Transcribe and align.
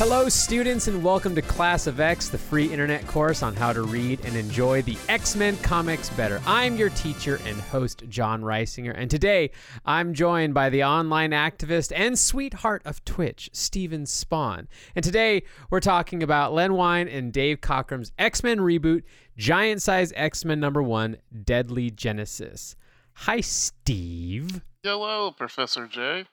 Hello, 0.00 0.30
students, 0.30 0.88
and 0.88 1.04
welcome 1.04 1.34
to 1.34 1.42
Class 1.42 1.86
of 1.86 2.00
X, 2.00 2.30
the 2.30 2.38
free 2.38 2.72
internet 2.72 3.06
course 3.06 3.42
on 3.42 3.54
how 3.54 3.70
to 3.70 3.82
read 3.82 4.24
and 4.24 4.34
enjoy 4.34 4.80
the 4.80 4.96
X 5.10 5.36
Men 5.36 5.58
comics 5.58 6.08
better. 6.08 6.40
I'm 6.46 6.76
your 6.76 6.88
teacher 6.88 7.38
and 7.44 7.60
host, 7.60 8.04
John 8.08 8.40
Reisinger, 8.40 8.94
and 8.96 9.10
today 9.10 9.50
I'm 9.84 10.14
joined 10.14 10.54
by 10.54 10.70
the 10.70 10.84
online 10.84 11.32
activist 11.32 11.92
and 11.94 12.18
sweetheart 12.18 12.80
of 12.86 13.04
Twitch, 13.04 13.50
Steven 13.52 14.04
Spohn. 14.04 14.68
And 14.96 15.04
today 15.04 15.42
we're 15.68 15.80
talking 15.80 16.22
about 16.22 16.54
Len 16.54 16.72
Wein 16.72 17.06
and 17.06 17.30
Dave 17.30 17.60
Cockrum's 17.60 18.10
X 18.18 18.42
Men 18.42 18.60
reboot, 18.60 19.02
Giant 19.36 19.82
Size 19.82 20.14
X 20.16 20.46
Men 20.46 20.60
number 20.60 20.82
one, 20.82 21.18
Deadly 21.44 21.90
Genesis. 21.90 22.74
Hi, 23.12 23.42
Steve. 23.42 24.62
Hello, 24.82 25.30
Professor 25.30 25.86
J. 25.86 26.24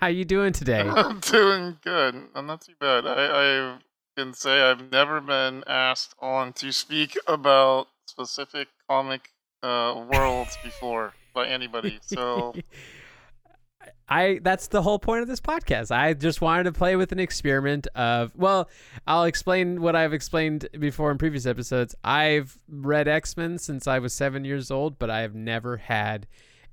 How 0.00 0.06
you 0.06 0.24
doing 0.24 0.54
today? 0.54 0.80
I'm 0.88 1.20
doing 1.20 1.76
good. 1.84 2.14
I'm 2.34 2.46
not 2.46 2.62
too 2.62 2.72
bad. 2.80 3.06
I, 3.06 3.74
I 3.74 3.78
can 4.16 4.32
say 4.32 4.62
I've 4.62 4.90
never 4.90 5.20
been 5.20 5.62
asked 5.66 6.14
on 6.20 6.54
to 6.54 6.72
speak 6.72 7.18
about 7.26 7.88
specific 8.06 8.68
comic 8.88 9.28
uh, 9.62 10.02
worlds 10.10 10.56
before 10.64 11.12
by 11.34 11.48
anybody. 11.48 12.00
So 12.02 12.54
I 14.08 14.40
that's 14.42 14.68
the 14.68 14.80
whole 14.80 14.98
point 14.98 15.20
of 15.20 15.28
this 15.28 15.40
podcast. 15.40 15.90
I 15.90 16.14
just 16.14 16.40
wanted 16.40 16.64
to 16.64 16.72
play 16.72 16.96
with 16.96 17.12
an 17.12 17.20
experiment 17.20 17.86
of 17.88 18.34
well, 18.34 18.70
I'll 19.06 19.24
explain 19.24 19.82
what 19.82 19.94
I've 19.96 20.14
explained 20.14 20.66
before 20.78 21.10
in 21.10 21.18
previous 21.18 21.44
episodes. 21.44 21.94
I've 22.02 22.58
read 22.70 23.06
X-Men 23.06 23.58
since 23.58 23.86
I 23.86 23.98
was 23.98 24.14
7 24.14 24.46
years 24.46 24.70
old, 24.70 24.98
but 24.98 25.10
I 25.10 25.20
have 25.20 25.34
never 25.34 25.76
had 25.76 26.26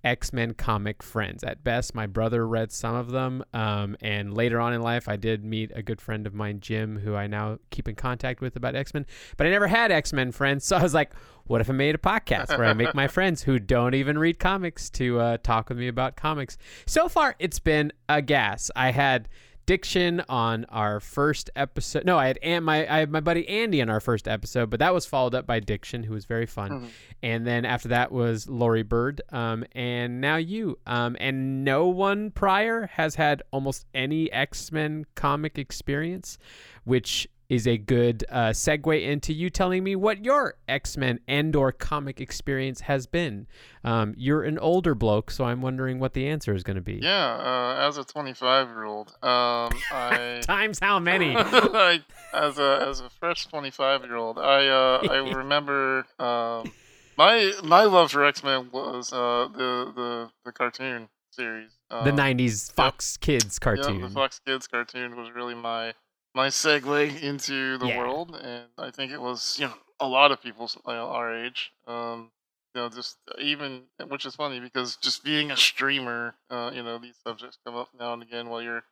X 0.08 0.32
Men 0.32 0.54
comic 0.54 1.04
friends. 1.04 1.44
At 1.44 1.66
best, 1.66 1.94
my 1.94 2.08
brother 2.08 2.48
read 2.48 2.72
some 2.72 2.96
of 2.96 3.12
them. 3.12 3.44
Um, 3.54 3.98
and 4.02 4.34
later 4.34 4.60
on 4.60 4.74
in 4.74 4.82
life, 4.82 5.10
I 5.10 5.18
did 5.18 5.44
meet 5.44 5.72
a 5.76 5.84
good 5.84 6.00
friend 6.00 6.26
of 6.26 6.34
mine, 6.34 6.62
Jim, 6.62 6.98
who 7.00 7.14
I 7.14 7.28
now 7.28 7.60
keep 7.72 7.90
in 7.90 7.96
contact 7.96 8.40
with 8.40 8.56
about 8.56 8.74
X 8.74 8.94
Men. 8.94 9.06
But 9.36 9.48
I 9.48 9.50
never 9.50 9.68
had 9.68 9.92
X 9.92 10.14
Men 10.14 10.32
friends. 10.32 10.66
So 10.68 10.76
I 10.76 10.84
was 10.84 10.94
like, 10.94 11.12
what 11.46 11.62
if 11.62 11.70
I 11.70 11.74
made 11.74 11.96
a 11.96 11.98
podcast 11.98 12.58
where 12.58 12.68
I 12.68 12.74
make 12.74 12.94
my 12.94 13.08
friends 13.08 13.42
who 13.42 13.58
don't 13.58 13.94
even 13.94 14.18
read 14.18 14.38
comics 14.38 14.90
to 14.92 15.20
uh, 15.20 15.38
talk 15.38 15.70
with 15.70 15.78
me 15.78 15.88
about 15.88 16.18
comics? 16.18 16.58
So 16.86 17.08
far, 17.08 17.36
it's 17.40 17.60
been 17.60 17.94
a 18.10 18.22
gas. 18.22 18.70
I 18.76 18.92
had 18.92 19.30
Diction 19.68 20.24
on 20.28 20.66
our 20.70 21.00
first 21.00 21.52
episode. 21.56 22.04
No, 22.06 22.18
I 22.18 22.26
had 22.28 22.40
An- 22.42 22.64
my 22.64 22.92
I 22.92 23.00
had 23.00 23.12
my 23.12 23.20
buddy 23.20 23.48
Andy 23.48 23.82
on 23.82 23.90
our 23.90 24.00
first 24.00 24.28
episode, 24.28 24.72
but 24.72 24.80
that 24.80 24.94
was 24.94 25.06
followed 25.06 25.36
up 25.36 25.46
by 25.46 25.60
Diction, 25.60 26.04
who 26.04 26.14
was 26.14 26.26
very 26.26 26.48
fun. 26.48 26.72
Mhm. 26.72 26.88
And 27.22 27.46
then 27.46 27.66
after 27.66 27.90
that 27.90 28.12
was 28.12 28.48
Lori 28.50 28.82
Bird, 28.82 29.22
um, 29.32 29.64
and 29.74 30.20
now 30.20 30.38
you. 30.38 30.80
Um, 30.88 31.16
and 31.20 31.64
no 31.64 31.88
one 31.88 32.32
prior 32.32 32.88
has 32.94 33.16
had 33.16 33.44
almost 33.52 33.86
any 33.94 34.32
X 34.32 34.72
Men 34.72 35.06
comic 35.16 35.60
experience, 35.60 36.38
which 36.86 37.28
is 37.50 37.66
a 37.66 37.78
good 37.78 38.26
uh, 38.30 38.50
segue 38.50 39.02
into 39.02 39.34
you 39.34 39.50
telling 39.50 39.84
me 39.84 39.96
what 39.96 40.24
your 40.24 40.56
X 40.68 40.98
Men 40.98 41.20
and 41.28 41.56
or 41.56 41.72
comic 41.72 42.20
experience 42.20 42.82
has 42.82 43.08
been. 43.08 43.48
Um, 43.84 44.14
you're 44.18 44.44
an 44.44 44.60
older 44.60 44.94
bloke, 44.94 45.32
so 45.32 45.46
I'm 45.46 45.62
wondering 45.62 46.00
what 46.00 46.14
the 46.14 46.28
answer 46.28 46.54
is 46.54 46.64
going 46.64 46.76
to 46.76 46.82
be. 46.82 47.00
yeah, 47.02 47.36
uh, 47.36 47.88
as 47.88 47.98
a 47.98 48.04
25 48.04 48.68
year 48.68 48.84
old, 48.84 49.10
um, 49.24 49.72
I 49.92 50.42
Times 50.44 50.80
how 50.80 51.00
many? 51.00 51.36
like 51.74 52.04
as 52.34 52.58
a 52.60 52.86
as 52.88 53.00
a 53.00 53.10
fresh 53.10 53.48
25 53.48 54.04
year 54.04 54.16
old, 54.16 54.38
I 54.38 54.68
uh, 54.68 55.08
I 55.10 55.18
remember 55.36 56.06
um, 56.20 56.72
my 57.18 57.54
my 57.64 57.84
love 57.84 58.12
for 58.12 58.26
X 58.26 58.44
Men 58.44 58.70
was 58.72 59.14
uh, 59.14 59.48
the 59.54 59.92
the 59.96 60.30
the 60.46 60.52
cartoon 60.52 61.08
series. 61.32 61.72
Um, 61.90 62.04
the 62.04 62.12
'90s 62.12 62.74
Fox 62.74 63.16
Kids 63.16 63.58
cartoon. 63.58 64.02
Yeah, 64.02 64.08
the 64.08 64.14
Fox 64.14 64.42
Kids 64.46 64.68
cartoon 64.68 65.16
was 65.16 65.32
really 65.34 65.56
my 65.56 65.94
my 66.38 66.50
segue 66.50 67.20
into 67.22 67.80
the 67.80 67.88
Yeah. 67.88 67.98
world, 67.98 68.36
and 68.36 68.68
I 68.78 68.92
think 68.92 69.12
it 69.12 69.20
was 69.20 69.58
you 69.60 69.68
know 69.68 69.74
a 70.00 70.08
lot 70.08 70.32
of 70.32 70.40
people 70.42 70.70
you 70.88 70.94
know, 70.94 71.08
our 71.10 71.30
age. 71.34 71.74
Um, 71.88 72.32
you 72.74 72.82
know, 72.82 72.90
just 72.90 73.18
even 73.40 73.72
which 74.08 74.26
is 74.26 74.36
funny 74.36 74.60
because 74.60 74.98
just 74.98 75.24
being 75.24 75.50
a 75.50 75.58
streamer, 75.58 76.36
uh, 76.52 76.70
you 76.76 76.84
know, 76.84 77.00
these 77.00 77.18
subjects 77.26 77.58
come 77.66 77.76
up 77.76 77.90
now 78.00 78.14
and 78.14 78.22
again 78.22 78.50
while 78.50 78.62
you're 78.62 78.84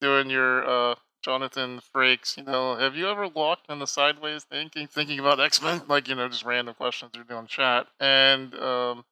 doing 0.00 0.30
your 0.30 0.52
uh, 0.66 0.94
Jonathan 1.22 1.80
Frakes. 1.94 2.38
You 2.38 2.44
know, 2.44 2.76
have 2.76 2.96
you 2.96 3.08
ever 3.10 3.28
walked 3.28 3.68
in 3.70 3.78
the 3.78 3.86
sideways 3.86 4.44
thinking 4.44 4.86
thinking 4.86 5.18
about 5.20 5.38
X 5.38 5.60
Men? 5.62 5.82
Like 5.88 6.08
you 6.08 6.14
know, 6.14 6.28
just 6.28 6.46
random 6.46 6.74
questions 6.74 7.12
you're 7.14 7.24
doing 7.24 7.46
chat, 7.46 7.88
and 8.00 8.54
um, 8.54 9.04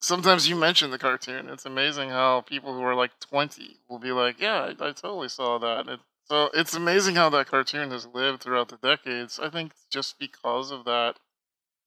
sometimes 0.00 0.48
you 0.48 0.56
mention 0.56 0.90
the 0.90 0.98
cartoon. 0.98 1.50
It's 1.50 1.66
amazing 1.66 2.08
how 2.10 2.40
people 2.42 2.72
who 2.74 2.82
are 2.82 2.94
like 2.94 3.12
20 3.20 3.76
will 3.90 3.98
be 3.98 4.12
like, 4.12 4.40
"Yeah, 4.40 4.58
I, 4.68 4.70
I 4.88 4.92
totally 4.92 5.28
saw 5.28 5.58
that." 5.58 5.86
It, 5.88 6.00
so 6.28 6.50
it's 6.54 6.74
amazing 6.74 7.14
how 7.16 7.30
that 7.30 7.48
cartoon 7.48 7.90
has 7.90 8.06
lived 8.06 8.42
throughout 8.42 8.68
the 8.68 8.76
decades. 8.78 9.38
I 9.38 9.50
think 9.50 9.72
just 9.90 10.18
because 10.18 10.70
of 10.70 10.84
that, 10.84 11.18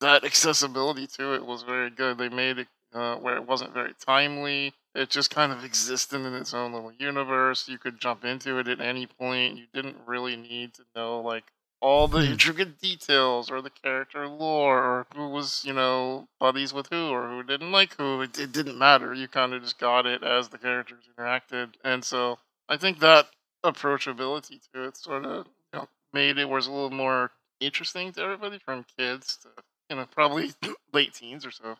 that 0.01 0.23
accessibility 0.25 1.07
to 1.07 1.33
it 1.35 1.45
was 1.45 1.63
very 1.63 1.89
good. 1.89 2.17
They 2.17 2.29
made 2.29 2.59
it 2.59 2.67
uh, 2.93 3.15
where 3.17 3.37
it 3.37 3.47
wasn't 3.47 3.73
very 3.73 3.93
timely. 4.05 4.73
It 4.95 5.09
just 5.09 5.31
kind 5.31 5.51
of 5.51 5.63
existed 5.63 6.21
in 6.25 6.33
its 6.35 6.53
own 6.53 6.73
little 6.73 6.93
universe. 6.93 7.67
You 7.69 7.77
could 7.77 7.99
jump 7.99 8.25
into 8.25 8.57
it 8.59 8.67
at 8.67 8.81
any 8.81 9.07
point. 9.07 9.57
You 9.57 9.65
didn't 9.73 9.97
really 10.05 10.35
need 10.35 10.73
to 10.75 10.83
know 10.95 11.21
like 11.21 11.45
all 11.81 12.07
the 12.07 12.25
Hmm. 12.25 12.31
intricate 12.33 12.79
details 12.79 13.49
or 13.51 13.61
the 13.61 13.69
character 13.69 14.27
lore 14.27 14.79
or 14.83 15.07
who 15.15 15.29
was, 15.29 15.63
you 15.65 15.73
know, 15.73 16.27
buddies 16.39 16.73
with 16.73 16.87
who 16.89 17.09
or 17.09 17.29
who 17.29 17.43
didn't 17.43 17.71
like 17.71 17.95
who. 17.97 18.21
It, 18.21 18.37
it 18.39 18.51
didn't 18.51 18.77
matter. 18.77 19.13
You 19.13 19.27
kind 19.27 19.53
of 19.53 19.63
just 19.63 19.79
got 19.79 20.05
it 20.05 20.23
as 20.23 20.49
the 20.49 20.57
characters 20.57 21.05
interacted. 21.17 21.75
And 21.83 22.03
so 22.05 22.39
I 22.69 22.77
think 22.77 22.99
that 22.99 23.27
approachability 23.63 24.59
to 24.73 24.87
it 24.87 24.97
sort 24.97 25.25
of 25.25 25.47
you 25.73 25.79
know, 25.79 25.87
made 26.13 26.37
it 26.37 26.49
was 26.49 26.67
a 26.67 26.71
little 26.71 26.91
more 26.91 27.31
interesting 27.59 28.11
to 28.13 28.21
everybody 28.21 28.59
from 28.59 28.85
kids 28.97 29.37
to, 29.41 29.49
you 29.89 29.95
know, 29.95 30.05
probably 30.11 30.51
late 30.93 31.13
teens 31.13 31.45
or 31.45 31.51
so. 31.51 31.75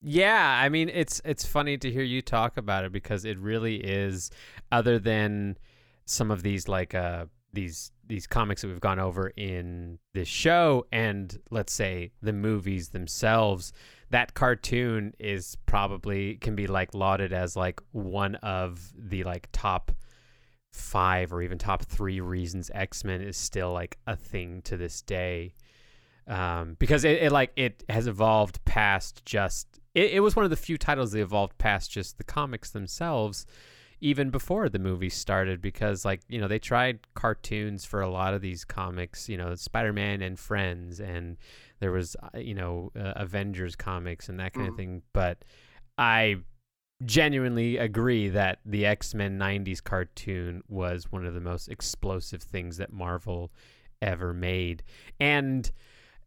Yeah, 0.00 0.60
I 0.62 0.68
mean 0.68 0.88
it's 0.88 1.20
it's 1.24 1.44
funny 1.44 1.76
to 1.78 1.90
hear 1.90 2.04
you 2.04 2.22
talk 2.22 2.56
about 2.56 2.84
it 2.84 2.92
because 2.92 3.24
it 3.24 3.38
really 3.38 3.76
is 3.76 4.30
other 4.70 4.98
than 4.98 5.58
some 6.04 6.30
of 6.30 6.42
these 6.42 6.68
like 6.68 6.94
uh 6.94 7.26
these 7.52 7.90
these 8.06 8.26
comics 8.26 8.62
that 8.62 8.68
we've 8.68 8.80
gone 8.80 8.98
over 8.98 9.28
in 9.36 9.98
this 10.14 10.28
show 10.28 10.86
and 10.92 11.38
let's 11.50 11.72
say 11.72 12.12
the 12.22 12.32
movies 12.32 12.90
themselves 12.90 13.72
that 14.10 14.34
cartoon 14.34 15.12
is 15.18 15.56
probably 15.66 16.36
can 16.36 16.54
be 16.54 16.66
like 16.66 16.94
lauded 16.94 17.32
as 17.32 17.56
like 17.56 17.80
one 17.92 18.36
of 18.36 18.92
the 18.96 19.24
like 19.24 19.48
top 19.52 19.92
5 20.72 21.32
or 21.32 21.42
even 21.42 21.58
top 21.58 21.82
3 21.84 22.20
reasons 22.20 22.70
X-Men 22.74 23.20
is 23.22 23.36
still 23.36 23.72
like 23.72 23.98
a 24.06 24.16
thing 24.16 24.62
to 24.62 24.76
this 24.76 25.02
day 25.02 25.54
um, 26.26 26.76
because 26.78 27.04
it, 27.04 27.22
it 27.22 27.32
like 27.32 27.52
it 27.56 27.84
has 27.88 28.06
evolved 28.06 28.64
past 28.64 29.24
just 29.24 29.66
it, 29.94 30.12
it 30.12 30.20
was 30.20 30.36
one 30.36 30.44
of 30.44 30.50
the 30.50 30.56
few 30.56 30.76
titles 30.78 31.12
that 31.12 31.20
evolved 31.20 31.56
past 31.58 31.90
just 31.90 32.18
the 32.18 32.24
comics 32.24 32.70
themselves 32.70 33.46
even 34.00 34.30
before 34.30 34.68
the 34.68 34.78
movie 34.78 35.08
started 35.08 35.60
because 35.60 36.04
like 36.04 36.20
you 36.28 36.38
know 36.40 36.46
they 36.48 36.58
tried 36.58 37.00
cartoons 37.14 37.84
for 37.84 38.00
a 38.00 38.10
lot 38.10 38.34
of 38.34 38.42
these 38.42 38.64
comics 38.64 39.28
you 39.28 39.36
know 39.36 39.54
spider-man 39.54 40.20
and 40.22 40.38
friends 40.38 41.00
and 41.00 41.36
there 41.80 41.90
was 41.92 42.14
uh, 42.22 42.38
you 42.38 42.54
know 42.54 42.92
uh, 42.94 43.12
avengers 43.16 43.74
comics 43.74 44.28
and 44.28 44.38
that 44.38 44.52
kind 44.52 44.68
of 44.68 44.74
Mhm. 44.74 44.76
thing 44.76 45.02
but 45.14 45.44
i 45.96 46.36
genuinely 47.04 47.76
agree 47.76 48.28
that 48.28 48.58
the 48.64 48.84
x-men 48.84 49.38
90s 49.38 49.82
cartoon 49.82 50.62
was 50.68 51.12
one 51.12 51.24
of 51.24 51.34
the 51.34 51.40
most 51.40 51.68
explosive 51.68 52.42
things 52.42 52.76
that 52.76 52.92
marvel 52.92 53.52
ever 54.02 54.34
made. 54.34 54.82
And 55.20 55.70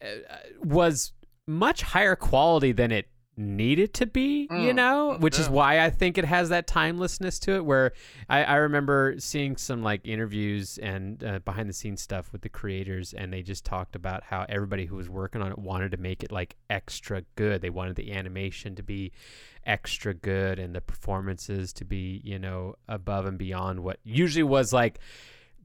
uh, 0.02 0.38
was 0.64 1.14
much 1.48 1.81
higher 1.81 2.16
quality 2.16 2.72
than 2.72 2.92
it 2.92 3.08
needed 3.38 3.94
to 3.96 4.06
be, 4.06 4.50
you 4.52 4.74
Mm, 4.74 4.75
know, 4.75 5.18
which 5.19 5.40
is 5.40 5.50
why 5.50 5.80
I 5.80 5.90
think 5.90 6.18
it 6.18 6.25
has 6.25 6.50
that 6.50 6.68
timelessness 6.68 7.39
to 7.39 7.56
it. 7.56 7.66
Where 7.66 7.94
I, 8.30 8.44
I 8.44 8.56
remember 8.57 9.16
seeing 9.19 9.56
some 9.57 9.81
like 9.83 10.01
interviews 10.06 10.78
and 10.78 11.24
uh, 11.24 11.39
behind 11.39 11.69
the 11.69 11.74
scenes 11.74 12.01
stuff 12.01 12.31
with 12.31 12.42
the 12.42 12.50
creators, 12.50 13.13
and 13.13 13.31
they 13.31 13.42
just 13.42 13.63
talked 13.66 13.95
about 13.95 14.24
how 14.24 14.45
everybody 14.50 14.86
who 14.86 14.95
was 14.95 15.10
working 15.10 15.42
on 15.42 15.51
it 15.51 15.57
wanted 15.57 15.92
to 15.92 15.98
make 15.98 16.24
it 16.24 16.31
like 16.31 16.56
extra 16.69 17.24
good. 17.36 17.62
They 17.62 17.69
wanted 17.69 17.95
the 17.95 18.12
animation 18.12 18.75
to 18.75 18.83
be 18.83 19.12
extra 19.66 20.13
good 20.13 20.60
and 20.60 20.75
the 20.75 20.81
performances 20.81 21.72
to 21.74 21.86
be, 21.86 22.22
you 22.24 22.38
know, 22.39 22.75
above 22.88 23.25
and 23.25 23.38
beyond 23.38 23.80
what 23.81 24.00
usually 24.04 24.44
was 24.44 24.74
like 24.74 25.00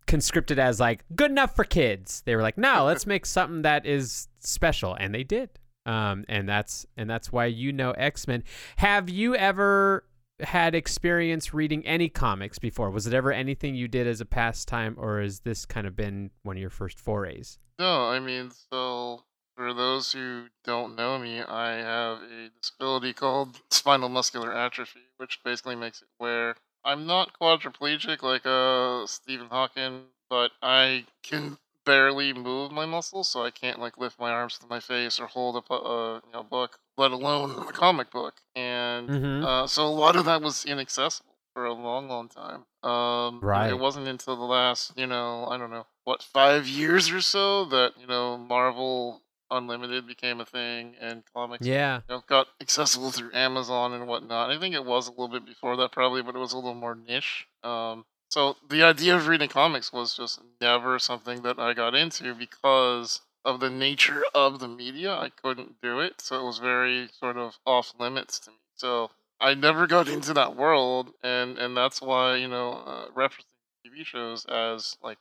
conscripted 0.06 0.58
as 0.58 0.78
like 0.78 1.04
good 1.14 1.30
enough 1.30 1.56
for 1.56 1.64
kids. 1.64 2.22
They 2.24 2.36
were 2.36 2.42
like, 2.42 2.56
no, 2.58 2.84
let's 2.84 3.06
make 3.06 3.26
something 3.26 3.62
that 3.62 3.84
is 3.86 4.28
special, 4.38 4.94
and 4.94 5.14
they 5.14 5.24
did. 5.24 5.50
Um, 5.86 6.24
and 6.28 6.48
that's 6.48 6.84
and 6.96 7.08
that's 7.08 7.32
why 7.32 7.46
you 7.46 7.72
know 7.72 7.92
X 7.92 8.26
Men. 8.26 8.42
Have 8.76 9.08
you 9.08 9.34
ever 9.36 10.04
had 10.40 10.74
experience 10.74 11.54
reading 11.54 11.86
any 11.86 12.08
comics 12.08 12.58
before? 12.58 12.90
Was 12.90 13.06
it 13.06 13.14
ever 13.14 13.32
anything 13.32 13.74
you 13.74 13.88
did 13.88 14.06
as 14.06 14.20
a 14.20 14.26
pastime, 14.26 14.96
or 14.98 15.20
has 15.20 15.40
this 15.40 15.64
kind 15.64 15.86
of 15.86 15.96
been 15.96 16.30
one 16.42 16.56
of 16.56 16.60
your 16.60 16.70
first 16.70 16.98
forays? 16.98 17.58
No, 17.78 18.08
I 18.08 18.18
mean, 18.18 18.50
so 18.70 19.22
for 19.56 19.72
those 19.72 20.12
who 20.12 20.46
don't 20.64 20.96
know 20.96 21.18
me, 21.18 21.40
I 21.40 21.70
have 21.76 22.18
a 22.18 22.50
disability 22.60 23.12
called 23.12 23.60
spinal 23.70 24.08
muscular 24.08 24.52
atrophy, 24.52 25.00
which 25.16 25.40
basically 25.44 25.76
makes 25.76 26.02
it 26.02 26.08
where 26.18 26.56
I'm 26.84 27.06
not 27.06 27.38
quadriplegic 27.40 28.22
like 28.22 28.44
uh 28.44 29.06
Stephen 29.06 29.48
Hawking, 29.48 30.02
but 30.28 30.50
I 30.62 31.04
can 31.22 31.58
barely 31.86 32.34
move 32.34 32.72
my 32.72 32.84
muscles, 32.86 33.28
so 33.30 33.44
I 33.44 33.50
can't 33.50 33.80
like 33.80 33.96
lift 33.98 34.18
my 34.20 34.30
arms 34.30 34.58
to 34.58 34.66
my 34.66 34.80
face 34.80 35.18
or 35.20 35.26
hold 35.26 35.56
a, 35.56 36.20
you 36.26 36.32
know 36.32 36.42
book, 36.42 36.78
let 36.98 37.12
alone 37.12 37.50
a 37.68 37.72
comic 37.72 38.10
book. 38.10 38.34
And 38.54 39.08
Mhm. 39.08 39.42
uh, 39.44 39.66
so 39.66 39.86
a 39.86 39.88
lot 39.88 40.16
of 40.16 40.26
that 40.26 40.42
was 40.42 40.64
inaccessible 40.66 41.36
for 41.54 41.64
a 41.64 41.72
long, 41.72 42.08
long 42.08 42.28
time. 42.28 42.66
Um, 42.88 43.40
Right. 43.42 43.70
It 43.70 43.78
wasn't 43.78 44.08
until 44.08 44.36
the 44.36 44.44
last, 44.44 44.92
you 44.96 45.06
know, 45.06 45.46
I 45.46 45.56
don't 45.56 45.70
know, 45.70 45.86
what 46.04 46.22
five 46.22 46.66
years 46.68 47.10
or 47.10 47.20
so 47.22 47.64
that 47.66 47.94
you 47.98 48.06
know 48.06 48.36
Marvel 48.36 49.22
Unlimited 49.50 50.06
became 50.06 50.40
a 50.40 50.44
thing 50.44 50.96
and 51.00 51.22
comics 51.32 51.66
Yeah. 51.66 52.00
you 52.08 52.14
know, 52.16 52.22
got 52.26 52.48
accessible 52.60 53.10
through 53.12 53.32
Amazon 53.34 53.92
and 53.92 54.06
whatnot. 54.08 54.50
I 54.50 54.58
think 54.58 54.74
it 54.74 54.84
was 54.84 55.06
a 55.08 55.10
little 55.12 55.28
bit 55.28 55.46
before 55.46 55.76
that, 55.78 55.92
probably, 55.92 56.22
but 56.22 56.34
it 56.36 56.38
was 56.38 56.52
a 56.52 56.56
little 56.56 56.74
more 56.74 56.94
niche. 56.96 57.46
Um, 57.62 58.04
so 58.36 58.54
the 58.68 58.82
idea 58.82 59.16
of 59.16 59.28
reading 59.28 59.48
comics 59.48 59.94
was 59.94 60.14
just 60.14 60.42
never 60.60 60.98
something 60.98 61.40
that 61.40 61.58
I 61.58 61.72
got 61.72 61.94
into 61.94 62.34
because 62.34 63.22
of 63.46 63.60
the 63.60 63.70
nature 63.70 64.24
of 64.34 64.58
the 64.58 64.68
media. 64.68 65.14
I 65.14 65.30
couldn't 65.30 65.80
do 65.80 66.00
it, 66.00 66.20
so 66.20 66.38
it 66.38 66.44
was 66.44 66.58
very 66.58 67.08
sort 67.18 67.38
of 67.38 67.58
off 67.64 67.94
limits 67.98 68.38
to 68.40 68.50
me. 68.50 68.58
So 68.74 69.10
I 69.40 69.54
never 69.54 69.86
got 69.86 70.08
into 70.08 70.34
that 70.34 70.54
world, 70.54 71.14
and 71.22 71.56
and 71.56 71.74
that's 71.74 72.02
why 72.02 72.36
you 72.36 72.48
know 72.48 72.72
uh, 72.74 73.08
referencing 73.12 73.56
TV 73.82 74.04
shows 74.04 74.44
as 74.44 74.98
like 75.02 75.20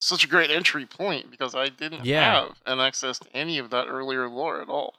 such 0.00 0.24
a 0.24 0.28
great 0.28 0.50
entry 0.50 0.86
point 0.86 1.30
because 1.30 1.54
I 1.54 1.68
didn't 1.68 2.06
Yeah. 2.06 2.44
have 2.44 2.62
an 2.64 2.80
access 2.80 3.18
to 3.18 3.36
any 3.36 3.58
of 3.58 3.68
that 3.70 3.88
earlier 3.88 4.26
lore 4.26 4.62
at 4.62 4.70
all. 4.70 4.94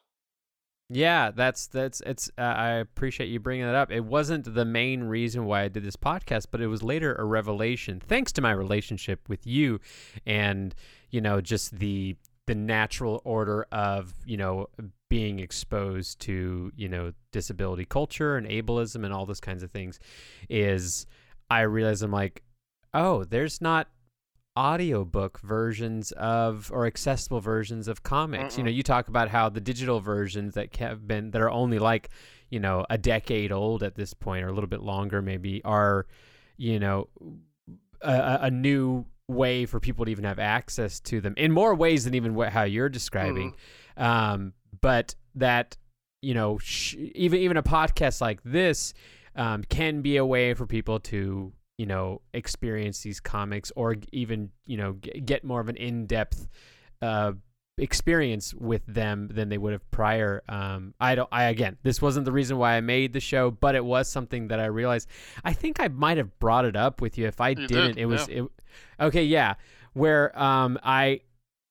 Yeah, 0.89 1.31
that's 1.31 1.65
that's 1.67 2.01
it's. 2.05 2.29
Uh, 2.37 2.41
I 2.41 2.69
appreciate 2.73 3.27
you 3.27 3.39
bringing 3.39 3.65
that 3.65 3.73
up. 3.73 3.91
It 3.91 4.05
wasn't 4.05 4.53
the 4.53 4.65
main 4.65 5.03
reason 5.05 5.45
why 5.45 5.63
I 5.63 5.67
did 5.67 5.83
this 5.83 5.95
podcast, 5.95 6.47
but 6.51 6.61
it 6.61 6.67
was 6.67 6.83
later 6.83 7.15
a 7.15 7.23
revelation, 7.23 7.99
thanks 7.99 8.31
to 8.33 8.41
my 8.41 8.51
relationship 8.51 9.27
with 9.27 9.47
you, 9.47 9.79
and 10.27 10.75
you 11.09 11.21
know, 11.21 11.41
just 11.41 11.79
the 11.79 12.15
the 12.45 12.53
natural 12.53 13.19
order 13.25 13.65
of 13.71 14.13
you 14.25 14.37
know 14.37 14.67
being 15.09 15.39
exposed 15.39 16.19
to 16.21 16.71
you 16.75 16.87
know 16.87 17.13
disability 17.31 17.85
culture 17.85 18.37
and 18.37 18.47
ableism 18.47 19.03
and 19.03 19.11
all 19.11 19.25
those 19.25 19.41
kinds 19.41 19.63
of 19.63 19.71
things. 19.71 19.99
Is 20.49 21.07
I 21.49 21.61
realized 21.61 22.03
I'm 22.03 22.11
like, 22.11 22.43
oh, 22.93 23.23
there's 23.23 23.59
not 23.59 23.87
audiobook 24.57 25.39
versions 25.41 26.11
of 26.13 26.71
or 26.71 26.85
accessible 26.85 27.41
versions 27.41 27.87
of 27.87 28.03
comics. 28.03 28.57
You 28.57 28.63
know, 28.63 28.69
Mm-mm. 28.71 28.75
you 28.75 28.83
talk 28.83 29.07
about 29.07 29.29
how 29.29 29.49
the 29.49 29.61
digital 29.61 29.99
versions 29.99 30.53
that 30.53 30.75
have 30.77 31.07
been 31.07 31.31
that 31.31 31.41
are 31.41 31.49
only 31.49 31.79
like, 31.79 32.09
you 32.49 32.59
know, 32.59 32.85
a 32.89 32.97
decade 32.97 33.51
old 33.51 33.83
at 33.83 33.95
this 33.95 34.13
point 34.13 34.45
or 34.45 34.49
a 34.49 34.53
little 34.53 34.69
bit 34.69 34.81
longer 34.81 35.21
maybe 35.21 35.61
are, 35.63 36.05
you 36.57 36.79
know, 36.79 37.09
a, 38.01 38.39
a- 38.43 38.51
new 38.51 39.05
way 39.27 39.65
for 39.65 39.79
people 39.79 40.05
to 40.05 40.11
even 40.11 40.23
have 40.23 40.39
access 40.39 40.99
to 40.99 41.19
them 41.19 41.33
in 41.37 41.51
more 41.51 41.73
ways 41.73 42.05
than 42.05 42.13
even 42.13 42.35
what, 42.35 42.49
how 42.49 42.63
you're 42.63 42.89
describing. 42.89 43.53
Um, 43.97 44.53
but 44.81 45.15
that, 45.35 45.75
you 46.21 46.33
know, 46.33 46.59
sh- 46.59 46.95
even 47.15 47.39
even 47.39 47.57
a 47.57 47.63
podcast 47.63 48.21
like 48.21 48.39
this 48.43 48.93
um, 49.35 49.63
can 49.63 50.01
be 50.01 50.17
a 50.17 50.25
way 50.25 50.53
for 50.53 50.65
people 50.65 50.99
to 50.99 51.51
you 51.77 51.85
know 51.85 52.21
experience 52.33 53.01
these 53.01 53.19
comics 53.19 53.71
or 53.75 53.95
even 54.11 54.49
you 54.65 54.77
know 54.77 54.93
get 54.93 55.43
more 55.43 55.59
of 55.59 55.67
an 55.69 55.75
in-depth 55.75 56.47
uh, 57.01 57.33
experience 57.77 58.53
with 58.53 58.81
them 58.87 59.27
than 59.33 59.49
they 59.49 59.57
would 59.57 59.73
have 59.73 59.91
prior 59.91 60.41
um, 60.47 60.93
i 60.99 61.13
don't 61.13 61.27
i 61.31 61.43
again 61.45 61.75
this 61.83 62.01
wasn't 62.01 62.23
the 62.23 62.31
reason 62.31 62.57
why 62.57 62.75
i 62.75 62.81
made 62.81 63.11
the 63.11 63.19
show 63.19 63.51
but 63.51 63.75
it 63.75 63.83
was 63.83 64.07
something 64.09 64.47
that 64.47 64.61
i 64.61 64.65
realized 64.65 65.09
i 65.43 65.51
think 65.51 65.79
i 65.81 65.89
might 65.89 66.15
have 66.17 66.39
brought 66.39 66.63
it 66.63 66.77
up 66.77 67.01
with 67.01 67.17
you 67.17 67.27
if 67.27 67.41
i 67.41 67.49
You 67.49 67.67
didn't 67.67 67.95
did, 67.95 67.97
it 67.97 68.05
was 68.05 68.27
it 68.29 68.45
okay 68.99 69.23
yeah 69.25 69.55
where 69.91 70.37
um 70.41 70.79
i 70.83 71.19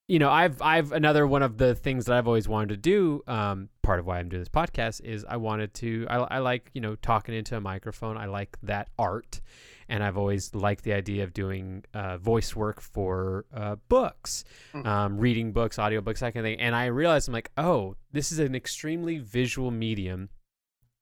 you 0.06 0.18
know 0.18 0.28
i've 0.30 0.60
i've 0.60 0.92
another 0.92 1.26
one 1.26 1.42
of 1.42 1.56
the 1.56 1.74
things 1.74 2.04
that 2.04 2.14
i've 2.18 2.26
always 2.26 2.46
wanted 2.46 2.68
to 2.68 2.76
do 2.76 3.22
um 3.26 3.70
part 3.82 3.98
of 3.98 4.04
why 4.04 4.18
i'm 4.18 4.28
doing 4.28 4.42
this 4.42 4.48
podcast 4.50 5.00
is 5.02 5.24
i 5.26 5.38
wanted 5.38 5.72
to 5.72 6.06
i, 6.10 6.16
I 6.16 6.38
like 6.40 6.70
you 6.74 6.82
know 6.82 6.96
talking 6.96 7.34
into 7.34 7.56
a 7.56 7.60
microphone 7.62 8.18
i 8.18 8.26
like 8.26 8.58
that 8.62 8.90
art 8.98 9.40
and 9.88 10.02
i've 10.02 10.16
always 10.16 10.54
liked 10.54 10.84
the 10.84 10.92
idea 10.92 11.24
of 11.24 11.32
doing 11.32 11.84
uh, 11.94 12.16
voice 12.18 12.54
work 12.56 12.80
for 12.80 13.44
uh, 13.54 13.76
books 13.88 14.44
Mhm. 14.72 14.86
um, 14.86 15.18
reading 15.18 15.52
books 15.52 15.76
audiobooks 15.76 16.18
that 16.20 16.34
kind 16.34 16.46
of 16.46 16.50
thing 16.50 16.60
and 16.60 16.74
i 16.74 16.86
realized 16.86 17.28
i'm 17.28 17.34
like 17.34 17.50
oh 17.56 17.96
this 18.12 18.32
is 18.32 18.38
an 18.38 18.54
extremely 18.54 19.18
visual 19.18 19.70
medium 19.70 20.28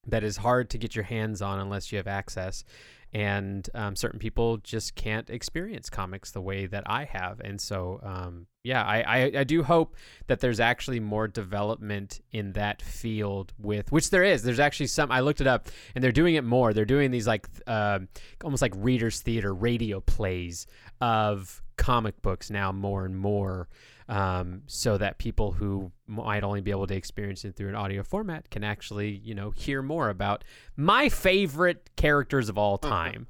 that 0.06 0.25
is 0.25 0.38
hard 0.38 0.69
to 0.70 0.79
get 0.79 0.96
your 0.96 1.05
hands 1.05 1.40
on 1.40 1.61
unless 1.61 1.93
you 1.93 1.99
have 1.99 2.08
access 2.08 2.64
and 3.12 3.68
um, 3.74 3.94
certain 3.94 4.18
people 4.18 4.56
just 4.58 4.94
can't 4.94 5.28
experience 5.28 5.90
comics 5.90 6.30
the 6.30 6.40
way 6.40 6.66
that 6.66 6.84
I 6.86 7.04
have. 7.04 7.40
And 7.40 7.60
so, 7.60 8.00
um, 8.02 8.46
yeah, 8.64 8.82
I, 8.82 9.00
I, 9.02 9.32
I 9.40 9.44
do 9.44 9.62
hope 9.62 9.96
that 10.28 10.40
there's 10.40 10.60
actually 10.60 11.00
more 11.00 11.28
development 11.28 12.20
in 12.32 12.52
that 12.52 12.80
field 12.80 13.52
with 13.58 13.92
which 13.92 14.10
there 14.10 14.24
is. 14.24 14.42
There's 14.42 14.60
actually 14.60 14.86
some. 14.86 15.12
I 15.12 15.20
looked 15.20 15.40
it 15.40 15.46
up, 15.46 15.68
and 15.94 16.02
they're 16.02 16.12
doing 16.12 16.36
it 16.36 16.44
more. 16.44 16.72
They're 16.72 16.84
doing 16.84 17.10
these 17.10 17.26
like 17.26 17.46
uh, 17.66 18.00
almost 18.42 18.62
like 18.62 18.72
readers' 18.76 19.20
theater 19.20 19.52
radio 19.52 20.00
plays 20.00 20.66
of 21.00 21.62
comic 21.76 22.22
books 22.22 22.50
now 22.50 22.72
more 22.72 23.04
and 23.04 23.18
more. 23.18 23.68
Um, 24.12 24.62
so 24.66 24.98
that 24.98 25.16
people 25.16 25.52
who 25.52 25.90
might 26.06 26.44
only 26.44 26.60
be 26.60 26.70
able 26.70 26.86
to 26.86 26.94
experience 26.94 27.46
it 27.46 27.56
through 27.56 27.70
an 27.70 27.74
audio 27.74 28.02
format 28.02 28.50
can 28.50 28.62
actually, 28.62 29.08
you 29.10 29.34
know, 29.34 29.52
hear 29.52 29.80
more 29.80 30.10
about 30.10 30.44
my 30.76 31.08
favorite 31.08 31.88
characters 31.96 32.50
of 32.50 32.58
all 32.58 32.76
Mhm. 32.78 32.88
time 32.90 33.26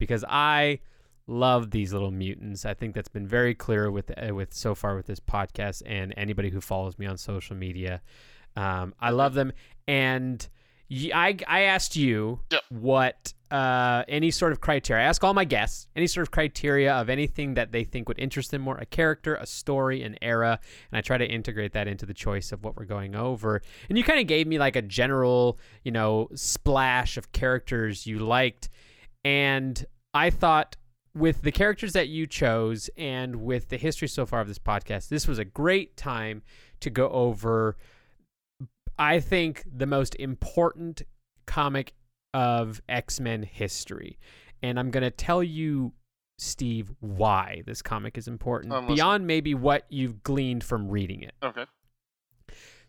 because 0.00 0.24
I 0.28 0.80
love 1.28 1.70
these 1.70 1.92
little 1.92 2.10
mutants. 2.10 2.64
I 2.64 2.74
think 2.74 2.96
that's 2.96 3.08
been 3.08 3.28
very 3.28 3.54
clear 3.54 3.92
with 3.92 4.10
uh, 4.20 4.34
with 4.34 4.52
so 4.52 4.74
far 4.74 4.96
with 4.96 5.06
this 5.06 5.20
podcast 5.20 5.82
and 5.86 6.12
anybody 6.16 6.50
who 6.50 6.60
follows 6.60 6.98
me 6.98 7.06
on 7.06 7.16
social 7.16 7.54
media. 7.54 8.02
Um, 8.56 8.94
I 8.98 9.10
love 9.10 9.34
them, 9.34 9.52
and 9.86 10.48
I 10.90 11.36
I 11.46 11.60
asked 11.62 11.96
you 11.96 12.40
Yep. 12.50 12.62
what 12.70 13.34
uh, 13.50 14.04
any 14.08 14.30
sort 14.30 14.52
of 14.52 14.60
criteria. 14.60 15.02
I 15.04 15.06
ask 15.08 15.24
all 15.24 15.32
my 15.34 15.44
guests 15.44 15.86
any 15.96 16.06
sort 16.06 16.22
of 16.22 16.30
criteria 16.30 16.92
of 16.92 17.08
anything 17.08 17.54
that 17.54 17.72
they 17.72 17.84
think 17.84 18.08
would 18.08 18.18
interest 18.18 18.50
them 18.50 18.62
more: 18.62 18.76
a 18.78 18.86
character, 18.86 19.34
a 19.36 19.46
story, 19.46 20.02
an 20.02 20.16
era, 20.22 20.58
and 20.90 20.98
I 20.98 21.00
try 21.00 21.18
to 21.18 21.26
integrate 21.26 21.72
that 21.72 21.88
into 21.88 22.06
the 22.06 22.14
choice 22.14 22.52
of 22.52 22.62
what 22.64 22.76
we're 22.76 22.84
going 22.84 23.14
over. 23.14 23.62
And 23.88 23.96
you 23.98 24.04
kind 24.04 24.20
of 24.20 24.26
gave 24.26 24.46
me 24.46 24.58
like 24.58 24.76
a 24.76 24.82
general, 24.82 25.58
you 25.84 25.92
know, 25.92 26.28
splash 26.34 27.16
of 27.16 27.32
characters 27.32 28.06
you 28.06 28.18
liked, 28.18 28.68
and 29.24 29.84
I 30.14 30.30
thought 30.30 30.76
with 31.14 31.42
the 31.42 31.52
characters 31.52 31.94
that 31.94 32.08
you 32.08 32.26
chose 32.26 32.88
and 32.96 33.36
with 33.36 33.70
the 33.70 33.76
history 33.76 34.08
so 34.08 34.24
far 34.24 34.40
of 34.40 34.48
this 34.48 34.58
podcast, 34.58 35.08
this 35.08 35.26
was 35.26 35.38
a 35.38 35.44
great 35.44 35.96
time 35.96 36.42
to 36.80 36.90
go 36.90 37.08
over. 37.10 37.76
I 38.98 39.20
think 39.20 39.64
the 39.70 39.86
most 39.86 40.14
important 40.16 41.02
comic 41.46 41.94
of 42.34 42.80
X 42.88 43.20
Men 43.20 43.42
history. 43.42 44.18
And 44.62 44.78
I'm 44.78 44.90
going 44.90 45.04
to 45.04 45.10
tell 45.10 45.42
you, 45.42 45.92
Steve, 46.38 46.92
why 47.00 47.62
this 47.66 47.82
comic 47.82 48.18
is 48.18 48.28
important 48.28 48.88
beyond 48.88 49.26
maybe 49.26 49.54
what 49.54 49.86
you've 49.88 50.22
gleaned 50.22 50.64
from 50.64 50.88
reading 50.88 51.22
it. 51.22 51.34
Okay. 51.42 51.64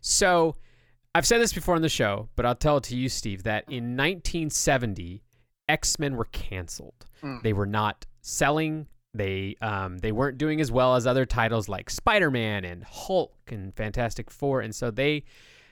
So, 0.00 0.56
I've 1.14 1.26
said 1.26 1.40
this 1.40 1.52
before 1.52 1.74
on 1.74 1.82
the 1.82 1.88
show, 1.88 2.28
but 2.36 2.46
I'll 2.46 2.54
tell 2.54 2.76
it 2.76 2.84
to 2.84 2.96
you, 2.96 3.08
Steve, 3.08 3.42
that 3.42 3.64
in 3.68 3.96
1970, 3.96 5.22
X 5.68 5.98
Men 5.98 6.16
were 6.16 6.26
canceled. 6.26 7.06
Mm. 7.22 7.42
They 7.42 7.52
were 7.52 7.66
not 7.66 8.06
selling. 8.20 8.86
They 9.12 9.56
um, 9.60 9.98
they 9.98 10.12
weren't 10.12 10.38
doing 10.38 10.60
as 10.60 10.70
well 10.70 10.94
as 10.94 11.06
other 11.06 11.26
titles 11.26 11.68
like 11.68 11.90
Spider 11.90 12.30
Man 12.30 12.64
and 12.64 12.84
Hulk 12.84 13.34
and 13.48 13.74
Fantastic 13.74 14.30
Four, 14.30 14.60
and 14.60 14.74
so 14.74 14.90
they, 14.90 15.24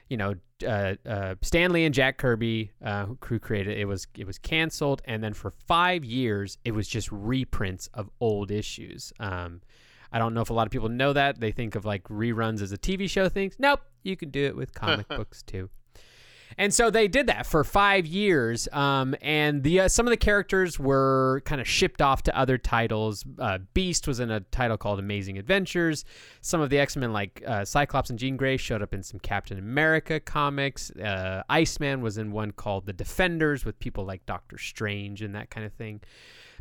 you 0.09 0.17
know, 0.17 0.35
uh, 0.67 0.95
uh, 1.07 1.35
Stan 1.43 1.73
Lee 1.73 1.85
and 1.85 1.95
Jack 1.95 2.19
Kirby, 2.19 2.73
uh, 2.85 3.07
who 3.07 3.39
created 3.39 3.79
it, 3.79 3.87
was 3.87 4.07
it 4.17 4.27
was 4.27 4.39
canceled, 4.39 5.03
and 5.05 5.23
then 5.23 5.35
for 5.35 5.53
five 5.67 6.05
years 6.05 6.59
it 6.65 6.73
was 6.73 6.89
just 6.89 7.11
reprints 7.13 7.89
of 7.95 8.11
old 8.21 8.51
issues. 8.51 9.13
Um, 9.21 9.61
I 10.11 10.19
don't 10.19 10.33
know 10.35 10.41
if 10.41 10.51
a 10.51 10.55
lot 10.55 10.67
of 10.67 10.73
people 10.73 10.89
know 10.89 11.13
that. 11.13 11.39
They 11.39 11.53
think 11.53 11.75
of 11.75 11.85
like 11.85 12.05
reruns 12.05 12.63
as 12.63 12.73
a 12.73 12.79
TV 12.79 13.09
show 13.09 13.29
things. 13.29 13.57
Nope, 13.59 13.81
you 14.03 14.17
can 14.17 14.31
do 14.31 14.45
it 14.47 14.57
with 14.57 14.75
comic 14.75 15.09
books 15.17 15.43
too. 15.43 15.69
And 16.61 16.75
so 16.75 16.91
they 16.91 17.07
did 17.07 17.29
that 17.29 17.47
for 17.47 17.63
five 17.63 18.05
years, 18.05 18.67
um, 18.73 19.15
and 19.23 19.63
the 19.63 19.83
uh, 19.83 19.89
some 19.89 20.09
of 20.09 20.11
the 20.11 20.17
characters 20.17 20.77
were 20.77 21.41
kind 21.45 21.61
of 21.61 21.69
shipped 21.69 22.03
off 22.03 22.25
to 22.25 22.37
other 22.37 22.59
titles. 22.59 23.25
Uh, 23.39 23.59
Beast 23.75 24.09
was 24.09 24.19
in 24.19 24.29
a 24.33 24.41
title 24.41 24.77
called 24.77 24.99
Amazing 24.99 25.39
Adventures. 25.39 26.05
Some 26.41 26.61
of 26.61 26.69
the 26.69 26.81
X 26.81 26.97
Men, 26.97 27.13
like 27.13 27.45
uh, 27.47 27.65
Cyclops 27.65 28.11
and 28.11 28.19
Jean 28.19 28.37
Grey, 28.37 28.57
showed 28.57 28.83
up 28.83 28.93
in 28.93 29.05
some 29.05 29.21
Captain 29.21 29.57
America 29.57 30.19
comics. 30.19 30.91
Uh, 30.91 31.45
Iceman 31.49 32.01
was 32.01 32.19
in 32.19 32.33
one 32.33 32.51
called 32.51 32.87
The 32.87 32.93
Defenders 32.93 33.65
with 33.65 33.79
people 33.79 34.05
like 34.05 34.27
Doctor 34.27 34.59
Strange 34.59 35.23
and 35.23 35.37
that 35.37 35.51
kind 35.51 35.65
of 35.65 35.73
thing. 35.75 36.01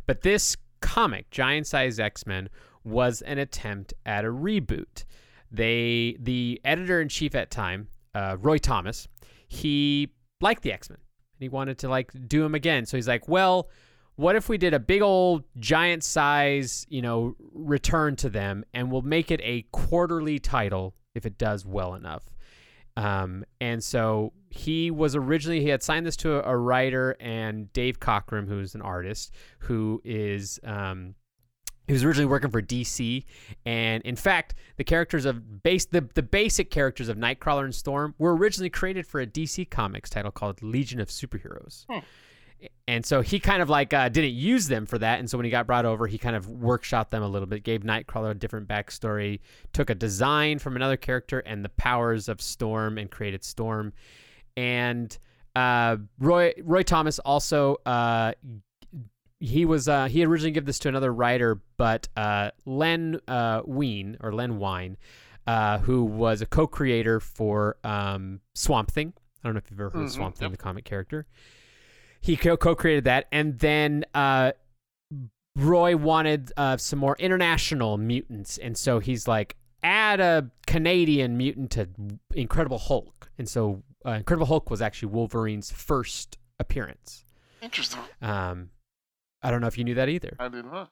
But 0.06 0.22
this 0.22 0.56
comic, 0.80 1.28
Giant 1.30 1.66
Size 1.66 1.98
X 1.98 2.24
Men, 2.24 2.50
was 2.84 3.20
an 3.22 3.38
attempt 3.38 3.94
at 4.06 4.24
a 4.24 4.28
reboot. 4.28 5.04
They, 5.50 6.16
the 6.20 6.60
editor 6.64 7.00
in 7.00 7.08
chief 7.08 7.34
at 7.34 7.50
time, 7.50 7.88
uh, 8.14 8.36
Roy 8.40 8.58
Thomas, 8.58 9.08
he 9.48 10.12
liked 10.40 10.62
the 10.62 10.72
X 10.72 10.88
Men 10.88 10.98
and 10.98 11.42
he 11.42 11.48
wanted 11.48 11.78
to 11.78 11.88
like 11.88 12.12
do 12.28 12.42
them 12.42 12.54
again. 12.54 12.86
So 12.86 12.96
he's 12.96 13.08
like, 13.08 13.28
well, 13.28 13.68
what 14.16 14.34
if 14.36 14.48
we 14.48 14.58
did 14.58 14.74
a 14.74 14.80
big 14.80 15.00
old 15.00 15.44
giant 15.58 16.02
size, 16.02 16.84
you 16.88 17.02
know, 17.02 17.36
return 17.52 18.16
to 18.16 18.28
them, 18.28 18.64
and 18.74 18.90
we'll 18.90 19.02
make 19.02 19.30
it 19.30 19.40
a 19.44 19.62
quarterly 19.70 20.38
title 20.38 20.94
if 21.14 21.24
it 21.24 21.38
does 21.38 21.64
well 21.64 21.94
enough. 21.94 22.24
Um, 22.96 23.44
and 23.60 23.82
so 23.82 24.32
he 24.50 24.90
was 24.90 25.14
originally 25.14 25.60
he 25.60 25.68
had 25.68 25.84
signed 25.84 26.04
this 26.04 26.16
to 26.16 26.44
a, 26.44 26.52
a 26.52 26.56
writer 26.56 27.16
and 27.20 27.72
Dave 27.72 28.00
Cockrum, 28.00 28.48
who's 28.48 28.74
an 28.74 28.82
artist, 28.82 29.32
who 29.60 30.02
is 30.04 30.58
um, 30.64 31.14
he 31.88 31.94
was 31.94 32.04
originally 32.04 32.26
working 32.26 32.50
for 32.50 32.60
DC, 32.60 33.24
and 33.64 34.02
in 34.04 34.14
fact, 34.14 34.54
the 34.76 34.84
characters 34.84 35.24
of 35.24 35.62
base 35.62 35.86
the, 35.86 36.02
the 36.14 36.22
basic 36.22 36.70
characters 36.70 37.08
of 37.08 37.16
Nightcrawler 37.16 37.64
and 37.64 37.74
Storm 37.74 38.14
were 38.18 38.36
originally 38.36 38.68
created 38.68 39.06
for 39.06 39.20
a 39.20 39.26
DC 39.26 39.68
Comics 39.70 40.10
title 40.10 40.30
called 40.30 40.62
Legion 40.62 41.00
of 41.00 41.08
Superheroes. 41.08 41.86
Hmm. 41.88 41.98
And 42.86 43.06
so 43.06 43.20
he 43.20 43.40
kind 43.40 43.62
of 43.62 43.70
like 43.70 43.94
uh, 43.94 44.08
didn't 44.08 44.32
use 44.32 44.68
them 44.68 44.84
for 44.84 44.98
that, 44.98 45.18
and 45.18 45.30
so 45.30 45.38
when 45.38 45.46
he 45.46 45.50
got 45.50 45.66
brought 45.66 45.86
over, 45.86 46.06
he 46.06 46.18
kind 46.18 46.36
of 46.36 46.46
workshopped 46.46 47.10
them 47.10 47.22
a 47.22 47.28
little 47.28 47.46
bit, 47.46 47.62
gave 47.62 47.82
Nightcrawler 47.82 48.32
a 48.32 48.34
different 48.34 48.68
backstory, 48.68 49.40
took 49.72 49.88
a 49.88 49.94
design 49.94 50.58
from 50.58 50.76
another 50.76 50.96
character 50.96 51.38
and 51.40 51.64
the 51.64 51.70
powers 51.70 52.28
of 52.28 52.42
Storm, 52.42 52.98
and 52.98 53.10
created 53.10 53.44
Storm. 53.44 53.94
And 54.58 55.16
uh, 55.56 55.96
Roy 56.18 56.52
Roy 56.62 56.82
Thomas 56.82 57.18
also 57.20 57.76
uh, 57.86 58.32
he 59.40 59.64
was 59.64 59.88
uh, 59.88 60.06
he 60.08 60.24
originally 60.24 60.50
gave 60.52 60.64
this 60.66 60.78
to 60.80 60.88
another 60.88 61.12
writer, 61.12 61.60
but 61.76 62.08
uh, 62.16 62.50
Len 62.66 63.20
uh, 63.28 63.62
Wein 63.64 64.16
or 64.20 64.32
Len 64.32 64.58
Wein, 64.58 64.96
uh, 65.46 65.78
who 65.78 66.04
was 66.04 66.40
a 66.42 66.46
co-creator 66.46 67.20
for 67.20 67.76
um, 67.84 68.40
Swamp 68.54 68.90
Thing. 68.90 69.12
I 69.42 69.48
don't 69.48 69.54
know 69.54 69.58
if 69.58 69.70
you've 69.70 69.80
ever 69.80 69.90
heard 69.90 70.02
of 70.02 70.08
Mhm, 70.08 70.14
Swamp 70.14 70.36
Thing, 70.36 70.46
yep. 70.50 70.58
the 70.58 70.62
comic 70.62 70.84
character. 70.84 71.26
He 72.20 72.36
co- 72.36 72.56
co-created 72.56 73.04
that, 73.04 73.26
and 73.30 73.58
then 73.60 74.04
uh, 74.12 74.52
Roy 75.56 75.96
wanted 75.96 76.52
uh, 76.56 76.76
some 76.76 76.98
more 76.98 77.16
international 77.18 77.96
mutants, 77.98 78.58
and 78.58 78.76
so 78.76 78.98
he's 78.98 79.26
like, 79.28 79.56
add 79.82 80.18
a 80.20 80.50
Canadian 80.66 81.36
mutant 81.36 81.70
to 81.72 81.88
Incredible 82.34 82.78
Hulk, 82.78 83.30
and 83.38 83.48
so 83.48 83.82
uh, 84.04 84.10
Incredible 84.10 84.46
Hulk 84.46 84.70
was 84.70 84.82
actually 84.82 85.10
Wolverine's 85.12 85.70
first 85.70 86.38
appearance. 86.58 87.24
Interesting. 87.62 88.00
Um, 88.20 88.70
I 89.42 89.50
don't 89.50 89.60
know 89.60 89.66
if 89.66 89.78
you 89.78 89.84
knew 89.84 89.94
that 89.94 90.08
either. 90.08 90.36
I 90.38 90.48
did 90.48 90.64
not. 90.64 90.90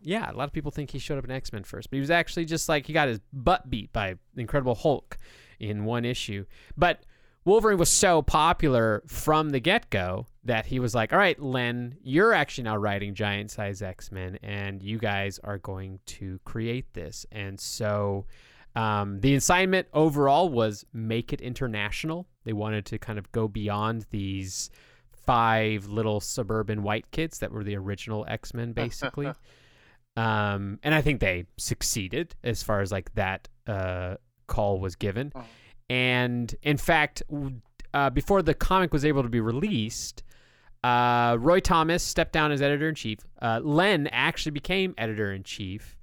Yeah, 0.00 0.30
a 0.30 0.34
lot 0.34 0.48
of 0.48 0.52
people 0.52 0.70
think 0.70 0.90
he 0.90 0.98
showed 0.98 1.18
up 1.18 1.24
in 1.24 1.30
X 1.30 1.52
Men 1.52 1.62
first, 1.62 1.90
but 1.90 1.96
he 1.96 2.00
was 2.00 2.10
actually 2.10 2.44
just 2.44 2.68
like 2.68 2.86
he 2.86 2.92
got 2.92 3.08
his 3.08 3.20
butt 3.32 3.70
beat 3.70 3.92
by 3.92 4.16
Incredible 4.36 4.74
Hulk 4.74 5.16
in 5.60 5.84
one 5.84 6.04
issue. 6.04 6.44
But 6.76 7.04
Wolverine 7.44 7.78
was 7.78 7.88
so 7.88 8.22
popular 8.22 9.02
from 9.06 9.50
the 9.50 9.60
get 9.60 9.90
go 9.90 10.26
that 10.44 10.66
he 10.66 10.80
was 10.80 10.94
like, 10.94 11.12
all 11.12 11.18
right, 11.18 11.40
Len, 11.40 11.96
you're 12.02 12.32
actually 12.32 12.64
now 12.64 12.76
writing 12.76 13.14
giant 13.14 13.50
size 13.50 13.80
X 13.80 14.10
Men, 14.10 14.38
and 14.42 14.82
you 14.82 14.98
guys 14.98 15.38
are 15.44 15.58
going 15.58 16.00
to 16.06 16.40
create 16.44 16.92
this. 16.94 17.24
And 17.30 17.58
so 17.60 18.26
um, 18.74 19.20
the 19.20 19.34
assignment 19.34 19.86
overall 19.92 20.48
was 20.48 20.84
make 20.92 21.32
it 21.32 21.40
international. 21.40 22.26
They 22.44 22.52
wanted 22.52 22.86
to 22.86 22.98
kind 22.98 23.18
of 23.18 23.30
go 23.32 23.48
beyond 23.48 24.06
these 24.10 24.70
five 25.24 25.86
little 25.86 26.20
suburban 26.20 26.82
white 26.82 27.10
kids 27.10 27.38
that 27.40 27.52
were 27.52 27.64
the 27.64 27.76
original 27.76 28.24
X 28.28 28.54
Men, 28.54 28.72
basically. 28.82 29.32
um, 30.16 30.78
and 30.82 30.94
I 30.94 31.00
think 31.02 31.20
they 31.20 31.46
succeeded 31.58 32.34
as 32.44 32.62
far 32.62 32.80
as 32.80 32.92
like 32.92 33.12
that 33.14 33.48
uh, 33.66 34.16
call 34.46 34.78
was 34.80 34.96
given. 34.96 35.30
Mhm. 35.30 35.44
And 35.90 36.54
in 36.62 36.76
fact, 36.76 37.22
uh, 37.94 38.10
before 38.10 38.42
the 38.42 38.54
comic 38.54 38.92
was 38.92 39.04
able 39.04 39.22
to 39.22 39.28
be 39.28 39.40
released, 39.40 40.22
uh, 40.84 41.36
Roy 41.38 41.60
Thomas 41.60 42.02
stepped 42.02 42.32
down 42.32 42.50
as 42.52 42.62
editor 42.62 42.88
in 42.88 42.94
chief. 42.94 43.18
Uh, 43.40 43.60
Len 43.62 44.06
actually 44.08 44.52
became 44.52 44.94
editor 44.98 45.32
in 45.32 45.42
chief. 45.42 45.96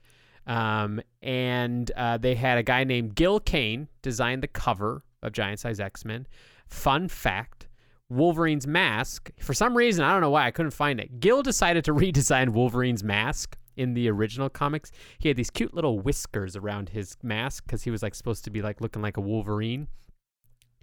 Um, 0.47 1.01
and 1.21 1.91
uh, 1.95 2.17
they 2.17 2.33
had 2.35 2.57
a 2.57 2.63
guy 2.63 2.83
named 2.83 3.15
Gil 3.15 3.39
Kane 3.39 3.87
design 4.01 4.41
the 4.41 4.47
cover 4.47 5.03
of 5.21 5.31
Giant 5.31 5.59
Size 5.59 5.79
X 5.79 6.05
Men. 6.05 6.25
Fun 6.67 7.07
fact 7.07 7.67
Wolverine's 8.09 8.65
mask, 8.65 9.31
for 9.39 9.53
some 9.53 9.77
reason, 9.77 10.03
I 10.03 10.11
don't 10.11 10.21
know 10.21 10.31
why, 10.31 10.47
I 10.47 10.51
couldn't 10.51 10.71
find 10.71 10.99
it. 10.99 11.19
Gil 11.19 11.43
decided 11.43 11.85
to 11.85 11.93
redesign 11.93 12.49
Wolverine's 12.49 13.03
mask 13.03 13.57
in 13.77 13.93
the 13.93 14.09
original 14.09 14.49
comics. 14.49 14.91
He 15.19 15.29
had 15.29 15.37
these 15.37 15.49
cute 15.49 15.73
little 15.73 15.99
whiskers 15.99 16.55
around 16.55 16.89
his 16.89 17.15
mask 17.23 17.65
because 17.65 17.83
he 17.83 17.91
was 17.91 18.03
like 18.03 18.15
supposed 18.15 18.43
to 18.45 18.49
be 18.49 18.61
like 18.61 18.81
looking 18.81 19.01
like 19.01 19.17
a 19.17 19.21
Wolverine. 19.21 19.87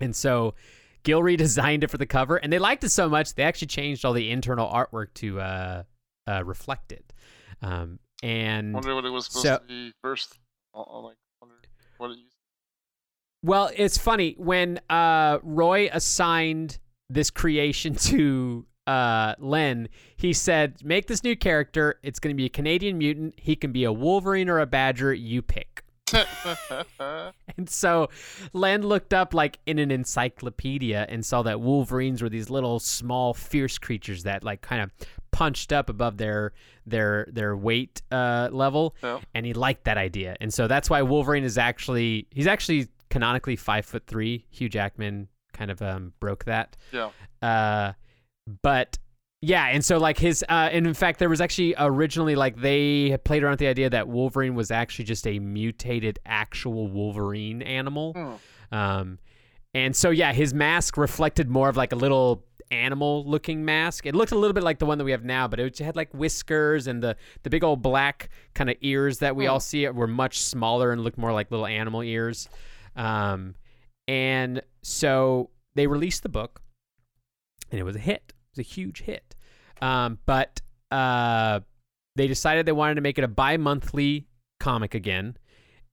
And 0.00 0.14
so 0.14 0.54
Gil 1.02 1.20
redesigned 1.20 1.82
it 1.82 1.90
for 1.90 1.98
the 1.98 2.06
cover, 2.06 2.36
and 2.36 2.52
they 2.52 2.58
liked 2.58 2.84
it 2.84 2.90
so 2.90 3.08
much 3.08 3.34
they 3.34 3.42
actually 3.42 3.68
changed 3.68 4.04
all 4.04 4.12
the 4.12 4.30
internal 4.30 4.68
artwork 4.68 5.14
to 5.14 5.40
uh, 5.40 5.82
uh, 6.26 6.44
reflect 6.44 6.92
it. 6.92 7.12
Um, 7.62 7.98
and 8.22 8.74
wonder 8.74 8.94
what 8.94 9.04
it 9.04 9.10
was 9.10 9.26
supposed 9.26 9.46
so- 9.46 9.58
to 9.58 9.64
be 9.64 9.92
first. 10.02 10.38
I'll, 10.74 10.88
I'll 10.92 11.04
like 11.04 11.16
wonder 11.40 11.56
what 11.98 12.10
it 12.10 12.18
used. 12.18 12.34
Well, 13.42 13.70
it's 13.76 13.98
funny 13.98 14.34
when 14.38 14.80
uh, 14.90 15.38
Roy 15.42 15.88
assigned 15.92 16.78
this 17.08 17.30
creation 17.30 17.94
to 18.10 18.66
uh, 18.86 19.34
Len. 19.38 19.88
He 20.16 20.32
said, 20.32 20.76
"Make 20.84 21.06
this 21.06 21.22
new 21.24 21.36
character. 21.36 21.98
It's 22.02 22.18
going 22.18 22.34
to 22.34 22.36
be 22.36 22.46
a 22.46 22.50
Canadian 22.50 22.98
mutant. 22.98 23.34
He 23.38 23.56
can 23.56 23.72
be 23.72 23.84
a 23.84 23.92
Wolverine 23.92 24.48
or 24.48 24.60
a 24.60 24.66
Badger. 24.66 25.12
You 25.12 25.42
pick." 25.42 25.82
And 27.58 27.70
so 27.70 28.10
Len 28.52 28.82
looked 28.82 29.14
up 29.14 29.32
like 29.32 29.58
in 29.66 29.78
an 29.78 29.90
encyclopedia 29.90 31.06
and 31.08 31.24
saw 31.24 31.42
that 31.42 31.60
Wolverines 31.60 32.20
were 32.22 32.28
these 32.28 32.50
little 32.50 32.78
small 32.78 33.32
fierce 33.32 33.78
creatures 33.78 34.24
that 34.24 34.44
like 34.44 34.60
kind 34.60 34.82
of 34.82 34.90
punched 35.32 35.72
up 35.72 35.88
above 35.88 36.18
their 36.18 36.52
their 36.86 37.26
their 37.32 37.56
weight 37.56 38.02
uh, 38.12 38.48
level 38.52 38.94
Yep. 39.02 39.22
and 39.34 39.46
he 39.46 39.54
liked 39.54 39.84
that 39.84 39.96
idea. 39.96 40.36
And 40.40 40.52
so 40.52 40.66
that's 40.68 40.90
why 40.90 41.00
Wolverine 41.02 41.44
is 41.44 41.56
actually 41.56 42.26
he's 42.30 42.46
actually 42.46 42.88
canonically 43.08 43.56
five 43.56 43.86
foot 43.86 44.06
three. 44.06 44.44
Hugh 44.50 44.68
Jackman 44.68 45.28
kind 45.56 45.70
of 45.70 45.80
um, 45.82 46.12
broke 46.20 46.44
that. 46.44 46.76
yeah. 46.92 47.10
Uh, 47.42 47.92
but 48.62 48.98
yeah, 49.42 49.66
and 49.68 49.84
so 49.84 49.98
like 49.98 50.18
his, 50.18 50.44
uh, 50.48 50.68
and 50.72 50.86
in 50.86 50.94
fact, 50.94 51.18
there 51.18 51.28
was 51.28 51.40
actually 51.40 51.74
originally 51.78 52.34
like 52.36 52.56
they 52.56 53.10
had 53.10 53.24
played 53.24 53.42
around 53.42 53.52
with 53.52 53.60
the 53.60 53.66
idea 53.66 53.90
that 53.90 54.08
Wolverine 54.08 54.54
was 54.54 54.70
actually 54.70 55.04
just 55.04 55.26
a 55.26 55.38
mutated 55.38 56.18
actual 56.24 56.88
Wolverine 56.88 57.62
animal. 57.62 58.12
Hmm. 58.12 58.76
Um, 58.76 59.18
and 59.74 59.94
so 59.94 60.10
yeah, 60.10 60.32
his 60.32 60.54
mask 60.54 60.96
reflected 60.96 61.48
more 61.50 61.68
of 61.68 61.76
like 61.76 61.92
a 61.92 61.96
little 61.96 62.44
animal-looking 62.70 63.64
mask. 63.64 64.06
It 64.06 64.14
looked 64.14 64.32
a 64.32 64.38
little 64.38 64.54
bit 64.54 64.64
like 64.64 64.78
the 64.78 64.86
one 64.86 64.98
that 64.98 65.04
we 65.04 65.10
have 65.12 65.24
now, 65.24 65.46
but 65.48 65.60
it 65.60 65.78
had 65.78 65.96
like 65.96 66.12
whiskers 66.14 66.86
and 66.86 67.02
the 67.02 67.16
the 67.42 67.50
big 67.50 67.62
old 67.62 67.82
black 67.82 68.28
kind 68.54 68.70
of 68.70 68.76
ears 68.80 69.18
that 69.18 69.36
we 69.36 69.44
Hmm. 69.44 69.52
all 69.52 69.60
see 69.60 69.84
it 69.84 69.94
were 69.94 70.06
much 70.08 70.40
smaller 70.40 70.92
and 70.92 71.02
looked 71.02 71.18
more 71.18 71.32
like 71.32 71.50
little 71.50 71.66
animal 71.66 72.02
ears. 72.02 72.48
Um, 72.96 73.54
and 74.08 74.62
so 74.82 75.50
they 75.74 75.86
released 75.86 76.22
the 76.22 76.28
book, 76.28 76.60
and 77.70 77.80
it 77.80 77.84
was 77.84 77.96
a 77.96 78.00
hit. 78.00 78.22
It 78.28 78.56
was 78.56 78.58
a 78.60 78.68
huge 78.68 79.02
hit. 79.02 79.34
Um, 79.82 80.18
but 80.26 80.60
uh, 80.90 81.60
they 82.14 82.26
decided 82.26 82.66
they 82.66 82.72
wanted 82.72 82.94
to 82.94 83.00
make 83.00 83.18
it 83.18 83.24
a 83.24 83.28
bi-monthly 83.28 84.26
comic 84.60 84.94
again, 84.94 85.36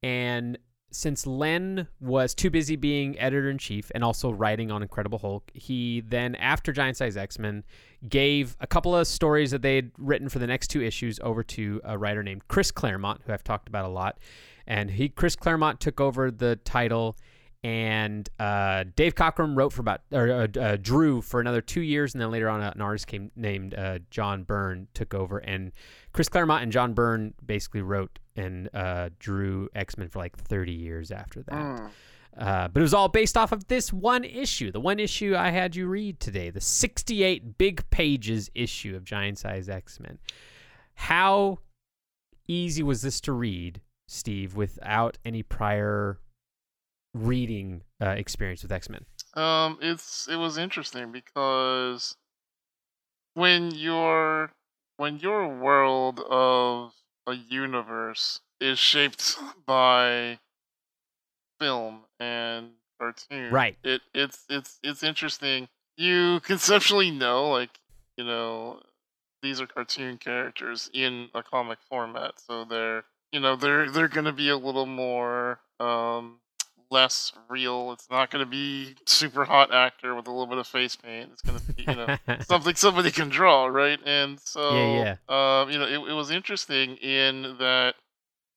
and 0.01 0.58
since 0.93 1.25
Len 1.25 1.88
was 2.00 2.36
too 2.36 2.51
busy 2.51 2.75
being 2.75 3.20
editor 3.20 3.50
in 3.50 3.58
chief 3.58 3.91
and 3.96 4.03
also 4.03 4.32
writing 4.32 4.72
on 4.72 4.84
Incredible 4.84 5.17
Hulk, 5.17 5.51
he 5.53 6.01
then, 6.01 6.36
after 6.36 6.72
Giant 6.72 6.98
Size 6.98 7.17
X 7.17 7.39
Men, 7.39 7.63
gave 8.08 8.55
a 8.60 8.67
couple 8.67 8.96
of 8.96 9.08
stories 9.08 9.51
that 9.51 9.63
they 9.63 9.75
had 9.75 9.91
written 9.98 10.29
for 10.29 10.39
the 10.39 10.48
next 10.48 10.67
two 10.67 10.82
issues 10.82 11.20
over 11.24 11.43
to 11.43 11.82
a 11.84 11.98
writer 11.98 12.22
named 12.22 12.48
Chris 12.48 12.70
Claremont, 12.70 13.22
who 13.25 13.34
I've 13.34 13.43
talked 13.43 13.67
about 13.67 13.86
a 13.86 13.89
lot. 13.89 14.20
And 14.67 14.91
he, 14.91 15.10
Chris 15.10 15.36
Claremont, 15.36 15.79
took 15.79 16.00
over 16.00 16.29
the 16.29 16.58
title, 16.58 17.17
and 17.63 18.29
uh, 18.39 18.84
Dave 18.96 19.15
Cockrum 19.15 19.55
wrote 19.55 19.72
for 19.72 19.82
about, 19.82 20.01
or 20.12 20.29
uh, 20.29 20.48
uh, 20.60 20.77
drew 20.82 21.22
for 21.22 21.39
another 21.39 21.62
two 21.62 21.82
years, 21.82 22.13
and 22.13 22.22
then 22.22 22.29
later 22.29 22.50
on, 22.50 22.62
an 22.62 22.82
artist 22.82 23.08
came 23.08 23.32
named 23.38 23.74
uh, 23.74 24.00
John 24.10 24.43
Byrne 24.43 24.88
took 24.93 25.13
over, 25.13 25.38
and 25.38 25.72
Chris 26.12 26.27
Claremont 26.27 26.63
and 26.63 26.72
John 26.72 26.93
Byrne 26.93 27.34
basically 27.46 27.82
wrote 27.82 28.20
and 28.36 28.70
uh, 28.74 29.10
drew 29.17 29.70
X 29.75 29.98
Men 29.98 30.10
for 30.10 30.20
like 30.20 30.38
30 30.38 30.74
years 30.74 31.10
after 31.12 31.41
that. 31.43 31.55
Uh, 32.38 32.67
but 32.67 32.79
it 32.79 32.84
was 32.84 32.93
all 32.96 33.10
based 33.10 33.38
off 33.38 33.51
of 33.51 33.67
this 33.67 33.93
one 33.93 34.24
issue, 34.24 34.72
the 34.72 34.79
one 34.79 35.00
issue 35.00 35.36
I 35.36 35.51
had 35.51 35.75
you 35.75 35.88
read 35.88 36.20
today, 36.20 36.50
the 36.50 36.62
68 36.62 37.58
big 37.58 37.88
pages 37.91 38.50
issue 38.55 38.96
of 38.96 39.05
Giant 39.05 39.38
Size 39.38 39.70
X 39.70 40.00
Men. 40.00 40.17
How 40.96 41.60
easy 42.48 42.84
was 42.84 43.03
this 43.03 43.22
to 43.22 43.32
read, 43.32 43.82
Steve, 44.08 44.55
without 44.55 45.17
any 45.24 45.43
prior 45.43 46.20
reading 47.13 47.82
uh, 48.01 48.10
experience 48.10 48.63
with 48.63 48.72
X 48.72 48.89
Men? 48.89 49.05
Um, 49.36 49.77
it's 49.82 50.27
it 50.27 50.36
was 50.36 50.58
interesting 50.58 51.12
because 51.12 52.15
when 53.34 53.72
your 53.72 54.51
when 54.98 55.20
your 55.20 55.48
world 55.48 56.20
of 56.29 56.93
a 57.27 57.34
universe 57.34 58.41
is 58.60 58.79
shaped 58.79 59.38
by 59.65 60.39
film 61.60 62.01
and 62.20 62.72
cartoon, 63.00 63.51
Right. 63.51 63.77
It 63.84 64.01
it's 64.13 64.46
it's 64.50 64.79
it's 64.84 65.03
interesting. 65.03 65.67
You 65.98 66.39
conceptually 66.41 67.12
know, 67.12 67.50
like 67.50 67.79
you 68.17 68.24
know, 68.25 68.82
these 69.41 69.62
are 69.62 69.67
cartoon 69.67 70.17
characters 70.17 70.89
in 70.93 71.29
a 71.34 71.43
comic 71.43 71.79
format, 71.89 72.39
so 72.39 72.65
they're 72.65 73.03
you 73.32 73.39
know 73.39 73.55
they're 73.55 73.89
they're 73.89 74.08
going 74.08 74.25
to 74.25 74.32
be 74.32 74.50
a 74.50 74.58
little 74.58 74.86
more 74.86 75.60
um, 75.79 76.39
less 76.93 77.33
real. 77.50 77.91
It's 77.91 78.09
not 78.09 78.31
going 78.31 78.45
to 78.45 78.50
be 78.50 78.95
super 79.05 79.43
hot 79.45 79.73
actor 79.73 80.15
with 80.15 80.27
a 80.27 80.31
little 80.31 80.47
bit 80.47 80.59
of 80.59 80.67
face 80.67 80.95
paint. 80.95 81.31
It's 81.33 81.41
going 81.41 81.59
to 81.59 81.73
be 81.73 81.83
you 81.83 81.95
know 81.95 82.17
something 82.41 82.75
somebody 82.75 83.12
can 83.12 83.29
draw, 83.29 83.65
right? 83.65 84.00
And 84.05 84.39
so 84.39 84.75
Yeah, 84.75 85.15
um, 85.27 85.69
you 85.69 85.79
know 85.79 85.88
it, 85.88 86.12
it 86.12 86.13
was 86.13 86.31
interesting 86.31 86.95
in 86.97 87.57
that 87.59 87.95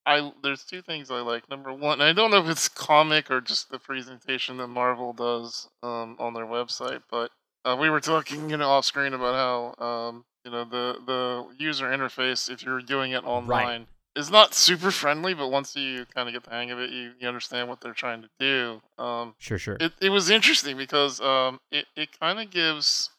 I 0.04 0.30
there's 0.42 0.64
two 0.64 0.82
things 0.82 1.10
I 1.10 1.20
like. 1.20 1.50
Number 1.50 1.72
one, 1.72 2.00
I 2.00 2.12
don't 2.12 2.30
know 2.30 2.44
if 2.44 2.48
it's 2.48 2.68
comic 2.68 3.30
or 3.30 3.40
just 3.40 3.70
the 3.70 3.78
presentation 3.78 4.58
that 4.58 4.68
Marvel 4.68 5.12
does 5.12 5.68
um, 5.82 6.16
on 6.18 6.34
their 6.34 6.46
website, 6.46 7.02
but 7.10 7.30
uh, 7.64 7.76
we 7.78 7.90
were 7.90 8.00
talking, 8.00 8.48
you 8.48 8.56
know, 8.56 8.68
off 8.68 8.84
screen 8.84 9.12
about 9.12 9.74
how 9.78 9.84
um, 9.84 10.24
you 10.44 10.52
know 10.52 10.64
the 10.64 10.96
the 11.04 11.46
user 11.58 11.86
interface 11.86 12.48
if 12.48 12.62
you're 12.62 12.80
doing 12.80 13.10
it 13.12 13.24
online 13.24 13.88
is 14.16 14.30
not 14.30 14.54
super 14.54 14.90
friendly, 14.90 15.34
but 15.34 15.48
once 15.48 15.76
you 15.76 16.06
kind 16.14 16.28
of 16.28 16.32
get 16.32 16.42
the 16.44 16.50
hang 16.50 16.70
of 16.70 16.80
it, 16.80 16.90
you, 16.90 17.12
you 17.20 17.28
understand 17.28 17.68
what 17.68 17.80
they're 17.80 17.92
trying 17.92 18.22
to 18.22 18.28
do. 18.40 18.80
Um, 19.02 19.34
Sure, 19.38 19.58
sure. 19.58 19.76
it 19.78 19.92
it 20.00 20.08
was 20.10 20.30
interesting 20.30 20.76
because 20.76 21.20
um, 21.20 21.60
it 21.70 21.86
it 21.96 22.18
kind 22.18 22.40
of 22.40 22.50
gives 22.50 23.10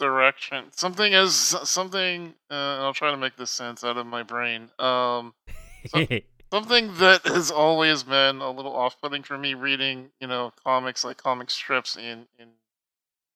direction, 0.00 0.64
something 0.72 1.14
as 1.14 1.34
something. 1.34 2.34
Uh, 2.50 2.78
I'll 2.82 2.94
try 2.94 3.10
to 3.10 3.16
make 3.16 3.36
this 3.36 3.50
sense 3.50 3.84
out 3.84 3.96
of 3.96 4.06
my 4.06 4.22
brain. 4.22 4.70
Um, 4.78 5.34
so- 5.86 6.06
something 6.52 6.94
that 6.96 7.26
has 7.26 7.50
always 7.50 8.02
been 8.02 8.40
a 8.40 8.50
little 8.50 8.74
off-putting 8.74 9.22
for 9.24 9.36
me 9.36 9.54
reading 9.54 10.10
you 10.20 10.26
know 10.28 10.52
comics 10.64 11.04
like 11.04 11.16
comic 11.16 11.50
strips 11.50 11.96
in 11.96 12.26
in 12.38 12.48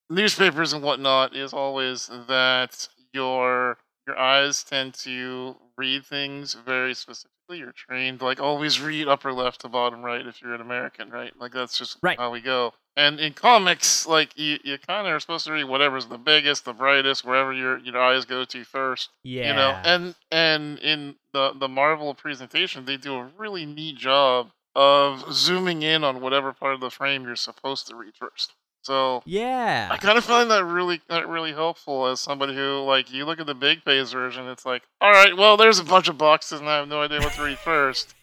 newspapers 0.08 0.72
and 0.72 0.82
whatnot 0.82 1.34
is 1.34 1.52
always 1.52 2.08
that 2.28 2.88
your 3.12 3.76
your 4.06 4.16
eyes 4.18 4.62
tend 4.62 4.94
to 4.94 5.56
read 5.78 6.04
things 6.04 6.54
very 6.54 6.92
specifically 6.92 7.58
you're 7.58 7.72
trained 7.72 8.20
like 8.20 8.40
always 8.40 8.80
read 8.80 9.08
upper 9.08 9.32
left 9.32 9.60
to 9.62 9.68
bottom 9.68 10.02
right 10.02 10.26
if 10.26 10.42
you're 10.42 10.52
an 10.54 10.60
american 10.60 11.08
right 11.08 11.32
like 11.40 11.52
that's 11.52 11.78
just 11.78 11.96
Right. 12.02 12.18
how 12.18 12.30
we 12.30 12.40
go 12.40 12.74
and 12.96 13.20
in 13.20 13.32
comics 13.32 14.06
like 14.06 14.36
you, 14.36 14.58
you 14.64 14.76
kind 14.76 15.06
of 15.06 15.14
are 15.14 15.20
supposed 15.20 15.46
to 15.46 15.52
read 15.52 15.64
whatever's 15.64 16.06
the 16.06 16.18
biggest 16.18 16.64
the 16.64 16.72
brightest 16.72 17.24
wherever 17.24 17.52
your 17.52 17.78
your 17.78 17.96
eyes 17.98 18.24
go 18.24 18.44
to 18.44 18.64
first 18.64 19.10
yeah. 19.22 19.48
you 19.48 19.54
know 19.54 19.80
and 19.84 20.14
and 20.32 20.78
in 20.80 21.14
the 21.32 21.52
the 21.54 21.68
marvel 21.68 22.12
presentation 22.12 22.84
they 22.84 22.96
do 22.96 23.14
a 23.14 23.30
really 23.38 23.64
neat 23.64 23.96
job 23.96 24.50
of 24.74 25.32
zooming 25.32 25.82
in 25.82 26.04
on 26.04 26.20
whatever 26.20 26.52
part 26.52 26.74
of 26.74 26.80
the 26.80 26.90
frame 26.90 27.24
you're 27.24 27.34
supposed 27.36 27.86
to 27.86 27.94
read 27.96 28.14
first 28.14 28.54
so 28.88 29.22
yeah. 29.26 29.86
i 29.90 29.98
kind 29.98 30.16
of 30.16 30.24
find 30.24 30.50
that 30.50 30.64
really 30.64 31.02
that 31.10 31.28
really 31.28 31.52
helpful 31.52 32.06
as 32.06 32.20
somebody 32.20 32.54
who 32.54 32.82
like 32.86 33.12
you 33.12 33.26
look 33.26 33.38
at 33.38 33.44
the 33.44 33.54
big 33.54 33.84
page 33.84 34.10
version 34.10 34.48
it's 34.48 34.64
like 34.64 34.82
all 35.02 35.10
right 35.10 35.36
well 35.36 35.58
there's 35.58 35.78
a 35.78 35.84
bunch 35.84 36.08
of 36.08 36.16
boxes 36.16 36.58
and 36.58 36.68
i 36.70 36.76
have 36.78 36.88
no 36.88 37.02
idea 37.02 37.20
what 37.20 37.34
to 37.34 37.42
read 37.42 37.58
first 37.58 38.14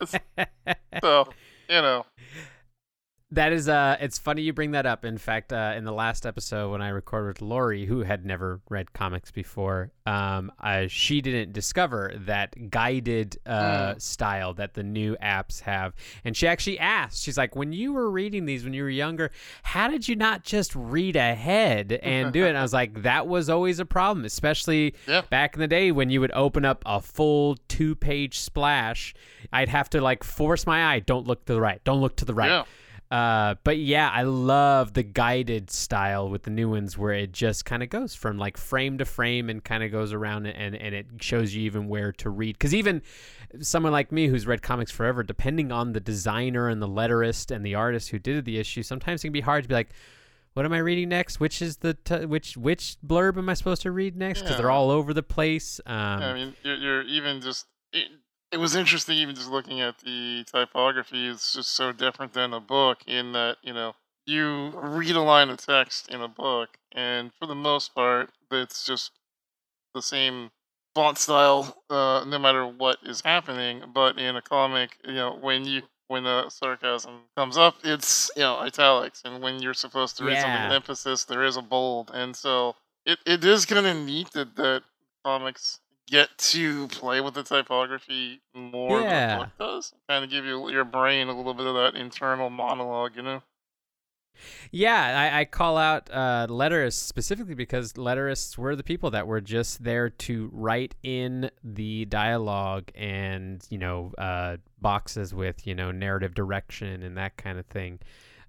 so 1.02 1.28
you 1.68 1.82
know 1.82 2.06
That 3.30 3.52
is 3.52 3.68
uh 3.68 3.96
it's 4.00 4.18
funny 4.18 4.42
you 4.42 4.52
bring 4.52 4.72
that 4.72 4.84
up. 4.86 5.04
In 5.04 5.16
fact, 5.18 5.52
uh 5.52 5.72
in 5.76 5.84
the 5.84 5.92
last 5.92 6.26
episode 6.26 6.70
when 6.70 6.82
I 6.82 6.90
recorded 6.90 7.26
with 7.28 7.42
Lori, 7.42 7.86
who 7.86 8.02
had 8.02 8.24
never 8.24 8.60
read 8.68 8.92
comics 8.92 9.30
before, 9.30 9.90
um 10.06 10.52
uh, 10.60 10.84
she 10.88 11.20
didn't 11.22 11.52
discover 11.52 12.12
that 12.26 12.70
guided 12.70 13.38
uh 13.46 13.94
style 13.98 14.52
that 14.54 14.74
the 14.74 14.82
new 14.82 15.16
apps 15.22 15.60
have. 15.62 15.94
And 16.24 16.36
she 16.36 16.46
actually 16.46 16.78
asked, 16.78 17.22
she's 17.24 17.38
like, 17.38 17.56
"When 17.56 17.72
you 17.72 17.94
were 17.94 18.10
reading 18.10 18.44
these 18.44 18.62
when 18.62 18.74
you 18.74 18.82
were 18.82 18.90
younger, 18.90 19.30
how 19.62 19.88
did 19.88 20.06
you 20.06 20.16
not 20.16 20.44
just 20.44 20.74
read 20.76 21.16
ahead 21.16 21.92
and 22.02 22.30
do 22.32 22.44
it?" 22.44 22.50
And 22.50 22.58
I 22.58 22.62
was 22.62 22.74
like, 22.74 23.02
"That 23.02 23.26
was 23.26 23.48
always 23.48 23.80
a 23.80 23.86
problem, 23.86 24.26
especially 24.26 24.94
Yeah. 25.08 25.22
back 25.30 25.54
in 25.54 25.60
the 25.60 25.66
day 25.68 25.90
when 25.92 26.10
you 26.10 26.20
would 26.20 26.32
open 26.32 26.64
up 26.66 26.82
a 26.86 27.00
full 27.00 27.56
two-page 27.68 28.38
splash. 28.38 29.14
I'd 29.52 29.70
have 29.70 29.88
to 29.90 30.00
like 30.02 30.22
force 30.22 30.66
my 30.66 30.92
eye, 30.94 31.00
don't 31.00 31.26
look 31.26 31.46
to 31.46 31.54
the 31.54 31.60
right, 31.60 31.82
don't 31.84 32.00
look 32.02 32.16
to 32.16 32.26
the 32.26 32.34
right." 32.34 32.50
yeah 32.50 32.64
Uh, 33.10 33.54
but 33.64 33.78
yeah, 33.78 34.10
I 34.10 34.22
love 34.22 34.94
the 34.94 35.02
guided 35.02 35.70
style 35.70 36.28
with 36.28 36.44
the 36.44 36.50
new 36.50 36.68
ones 36.70 36.98
where 36.98 37.12
it 37.12 37.32
just 37.32 37.64
kind 37.64 37.82
of 37.82 37.88
goes 37.88 38.14
from 38.14 38.38
like 38.38 38.56
frame 38.56 38.98
to 38.98 39.04
frame 39.04 39.50
and 39.50 39.62
kind 39.62 39.84
of 39.84 39.92
goes 39.92 40.12
around 40.12 40.46
and, 40.46 40.74
and 40.74 40.94
it 40.94 41.06
shows 41.20 41.54
you 41.54 41.62
even 41.62 41.86
where 41.88 42.12
to 42.12 42.30
read. 42.30 42.58
Because 42.58 42.74
even 42.74 43.02
someone 43.60 43.92
like 43.92 44.10
me 44.10 44.26
who's 44.26 44.46
read 44.46 44.62
comics 44.62 44.90
forever, 44.90 45.22
depending 45.22 45.70
on 45.70 45.92
the 45.92 46.00
designer 46.00 46.68
and 46.68 46.82
the 46.82 46.88
letterist 46.88 47.54
and 47.54 47.64
the 47.64 47.74
artist 47.74 48.08
who 48.08 48.18
did 48.18 48.44
the 48.44 48.58
issue, 48.58 48.82
sometimes 48.82 49.22
it 49.22 49.28
can 49.28 49.32
be 49.32 49.42
hard 49.42 49.62
to 49.64 49.68
be 49.68 49.74
like, 49.74 49.90
what 50.54 50.64
am 50.64 50.72
I 50.72 50.78
reading 50.78 51.08
next? 51.08 51.40
Which 51.40 51.60
is 51.60 51.78
the 51.78 51.94
t- 51.94 52.24
which 52.26 52.56
which 52.56 52.96
blurb 53.04 53.36
am 53.36 53.48
I 53.48 53.54
supposed 53.54 53.82
to 53.82 53.90
read 53.90 54.16
next? 54.16 54.42
Because 54.42 54.56
they're 54.56 54.70
all 54.70 54.90
over 54.90 55.12
the 55.12 55.22
place. 55.22 55.80
Um, 55.84 55.94
I 55.96 56.34
mean, 56.34 56.54
you're, 56.62 56.76
you're 56.76 57.02
even 57.02 57.40
just. 57.40 57.66
It, 58.52 58.58
was 58.58 58.76
interesting, 58.76 59.16
even 59.18 59.34
just 59.34 59.50
looking 59.50 59.80
at 59.80 59.98
the 59.98 60.44
typography. 60.44 61.26
It's 61.28 61.52
just 61.54 61.70
so 61.70 61.92
different 61.92 62.32
than 62.32 62.54
a 62.54 62.60
book 62.60 63.02
in 63.06 63.32
that 63.32 63.56
you 63.62 63.72
know 63.72 63.94
you 64.26 64.70
read 64.74 65.16
a 65.16 65.20
line 65.20 65.50
of 65.50 65.58
text 65.58 66.08
in 66.08 66.20
a 66.20 66.28
book, 66.28 66.78
and 66.92 67.32
for 67.38 67.46
the 67.46 67.54
most 67.54 67.94
part, 67.94 68.30
it's 68.50 68.84
just 68.84 69.12
the 69.94 70.02
same 70.02 70.50
font 70.94 71.18
style, 71.18 71.82
uh, 71.90 72.24
no 72.26 72.38
matter 72.38 72.66
what 72.66 72.98
is 73.04 73.20
happening. 73.22 73.82
But 73.92 74.18
in 74.18 74.36
a 74.36 74.42
comic, 74.42 74.98
you 75.04 75.14
know, 75.14 75.36
when 75.40 75.64
you 75.64 75.82
when 76.08 76.24
the 76.24 76.48
sarcasm 76.50 77.22
comes 77.36 77.56
up, 77.56 77.76
it's 77.82 78.30
you 78.36 78.42
know 78.42 78.58
italics, 78.58 79.22
and 79.24 79.42
when 79.42 79.60
you're 79.60 79.74
supposed 79.74 80.16
to 80.18 80.24
read 80.24 80.38
something 80.38 80.62
with 80.62 80.72
emphasis, 80.72 81.24
there 81.24 81.44
is 81.44 81.56
a 81.56 81.62
bold, 81.62 82.10
and 82.14 82.36
so 82.36 82.76
it, 83.06 83.18
it 83.26 83.44
is 83.44 83.66
kind 83.66 83.86
of 83.86 83.96
neat 83.96 84.30
that 84.32 84.56
that 84.56 84.82
comics 85.24 85.80
get 86.08 86.36
to 86.36 86.88
play 86.88 87.20
with 87.20 87.34
the 87.34 87.42
typography 87.42 88.40
more 88.54 88.98
than 88.98 89.06
Yeah. 89.06 89.38
book 89.38 89.48
does. 89.58 89.92
Kind 90.08 90.24
of 90.24 90.30
give 90.30 90.44
you 90.44 90.68
your 90.70 90.84
brain 90.84 91.28
a 91.28 91.36
little 91.36 91.54
bit 91.54 91.66
of 91.66 91.74
that 91.74 91.94
internal 91.98 92.50
monologue, 92.50 93.16
you 93.16 93.22
know. 93.22 93.42
Yeah, 94.72 95.30
I, 95.32 95.40
I 95.40 95.44
call 95.44 95.78
out 95.78 96.10
uh, 96.12 96.48
letterists 96.50 96.94
specifically 96.94 97.54
because 97.54 97.92
letterists 97.92 98.58
were 98.58 98.74
the 98.74 98.82
people 98.82 99.10
that 99.12 99.26
were 99.28 99.40
just 99.40 99.84
there 99.84 100.10
to 100.10 100.50
write 100.52 100.96
in 101.04 101.50
the 101.62 102.04
dialogue 102.06 102.90
and 102.96 103.64
you 103.70 103.78
know 103.78 104.12
uh, 104.18 104.56
boxes 104.80 105.32
with 105.32 105.66
you 105.68 105.74
know 105.74 105.92
narrative 105.92 106.34
direction 106.34 107.02
and 107.02 107.16
that 107.16 107.36
kind 107.36 107.58
of 107.58 107.66
thing. 107.66 108.00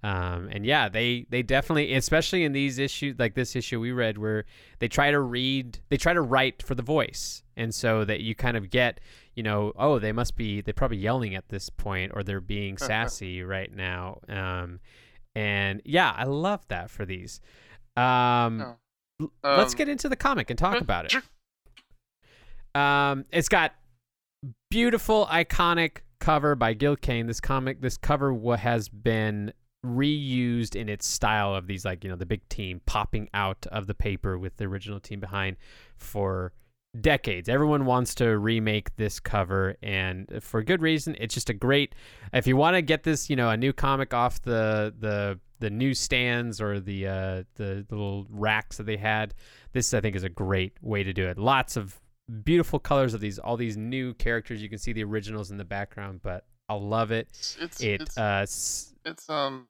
Um, 0.05 0.49
and 0.51 0.65
yeah, 0.65 0.87
they 0.87 1.25
they 1.29 1.41
definitely, 1.41 1.93
especially 1.95 2.43
in 2.43 2.51
these 2.51 2.77
issues 2.77 3.15
like 3.17 3.33
this 3.33 3.55
issue 3.55 3.79
we 3.79 3.91
read, 3.91 4.19
where 4.19 4.45
they 4.77 4.87
try 4.87 5.09
to 5.09 5.19
read, 5.19 5.79
they 5.89 5.97
try 5.97 6.13
to 6.13 6.21
write 6.21 6.61
for 6.61 6.75
the 6.75 6.83
voice, 6.83 7.41
and 7.57 7.73
so 7.73 8.05
that 8.05 8.21
you 8.21 8.35
kind 8.35 8.55
of 8.55 8.69
get, 8.69 8.99
you 9.33 9.41
know, 9.41 9.73
oh, 9.77 9.97
they 9.97 10.11
must 10.11 10.35
be, 10.35 10.61
they're 10.61 10.75
probably 10.75 10.97
yelling 10.97 11.33
at 11.33 11.49
this 11.49 11.69
point, 11.71 12.11
or 12.13 12.21
they're 12.21 12.39
being 12.41 12.77
sassy 12.89 13.41
right 13.41 13.73
now. 13.73 14.19
Um, 14.29 14.79
and 15.35 15.81
yeah, 15.85 16.13
I 16.15 16.25
love 16.25 16.67
that 16.67 16.91
for 16.91 17.03
these. 17.05 17.41
Um, 17.97 18.59
Yeah. 18.59 18.73
l- 19.21 19.31
let's 19.43 19.73
Um, 19.73 19.77
get 19.77 19.89
into 19.89 20.07
the 20.07 20.15
comic 20.15 20.49
and 20.51 20.59
talk 20.59 20.79
about 20.81 21.05
it. 21.05 21.15
Um, 22.79 23.25
it's 23.31 23.49
got 23.49 23.73
beautiful, 24.69 25.25
iconic 25.31 25.99
cover 26.19 26.55
by 26.55 26.73
Gil 26.73 26.95
Kane. 26.95 27.25
This 27.27 27.39
comic, 27.39 27.81
this 27.81 27.97
cover 27.97 28.33
has 28.57 28.89
been 28.89 29.53
reused 29.85 30.75
in 30.75 30.89
its 30.89 31.05
style 31.05 31.53
of 31.55 31.67
these, 31.67 31.85
like 31.85 32.03
you 32.03 32.09
know, 32.09 32.15
the 32.15 32.25
big 32.25 32.47
team 32.49 32.81
popping 32.85 33.29
out 33.33 33.65
of 33.71 33.87
the 33.87 33.93
paper 33.93 34.37
with 34.37 34.57
the 34.57 34.65
original 34.65 34.99
team 34.99 35.19
behind 35.19 35.57
for 35.97 36.53
decades. 37.01 37.49
Everyone 37.49 37.85
wants 37.85 38.15
to 38.15 38.37
remake 38.37 38.95
this 38.95 39.19
cover, 39.19 39.75
and 39.81 40.29
for 40.41 40.63
good 40.63 40.81
reason. 40.81 41.15
It's 41.19 41.33
just 41.33 41.49
a 41.49 41.53
great. 41.53 41.95
If 42.33 42.47
you 42.47 42.57
want 42.57 42.75
to 42.75 42.81
get 42.81 43.03
this, 43.03 43.29
you 43.29 43.35
know, 43.35 43.49
a 43.49 43.57
new 43.57 43.73
comic 43.73 44.13
off 44.13 44.41
the 44.41 44.93
the 44.99 45.39
the 45.59 45.69
newsstands 45.69 46.61
or 46.61 46.79
the 46.79 47.07
uh, 47.07 47.43
the 47.55 47.85
little 47.89 48.25
racks 48.29 48.77
that 48.77 48.85
they 48.85 48.97
had, 48.97 49.33
this 49.73 49.93
I 49.93 50.01
think 50.01 50.15
is 50.15 50.23
a 50.23 50.29
great 50.29 50.73
way 50.81 51.03
to 51.03 51.13
do 51.13 51.27
it. 51.27 51.37
Lots 51.37 51.77
of 51.77 51.99
beautiful 52.43 52.79
colors 52.79 53.13
of 53.13 53.21
these 53.21 53.39
all 53.39 53.57
these 53.57 53.77
new 53.77 54.13
characters. 54.15 54.61
You 54.61 54.69
can 54.69 54.79
see 54.79 54.93
the 54.93 55.03
originals 55.03 55.51
in 55.51 55.57
the 55.57 55.65
background, 55.65 56.21
but 56.23 56.45
I 56.69 56.73
love 56.73 57.11
it. 57.11 57.27
It's 57.29 57.57
it's 57.59 57.81
It 57.81 58.01
it's, 58.01 58.17
uh, 58.17 58.45
it's 59.05 59.29
um 59.29 59.67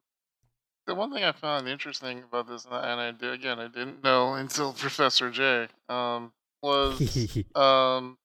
the 0.87 0.95
one 0.95 1.11
thing 1.11 1.23
I 1.23 1.31
found 1.31 1.67
interesting 1.67 2.23
about 2.23 2.47
this, 2.47 2.65
and 2.65 2.73
I, 2.73 2.91
and 2.91 3.01
I 3.01 3.11
did 3.11 3.33
again, 3.33 3.59
I 3.59 3.67
didn't 3.67 4.03
know 4.03 4.33
until 4.35 4.73
Professor 4.73 5.29
J. 5.31 5.67
Um, 5.89 6.31
was 6.61 6.99
um, 7.55 8.17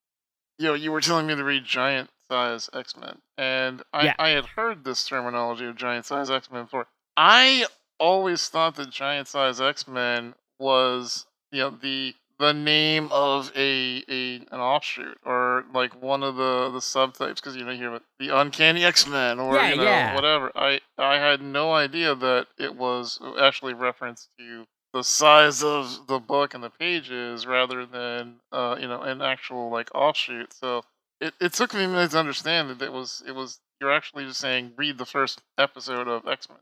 you 0.58 0.66
know, 0.66 0.74
you 0.74 0.92
were 0.92 1.00
telling 1.00 1.26
me 1.26 1.34
to 1.34 1.44
read 1.44 1.64
giant 1.64 2.10
size 2.28 2.68
X 2.72 2.96
Men, 2.96 3.18
and 3.38 3.82
I, 3.92 4.06
Yeah. 4.06 4.14
I 4.18 4.28
had 4.30 4.46
heard 4.46 4.84
this 4.84 5.06
terminology 5.06 5.66
of 5.66 5.76
giant 5.76 6.06
size 6.06 6.30
X 6.30 6.50
Men 6.50 6.64
before. 6.64 6.86
I 7.16 7.66
always 7.98 8.48
thought 8.48 8.76
that 8.76 8.90
giant 8.90 9.28
size 9.28 9.60
X 9.60 9.86
Men 9.88 10.34
was 10.58 11.26
you 11.52 11.60
know 11.60 11.70
the 11.70 12.14
the 12.40 12.52
name 12.54 13.08
of 13.12 13.52
a, 13.54 14.02
a 14.08 14.36
an 14.50 14.60
offshoot 14.60 15.18
or 15.24 15.64
like 15.74 16.02
one 16.02 16.22
of 16.24 16.36
the 16.36 16.70
the 16.70 16.78
subtypes 16.80 17.36
because 17.36 17.54
you 17.54 17.64
know 17.64 17.70
you 17.70 17.78
hear 17.78 17.88
about 17.90 18.02
the 18.18 18.30
uncanny 18.36 18.82
X 18.84 19.06
Men 19.06 19.38
or 19.38 19.54
Yeah, 19.56 19.70
you 19.70 19.76
know 19.76 19.82
yeah. 19.84 20.14
whatever. 20.14 20.50
I 20.56 20.80
I 20.98 21.16
had 21.16 21.42
no 21.42 21.72
idea 21.74 22.14
that 22.14 22.46
it 22.58 22.74
was 22.74 23.20
actually 23.38 23.74
reference 23.74 24.28
to 24.38 24.64
the 24.92 25.04
size 25.04 25.62
of 25.62 26.06
the 26.08 26.18
book 26.18 26.54
and 26.54 26.64
the 26.64 26.70
pages 26.70 27.46
rather 27.46 27.86
than 27.86 28.40
uh, 28.50 28.76
you 28.80 28.88
know 28.88 29.02
an 29.02 29.20
actual 29.22 29.70
like 29.70 29.94
offshoot. 29.94 30.52
So 30.54 30.82
it, 31.20 31.34
it 31.40 31.52
took 31.52 31.74
me 31.74 31.84
a 31.84 31.88
minute 31.88 32.12
to 32.12 32.18
understand 32.18 32.70
that 32.70 32.82
it 32.82 32.92
was 32.92 33.22
it 33.26 33.32
was 33.34 33.60
you're 33.80 33.92
actually 33.92 34.24
just 34.24 34.40
saying 34.40 34.72
read 34.76 34.96
the 34.98 35.06
first 35.06 35.42
episode 35.58 36.08
of 36.08 36.26
X 36.26 36.48
Men. 36.48 36.58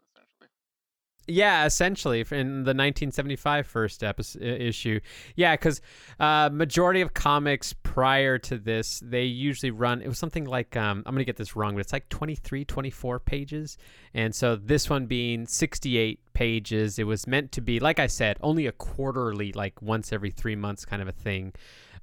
Yeah, 1.31 1.67
essentially 1.67 2.21
in 2.21 2.65
the 2.65 2.73
1975 2.73 3.67
first 3.67 4.03
episode, 4.03 4.43
issue. 4.43 4.99
Yeah, 5.37 5.55
because 5.55 5.83
uh, 6.19 6.49
majority 6.51 7.03
of 7.03 7.13
comics 7.13 7.75
prior 7.75 8.39
to 8.39 8.57
this, 8.57 9.03
they 9.05 9.25
usually 9.25 9.71
run. 9.71 10.01
It 10.01 10.09
was 10.09 10.17
something 10.19 10.47
like 10.47 10.75
um, 10.75 11.03
I'm 11.05 11.15
gonna 11.15 11.25
get 11.25 11.37
this 11.37 11.55
wrong, 11.55 11.75
but 11.75 11.81
it's 11.81 11.93
like 11.93 12.09
23, 12.09 12.65
24 12.65 13.21
pages. 13.21 13.77
And 14.15 14.35
so 14.35 14.57
this 14.57 14.89
one 14.89 15.05
being 15.05 15.47
68 15.47 16.19
pages, 16.33 16.99
it 16.99 17.05
was 17.05 17.27
meant 17.27 17.53
to 17.53 17.61
be, 17.61 17.79
like 17.79 17.99
I 17.99 18.07
said, 18.07 18.39
only 18.41 18.67
a 18.67 18.73
quarterly, 18.73 19.53
like 19.53 19.83
once 19.83 20.15
every 20.15 20.31
three 20.31 20.57
months 20.57 20.87
kind 20.87 21.03
of 21.03 21.09
a 21.09 21.13
thing. 21.13 21.53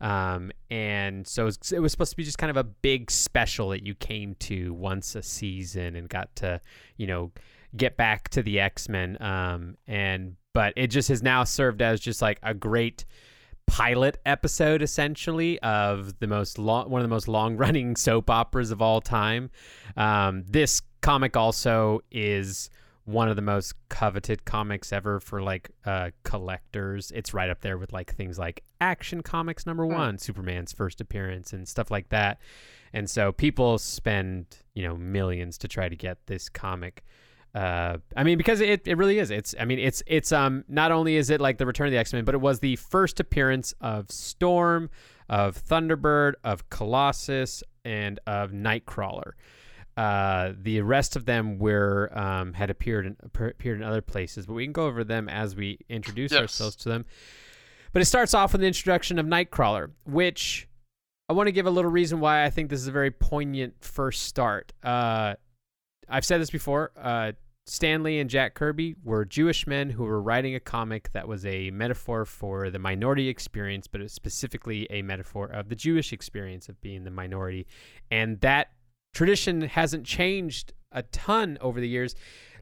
Um, 0.02 0.52
and 0.70 1.26
so 1.26 1.44
it 1.44 1.46
was, 1.46 1.72
it 1.72 1.80
was 1.80 1.92
supposed 1.92 2.12
to 2.12 2.18
be 2.18 2.24
just 2.24 2.38
kind 2.38 2.52
of 2.52 2.58
a 2.58 2.64
big 2.64 3.10
special 3.10 3.70
that 3.70 3.84
you 3.84 3.96
came 3.96 4.36
to 4.42 4.72
once 4.74 5.16
a 5.16 5.24
season 5.24 5.96
and 5.96 6.08
got 6.08 6.36
to, 6.38 6.62
you 6.98 7.08
know 7.08 7.32
get 7.76 7.98
back 7.98 8.30
to 8.30 8.42
the 8.42 8.60
X 8.60 8.90
Men. 8.90 9.22
Um, 9.22 9.78
and 9.88 10.36
but 10.54 10.74
it 10.76 10.88
just 10.88 11.10
has 11.10 11.22
now 11.22 11.44
served 11.44 11.82
as 11.82 12.00
just 12.00 12.22
like 12.22 12.40
a 12.44 12.54
great 12.54 13.06
pilot 13.68 14.20
episode 14.26 14.84
essentially 14.84 15.60
of 15.60 16.20
the 16.20 16.28
most 16.28 16.60
long 16.60 16.90
one 16.90 17.02
of 17.02 17.04
the 17.04 17.14
most 17.14 17.28
long 17.28 17.58
running 17.58 17.96
soap 17.96 18.30
operas 18.30 18.72
of 18.72 18.82
all 18.82 19.02
time. 19.02 19.50
Um, 19.98 20.44
this 20.48 20.82
comic 21.02 21.36
also 21.38 22.02
is 22.12 22.70
one 23.06 23.30
of 23.30 23.36
the 23.36 23.42
most 23.42 23.76
coveted 23.90 24.46
comics 24.46 24.92
ever 24.92 25.20
for 25.20 25.42
like 25.42 25.70
uh, 25.86 26.10
collectors. 26.24 27.12
It's 27.14 27.34
right 27.36 27.50
up 27.50 27.62
there 27.62 27.78
with 27.78 27.94
like 27.94 28.14
things 28.16 28.40
like 28.40 28.64
Action 28.82 29.22
Comics 29.22 29.66
number 29.68 29.86
one, 29.86 30.18
Superman's 30.18 30.74
first 30.74 31.00
appearance, 31.00 31.54
and 31.54 31.68
stuff 31.68 31.92
like 31.92 32.10
that. 32.10 32.40
And 32.94 33.08
so 33.10 33.32
people 33.32 33.78
spend 33.78 34.58
you 34.74 34.84
know 34.84 34.96
millions 34.96 35.58
to 35.60 35.68
try 35.68 35.88
to 35.88 35.96
get 35.96 36.18
this 36.26 36.50
comic. 36.50 37.04
Uh, 37.56 38.00
I 38.18 38.26
mean, 38.26 38.38
because 38.38 38.60
it, 38.60 38.86
it 38.86 38.98
really 38.98 39.18
is. 39.18 39.32
It's 39.32 39.56
I 39.58 39.64
mean, 39.64 39.80
it's 39.80 40.04
it's 40.06 40.34
um 40.34 40.66
not 40.68 40.92
only 40.92 41.16
is 41.16 41.30
it 41.30 41.40
like 41.40 41.58
the 41.58 41.66
Return 41.66 41.88
of 41.88 41.92
the 41.92 41.98
X 41.98 42.12
Men, 42.12 42.26
but 42.26 42.36
it 42.36 42.42
was 42.42 42.60
the 42.60 42.76
first 42.76 43.22
appearance 43.22 43.74
of 43.80 44.12
Storm, 44.12 44.90
of 45.30 45.58
Thunderbird, 45.58 46.34
of 46.44 46.70
Colossus, 46.70 47.64
and 47.86 48.20
of 48.28 48.52
Nightcrawler. 48.52 49.32
Uh, 49.96 50.52
the 50.62 50.82
rest 50.82 51.16
of 51.16 51.24
them 51.24 51.58
were 51.58 52.12
um, 52.14 52.52
had 52.52 52.70
appeared 52.70 53.06
in, 53.06 53.16
appeared 53.24 53.78
in 53.78 53.84
other 53.84 54.02
places, 54.02 54.46
but 54.46 54.54
we 54.54 54.66
can 54.66 54.74
go 54.74 54.88
over 54.88 55.06
them 55.06 55.30
as 55.30 55.56
we 55.56 55.80
introduce 55.88 56.34
yes. 56.34 56.42
ourselves 56.42 56.76
to 56.76 56.90
them. 56.90 57.06
But 57.94 58.02
it 58.02 58.06
starts 58.06 58.34
off 58.34 58.52
with 58.52 58.60
the 58.60 58.68
introduction 58.68 59.18
of 59.18 59.26
Nightcrawler, 59.26 59.92
which 60.04 60.68
I 61.30 61.34
want 61.34 61.48
to 61.48 61.54
give 61.54 61.68
a 61.68 61.72
little 61.72 61.90
reason 61.90 62.20
why 62.20 62.44
I 62.44 62.50
think 62.50 62.70
this 62.70 62.82
is 62.82 62.88
a 62.88 62.92
very 62.92 63.12
poignant 63.12 63.76
first 63.80 64.24
start. 64.24 64.74
Uh, 64.84 65.36
I've 66.10 66.26
said 66.26 66.42
this 66.42 66.50
before. 66.50 66.92
Uh, 66.98 67.32
Stan 67.68 68.04
Lee 68.04 68.20
and 68.20 68.30
Jack 68.30 68.54
Kirby 68.54 68.96
were 69.04 69.26
Jewish 69.26 69.66
men 69.66 69.90
who 69.90 70.04
were 70.04 70.22
writing 70.22 70.54
a 70.54 70.60
comic 70.60 71.12
that 71.14 71.28
was 71.28 71.48
a 71.48 71.72
metaphor 71.72 72.24
for 72.24 72.70
the 72.70 72.78
minority 72.78 73.28
experience, 73.28 73.88
but 73.88 74.10
specifically 74.12 74.86
a 74.92 75.02
metaphor 75.02 75.48
of 75.48 75.70
the 75.70 75.76
Jewish 75.76 76.14
experience 76.14 76.70
of 76.70 76.80
being 76.82 77.04
the 77.04 77.12
minority. 77.12 77.66
And 78.12 78.40
that 78.42 78.68
tradition 79.16 79.62
hasn't 79.62 80.06
changed 80.06 80.74
a 80.92 81.02
ton 81.02 81.58
over 81.60 81.82
the 81.82 81.88
years. 81.88 82.14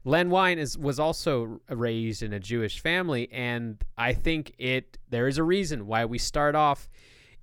Len 0.04 0.30
Wein 0.30 0.58
is 0.58 0.78
was 0.78 0.98
also 0.98 1.60
raised 1.68 2.22
in 2.22 2.32
a 2.32 2.40
Jewish 2.40 2.80
family, 2.80 3.30
and 3.30 3.82
I 3.98 4.14
think 4.14 4.54
it 4.58 4.96
there 5.10 5.28
is 5.28 5.36
a 5.36 5.42
reason 5.42 5.86
why 5.86 6.06
we 6.06 6.18
start 6.18 6.54
off 6.54 6.88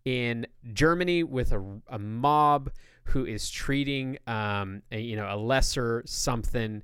in 0.03 0.47
Germany 0.73 1.23
with 1.23 1.51
a, 1.51 1.63
a 1.89 1.99
mob 1.99 2.71
who 3.05 3.25
is 3.25 3.51
treating 3.51 4.17
um, 4.25 4.81
a, 4.91 4.99
you 4.99 5.15
know 5.15 5.27
a 5.29 5.37
lesser 5.37 6.01
something 6.05 6.81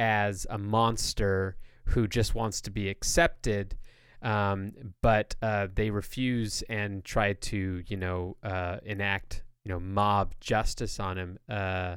as 0.00 0.46
a 0.48 0.56
monster 0.56 1.56
who 1.84 2.08
just 2.08 2.34
wants 2.34 2.62
to 2.62 2.70
be 2.70 2.88
accepted. 2.88 3.76
Um, 4.22 4.72
but 5.02 5.36
uh, 5.42 5.68
they 5.74 5.90
refuse 5.90 6.62
and 6.68 7.04
try 7.04 7.34
to, 7.34 7.82
you 7.86 7.96
know, 7.96 8.36
uh, 8.42 8.78
enact, 8.84 9.44
you 9.64 9.68
know, 9.70 9.78
mob 9.78 10.34
justice 10.40 10.98
on 10.98 11.18
him. 11.18 11.38
Uh, 11.48 11.96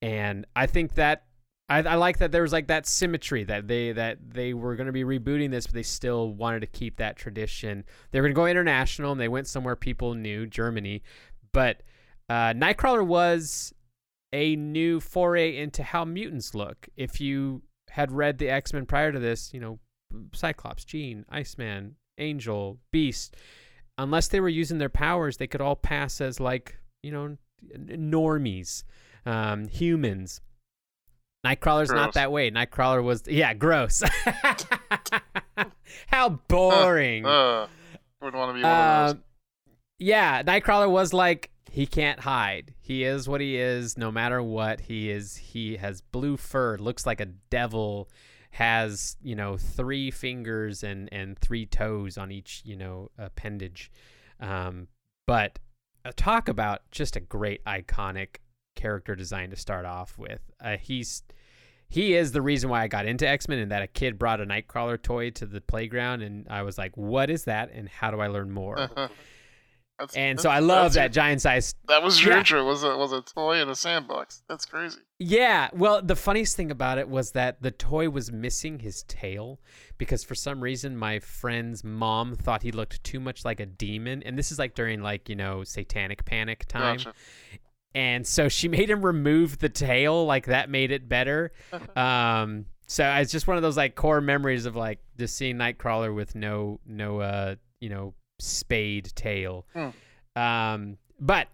and 0.00 0.46
I 0.54 0.66
think 0.66 0.94
that 0.94 1.24
I, 1.68 1.78
I, 1.78 1.94
like 1.94 2.18
that 2.18 2.30
there 2.30 2.42
was 2.42 2.52
like 2.52 2.66
that 2.68 2.86
symmetry 2.86 3.44
that 3.44 3.66
they 3.66 3.92
that 3.92 4.18
they 4.22 4.52
were 4.52 4.76
going 4.76 4.86
to 4.86 4.92
be 4.92 5.04
rebooting 5.04 5.50
this, 5.50 5.66
but 5.66 5.74
they 5.74 5.82
still 5.82 6.32
wanted 6.34 6.60
to 6.60 6.66
keep 6.66 6.96
that 6.98 7.16
tradition. 7.16 7.84
They 8.10 8.20
were 8.20 8.26
going 8.26 8.34
to 8.34 8.40
go 8.40 8.46
international, 8.46 9.12
and 9.12 9.20
they 9.20 9.28
went 9.28 9.46
somewhere 9.48 9.74
people 9.74 10.14
knew, 10.14 10.46
Germany. 10.46 11.02
But 11.52 11.82
uh, 12.28 12.52
Nightcrawler 12.52 13.06
was 13.06 13.72
a 14.34 14.56
new 14.56 14.98
foray 14.98 15.56
into 15.56 15.84
how 15.84 16.04
mutants 16.04 16.56
look. 16.56 16.88
If 16.96 17.20
you 17.20 17.62
had 17.88 18.10
read 18.10 18.38
the 18.38 18.50
X 18.50 18.72
Men 18.72 18.84
prior 18.84 19.12
to 19.12 19.20
this, 19.20 19.54
you 19.54 19.60
know, 19.60 19.78
Cyclops, 20.34 20.84
Jean, 20.84 21.24
Iceman, 21.28 21.94
Angel, 22.18 22.78
Beast, 22.90 23.36
unless 23.96 24.26
they 24.28 24.40
were 24.40 24.48
using 24.48 24.78
their 24.78 24.88
powers, 24.88 25.36
they 25.36 25.46
could 25.46 25.60
all 25.60 25.76
pass 25.76 26.20
as 26.20 26.40
like, 26.40 26.76
you 27.04 27.12
know, 27.12 27.36
normies, 27.78 28.82
um, 29.24 29.68
humans. 29.68 30.40
Nightcrawler's 31.46 31.90
gross. 31.90 32.00
not 32.00 32.14
that 32.14 32.32
way. 32.32 32.50
Nightcrawler 32.50 33.04
was, 33.04 33.22
yeah, 33.28 33.54
gross. 33.54 34.02
How 36.08 36.40
boring. 36.48 37.24
Uh, 37.24 37.28
uh, 37.28 37.66
would 38.20 38.34
want 38.34 38.50
to 38.50 38.54
be 38.54 38.62
one 38.62 38.72
of 38.72 39.06
those. 39.06 39.14
Um, 39.14 39.22
yeah, 40.00 40.42
Nightcrawler 40.42 40.90
was 40.90 41.12
like 41.12 41.50
he 41.74 41.86
can't 41.86 42.20
hide. 42.20 42.72
He 42.80 43.02
is 43.02 43.28
what 43.28 43.40
he 43.40 43.56
is 43.56 43.98
no 43.98 44.12
matter 44.12 44.40
what. 44.40 44.82
He 44.82 45.10
is 45.10 45.34
he 45.34 45.76
has 45.76 46.00
blue 46.00 46.36
fur, 46.36 46.76
looks 46.76 47.04
like 47.04 47.20
a 47.20 47.26
devil, 47.50 48.08
has, 48.50 49.16
you 49.20 49.34
know, 49.34 49.56
three 49.56 50.12
fingers 50.12 50.84
and 50.84 51.08
and 51.12 51.36
three 51.36 51.66
toes 51.66 52.16
on 52.16 52.30
each, 52.30 52.62
you 52.64 52.76
know, 52.76 53.10
appendage. 53.18 53.90
Um, 54.38 54.86
but 55.26 55.58
uh, 56.04 56.12
talk 56.14 56.48
about 56.48 56.82
just 56.92 57.16
a 57.16 57.20
great 57.20 57.64
iconic 57.64 58.36
character 58.76 59.16
design 59.16 59.50
to 59.50 59.56
start 59.56 59.84
off 59.84 60.16
with. 60.16 60.42
Uh, 60.60 60.76
he's 60.76 61.24
he 61.88 62.14
is 62.14 62.30
the 62.30 62.42
reason 62.42 62.70
why 62.70 62.84
I 62.84 62.86
got 62.86 63.04
into 63.04 63.26
X 63.28 63.48
Men, 63.48 63.58
and 63.58 63.72
that 63.72 63.82
a 63.82 63.88
kid 63.88 64.16
brought 64.16 64.40
a 64.40 64.46
Nightcrawler 64.46 65.02
toy 65.02 65.30
to 65.30 65.44
the 65.44 65.60
playground, 65.60 66.22
and 66.22 66.46
I 66.48 66.62
was 66.62 66.78
like, 66.78 66.96
"What 66.96 67.30
is 67.30 67.46
that? 67.46 67.72
And 67.72 67.88
how 67.88 68.12
do 68.12 68.20
I 68.20 68.28
learn 68.28 68.52
more?" 68.52 69.10
That's, 69.98 70.16
and 70.16 70.38
that's, 70.38 70.42
so 70.42 70.50
I 70.50 70.58
love 70.58 70.94
that 70.94 71.12
giant 71.12 71.40
size. 71.40 71.74
That 71.86 72.02
was 72.02 72.22
your 72.22 72.32
yeah. 72.32 72.38
intro. 72.40 72.64
Was 72.64 72.82
a 72.82 72.96
was 72.96 73.12
a 73.12 73.22
toy 73.22 73.60
in 73.60 73.68
a 73.68 73.74
sandbox. 73.74 74.42
That's 74.48 74.64
crazy. 74.64 74.98
Yeah. 75.20 75.68
Well, 75.72 76.02
the 76.02 76.16
funniest 76.16 76.56
thing 76.56 76.70
about 76.72 76.98
it 76.98 77.08
was 77.08 77.30
that 77.32 77.62
the 77.62 77.70
toy 77.70 78.10
was 78.10 78.32
missing 78.32 78.80
his 78.80 79.04
tail 79.04 79.60
because 79.96 80.24
for 80.24 80.34
some 80.34 80.60
reason 80.60 80.96
my 80.96 81.20
friend's 81.20 81.84
mom 81.84 82.34
thought 82.34 82.62
he 82.62 82.72
looked 82.72 83.04
too 83.04 83.20
much 83.20 83.44
like 83.44 83.60
a 83.60 83.66
demon, 83.66 84.22
and 84.24 84.36
this 84.36 84.50
is 84.50 84.58
like 84.58 84.74
during 84.74 85.00
like 85.00 85.28
you 85.28 85.36
know 85.36 85.62
satanic 85.62 86.24
panic 86.24 86.66
time. 86.66 86.96
Gotcha. 86.96 87.12
And 87.94 88.26
so 88.26 88.48
she 88.48 88.66
made 88.76 88.90
him 88.90 89.04
remove 89.04 89.58
the 89.60 89.68
tail, 89.68 90.26
like 90.26 90.46
that 90.46 90.68
made 90.68 90.90
it 90.90 91.08
better. 91.08 91.52
um, 91.96 92.66
so 92.86 93.08
it's 93.14 93.32
just 93.32 93.46
one 93.46 93.56
of 93.56 93.62
those 93.62 93.76
like 93.76 93.94
core 93.94 94.20
memories 94.20 94.66
of 94.66 94.76
like 94.76 94.98
just 95.18 95.36
seeing 95.36 95.56
Nightcrawler 95.56 96.14
with 96.14 96.34
no 96.34 96.80
no 96.84 97.20
uh 97.20 97.54
you 97.80 97.88
know 97.88 98.14
spade 98.38 99.12
tail. 99.14 99.66
Mm. 99.74 99.92
Um, 100.36 100.98
but 101.20 101.48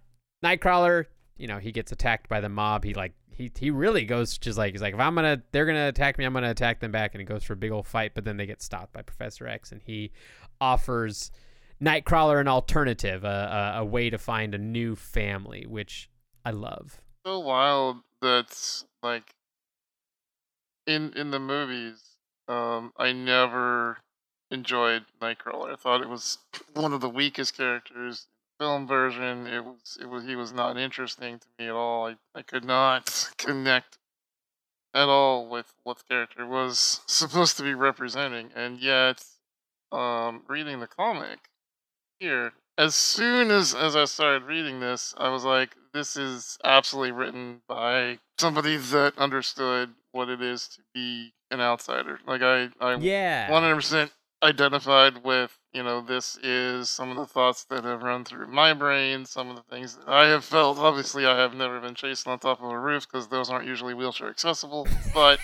Nightcrawler, 0.44 1.06
you 1.36 1.46
know, 1.46 1.58
he 1.58 1.72
gets 1.72 1.92
attacked 1.92 2.28
by 2.28 2.40
the 2.40 2.48
mob. 2.48 2.84
He 2.84 2.94
like 2.94 3.12
he 3.32 3.50
he 3.58 3.70
really 3.70 4.04
goes 4.04 4.38
just 4.38 4.58
like 4.58 4.72
he's 4.72 4.82
like 4.82 4.94
if 4.94 5.00
I'm 5.00 5.14
gonna 5.14 5.42
they're 5.52 5.66
gonna 5.66 5.88
attack 5.88 6.18
me, 6.18 6.24
I'm 6.24 6.32
gonna 6.32 6.50
attack 6.50 6.80
them 6.80 6.92
back, 6.92 7.14
and 7.14 7.20
he 7.20 7.24
goes 7.24 7.44
for 7.44 7.54
a 7.54 7.56
big 7.56 7.70
old 7.70 7.86
fight. 7.86 8.12
But 8.14 8.24
then 8.24 8.36
they 8.36 8.46
get 8.46 8.62
stopped 8.62 8.92
by 8.92 9.02
Professor 9.02 9.46
X, 9.46 9.72
and 9.72 9.80
he 9.82 10.12
offers 10.60 11.30
Nightcrawler 11.82 12.40
an 12.40 12.48
alternative, 12.48 13.24
a, 13.24 13.74
a, 13.76 13.80
a 13.80 13.84
way 13.84 14.10
to 14.10 14.18
find 14.18 14.54
a 14.54 14.58
new 14.58 14.94
family, 14.94 15.64
which 15.66 16.10
I 16.44 16.50
love. 16.50 17.00
So 17.26 17.38
wild 17.40 17.98
that's 18.20 18.84
like 19.02 19.34
in 20.86 21.12
in 21.14 21.30
the 21.30 21.40
movies. 21.40 22.02
Um, 22.48 22.92
I 22.96 23.12
never 23.12 23.98
enjoyed 24.50 25.04
Nightcrawler. 25.20 25.72
I 25.72 25.76
thought 25.76 26.02
it 26.02 26.08
was 26.08 26.38
one 26.74 26.92
of 26.92 27.00
the 27.00 27.08
weakest 27.08 27.56
characters. 27.56 28.26
In 28.58 28.64
film 28.64 28.86
version, 28.86 29.46
it 29.46 29.64
was 29.64 29.98
it 30.00 30.06
was 30.06 30.24
he 30.24 30.36
was 30.36 30.52
not 30.52 30.76
interesting 30.76 31.38
to 31.38 31.46
me 31.58 31.66
at 31.66 31.74
all. 31.74 32.08
I, 32.08 32.16
I 32.34 32.42
could 32.42 32.64
not 32.64 33.32
connect 33.38 33.98
at 34.92 35.08
all 35.08 35.48
with 35.48 35.72
what 35.84 35.98
the 35.98 36.04
character 36.04 36.46
was 36.46 37.00
supposed 37.06 37.56
to 37.56 37.62
be 37.62 37.74
representing, 37.74 38.50
and 38.54 38.78
yet, 38.78 39.24
um, 39.92 40.42
reading 40.48 40.80
the 40.80 40.86
comic 40.86 41.38
here, 42.18 42.52
as 42.76 42.94
soon 42.94 43.50
as 43.50 43.74
as 43.74 43.96
I 43.96 44.04
started 44.04 44.44
reading 44.44 44.80
this, 44.80 45.14
I 45.16 45.30
was 45.30 45.44
like, 45.44 45.76
this 45.92 46.16
is 46.16 46.58
absolutely 46.64 47.12
written 47.12 47.62
by 47.66 48.18
somebody 48.38 48.76
that 48.76 49.16
understood 49.18 49.90
what 50.12 50.28
it 50.28 50.42
is 50.42 50.68
to 50.68 50.80
be 50.94 51.32
an 51.50 51.60
outsider. 51.60 52.20
Like 52.26 52.42
I, 52.42 52.68
I 52.80 52.96
yeah, 52.96 53.50
one 53.50 53.62
hundred 53.62 53.76
percent 53.76 54.12
identified 54.42 55.22
with, 55.24 55.59
you 55.72 55.83
know, 55.83 56.00
this 56.00 56.37
is 56.42 56.88
some 56.88 57.11
of 57.11 57.16
the 57.16 57.26
thoughts 57.26 57.64
that 57.64 57.85
have 57.85 58.03
run 58.03 58.24
through 58.24 58.46
my 58.46 58.72
brain, 58.72 59.24
some 59.24 59.50
of 59.50 59.57
the 59.57 59.62
things 59.62 59.96
that 59.96 60.09
I 60.09 60.29
have 60.29 60.44
felt. 60.44 60.79
Obviously, 60.79 61.26
I 61.26 61.38
have 61.38 61.55
never 61.55 61.81
been 61.81 61.94
chased 61.94 62.26
on 62.26 62.38
top 62.38 62.62
of 62.62 62.70
a 62.70 62.79
roof 62.79 63.07
because 63.11 63.29
those 63.29 63.50
aren't 63.50 63.66
usually 63.66 63.94
wheelchair 63.94 64.29
accessible. 64.29 64.87
But, 65.12 65.38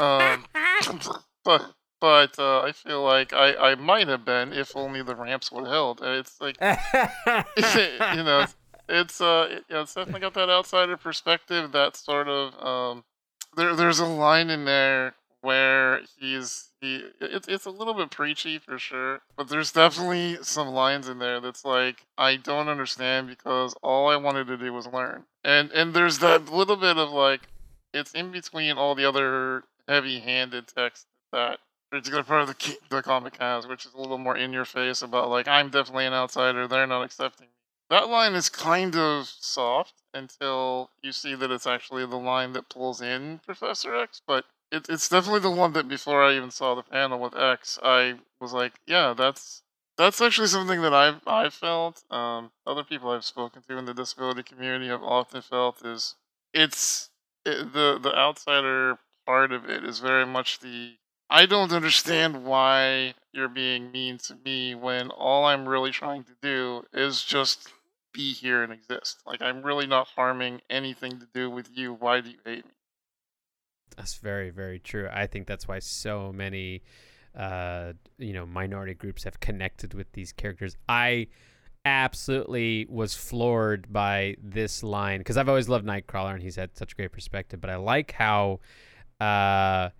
um, 0.00 0.44
but, 1.44 1.74
but 2.00 2.38
uh, 2.38 2.62
I 2.62 2.72
feel 2.72 3.02
like 3.02 3.32
I, 3.32 3.54
I 3.54 3.74
might 3.74 4.08
have 4.08 4.24
been 4.24 4.52
if 4.52 4.76
only 4.76 5.02
the 5.02 5.14
ramps 5.14 5.52
would 5.52 5.64
have 5.64 5.72
held. 5.72 6.00
It's 6.02 6.40
like, 6.40 6.56
you 6.60 8.24
know, 8.24 8.40
it's, 8.40 8.56
it's 8.88 9.20
uh, 9.20 9.48
it, 9.50 9.64
you 9.68 9.74
know, 9.74 9.82
it's 9.82 9.94
definitely 9.94 10.20
got 10.20 10.34
that 10.34 10.48
outsider 10.48 10.96
perspective. 10.96 11.72
That 11.72 11.96
sort 11.96 12.28
of 12.28 12.54
um, 12.64 13.04
there, 13.56 13.74
there's 13.74 14.00
a 14.00 14.06
line 14.06 14.50
in 14.50 14.64
there 14.64 15.14
where 15.40 16.02
he's 16.18 16.68
he 16.80 17.10
it's 17.20 17.48
it's 17.48 17.66
a 17.66 17.70
little 17.70 17.94
bit 17.94 18.10
preachy 18.10 18.58
for 18.58 18.78
sure, 18.78 19.20
but 19.36 19.48
there's 19.48 19.72
definitely 19.72 20.38
some 20.42 20.68
lines 20.68 21.08
in 21.08 21.18
there 21.18 21.40
that's 21.40 21.64
like 21.64 22.06
I 22.16 22.36
don't 22.36 22.68
understand 22.68 23.28
because 23.28 23.74
all 23.82 24.08
I 24.08 24.16
wanted 24.16 24.46
to 24.48 24.56
do 24.56 24.72
was 24.72 24.86
learn. 24.86 25.24
And 25.44 25.70
and 25.72 25.94
there's 25.94 26.18
that 26.18 26.52
little 26.52 26.76
bit 26.76 26.96
of 26.96 27.10
like 27.10 27.48
it's 27.92 28.12
in 28.12 28.30
between 28.30 28.76
all 28.76 28.94
the 28.94 29.04
other 29.04 29.64
heavy-handed 29.88 30.68
text 30.68 31.06
that 31.32 31.58
particular 31.90 32.22
part 32.22 32.42
of 32.42 32.48
the 32.48 32.78
the 32.88 33.02
comic 33.02 33.36
has, 33.38 33.66
which 33.66 33.84
is 33.84 33.94
a 33.94 34.00
little 34.00 34.18
more 34.18 34.36
in 34.36 34.52
your 34.52 34.64
face 34.64 35.02
about 35.02 35.28
like 35.28 35.48
I'm 35.48 35.70
definitely 35.70 36.06
an 36.06 36.12
outsider, 36.12 36.68
they're 36.68 36.86
not 36.86 37.02
accepting 37.02 37.46
me. 37.46 37.52
That 37.90 38.08
line 38.08 38.34
is 38.34 38.48
kind 38.48 38.94
of 38.94 39.26
soft 39.26 39.94
until 40.14 40.90
you 41.02 41.10
see 41.10 41.34
that 41.34 41.50
it's 41.50 41.66
actually 41.66 42.06
the 42.06 42.16
line 42.16 42.52
that 42.52 42.68
pulls 42.68 43.00
in 43.00 43.40
Professor 43.44 43.96
X, 43.96 44.22
but 44.24 44.44
it, 44.72 44.88
it's 44.88 45.08
definitely 45.08 45.40
the 45.40 45.50
one 45.50 45.72
that 45.72 45.88
before 45.88 46.22
I 46.22 46.36
even 46.36 46.50
saw 46.50 46.74
the 46.74 46.82
panel 46.82 47.18
with 47.18 47.36
X, 47.36 47.78
I 47.82 48.14
was 48.40 48.52
like, 48.52 48.74
yeah, 48.86 49.14
that's 49.16 49.62
that's 49.98 50.20
actually 50.20 50.46
something 50.48 50.82
that 50.82 50.94
I've 50.94 51.20
I 51.26 51.50
felt. 51.50 52.04
Um, 52.10 52.52
other 52.66 52.84
people 52.84 53.10
I've 53.10 53.24
spoken 53.24 53.62
to 53.68 53.78
in 53.78 53.84
the 53.84 53.94
disability 53.94 54.42
community 54.42 54.88
have 54.88 55.02
often 55.02 55.42
felt 55.42 55.84
is 55.84 56.14
it's 56.54 57.10
it, 57.44 57.72
the 57.72 57.98
the 58.00 58.14
outsider 58.14 58.98
part 59.26 59.52
of 59.52 59.68
it 59.68 59.84
is 59.84 59.98
very 59.98 60.26
much 60.26 60.60
the 60.60 60.96
I 61.28 61.46
don't 61.46 61.72
understand 61.72 62.44
why 62.44 63.14
you're 63.32 63.48
being 63.48 63.92
mean 63.92 64.18
to 64.18 64.36
me 64.44 64.74
when 64.74 65.10
all 65.10 65.44
I'm 65.44 65.68
really 65.68 65.92
trying 65.92 66.24
to 66.24 66.32
do 66.42 66.84
is 66.92 67.22
just 67.22 67.72
be 68.12 68.32
here 68.32 68.62
and 68.62 68.72
exist. 68.72 69.22
Like 69.26 69.42
I'm 69.42 69.62
really 69.62 69.86
not 69.86 70.08
harming 70.16 70.62
anything 70.68 71.20
to 71.20 71.28
do 71.32 71.50
with 71.50 71.68
you. 71.72 71.92
Why 71.94 72.20
do 72.20 72.30
you 72.30 72.38
hate 72.44 72.64
me? 72.64 72.72
That's 73.96 74.14
very, 74.14 74.50
very 74.50 74.78
true. 74.78 75.08
I 75.12 75.26
think 75.26 75.46
that's 75.46 75.68
why 75.68 75.78
so 75.78 76.32
many, 76.32 76.82
uh, 77.34 77.92
you 78.18 78.32
know, 78.32 78.46
minority 78.46 78.94
groups 78.94 79.24
have 79.24 79.40
connected 79.40 79.94
with 79.94 80.12
these 80.12 80.32
characters. 80.32 80.76
I 80.88 81.28
absolutely 81.84 82.86
was 82.88 83.14
floored 83.14 83.92
by 83.92 84.36
this 84.42 84.82
line 84.82 85.18
because 85.18 85.36
I've 85.36 85.48
always 85.48 85.68
loved 85.68 85.86
Nightcrawler 85.86 86.34
and 86.34 86.42
he's 86.42 86.56
had 86.56 86.76
such 86.76 86.92
a 86.92 86.96
great 86.96 87.12
perspective. 87.12 87.60
But 87.60 87.70
I 87.70 87.76
like 87.76 88.12
how, 88.12 88.60
uh, 89.20 89.90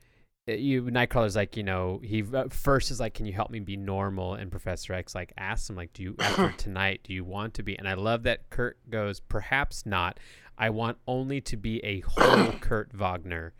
you 0.46 0.82
Nightcrawler's 0.82 1.36
like 1.36 1.56
you 1.56 1.62
know 1.62 2.00
he 2.02 2.24
uh, 2.34 2.44
first 2.50 2.90
is 2.90 3.00
like 3.00 3.14
can 3.14 3.26
you 3.26 3.32
help 3.32 3.50
me 3.50 3.60
be 3.60 3.76
normal 3.76 4.34
and 4.34 4.50
Professor 4.50 4.92
X 4.92 5.14
like 5.14 5.32
asks 5.36 5.68
him 5.68 5.76
like 5.76 5.92
do 5.92 6.02
you 6.02 6.16
after 6.20 6.52
tonight 6.52 7.00
do 7.04 7.12
you 7.12 7.24
want 7.24 7.54
to 7.54 7.62
be 7.62 7.78
and 7.78 7.88
I 7.88 7.94
love 7.94 8.22
that 8.24 8.50
Kurt 8.50 8.78
goes 8.88 9.20
perhaps 9.20 9.86
not 9.86 10.18
I 10.58 10.70
want 10.70 10.98
only 11.06 11.40
to 11.42 11.56
be 11.56 11.84
a 11.84 12.00
whole 12.00 12.52
Kurt 12.60 12.92
Wagner 12.92 13.54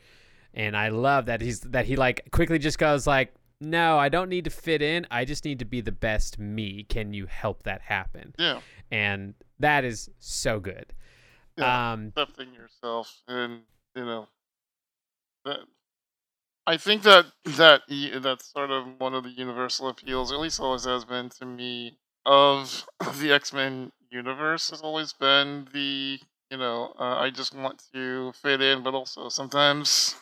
and 0.54 0.76
I 0.76 0.88
love 0.88 1.26
that 1.26 1.40
he's 1.40 1.60
that 1.60 1.86
he 1.86 1.96
like 1.96 2.28
quickly 2.32 2.58
just 2.58 2.78
goes 2.78 3.06
like 3.06 3.32
no 3.60 3.98
I 3.98 4.08
don't 4.08 4.28
need 4.28 4.44
to 4.44 4.50
fit 4.50 4.82
in 4.82 5.06
I 5.10 5.24
just 5.24 5.44
need 5.44 5.58
to 5.60 5.64
be 5.64 5.80
the 5.80 5.92
best 5.92 6.38
me 6.38 6.84
can 6.84 7.12
you 7.12 7.26
help 7.26 7.62
that 7.64 7.82
happen 7.82 8.34
Yeah. 8.38 8.60
and 8.90 9.34
that 9.58 9.84
is 9.84 10.10
so 10.18 10.60
good 10.60 10.92
Yeah. 11.56 11.92
um 11.92 12.12
accepting 12.16 12.54
yourself 12.54 13.22
and 13.28 13.62
you 13.94 14.04
know 14.04 14.28
that 15.44 15.60
I 16.66 16.76
think 16.76 17.02
that 17.02 17.26
that 17.56 17.82
that's 18.22 18.52
sort 18.52 18.70
of 18.70 18.86
one 18.98 19.14
of 19.14 19.24
the 19.24 19.30
universal 19.30 19.88
appeals, 19.88 20.30
at 20.30 20.38
least 20.38 20.60
always 20.60 20.84
has 20.84 21.04
been 21.04 21.28
to 21.30 21.46
me, 21.46 21.98
of 22.26 22.86
the 23.18 23.32
X 23.32 23.52
Men 23.52 23.90
universe. 24.10 24.70
Has 24.70 24.80
always 24.82 25.12
been 25.12 25.66
the 25.72 26.20
you 26.50 26.58
know 26.58 26.94
uh, 26.98 27.16
I 27.16 27.30
just 27.30 27.54
want 27.54 27.82
to 27.94 28.32
fit 28.40 28.60
in, 28.60 28.82
but 28.82 28.94
also 28.94 29.28
sometimes 29.30 30.14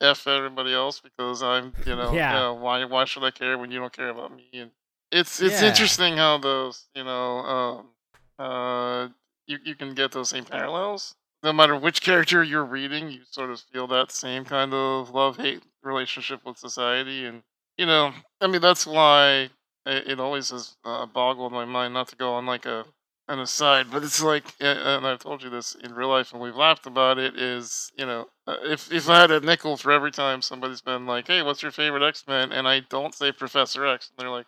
f 0.00 0.26
everybody 0.26 0.72
else 0.74 1.00
because 1.00 1.42
I'm 1.42 1.74
you 1.84 1.96
know 1.96 2.12
Yeah. 2.14 2.52
why 2.52 2.84
why 2.84 3.04
should 3.04 3.24
I 3.24 3.30
care 3.30 3.58
when 3.58 3.70
you 3.70 3.78
don't 3.80 3.92
care 3.92 4.08
about 4.10 4.34
me? 4.34 4.48
And 4.54 4.70
it's 5.10 5.40
it's 5.40 5.60
Yeah. 5.60 5.68
interesting 5.68 6.16
how 6.16 6.38
those 6.38 6.86
you 6.94 7.04
know 7.04 7.38
um, 7.38 7.88
uh 8.38 9.08
you 9.46 9.58
you 9.64 9.74
can 9.74 9.94
get 9.94 10.12
those 10.12 10.30
same 10.30 10.44
parallels 10.44 11.14
no 11.42 11.52
matter 11.52 11.76
which 11.76 12.00
character 12.02 12.42
you're 12.42 12.64
reading, 12.64 13.10
you 13.10 13.20
sort 13.30 13.50
of 13.50 13.60
feel 13.60 13.86
that 13.88 14.10
same 14.10 14.44
kind 14.44 14.72
of 14.74 15.10
love 15.10 15.36
hate 15.36 15.62
relationship 15.82 16.40
with 16.44 16.58
society. 16.58 17.24
And, 17.26 17.42
you 17.76 17.86
know, 17.86 18.12
I 18.40 18.48
mean, 18.48 18.60
that's 18.62 18.86
why 18.86 19.50
it, 19.84 20.08
it 20.08 20.18
always 20.20 20.50
has 20.50 20.76
uh, 20.84 21.06
boggled 21.06 21.52
my 21.52 21.64
mind 21.64 21.94
not 21.94 22.08
to 22.08 22.16
go 22.16 22.32
on 22.32 22.46
like 22.46 22.66
a 22.66 22.86
an 23.28 23.40
aside, 23.40 23.86
but 23.90 24.04
it's 24.04 24.22
like, 24.22 24.44
and 24.60 25.06
I've 25.06 25.18
told 25.18 25.42
you 25.42 25.50
this 25.50 25.74
in 25.74 25.94
real 25.94 26.08
life, 26.08 26.32
and 26.32 26.40
we've 26.40 26.56
laughed 26.56 26.86
about 26.86 27.18
it. 27.18 27.36
Is 27.36 27.90
you 27.96 28.06
know, 28.06 28.28
uh, 28.46 28.56
if 28.62 28.92
if 28.92 29.08
I 29.08 29.20
had 29.20 29.30
a 29.30 29.40
nickel 29.40 29.76
for 29.76 29.90
every 29.90 30.12
time 30.12 30.42
somebody's 30.42 30.80
been 30.80 31.06
like, 31.06 31.26
"Hey, 31.26 31.42
what's 31.42 31.62
your 31.62 31.72
favorite 31.72 32.06
X 32.06 32.24
Men?" 32.28 32.52
and 32.52 32.68
I 32.68 32.80
don't 32.80 33.14
say 33.14 33.32
Professor 33.32 33.84
X, 33.86 34.10
and 34.10 34.22
they're 34.22 34.30
like, 34.32 34.46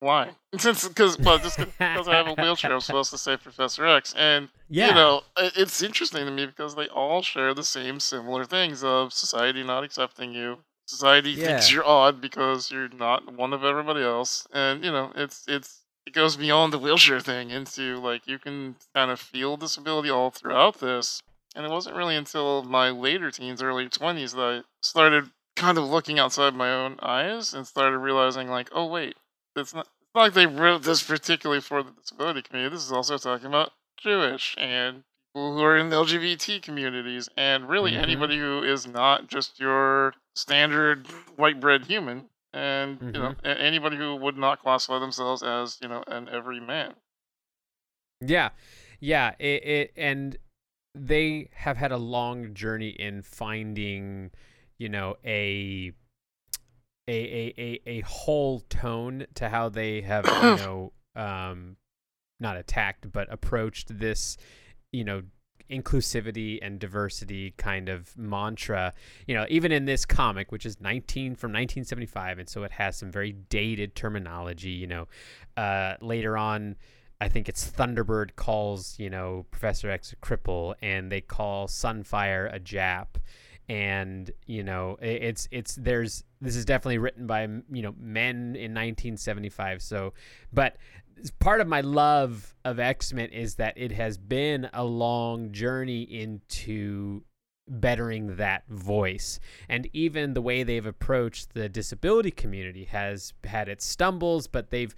"Why?" 0.00 0.30
Because 0.50 1.18
well, 1.18 1.38
just 1.38 1.58
because 1.58 2.08
I 2.08 2.16
have 2.16 2.28
a 2.28 2.34
wheelchair, 2.34 2.72
I'm 2.72 2.80
supposed 2.80 3.10
to 3.12 3.18
say 3.18 3.36
Professor 3.36 3.86
X, 3.86 4.14
and 4.16 4.48
yeah 4.68 4.88
you 4.88 4.94
know, 4.94 5.22
it's 5.36 5.82
interesting 5.82 6.26
to 6.26 6.30
me 6.30 6.46
because 6.46 6.74
they 6.74 6.88
all 6.88 7.22
share 7.22 7.54
the 7.54 7.64
same 7.64 7.98
similar 7.98 8.44
things 8.44 8.84
of 8.84 9.12
society 9.12 9.62
not 9.62 9.84
accepting 9.84 10.32
you. 10.32 10.58
Society 10.84 11.36
thinks 11.36 11.72
you're 11.72 11.86
odd 11.86 12.20
because 12.20 12.70
you're 12.70 12.88
not 12.88 13.32
one 13.32 13.54
of 13.54 13.64
everybody 13.64 14.02
else, 14.02 14.46
and 14.52 14.84
you 14.84 14.90
know, 14.90 15.12
it's 15.16 15.44
it's 15.48 15.81
it 16.06 16.12
goes 16.12 16.36
beyond 16.36 16.72
the 16.72 16.78
wheelchair 16.78 17.20
thing 17.20 17.50
into 17.50 17.96
like 17.96 18.26
you 18.26 18.38
can 18.38 18.76
kind 18.94 19.10
of 19.10 19.20
feel 19.20 19.56
disability 19.56 20.10
all 20.10 20.30
throughout 20.30 20.80
this. 20.80 21.22
And 21.54 21.66
it 21.66 21.70
wasn't 21.70 21.96
really 21.96 22.16
until 22.16 22.62
my 22.62 22.90
later 22.90 23.30
teens, 23.30 23.62
early 23.62 23.88
twenties, 23.88 24.32
that 24.32 24.40
I 24.40 24.60
started 24.80 25.30
kind 25.54 25.76
of 25.76 25.84
looking 25.84 26.18
outside 26.18 26.54
my 26.54 26.72
own 26.72 26.98
eyes 27.02 27.52
and 27.52 27.66
started 27.66 27.98
realizing 27.98 28.48
like, 28.48 28.70
oh 28.72 28.86
wait, 28.86 29.16
it's 29.56 29.74
not. 29.74 29.86
It's 29.86 30.14
not 30.14 30.22
like 30.24 30.34
they 30.34 30.46
wrote 30.46 30.82
this 30.82 31.02
particularly 31.02 31.60
for 31.62 31.82
the 31.82 31.90
disability 31.92 32.42
community. 32.42 32.74
This 32.74 32.84
is 32.84 32.92
also 32.92 33.16
talking 33.16 33.46
about 33.46 33.72
Jewish 33.96 34.54
and 34.58 35.04
people 35.34 35.54
who 35.56 35.62
are 35.62 35.76
in 35.78 35.88
the 35.88 35.96
LGBT 35.96 36.60
communities, 36.60 37.30
and 37.36 37.66
really 37.68 37.92
Mhm. 37.92 38.02
anybody 38.02 38.38
who 38.38 38.62
is 38.62 38.86
not 38.86 39.28
just 39.28 39.58
your 39.58 40.14
standard 40.34 41.06
white 41.36 41.60
bread 41.60 41.86
human, 41.86 42.28
and 42.52 42.98
you 43.00 43.12
know 43.12 43.34
anybody 43.44 43.96
who 43.96 44.16
would 44.16 44.36
not 44.36 44.60
classify 44.60 44.98
themselves 44.98 45.42
as 45.42 45.78
you 45.80 45.88
know 45.88 46.02
an 46.06 46.28
everyman. 46.28 46.94
Yeah, 48.20 48.50
yeah. 49.00 49.34
It, 49.38 49.64
it 49.64 49.92
and 49.96 50.36
they 50.94 51.48
have 51.54 51.76
had 51.76 51.92
a 51.92 51.96
long 51.96 52.54
journey 52.54 52.90
in 52.90 53.22
finding, 53.22 54.30
you 54.78 54.88
know, 54.88 55.16
a 55.24 55.92
a 57.08 57.12
a 57.12 57.54
a, 57.58 57.80
a 57.86 58.00
whole 58.00 58.60
tone 58.68 59.26
to 59.34 59.48
how 59.48 59.68
they 59.68 60.02
have, 60.02 60.26
you 60.26 60.32
know, 60.64 60.92
um, 61.16 61.76
not 62.40 62.56
attacked 62.56 63.10
but 63.10 63.32
approached 63.32 63.98
this, 63.98 64.36
you 64.92 65.04
know, 65.04 65.22
inclusivity 65.72 66.58
and 66.60 66.78
diversity 66.78 67.54
kind 67.56 67.88
of 67.88 68.16
mantra 68.16 68.92
you 69.26 69.34
know 69.34 69.46
even 69.48 69.72
in 69.72 69.86
this 69.86 70.04
comic 70.04 70.52
which 70.52 70.66
is 70.66 70.80
19 70.80 71.34
from 71.34 71.50
1975 71.50 72.38
and 72.38 72.48
so 72.48 72.62
it 72.62 72.72
has 72.72 72.96
some 72.96 73.10
very 73.10 73.32
dated 73.32 73.94
terminology 73.94 74.70
you 74.70 74.86
know 74.86 75.08
uh 75.56 75.94
later 76.00 76.36
on 76.36 76.76
I 77.22 77.28
think 77.28 77.48
it's 77.48 77.70
Thunderbird 77.70 78.34
calls, 78.34 78.98
you 78.98 79.08
know, 79.08 79.46
Professor 79.52 79.88
X 79.88 80.12
a 80.12 80.16
cripple, 80.16 80.74
and 80.82 81.12
they 81.12 81.20
call 81.20 81.68
Sunfire 81.68 82.52
a 82.52 82.58
Jap, 82.58 83.06
and 83.68 84.28
you 84.46 84.64
know, 84.64 84.96
it's 85.00 85.46
it's 85.52 85.76
there's 85.76 86.24
this 86.40 86.56
is 86.56 86.64
definitely 86.64 86.98
written 86.98 87.28
by 87.28 87.42
you 87.44 87.82
know 87.82 87.94
men 87.96 88.56
in 88.56 88.74
1975. 88.74 89.82
So, 89.82 90.14
but 90.52 90.76
part 91.38 91.60
of 91.60 91.68
my 91.68 91.80
love 91.80 92.54
of 92.64 92.78
X 92.78 93.12
Men 93.12 93.30
is 93.30 93.56
that 93.56 93.74
it 93.76 93.92
has 93.92 94.18
been 94.18 94.68
a 94.72 94.84
long 94.84 95.52
journey 95.52 96.02
into 96.02 97.22
bettering 97.68 98.36
that 98.36 98.66
voice. 98.68 99.38
And 99.68 99.88
even 99.92 100.34
the 100.34 100.42
way 100.42 100.62
they've 100.62 100.84
approached 100.84 101.54
the 101.54 101.68
disability 101.68 102.30
community 102.30 102.84
has 102.84 103.32
had 103.44 103.68
its 103.68 103.84
stumbles 103.86 104.46
but 104.46 104.70
they've 104.70 104.94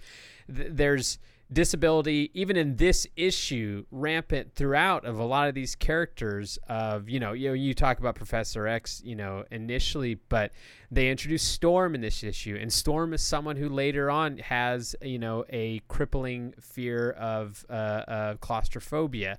th- 0.53 0.69
there's 0.71 1.19
disability 1.53 2.31
even 2.33 2.57
in 2.57 2.75
this 2.77 3.05
issue 3.15 3.85
rampant 3.91 4.51
throughout 4.55 5.05
of 5.05 5.19
a 5.19 5.23
lot 5.23 5.47
of 5.47 5.53
these 5.53 5.75
characters 5.75 6.57
of 6.67 7.07
you 7.07 7.19
know 7.19 7.33
you 7.33 7.49
know 7.49 7.53
you 7.53 7.71
talk 7.73 7.99
about 7.99 8.15
professor 8.15 8.65
x 8.67 8.99
you 9.05 9.15
know 9.15 9.43
initially 9.51 10.15
but 10.27 10.51
they 10.89 11.07
introduce 11.09 11.43
storm 11.43 11.93
in 11.93 12.01
this 12.01 12.23
issue 12.23 12.57
and 12.59 12.73
storm 12.73 13.13
is 13.13 13.21
someone 13.21 13.55
who 13.55 13.69
later 13.69 14.09
on 14.09 14.39
has 14.39 14.95
you 15.03 15.19
know 15.19 15.45
a 15.49 15.79
crippling 15.87 16.51
fear 16.59 17.11
of 17.11 17.63
uh, 17.69 17.73
uh, 17.73 18.35
claustrophobia 18.37 19.37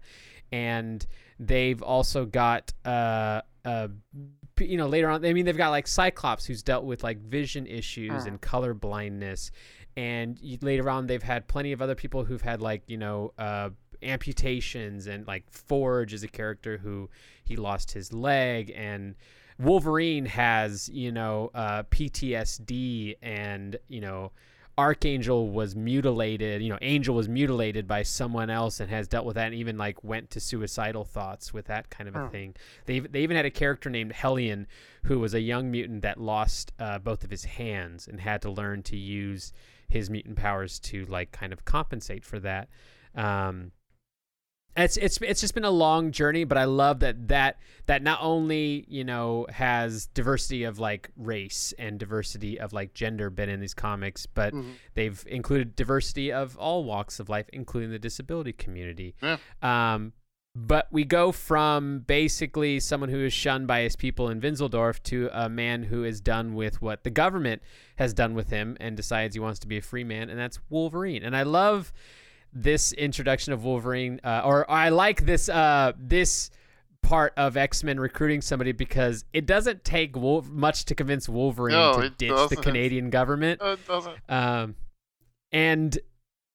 and 0.52 1.06
they've 1.40 1.82
also 1.82 2.24
got 2.24 2.72
uh, 2.84 3.40
uh, 3.64 3.88
you 4.60 4.76
know 4.76 4.86
later 4.86 5.08
on 5.10 5.24
i 5.26 5.32
mean 5.32 5.44
they've 5.44 5.56
got 5.56 5.70
like 5.70 5.88
cyclops 5.88 6.46
who's 6.46 6.62
dealt 6.62 6.84
with 6.84 7.02
like 7.02 7.18
vision 7.18 7.66
issues 7.66 8.22
Hmm. 8.22 8.28
and 8.28 8.40
color 8.40 8.74
blindness 8.74 9.50
and 9.96 10.38
later 10.62 10.88
on 10.90 11.06
they've 11.06 11.22
had 11.22 11.48
plenty 11.48 11.72
of 11.72 11.80
other 11.80 11.94
people 11.94 12.24
who've 12.24 12.42
had 12.42 12.60
like 12.60 12.82
you 12.86 12.96
know 12.98 13.32
uh, 13.38 13.70
amputations 14.02 15.06
and 15.06 15.26
like 15.26 15.44
forge 15.50 16.12
is 16.12 16.22
a 16.22 16.28
character 16.28 16.78
who 16.78 17.08
he 17.44 17.56
lost 17.56 17.92
his 17.92 18.12
leg 18.12 18.72
and 18.76 19.14
wolverine 19.58 20.26
has 20.26 20.88
you 20.90 21.10
know 21.12 21.50
uh, 21.54 21.82
ptsd 21.84 23.16
and 23.22 23.76
you 23.88 24.00
know 24.00 24.30
archangel 24.78 25.48
was 25.48 25.74
mutilated 25.74 26.60
you 26.60 26.68
know 26.68 26.78
angel 26.82 27.14
was 27.14 27.28
mutilated 27.30 27.88
by 27.88 28.02
someone 28.02 28.50
else 28.50 28.78
and 28.80 28.90
has 28.90 29.08
dealt 29.08 29.24
with 29.24 29.34
that 29.36 29.46
and 29.46 29.54
even 29.54 29.78
like 29.78 30.04
went 30.04 30.28
to 30.28 30.38
suicidal 30.38 31.02
thoughts 31.04 31.54
with 31.54 31.64
that 31.66 31.88
kind 31.88 32.08
of 32.08 32.14
a 32.14 32.24
Hmm. 32.26 32.28
thing 32.28 32.54
they, 32.84 32.98
they 32.98 33.20
even 33.20 33.36
had 33.36 33.46
a 33.46 33.50
character 33.50 33.88
named 33.88 34.12
hellion 34.12 34.66
who 35.04 35.18
was 35.18 35.32
a 35.32 35.40
young 35.40 35.70
mutant 35.70 36.02
that 36.02 36.20
lost 36.20 36.72
uh, 36.78 36.98
both 36.98 37.24
of 37.24 37.30
his 37.30 37.44
hands 37.44 38.06
and 38.06 38.20
had 38.20 38.42
to 38.42 38.50
learn 38.50 38.82
to 38.82 38.96
use 38.98 39.52
his 39.88 40.10
mutant 40.10 40.36
powers 40.36 40.78
to 40.80 41.04
like 41.06 41.32
kind 41.32 41.52
of 41.52 41.64
compensate 41.64 42.24
for 42.24 42.38
that. 42.40 42.68
Um, 43.14 43.72
it's 44.76 44.98
it's 44.98 45.16
it's 45.22 45.40
just 45.40 45.54
been 45.54 45.64
a 45.64 45.70
long 45.70 46.12
journey, 46.12 46.44
but 46.44 46.58
I 46.58 46.64
love 46.64 47.00
that 47.00 47.28
that 47.28 47.58
that 47.86 48.02
not 48.02 48.18
only 48.20 48.84
you 48.88 49.04
know 49.04 49.46
has 49.48 50.04
diversity 50.08 50.64
of 50.64 50.78
like 50.78 51.10
race 51.16 51.72
and 51.78 51.98
diversity 51.98 52.60
of 52.60 52.74
like 52.74 52.92
gender 52.92 53.30
been 53.30 53.48
in 53.48 53.60
these 53.60 53.72
comics, 53.72 54.26
but 54.26 54.52
Mhm. 54.52 54.74
they've 54.92 55.24
included 55.28 55.76
diversity 55.76 56.30
of 56.30 56.58
all 56.58 56.84
walks 56.84 57.18
of 57.18 57.30
life, 57.30 57.48
including 57.54 57.90
the 57.90 57.98
disability 57.98 58.52
community. 58.52 59.14
Yeah. 59.22 59.38
Um, 59.62 60.12
but 60.58 60.88
we 60.90 61.04
go 61.04 61.32
from 61.32 61.98
basically 62.06 62.80
someone 62.80 63.10
who 63.10 63.18
is 63.18 63.32
shunned 63.34 63.66
by 63.66 63.82
his 63.82 63.94
people 63.94 64.30
in 64.30 64.40
Winzeldorf 64.40 65.02
to 65.02 65.28
a 65.30 65.50
man 65.50 65.82
who 65.82 66.02
is 66.02 66.18
done 66.18 66.54
with 66.54 66.80
what 66.80 67.04
the 67.04 67.10
government 67.10 67.60
has 67.96 68.14
done 68.14 68.34
with 68.34 68.48
him 68.48 68.74
and 68.80 68.96
decides 68.96 69.34
he 69.34 69.40
wants 69.40 69.58
to 69.60 69.66
be 69.66 69.76
a 69.76 69.82
free 69.82 70.02
man, 70.02 70.30
and 70.30 70.38
that's 70.38 70.58
Wolverine. 70.70 71.22
And 71.22 71.36
I 71.36 71.42
love 71.42 71.92
this 72.54 72.92
introduction 72.94 73.52
of 73.52 73.64
Wolverine, 73.64 74.18
uh, 74.24 74.40
or 74.46 74.68
I 74.70 74.88
like 74.88 75.26
this 75.26 75.50
uh, 75.50 75.92
this 75.98 76.48
part 77.02 77.34
of 77.36 77.58
X 77.58 77.84
Men 77.84 78.00
recruiting 78.00 78.40
somebody 78.40 78.72
because 78.72 79.26
it 79.34 79.44
doesn't 79.44 79.84
take 79.84 80.16
Wolf- 80.16 80.48
much 80.48 80.86
to 80.86 80.94
convince 80.94 81.28
Wolverine 81.28 81.74
No, 81.76 82.00
to 82.00 82.08
ditch 82.08 82.18
the 82.18 82.28
doesn't. 82.28 82.62
Canadian 82.62 83.10
government. 83.10 83.60
It 83.62 83.86
doesn't. 83.86 84.16
Um, 84.30 84.74
and 85.52 85.98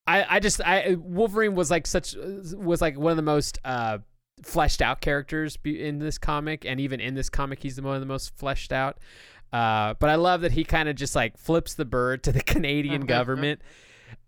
I, 0.06 0.36
I 0.36 0.40
just, 0.40 0.60
I 0.60 0.96
Wolverine 0.98 1.54
was 1.54 1.70
like 1.70 1.86
such, 1.86 2.16
was 2.16 2.80
like 2.80 2.98
one 2.98 3.12
of 3.12 3.16
the 3.16 3.22
most 3.22 3.58
uh, 3.64 3.98
fleshed 4.42 4.82
out 4.82 5.00
characters 5.00 5.56
in 5.64 5.98
this 5.98 6.18
comic, 6.18 6.64
and 6.64 6.80
even 6.80 7.00
in 7.00 7.14
this 7.14 7.28
comic, 7.28 7.62
he's 7.62 7.76
the 7.76 7.82
one 7.82 7.94
of 7.94 8.00
the 8.00 8.06
most 8.06 8.36
fleshed 8.36 8.72
out. 8.72 8.98
Uh, 9.52 9.94
but 10.00 10.08
I 10.08 10.14
love 10.14 10.40
that 10.40 10.52
he 10.52 10.64
kind 10.64 10.88
of 10.88 10.96
just 10.96 11.14
like 11.14 11.36
flips 11.36 11.74
the 11.74 11.84
bird 11.84 12.22
to 12.24 12.32
the 12.32 12.42
Canadian 12.42 13.02
government. 13.06 13.60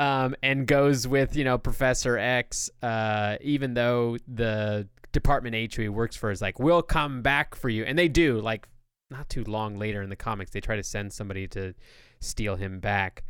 Um, 0.00 0.34
and 0.42 0.66
goes 0.66 1.06
with 1.06 1.36
you 1.36 1.44
know 1.44 1.56
Professor 1.56 2.18
X, 2.18 2.70
uh, 2.82 3.36
even 3.42 3.74
though 3.74 4.16
the 4.26 4.88
Department 5.12 5.54
H 5.54 5.76
who 5.76 5.82
he 5.82 5.88
works 5.88 6.16
for 6.16 6.30
is 6.30 6.42
like, 6.42 6.58
we'll 6.58 6.82
come 6.82 7.22
back 7.22 7.54
for 7.54 7.68
you, 7.68 7.84
and 7.84 7.98
they 7.98 8.08
do. 8.08 8.40
Like, 8.40 8.66
not 9.10 9.28
too 9.28 9.44
long 9.44 9.78
later 9.78 10.02
in 10.02 10.10
the 10.10 10.16
comics, 10.16 10.50
they 10.50 10.60
try 10.60 10.76
to 10.76 10.82
send 10.82 11.12
somebody 11.12 11.46
to 11.48 11.74
steal 12.20 12.56
him 12.56 12.80
back. 12.80 13.24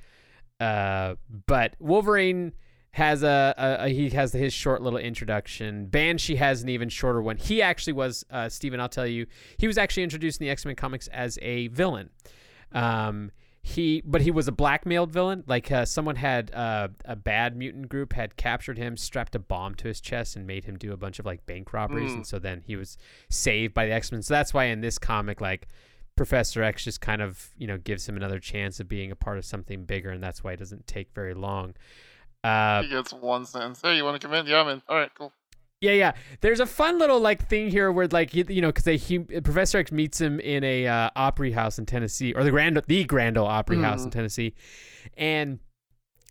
Uh, 0.61 1.15
but 1.47 1.75
Wolverine 1.79 2.53
has 2.93 3.25
a, 3.25 3.55
a, 3.59 3.87
a 3.87 3.89
he 3.89 4.09
has 4.11 4.33
his 4.33 4.53
short 4.53 4.81
little 4.81 4.99
introduction. 5.01 5.87
Banshee 5.87 6.37
has 6.37 6.63
an 6.63 6.69
even 6.69 6.89
shorter 6.89 7.21
one. 7.21 7.37
He 7.37 7.61
actually 7.61 7.95
was 7.95 8.25
uh, 8.31 8.49
Steven, 8.49 8.79
I'll 8.81 8.89
tell 8.89 9.07
you, 9.07 9.27
he 9.57 9.67
was 9.67 9.79
actually 9.79 10.05
introduced 10.05 10.41
in 10.41 10.47
the 10.47 10.51
X 10.51 10.65
Men 10.65 10.77
comics 10.77 11.09
as 11.09 11.39
a 11.43 11.69
villain. 11.69 12.11
Um, 12.73 13.33
he 13.67 14.03
but 14.05 14.21
he 14.21 14.31
was 14.31 14.47
a 14.47 14.53
blackmailed 14.53 15.11
villain. 15.11 15.43
Like 15.47 15.73
uh, 15.73 15.87
someone 15.87 16.17
had 16.17 16.53
uh, 16.55 16.89
a 17.07 17.17
bad 17.17 17.57
mutant 17.57 17.89
group 17.89 18.13
had 18.13 18.37
captured 18.37 18.77
him, 18.77 18.97
strapped 18.97 19.35
a 19.35 19.39
bomb 19.39 19.75
to 19.77 19.89
his 19.89 20.03
chest, 20.03 20.37
and 20.37 20.47
made 20.47 20.67
him 20.67 20.77
do 20.77 20.93
a 20.93 20.97
bunch 20.99 21.19
of 21.19 21.25
like 21.25 21.47
bank 21.47 21.73
robberies. 21.73 22.13
Mm. 22.13 22.17
And 22.17 22.27
so 22.27 22.39
then 22.39 22.63
he 22.67 22.77
was 22.77 22.99
saved 23.31 23.73
by 23.73 23.87
the 23.87 23.93
X 23.93 24.13
Men. 24.13 24.23
So 24.23 24.35
that's 24.35 24.53
why 24.53 24.65
in 24.65 24.83
this 24.83 24.99
comic, 24.99 25.41
like 25.41 25.67
Professor 26.17 26.63
X 26.63 26.85
just 26.85 27.01
kind 27.01 27.21
of, 27.23 27.51
you 27.57 27.67
know, 27.67 27.77
gives 27.79 28.09
him 28.09 28.17
another 28.17 28.39
chance 28.39 28.79
of 28.81 28.89
being 28.89 29.11
a 29.11 29.17
part 29.17 29.39
of 29.39 29.45
something 29.45 29.85
bigger, 29.85 30.11
and 30.11 30.23
that's 30.23 30.45
why 30.45 30.53
it 30.53 30.59
doesn't 30.59 30.87
take 30.87 31.13
very 31.15 31.35
long. 31.35 31.75
Uh, 32.43 32.83
he 32.83 32.89
gets 32.91 33.13
one 33.13 33.45
sentence. 33.47 33.81
Hey, 33.83 33.97
you 33.97 34.05
want 34.05 34.21
to 34.21 34.27
come 34.27 34.35
in? 34.37 34.47
Yeah, 34.47 34.61
I'm 34.61 34.69
in. 34.69 34.83
All 34.89 34.97
right, 34.97 35.11
cool. 35.17 35.33
yeah, 35.81 35.93
yeah. 35.93 36.13
There's 36.41 36.61
a 36.61 36.67
fun 36.67 36.99
little 36.99 37.19
like 37.21 37.49
thing 37.49 37.71
here 37.71 37.91
where 37.91 38.07
like 38.09 38.35
you, 38.35 38.45
you 38.49 38.61
know 38.61 38.69
because 38.69 38.85
they 38.85 38.97
he, 38.97 39.19
Professor 39.19 39.79
X 39.79 39.91
meets 39.91 40.21
him 40.21 40.41
in 40.41 40.63
a 40.63 40.87
uh, 40.87 41.11
Opry 41.17 41.53
House 41.53 41.79
in 41.79 41.87
Tennessee 41.87 42.33
or 42.35 42.45
the 42.45 42.51
Grand 42.51 42.81
the 42.87 43.05
Grand 43.05 43.37
Ole 43.39 43.47
Opry 43.47 43.81
House 43.81 44.03
in 44.05 44.11
Mhm. 44.11 44.13
Tennessee, 44.13 44.55
and 45.17 45.59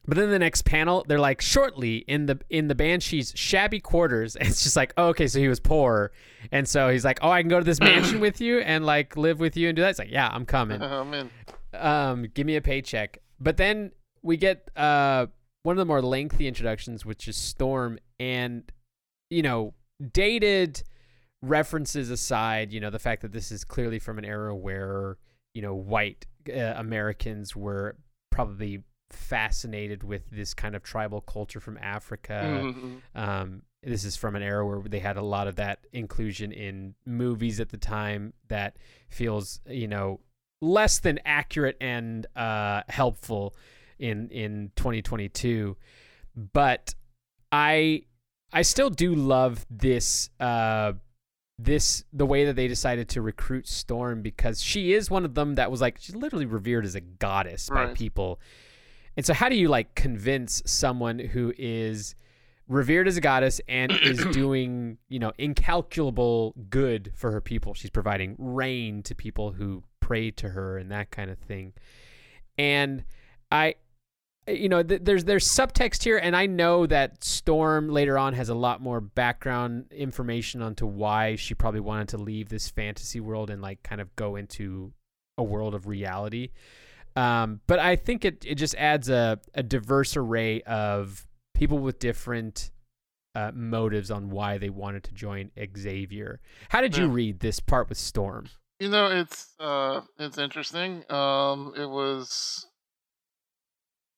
but 0.06 0.18
then 0.18 0.30
the 0.30 0.39
next 0.39 0.63
panel 0.63 1.06
they're 1.08 1.20
like 1.20 1.42
shortly 1.42 1.98
in 2.08 2.26
the 2.26 2.39
in 2.50 2.68
the 2.68 2.76
Banshee's 2.76 3.32
shabby 3.36 3.80
quarters. 3.80 4.36
And 4.39 4.48
it's 4.50 4.63
just 4.63 4.76
like 4.76 4.94
oh, 4.98 5.08
okay, 5.08 5.28
so 5.28 5.39
he 5.39 5.48
was 5.48 5.60
poor, 5.60 6.12
and 6.52 6.68
so 6.68 6.89
he's 6.89 7.06
like 7.06 7.20
oh 7.22 7.30
I 7.32 7.42
can 7.42 7.50
go 7.50 7.60
to 7.60 7.66
this 7.66 7.80
mansion 7.80 8.20
with 8.28 8.42
you 8.42 8.60
and 8.60 8.86
like 8.86 9.16
live 9.18 9.39
with 9.39 9.56
you 9.58 9.70
and 9.70 9.76
do 9.76 9.82
that. 9.82 9.89
It's 9.92 10.00
like 10.00 10.12
yeah 10.12 10.30
I'm 10.32 10.46
coming 10.46 10.82
I'm 10.84 11.13
in. 11.13 11.30
um, 11.74 12.28
give 12.34 12.46
me 12.46 12.56
a 12.56 12.62
paycheck. 12.62 13.20
But 13.39 13.58
then 13.58 13.92
we 14.22 14.38
get 14.38 14.70
uh, 14.78 15.28
one 15.63 15.74
of 15.74 15.80
the 15.80 15.86
more 15.86 16.02
lengthy 16.02 16.48
introductions, 16.48 17.06
which 17.06 17.28
is 17.28 17.36
Storm, 17.36 18.00
and 18.20 18.63
you 19.30 19.42
know, 19.42 19.74
dated 20.12 20.84
references 21.42 22.10
aside, 22.10 22.72
you 22.72 22.80
know, 22.80 22.89
the 22.89 23.00
fact 23.00 23.22
that 23.22 23.32
this 23.34 23.52
is 23.52 23.63
clearly 23.66 24.00
from 24.00 24.18
an 24.18 24.26
era 24.26 24.56
where 24.56 25.18
you 25.54 25.62
know 25.62 25.74
white 25.74 26.26
uh, 26.50 26.74
Americans 26.78 27.56
were 27.56 27.96
probably 28.32 28.84
fascinated 29.13 30.04
with 30.04 30.30
this 30.30 30.54
kind 30.54 30.76
of 30.76 30.84
tribal 30.84 31.21
culture 31.21 31.60
from 31.60 31.78
Africa. 31.80 32.62
Mhm. 32.63 33.02
Um, 33.15 33.62
this 33.82 34.06
is 34.06 34.15
from 34.15 34.36
an 34.36 34.41
era 34.43 34.65
where 34.65 34.82
they 34.82 34.99
had 34.99 35.17
a 35.17 35.21
lot 35.21 35.47
of 35.47 35.56
that 35.58 35.86
inclusion 35.91 36.52
in 36.52 36.95
movies 37.06 37.60
at 37.60 37.69
the 37.69 37.78
time 37.78 38.34
that 38.47 38.78
feels, 39.10 39.60
you 39.67 39.88
know, 39.88 40.19
less 40.62 40.99
than 40.99 41.19
accurate 41.26 41.76
and 41.82 42.26
uh, 42.36 42.84
helpful 42.88 43.54
in 43.99 44.30
in 44.30 44.71
2022. 44.76 45.76
But 46.36 46.95
I 47.52 48.04
I 48.52 48.62
still 48.62 48.89
do 48.89 49.15
love 49.15 49.65
this 49.69 50.30
uh, 50.39 50.93
this 51.60 52.04
the 52.13 52.26
way 52.26 52.45
that 52.45 52.56
they 52.56 52.67
decided 52.67 53.10
to 53.10 53.21
recruit 53.21 53.67
Storm 53.67 54.21
because 54.21 54.62
she 54.62 54.93
is 54.93 55.12
one 55.12 55.26
of 55.26 55.36
them 55.36 55.56
that 55.56 55.69
was 55.69 55.82
like 55.82 55.97
she's 55.99 56.15
literally 56.15 56.45
revered 56.45 56.86
as 56.86 56.95
a 56.95 57.02
goddess 57.02 57.69
by 57.69 57.88
people. 57.93 58.39
And 59.15 59.26
so 59.26 59.34
how 59.34 59.49
do 59.49 59.56
you 59.56 59.67
like 59.67 59.95
convince 59.95 60.62
someone 60.65 61.19
who 61.19 61.54
is 61.58 62.15
revered 62.67 63.08
as 63.08 63.17
a 63.17 63.21
goddess 63.21 63.62
and 63.67 63.91
is 64.04 64.23
doing, 64.28 64.97
you 65.10 65.19
know, 65.19 65.32
incalculable 65.38 66.54
good 66.69 67.12
for 67.15 67.32
her 67.32 67.41
people? 67.41 67.73
She's 67.73 67.91
providing 67.91 68.36
rain 68.38 69.04
to 69.04 69.15
people 69.15 69.52
who 69.52 69.84
pray 69.99 70.32
to 70.32 70.49
her 70.49 70.78
and 70.78 70.91
that 70.91 71.12
kind 71.12 71.30
of 71.30 71.38
thing. 71.39 71.73
And 72.58 73.04
I 73.52 73.76
you 74.47 74.67
know, 74.67 74.84
th- 74.84 75.02
there's 75.04 75.23
there's 75.23 75.47
subtext 75.47 76.04
here, 76.04 76.17
and 76.17 76.36
I 76.36 76.47
know 76.47 76.86
that 76.88 77.23
Storm 77.23 77.89
later 77.89 78.17
on 78.17 78.34
has 78.34 78.49
a 78.49 78.56
lot 78.56 78.82
more 78.82 78.99
background 78.99 79.86
information 79.91 80.62
onto 80.62 80.86
why 80.86 81.36
she 81.36 81.54
probably 81.54 81.80
wanted 81.80 82.10
to 82.10 82.17
leave 82.17 82.49
this 82.49 82.69
fantasy 82.69 83.19
world 83.19 83.49
and 83.49 83.62
like 83.62 83.84
kind 83.84 84.02
of 84.02 84.13
go 84.15 84.36
into 84.36 84.92
a 85.38 85.44
world 85.44 85.73
of 85.73 85.88
reality. 85.88 86.50
Um, 87.16 87.60
but 87.68 87.80
I 87.80 87.96
think 87.96 88.26
it 88.26 88.44
it 88.46 88.56
just 88.56 88.76
adds 88.76 89.10
a 89.10 89.40
a 89.54 89.64
diverse 89.64 90.18
array 90.18 90.62
of 90.64 91.28
people 91.54 91.78
with 91.78 92.00
different 92.00 92.72
uh, 93.36 93.52
motives 93.54 94.10
on 94.12 94.30
why 94.30 94.58
they 94.58 94.70
wanted 94.70 95.04
to 95.06 95.14
join 95.14 95.52
Xavier. 95.78 96.40
How 96.70 96.82
did 96.82 96.96
you 96.96 97.08
Yeah. 97.08 97.14
read 97.14 97.40
this 97.40 97.60
part 97.60 97.90
with 97.90 97.98
Storm? 97.98 98.50
You 98.80 98.90
know, 98.90 99.08
it's 99.12 99.54
uh, 99.60 100.02
it's 100.20 100.38
interesting. 100.38 101.04
Um, 101.12 101.74
it 101.78 101.86
was 101.90 102.68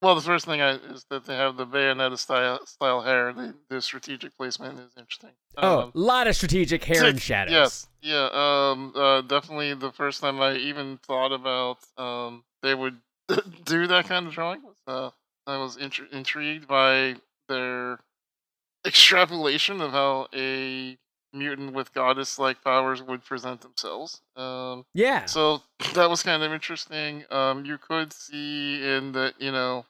well. 0.01 0.15
The 0.15 0.21
first 0.21 0.45
thing 0.45 0.61
I 0.61 0.71
is 0.75 1.05
that 1.09 1.25
they 1.25 1.35
have 1.35 1.57
the 1.57 1.65
Bayonetta 1.65 2.17
style 2.17 2.65
style 2.65 3.01
hair. 3.01 3.33
The, 3.33 3.55
the 3.69 3.81
strategic 3.81 4.35
placement 4.37 4.79
is 4.79 4.91
interesting. 4.97 5.31
Oh, 5.57 5.79
Um, 5.83 5.91
a 5.95 5.99
lot 5.99 6.27
of 6.27 6.35
strategic 6.35 6.83
hair 6.83 7.05
and 7.05 7.21
shadows. 7.21 7.53
Yes, 7.53 7.87
yeah. 8.01 8.29
Um, 8.33 8.91
uh, 8.95 9.21
definitely 9.21 9.73
the 9.73 9.91
first 9.91 10.19
time 10.21 10.41
I 10.41 10.55
even 10.55 10.97
thought 11.05 11.31
about 11.31 11.77
um 11.97 12.43
they 12.65 12.75
would 12.75 12.97
do 13.65 13.87
that 13.87 14.05
kind 14.07 14.27
of 14.27 14.33
drawing 14.33 14.61
uh 14.87 15.11
I 15.47 15.57
was 15.57 15.77
intri- 15.77 16.11
intrigued 16.11 16.67
by 16.67 17.15
their 17.47 17.99
extrapolation 18.85 19.81
of 19.81 19.91
how 19.91 20.27
a 20.33 20.97
mutant 21.33 21.73
with 21.73 21.93
goddess 21.93 22.39
like 22.39 22.63
powers 22.63 23.01
would 23.03 23.23
present 23.23 23.61
themselves. 23.61 24.21
Um, 24.35 24.85
Yeah. 24.93 25.25
so 25.25 25.61
that 25.93 26.09
was 26.09 26.23
kind 26.23 26.43
of 26.43 26.51
interesting. 26.51 27.25
Um, 27.29 27.65
you 27.65 27.77
could 27.77 28.13
see 28.13 28.81
in 28.83 29.11
that, 29.13 29.33
you 29.39 29.51
know, 29.51 29.85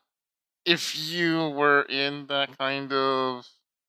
if 0.65 0.97
you 0.97 1.49
were 1.49 1.83
in 1.83 2.27
that 2.27 2.57
kind 2.57 2.91
of 2.91 3.47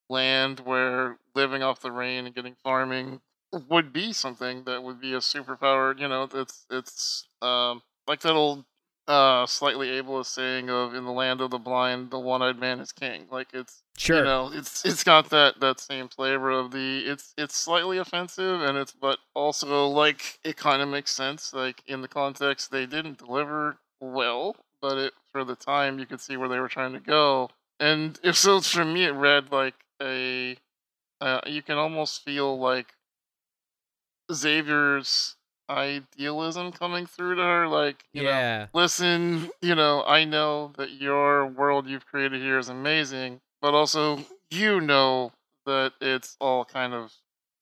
land 0.09 0.61
where 0.61 1.19
living 1.35 1.63
off 1.63 1.81
the 1.81 1.91
rain 1.91 2.27
and 2.27 2.35
getting 2.35 2.57
farming 2.63 3.21
would 3.69 3.93
be 3.93 4.13
something 4.13 4.65
that 4.65 4.83
would 4.83 5.01
be 5.01 5.15
a 5.15 5.19
superpower, 5.19 5.99
you 5.99 6.09
know, 6.09 6.29
it's 6.35 6.67
it's 6.71 7.27
um 7.43 7.83
like 8.07 8.21
that 8.21 8.35
old 8.35 8.65
uh 9.09 9.47
slightly 9.47 9.89
ableist 9.89 10.27
saying 10.27 10.69
of 10.69 10.95
in 10.95 11.05
the 11.05 11.13
land 11.13 11.41
of 11.41 11.51
the 11.51 11.59
blind 11.59 12.11
the 12.11 12.19
one-eyed 12.19 12.59
man 12.59 12.81
is 12.81 12.93
king. 12.93 13.27
Like 13.31 13.49
it's 13.53 13.83
Sure. 13.97 14.19
you 14.19 14.25
know, 14.25 14.51
it's 14.53 14.85
it's 14.85 15.05
got 15.05 15.31
that 15.31 15.61
that 15.61 15.81
same 15.81 16.09
flavor 16.09 16.51
of 16.51 16.71
the 16.73 16.99
it's 17.07 17.33
it's 17.39 17.57
slightly 17.57 17.99
offensive 17.99 18.61
and 18.63 18.77
it's 18.77 18.93
but 18.93 19.19
also 19.35 19.87
like 19.87 20.39
it 20.45 20.57
kind 20.57 20.83
of 20.83 20.89
makes 20.89 21.13
sense 21.13 21.53
like 21.55 21.83
in 21.87 22.03
the 22.03 22.09
context 22.09 22.71
they 22.71 22.87
didn't 22.87 23.19
deliver 23.19 23.79
well, 24.01 24.57
but 24.83 24.99
it 24.99 25.13
for 25.33 25.45
the 25.45 25.57
time 25.57 25.99
you 25.99 26.07
could 26.07 26.21
see 26.21 26.37
where 26.37 26.49
they 26.49 26.59
were 26.61 26.69
trying 26.69 26.93
to 26.93 27.01
go. 27.01 27.49
And 27.81 28.19
if 28.23 28.37
so 28.37 28.61
for 28.61 28.85
me 28.85 29.05
it 29.05 29.13
read 29.13 29.53
like 29.53 29.75
a 30.03 30.57
uh, 31.21 31.41
you 31.47 31.63
can 31.63 31.79
almost 31.79 32.23
feel 32.25 32.59
like 32.59 32.89
Xavier's 34.33 35.36
idealism 35.69 36.73
coming 36.73 37.07
through 37.07 37.37
to 37.37 37.43
her 37.43 37.69
like 37.69 38.05
you 38.13 38.23
know 38.23 38.43
yeah. 38.43 38.69
listen, 38.75 39.51
you 39.63 39.75
know, 39.75 40.05
I 40.07 40.25
know 40.25 40.73
that 40.77 40.93
your 40.93 41.47
world 41.47 41.89
you've 41.89 42.07
created 42.07 42.41
here 42.43 42.59
is 42.59 42.69
amazing, 42.69 43.41
but 43.61 43.75
also 43.75 44.21
you 44.51 44.81
know 44.81 45.33
that 45.65 45.93
it's 46.01 46.37
all 46.41 46.65
kind 46.65 46.93
of 46.95 47.13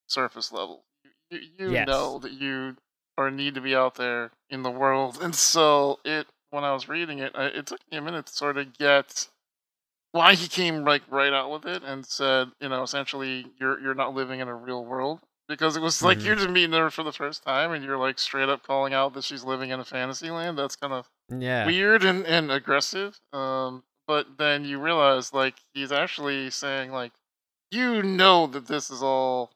surface 0.09 0.53
level. 0.53 0.85
You, 1.31 1.41
you 1.59 1.73
Yes. 1.73 1.87
know 1.87 2.19
that 2.19 2.33
you 2.33 2.77
are 3.17 3.31
need 3.31 3.55
to 3.55 3.61
be 3.61 3.75
out 3.75 3.95
there 3.95 4.33
in 4.51 4.63
the 4.63 4.71
world, 4.71 5.19
and 5.23 5.35
so 5.35 6.01
it. 6.05 6.27
When 6.51 6.63
I 6.63 6.73
was 6.73 6.89
reading 6.89 7.19
it, 7.19 7.33
I, 7.35 7.47
it 7.47 7.67
took 7.67 7.81
me 7.91 7.99
a 7.99 8.03
minute 8.03 8.27
to 8.27 8.33
sort 8.33 8.59
of 8.59 8.79
get 8.79 9.27
why 10.13 10.35
he 10.35 10.49
came 10.49 10.85
like 10.85 11.03
right 11.11 11.33
out 11.33 11.51
with 11.51 11.67
it 11.67 11.83
and 11.83 12.07
said, 12.07 12.53
you 12.61 12.69
know, 12.69 12.83
essentially 12.83 13.47
you're 13.59 13.81
you're 13.81 13.95
not 13.95 14.15
living 14.15 14.41
in 14.41 14.49
a 14.49 14.55
real 14.55 14.85
world 14.85 15.21
because 15.49 15.77
it 15.77 15.81
was 15.81 16.03
like 16.03 16.19
Mhm. 16.19 16.25
you're 16.25 16.35
just 16.37 16.49
meeting 16.51 16.73
her 16.73 16.91
for 16.91 17.03
the 17.03 17.13
first 17.13 17.43
time 17.43 17.73
and 17.73 17.85
you're 17.85 17.99
like 17.99 18.19
straight 18.19 18.49
up 18.49 18.63
calling 18.63 18.95
out 18.95 19.15
that 19.15 19.25
she's 19.25 19.45
living 19.45 19.71
in 19.71 19.81
a 19.81 19.85
fantasy 19.85 20.31
land. 20.31 20.59
That's 20.59 20.77
kind 20.77 20.93
of 20.93 21.09
Yeah. 21.29 21.67
weird 21.67 22.05
and, 22.05 22.25
and 22.27 22.51
aggressive. 22.51 23.19
Um, 23.33 23.85
but 24.07 24.37
then 24.39 24.65
you 24.65 24.79
realize 24.79 25.33
like 25.33 25.57
he's 25.73 25.93
actually 25.93 26.51
saying 26.51 26.93
like 26.93 27.13
you 27.71 28.03
know 28.03 28.47
that 28.49 28.67
this 28.67 28.91
is 28.91 29.03
all 29.03 29.51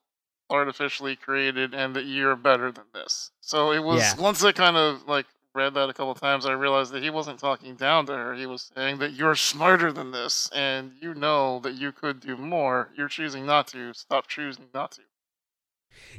artificially 0.50 1.14
created 1.16 1.74
and 1.74 1.94
that 1.94 2.04
you're 2.06 2.36
better 2.36 2.72
than 2.72 2.84
this. 2.94 3.30
So 3.40 3.72
it 3.72 3.80
was 3.84 3.98
Yeah. 3.98 4.16
once 4.20 4.42
I 4.42 4.52
kind 4.52 4.76
of 4.76 5.06
like 5.06 5.26
read 5.54 5.74
that 5.74 5.88
a 5.88 5.94
couple 5.94 6.14
times, 6.14 6.46
I 6.46 6.52
realized 6.52 6.92
that 6.92 7.02
he 7.02 7.10
wasn't 7.10 7.38
talking 7.40 7.74
down 7.74 8.06
to 8.06 8.12
her. 8.12 8.34
He 8.34 8.46
was 8.46 8.70
saying 8.74 8.98
that 8.98 9.12
you're 9.12 9.34
smarter 9.34 9.92
than 9.92 10.10
this 10.12 10.48
and 10.54 10.92
you 11.00 11.14
know 11.14 11.58
that 11.60 11.74
you 11.74 11.92
could 11.92 12.20
do 12.20 12.36
more. 12.36 12.90
You're 12.96 13.08
choosing 13.08 13.44
not 13.44 13.66
to. 13.68 13.92
Stop 13.94 14.26
choosing 14.28 14.66
not 14.72 14.92
to. 14.92 15.02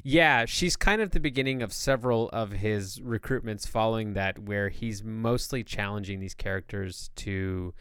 Yeah, 0.03 0.45
she's 0.45 0.75
kind 0.75 1.01
of 1.01 1.11
the 1.11 1.19
beginning 1.19 1.61
of 1.61 1.73
several 1.73 2.29
of 2.29 2.51
his 2.51 2.99
recruitments 2.99 3.67
following 3.67 4.13
that, 4.13 4.39
where 4.39 4.69
he's 4.69 5.03
mostly 5.03 5.63
challenging 5.63 6.19
these 6.19 6.33
characters 6.33 7.09
to, 7.17 7.73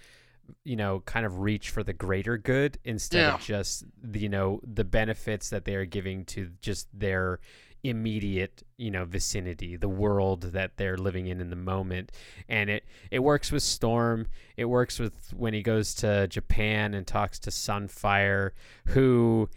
you 0.64 0.76
know, 0.76 1.00
kind 1.00 1.24
of 1.26 1.38
reach 1.40 1.70
for 1.70 1.82
the 1.82 1.92
greater 1.92 2.36
good 2.38 2.78
instead 2.84 3.26
Yeah. 3.26 3.34
of 3.34 3.40
just, 3.42 3.84
the, 4.02 4.20
you 4.20 4.28
know, 4.28 4.60
the 4.64 4.84
benefits 4.84 5.50
that 5.50 5.64
they 5.64 5.74
are 5.74 5.84
giving 5.84 6.24
to 6.26 6.50
just 6.60 6.88
their 6.92 7.40
immediate, 7.84 8.64
you 8.76 8.90
know, 8.90 9.04
vicinity, 9.04 9.76
the 9.76 9.88
world 9.88 10.42
that 10.42 10.76
they're 10.76 10.96
living 10.96 11.28
in 11.28 11.40
in 11.40 11.48
the 11.48 11.56
moment. 11.56 12.10
And 12.48 12.68
it 12.68 12.84
it 13.12 13.20
works 13.20 13.52
with 13.52 13.62
Storm. 13.62 14.26
It 14.56 14.64
works 14.64 14.98
with 14.98 15.32
when 15.32 15.54
he 15.54 15.62
goes 15.62 15.94
to 15.96 16.26
Japan 16.26 16.92
and 16.92 17.06
talks 17.06 17.38
to 17.40 17.50
Sunfire, 17.50 18.50
who 18.86 19.48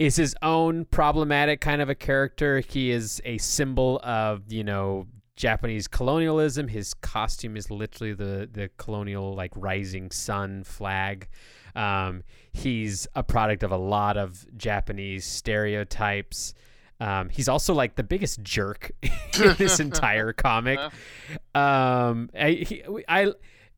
is 0.00 0.16
his 0.16 0.34
own 0.40 0.86
problematic 0.86 1.60
kind 1.60 1.82
of 1.82 1.90
a 1.90 1.94
character. 1.94 2.60
He 2.60 2.90
is 2.90 3.20
a 3.26 3.36
symbol 3.36 4.00
of, 4.02 4.50
you 4.50 4.64
know, 4.64 5.06
Japanese 5.36 5.86
colonialism. 5.86 6.68
His 6.68 6.94
costume 6.94 7.54
is 7.54 7.70
literally 7.70 8.14
the 8.14 8.48
the 8.50 8.70
colonial 8.78 9.34
like 9.34 9.52
rising 9.54 10.10
sun 10.10 10.64
flag. 10.64 11.28
Um, 11.76 12.24
he's 12.54 13.06
a 13.14 13.22
product 13.22 13.62
of 13.62 13.72
a 13.72 13.76
lot 13.76 14.16
of 14.16 14.46
Japanese 14.56 15.26
stereotypes. 15.26 16.54
Um, 16.98 17.28
he's 17.28 17.48
also 17.48 17.74
like 17.74 17.96
the 17.96 18.02
biggest 18.02 18.42
jerk 18.42 18.92
in 19.02 19.54
this 19.58 19.80
entire 19.80 20.32
comic. 20.32 20.80
Um, 21.52 22.30
I, 22.38 22.50
he, 22.50 22.84
I, 23.08 23.32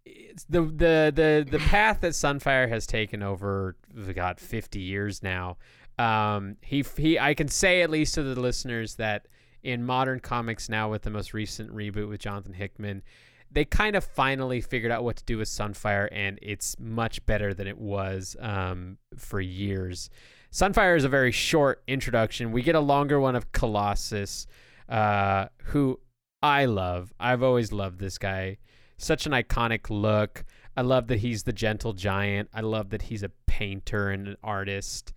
it's 0.05 0.45
the 0.45 0.63
the 0.63 1.13
the 1.15 1.47
the 1.51 1.59
path 1.59 2.03
that 2.03 2.13
Sunfire 2.13 2.69
has 2.69 2.87
taken 2.87 3.23
over, 3.23 3.77
got 4.15 4.41
fifty 4.41 4.81
years 4.81 5.23
now. 5.23 5.57
Um, 6.03 6.57
he 6.63 6.85
he, 6.97 7.19
I 7.19 7.35
can 7.35 7.49
say 7.49 7.83
at 7.83 7.91
least 7.91 8.15
to 8.15 8.23
the 8.23 8.41
listeners 8.41 8.97
that 8.97 9.29
in 9.63 9.85
modern 9.85 10.19
comics 10.19 10.69
now, 10.69 10.91
with 10.91 11.03
the 11.03 11.11
most 11.11 11.33
recent 11.33 11.73
reboot 11.73 12.09
with 12.09 12.21
Jonathan 12.21 12.55
Hickman, 12.55 13.03
they 13.51 13.65
kind 13.65 13.95
of 13.95 14.03
finally 14.03 14.61
figured 14.61 14.91
out 14.91 15.05
what 15.05 15.17
to 15.17 15.25
do 15.25 15.39
with 15.39 15.49
Sunfire, 15.49 16.09
and 16.11 16.39
it's 16.43 16.77
much 16.81 17.25
better 17.27 17.55
than 17.55 17.69
it 17.69 17.79
was 17.79 18.37
um, 18.41 18.99
for 19.17 19.41
years. 19.41 20.11
Sunfire 20.51 20.97
is 20.97 21.05
a 21.05 21.09
very 21.09 21.31
short 21.31 21.83
introduction. 21.87 22.51
We 22.51 22.63
get 22.63 22.75
a 22.75 22.81
longer 22.81 23.21
one 23.21 23.37
of 23.37 23.53
Colossus, 23.53 24.47
uh, 24.89 25.47
who 25.67 26.01
I 26.43 26.65
love. 26.65 27.15
I've 27.21 27.43
always 27.43 27.73
loved 27.73 28.01
this 28.01 28.19
guy. 28.19 28.59
Such 28.99 29.27
an 29.27 29.33
iconic 29.33 29.89
look. 29.89 30.45
I 30.77 30.81
love 30.81 31.07
that 31.09 31.21
he's 31.21 31.45
the 31.45 31.53
gentle 31.53 31.93
giant. 31.93 32.49
I 32.53 32.63
love 32.63 32.91
that 32.91 33.03
he's 33.03 33.23
a 33.23 33.31
painter 33.47 34.11
and 34.11 34.27
an 34.29 34.37
artist. 34.43 35.13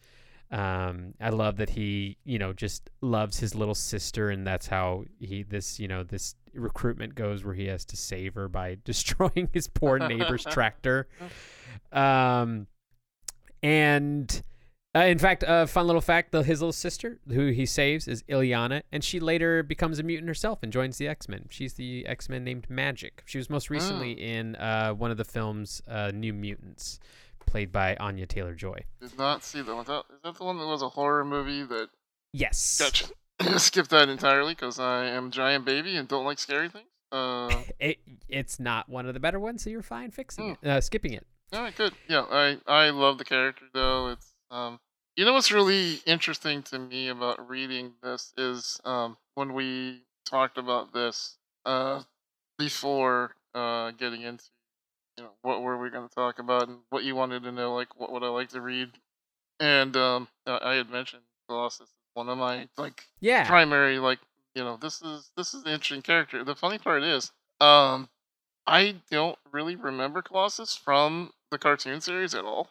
Um, 0.55 1.15
I 1.19 1.31
love 1.31 1.57
that 1.57 1.71
he, 1.71 2.17
you 2.23 2.39
know, 2.39 2.53
just 2.53 2.89
loves 3.01 3.39
his 3.39 3.55
little 3.55 3.75
sister, 3.75 4.29
and 4.29 4.47
that's 4.47 4.67
how 4.67 5.03
he 5.19 5.43
this, 5.43 5.81
you 5.81 5.89
know, 5.89 6.03
this 6.03 6.35
recruitment 6.53 7.13
goes, 7.13 7.43
where 7.43 7.53
he 7.53 7.65
has 7.65 7.83
to 7.85 7.97
save 7.97 8.35
her 8.35 8.47
by 8.47 8.77
destroying 8.85 9.49
his 9.51 9.67
poor 9.67 9.99
neighbor's 9.99 10.45
tractor. 10.49 11.09
Um, 11.91 12.67
and 13.61 14.41
uh, 14.95 14.99
in 14.99 15.19
fact, 15.19 15.43
a 15.45 15.67
fun 15.67 15.87
little 15.87 15.99
fact: 15.99 16.31
the, 16.31 16.41
his 16.41 16.61
little 16.61 16.71
sister, 16.71 17.19
who 17.27 17.47
he 17.47 17.65
saves, 17.65 18.07
is 18.07 18.23
Illyana, 18.29 18.83
and 18.93 19.03
she 19.03 19.19
later 19.19 19.61
becomes 19.61 19.99
a 19.99 20.03
mutant 20.03 20.29
herself 20.29 20.59
and 20.63 20.71
joins 20.71 20.97
the 20.97 21.09
X 21.09 21.27
Men. 21.27 21.47
She's 21.49 21.73
the 21.73 22.05
X 22.05 22.29
Men 22.29 22.45
named 22.45 22.67
Magik. 22.69 23.19
She 23.25 23.37
was 23.37 23.49
most 23.49 23.69
recently 23.69 24.13
in 24.13 24.55
uh, 24.55 24.93
one 24.93 25.11
of 25.11 25.17
the 25.17 25.25
films, 25.25 25.81
uh, 25.85 26.11
New 26.15 26.31
Mutants, 26.31 27.01
played 27.45 27.71
by 27.71 27.95
Anya 27.97 28.25
Taylor 28.25 28.55
Joy. 28.55 28.83
Did 29.01 29.17
not 29.17 29.43
see 29.43 29.61
that. 29.61 29.85
That, 29.85 30.03
is 30.13 30.21
that 30.23 30.37
the 30.37 30.43
one 30.43 30.57
that 30.57 30.65
was 30.65 30.81
a 30.81 30.89
horror 30.89 31.25
movie 31.25 31.63
that 31.63 31.89
Yes. 32.33 32.77
Gotcha. 32.79 33.59
Skip 33.59 33.87
that 33.87 34.09
entirely 34.09 34.53
because 34.53 34.79
I 34.79 35.05
am 35.05 35.31
giant 35.31 35.63
baby 35.65 35.95
and 35.95 36.07
don't 36.07 36.25
like 36.25 36.39
scary 36.39 36.69
things. 36.69 36.87
Uh, 37.11 37.47
It, 37.79 37.99
it's 38.27 38.59
not 38.59 38.89
one 38.89 39.05
of 39.05 39.13
the 39.13 39.19
better 39.19 39.39
ones, 39.39 39.63
so 39.63 39.69
you're 39.69 39.81
fine 39.81 40.11
fixing 40.11 40.49
it, 40.61 40.67
uh, 40.67 40.81
skipping 40.81 41.13
it. 41.13 41.25
all 41.53 41.61
right, 41.61 41.75
good. 41.75 41.93
Yeah, 42.09 42.25
I 42.29 42.57
I 42.67 42.89
love 42.89 43.17
the 43.17 43.25
character 43.25 43.65
though. 43.73 44.09
It's 44.09 44.33
um, 44.51 44.79
you 45.15 45.23
know 45.23 45.33
what's 45.33 45.51
really 45.51 46.01
interesting 46.05 46.63
to 46.63 46.79
me 46.79 47.07
about 47.07 47.47
reading 47.49 47.93
this 48.03 48.33
is 48.37 48.81
um 48.83 49.17
when 49.35 49.53
we 49.53 50.01
talked 50.25 50.57
about 50.57 50.93
this 50.93 51.37
uh 51.65 52.01
before 52.57 53.35
uh 53.53 53.91
getting 53.91 54.21
into 54.23 54.45
what 55.41 55.61
were 55.61 55.77
we 55.77 55.89
going 55.89 56.07
to 56.07 56.13
talk 56.13 56.39
about 56.39 56.67
and 56.67 56.79
what 56.89 57.03
you 57.03 57.15
wanted 57.15 57.43
to 57.43 57.51
know 57.51 57.73
like 57.73 57.99
what 57.99 58.11
would 58.11 58.23
I 58.23 58.27
like 58.27 58.49
to 58.49 58.61
read 58.61 58.89
and 59.59 59.95
um 59.95 60.27
I 60.45 60.73
had 60.73 60.89
mentioned 60.89 61.23
Colossus 61.47 61.87
is 61.89 61.93
one 62.13 62.29
of 62.29 62.37
my 62.37 62.67
like 62.77 63.03
Yeah. 63.19 63.45
primary 63.47 63.99
like 63.99 64.19
you 64.55 64.63
know 64.63 64.77
this 64.77 65.01
is 65.01 65.31
this 65.37 65.53
is 65.53 65.63
an 65.63 65.69
interesting 65.69 66.01
character 66.01 66.43
the 66.43 66.55
funny 66.55 66.77
part 66.77 67.03
is 67.03 67.31
um 67.59 68.09
i 68.65 68.95
don't 69.11 69.37
really 69.51 69.75
remember 69.75 70.21
colossus 70.21 70.75
from 70.75 71.31
the 71.51 71.57
cartoon 71.57 72.01
series 72.01 72.33
at 72.33 72.45
all 72.45 72.69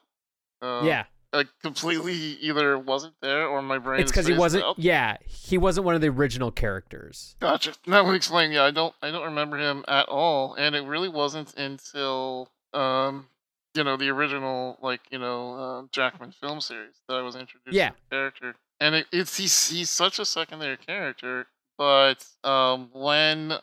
um, 0.63 0.87
yeah. 0.87 1.05
Like 1.35 1.49
completely 1.63 2.15
either 2.15 2.79
wasn't 2.79 3.15
there 3.21 3.47
or 3.47 3.61
my 3.61 3.79
brain 3.79 4.01
It's 4.01 4.11
because 4.11 4.27
he 4.27 4.33
wasn't. 4.35 4.65
out. 4.65 4.79
Yeah, 4.79 5.17
he 5.27 5.59
wasn't 5.59 5.85
one 5.85 5.95
of 5.95 6.01
the 6.01 6.09
original 6.09 6.51
characters. 6.51 7.37
gotcha 7.41 7.75
that 7.87 8.05
would 8.07 8.15
explain 8.15 8.53
yeah 8.53 8.63
i 8.65 8.71
don't 8.71 8.95
i 9.03 9.11
don't 9.11 9.25
remember 9.25 9.57
him 9.59 9.85
at 9.89 10.09
all 10.09 10.55
and 10.55 10.75
it 10.75 10.85
really 10.87 11.09
wasn't 11.09 11.53
until 11.57 12.49
um 12.73 13.27
you 13.75 13.83
know 13.85 13.97
the 13.97 14.09
original 14.09 14.79
like 14.83 15.01
you 15.11 15.19
know 15.19 15.55
uh, 15.55 15.83
jackman 15.91 16.33
film 16.33 16.61
series 16.61 16.95
that 17.09 17.15
i 17.17 17.23
was 17.23 17.35
introduced 17.37 17.75
Yeah. 17.77 17.91
to 17.91 17.95
the 18.11 18.17
character 18.17 18.55
and 18.81 18.95
it, 18.95 19.07
it's 19.13 19.37
he's, 19.37 19.69
he's 19.71 19.91
such 19.91 20.19
a 20.19 20.25
secondary 20.25 20.77
character 20.77 21.47
but 21.77 22.25
um 22.45 22.91
when 22.93 23.55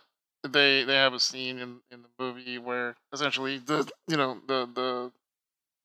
they 0.47 0.84
they 0.84 0.95
have 0.95 1.13
a 1.13 1.19
scene 1.19 1.59
in 1.59 1.78
in 1.91 2.01
the 2.01 2.09
movie 2.19 2.57
where 2.57 2.95
essentially 3.13 3.57
the 3.59 3.89
you 4.07 4.17
know 4.17 4.38
the 4.47 4.67
the 4.74 5.11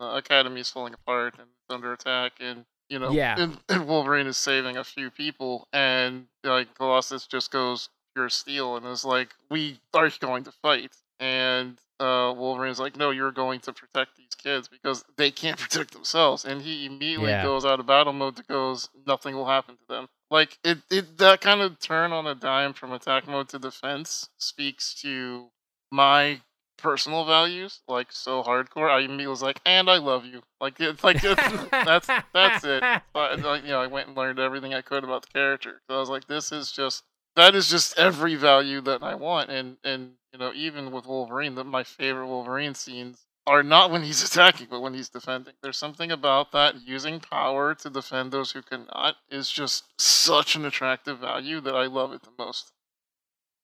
uh, 0.00 0.14
Academy 0.16 0.60
is 0.60 0.70
falling 0.70 0.94
apart 0.94 1.34
and 1.38 1.48
it's 1.48 1.74
under 1.74 1.92
attack, 1.92 2.32
and 2.40 2.64
you 2.88 2.98
know, 2.98 3.12
Yeah. 3.12 3.34
and, 3.36 3.58
and 3.68 3.86
Wolverine 3.88 4.26
is 4.26 4.36
saving 4.36 4.76
a 4.76 4.84
few 4.84 5.10
people, 5.10 5.68
and 5.72 6.26
like 6.44 6.74
Colossus 6.74 7.26
just 7.26 7.50
goes 7.50 7.88
pure 8.14 8.28
steel 8.28 8.76
and 8.76 8.86
is 8.86 9.04
like, 9.04 9.34
"We 9.50 9.80
are 9.94 10.10
going 10.20 10.44
to 10.44 10.52
fight," 10.52 10.92
and 11.20 11.78
uh, 12.00 12.32
Wolverine's 12.36 12.78
like, 12.80 12.96
"No, 12.96 13.10
you're 13.10 13.32
going 13.32 13.60
to 13.60 13.72
protect 13.72 14.16
these 14.16 14.34
kids 14.36 14.68
because 14.68 15.04
they 15.16 15.30
can't 15.30 15.58
protect 15.58 15.92
themselves," 15.92 16.44
and 16.44 16.62
he 16.62 16.86
immediately 16.86 17.32
Yeah. 17.32 17.42
goes 17.42 17.64
out 17.64 17.80
of 17.80 17.86
battle 17.86 18.12
mode 18.12 18.36
to 18.36 18.42
goes, 18.44 18.88
"Nothing 19.06 19.34
will 19.34 19.46
happen 19.46 19.76
to 19.76 19.86
them." 19.88 20.08
Like 20.30 20.58
it, 20.64 20.78
it 20.90 21.18
that 21.18 21.40
kind 21.40 21.60
of 21.60 21.78
turn 21.78 22.12
on 22.12 22.26
a 22.26 22.34
dime 22.34 22.72
from 22.72 22.92
attack 22.92 23.26
mode 23.28 23.48
to 23.50 23.58
defense 23.58 24.28
speaks 24.38 24.94
to 25.02 25.50
my 25.90 26.40
personal 26.76 27.24
values 27.24 27.80
like 27.88 28.12
so 28.12 28.42
hardcore. 28.42 28.90
I 28.90 29.00
immediately 29.00 29.26
was 29.28 29.42
like, 29.42 29.60
"And 29.66 29.88
I 29.88 29.98
love 29.98 30.24
you." 30.24 30.42
Like 30.60 30.80
it's 30.80 31.02
like 31.04 31.22
it's, 31.22 31.70
that's 31.70 32.08
that's 32.32 32.64
it. 32.64 32.82
But 33.12 33.40
like, 33.40 33.62
you 33.62 33.70
know, 33.70 33.80
I 33.80 33.86
went 33.86 34.08
and 34.08 34.16
learned 34.16 34.38
everything 34.38 34.74
I 34.74 34.82
could 34.82 35.04
about 35.04 35.22
the 35.22 35.32
character. 35.32 35.82
So 35.88 35.96
I 35.96 36.00
was 36.00 36.08
like, 36.08 36.26
"This 36.26 36.52
is 36.52 36.72
just 36.72 37.04
that 37.34 37.54
is 37.54 37.68
just 37.68 37.98
every 37.98 38.34
value 38.34 38.80
that 38.82 39.02
I 39.02 39.14
want." 39.14 39.50
And 39.50 39.76
and 39.84 40.12
you 40.32 40.38
know, 40.38 40.52
even 40.54 40.90
with 40.90 41.06
Wolverine, 41.06 41.54
that 41.54 41.64
my 41.64 41.84
favorite 41.84 42.26
Wolverine 42.26 42.74
scenes 42.74 43.26
are 43.46 43.62
not 43.62 43.90
when 43.90 44.02
he's 44.02 44.22
attacking, 44.30 44.66
but 44.70 44.80
when 44.80 44.94
he's 44.94 45.08
defending. 45.08 45.54
There's 45.62 45.78
something 45.78 46.10
about 46.10 46.52
that 46.52 46.86
using 46.86 47.20
power 47.20 47.74
to 47.76 47.90
defend 47.90 48.32
those 48.32 48.52
who 48.52 48.62
cannot 48.62 49.16
is 49.30 49.50
just 49.50 49.84
such 49.98 50.56
an 50.56 50.64
attractive 50.64 51.18
value 51.18 51.60
that 51.60 51.74
I 51.74 51.86
love 51.86 52.12
it 52.12 52.22
the 52.22 52.30
most. 52.38 52.72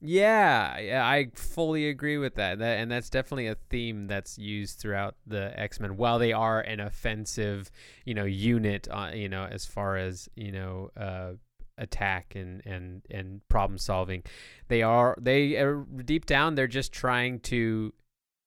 Yeah, 0.05 0.79
yeah, 0.81 1.07
I 1.07 1.29
fully 1.35 1.89
agree 1.89 2.19
with 2.19 2.35
that. 2.35 2.59
that. 2.59 2.79
And 2.79 2.91
that's 2.91 3.09
definitely 3.09 3.47
a 3.47 3.55
theme 3.71 4.09
that's 4.09 4.37
used 4.37 4.81
throughout 4.81 5.15
the 5.27 5.59
X 5.59 5.79
Men. 5.79 5.97
While 5.97 6.19
they 6.19 6.33
are 6.33 6.61
an 6.61 6.81
offensive, 6.81 7.71
you 8.05 8.13
know, 8.15 8.25
unit, 8.25 8.89
uh, 8.91 9.11
you 9.15 9.29
know, 9.29 9.45
as 9.45 9.65
far 9.65 9.97
as 9.97 10.29
you 10.35 10.51
know, 10.51 10.91
uh, 10.97 11.35
attack 11.79 12.35
and 12.35 12.63
and 12.67 13.03
and 13.11 13.49
problem 13.49 13.79
solving, 13.79 14.25
they 14.67 14.83
are 14.83 15.17
they 15.21 15.57
are 15.57 15.87
deep 16.05 16.27
down 16.27 16.57
they're 16.57 16.67
just 16.67 16.93
trying 16.93 17.39
to 17.41 17.93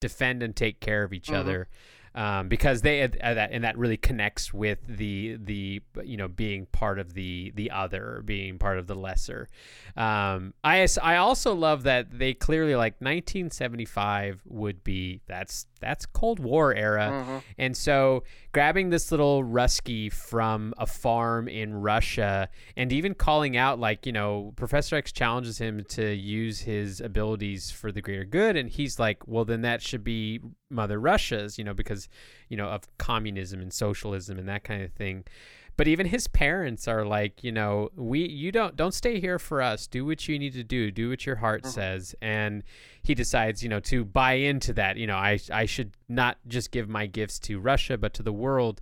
defend 0.02 0.44
and 0.44 0.58
take 0.58 0.82
care 0.82 1.04
of 1.04 1.14
each 1.14 1.30
Mhm. 1.30 1.36
other. 1.36 1.70
Um, 2.16 2.48
because 2.48 2.82
they 2.82 3.04
uh, 3.04 3.10
that 3.20 3.52
and 3.52 3.66
that 3.66 3.78
really 3.78 3.98
connects 3.98 4.54
with 4.54 4.80
the 4.88 5.38
the 5.38 5.82
you 6.04 6.16
know 6.16 6.30
being 6.30 6.66
part 6.68 6.98
of 6.98 7.14
the 7.14 7.52
the 7.56 7.72
other 7.72 8.22
being 8.24 8.58
part 8.58 8.80
of 8.80 8.88
the 8.88 8.96
lesser. 8.96 9.50
Um, 9.98 10.54
I 10.64 10.88
I 11.02 11.18
also 11.18 11.54
love 11.54 11.84
that 11.84 12.18
they 12.18 12.34
clearly 12.34 12.76
like 12.76 12.94
1975 13.00 14.42
would 14.46 14.84
be 14.84 15.20
that's 15.28 15.66
that's 15.86 16.06
Cold 16.06 16.40
War 16.40 16.74
era, 16.74 17.10
Mhm. 17.12 17.44
and 17.58 17.78
so 17.78 18.24
grabbing 18.52 18.90
this 18.90 19.12
little 19.12 19.44
Rusky 19.44 20.12
from 20.12 20.74
a 20.78 20.86
farm 20.86 21.48
in 21.48 21.74
Russia 21.76 22.50
and 22.76 22.92
even 22.92 23.14
calling 23.14 23.56
out 23.56 23.80
like 23.80 24.06
you 24.06 24.12
know 24.12 24.54
Professor 24.56 24.96
X 24.96 25.12
challenges 25.12 25.58
him 25.60 25.84
to 25.90 26.14
use 26.14 26.62
his 26.62 27.00
abilities 27.02 27.72
for 27.72 27.92
the 27.92 28.02
greater 28.02 28.26
good, 28.26 28.56
and 28.56 28.70
he's 28.70 29.00
like, 29.00 29.28
well 29.28 29.46
then 29.46 29.62
that 29.62 29.82
should 29.82 30.04
be 30.04 30.40
Mother 30.70 31.00
Russia's, 31.00 31.58
you 31.58 31.64
know, 31.64 31.74
because 31.74 32.10
you 32.50 32.58
know 32.58 32.68
of 32.68 32.82
communism 32.98 33.62
and 33.62 33.72
socialism 33.72 34.38
and 34.40 34.50
that 34.50 34.64
kind 34.64 34.82
of 34.84 34.92
thing 34.94 35.24
but 35.78 35.88
even 35.88 36.06
his 36.08 36.28
parents 36.28 36.88
are 36.88 37.06
like 37.06 37.44
you 37.44 37.52
know 37.52 37.90
we 37.96 38.28
you 38.28 38.52
don't 38.52 38.76
don't 38.76 38.94
stay 38.94 39.20
here 39.20 39.40
for 39.40 39.62
us. 39.62 39.88
Do 39.88 40.06
what 40.06 40.28
you 40.28 40.40
need 40.40 40.54
to 40.54 40.64
do. 40.64 40.92
Do 40.92 41.10
what 41.10 41.26
your 41.26 41.36
heart 41.38 41.64
Mhm. 41.64 41.72
says. 41.74 42.16
And 42.22 42.64
he 43.04 43.14
decides 43.16 43.62
you 43.64 43.70
know 43.70 43.80
to 43.82 44.06
buy 44.06 44.34
into 44.34 44.74
that. 44.74 44.98
You 44.98 45.08
know 45.08 45.18
i 45.18 45.40
i 45.52 45.66
should 45.66 45.92
not 46.08 46.38
just 46.48 46.72
give 46.72 46.88
my 46.90 47.06
gifts 47.08 47.40
to 47.40 47.60
russia 47.60 47.98
but 47.98 48.14
to 48.16 48.24
the 48.24 48.34
world. 48.34 48.82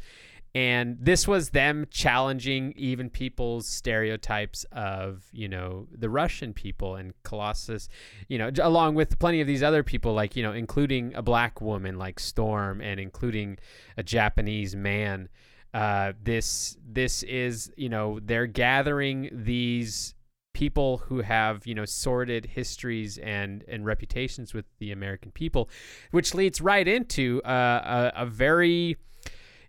And 0.56 0.98
this 1.02 1.28
was 1.28 1.50
them 1.50 1.88
challenging 1.90 2.74
even 2.76 3.10
people's 3.10 3.68
stereotypes 3.68 4.66
of 4.72 5.24
you 5.32 5.48
know 5.50 5.88
the 5.92 6.12
russian 6.12 6.54
people 6.54 6.96
and 6.96 7.14
colossus 7.24 7.90
you 8.28 8.38
know 8.38 8.52
along 8.62 8.94
with 8.94 9.18
plenty 9.18 9.42
of 9.42 9.48
these 9.48 9.64
other 9.64 9.82
people 9.82 10.14
like 10.14 10.36
you 10.36 10.44
know 10.44 10.52
including 10.54 11.12
a 11.16 11.24
black 11.24 11.60
woman 11.60 11.98
like 11.98 12.20
storm 12.20 12.82
and 12.82 13.00
including 13.00 13.58
a 13.98 14.04
japanese 14.04 14.76
man 14.76 15.28
uh, 15.74 16.14
this 16.24 16.78
this 16.86 17.24
is 17.24 17.72
you 17.76 17.90
know 17.90 18.20
they're 18.22 18.48
gathering 18.48 19.30
these 19.32 20.16
people 20.54 21.00
who 21.00 21.22
have 21.22 21.66
you 21.66 21.74
know 21.74 21.86
sordid 21.86 22.46
histories 22.46 23.18
and 23.18 23.64
and 23.68 23.86
reputations 23.86 24.54
with 24.54 24.66
the 24.80 24.92
American 24.92 25.32
people, 25.32 25.70
which 26.12 26.34
leads 26.34 26.62
right 26.62 26.88
into 26.88 27.42
uh, 27.44 28.12
a, 28.16 28.22
a 28.24 28.26
very 28.26 28.98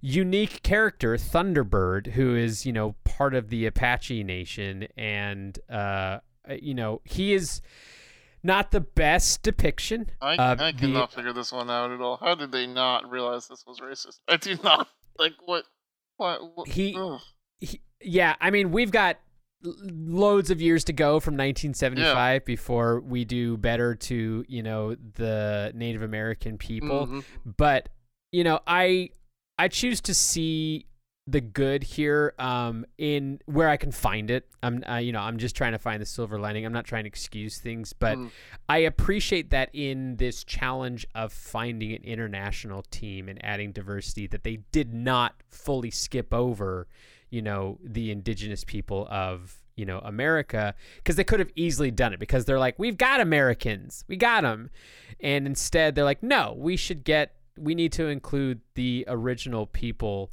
unique 0.00 0.62
character, 0.62 1.16
Thunderbird, 1.16 2.08
who 2.08 2.36
is 2.36 2.66
you 2.66 2.72
know 2.72 2.94
part 3.04 3.34
of 3.34 3.48
the 3.48 3.64
Apache 3.64 4.22
Nation, 4.24 4.86
and 4.96 5.58
uh, 5.70 6.18
you 6.60 6.74
know 6.74 7.00
he 7.04 7.32
is 7.32 7.62
not 8.42 8.70
the 8.70 8.80
best 8.80 9.42
depiction. 9.42 10.10
I, 10.20 10.36
I 10.36 10.54
the- 10.72 10.78
cannot 10.78 11.12
figure 11.12 11.32
this 11.32 11.50
one 11.50 11.70
out 11.70 11.90
at 11.90 12.02
all. 12.02 12.18
How 12.18 12.34
did 12.34 12.52
they 12.52 12.66
not 12.66 13.10
realize 13.10 13.48
this 13.48 13.64
was 13.66 13.80
racist? 13.80 14.20
I 14.28 14.36
do 14.36 14.58
not 14.62 14.88
like 15.18 15.32
what 15.46 15.64
what, 16.16 16.56
what 16.56 16.68
He- 16.68 16.96
he, 17.60 17.80
yeah, 18.00 18.36
I 18.40 18.50
mean, 18.50 18.70
we've 18.72 18.90
got 18.90 19.18
loads 19.62 20.50
of 20.50 20.60
years 20.60 20.84
to 20.84 20.92
go 20.92 21.20
from 21.20 21.34
1975 21.34 22.44
before 22.44 23.00
we 23.00 23.24
do 23.24 23.56
better 23.56 23.94
to, 23.94 24.44
you 24.46 24.62
know, 24.62 24.94
the 25.14 25.72
Native 25.74 26.02
American 26.02 26.58
people. 26.58 27.06
Mhm. 27.06 27.24
But, 27.56 27.88
you 28.30 28.44
know, 28.44 28.60
I 28.66 29.10
I 29.58 29.68
choose 29.68 30.00
to 30.02 30.14
see 30.14 30.86
the 31.26 31.40
good 31.40 31.82
here 31.82 32.34
um 32.38 32.84
in 32.98 33.40
where 33.46 33.70
I 33.70 33.78
can 33.78 33.90
find 33.90 34.30
it. 34.30 34.46
I'm 34.62 34.84
uh, 34.86 34.96
you 34.96 35.10
know, 35.10 35.20
I'm 35.20 35.38
just 35.38 35.56
trying 35.56 35.72
to 35.72 35.78
find 35.78 36.00
the 36.02 36.06
silver 36.06 36.38
lining. 36.38 36.66
I'm 36.66 36.72
not 36.72 36.84
trying 36.84 37.04
to 37.04 37.08
excuse 37.08 37.58
things, 37.58 37.92
but 37.94 38.18
Mm. 38.18 38.30
I 38.68 38.78
appreciate 38.78 39.50
that 39.50 39.70
in 39.72 40.16
this 40.16 40.44
challenge 40.44 41.06
of 41.14 41.32
finding 41.32 41.92
an 41.92 42.04
international 42.04 42.82
team 42.90 43.28
and 43.28 43.42
adding 43.44 43.72
diversity 43.72 44.26
that 44.28 44.44
they 44.44 44.56
did 44.70 44.92
not 44.92 45.42
fully 45.48 45.90
skip 45.90 46.34
over, 46.34 46.86
you 47.30 47.40
know, 47.42 47.78
the 47.82 48.10
indigenous 48.10 48.62
people 48.64 49.06
of, 49.10 49.62
you 49.76 49.86
know, 49.86 50.00
America 50.00 50.74
because 50.96 51.16
they 51.16 51.24
could 51.24 51.40
have 51.40 51.50
easily 51.56 51.90
done 51.90 52.12
it 52.12 52.20
because 52.20 52.44
they're 52.44 52.58
like, 52.58 52.78
we've 52.78 52.98
got 52.98 53.20
Americans. 53.20 54.04
We 54.08 54.16
got 54.16 54.42
them. 54.42 54.68
And 55.20 55.46
instead 55.46 55.94
they're 55.94 56.04
like, 56.04 56.22
no, 56.22 56.54
we 56.56 56.76
should 56.76 57.02
get 57.02 57.36
we 57.56 57.74
need 57.74 57.92
to 57.92 58.08
include 58.08 58.60
the 58.74 59.04
original 59.08 59.66
people 59.66 60.30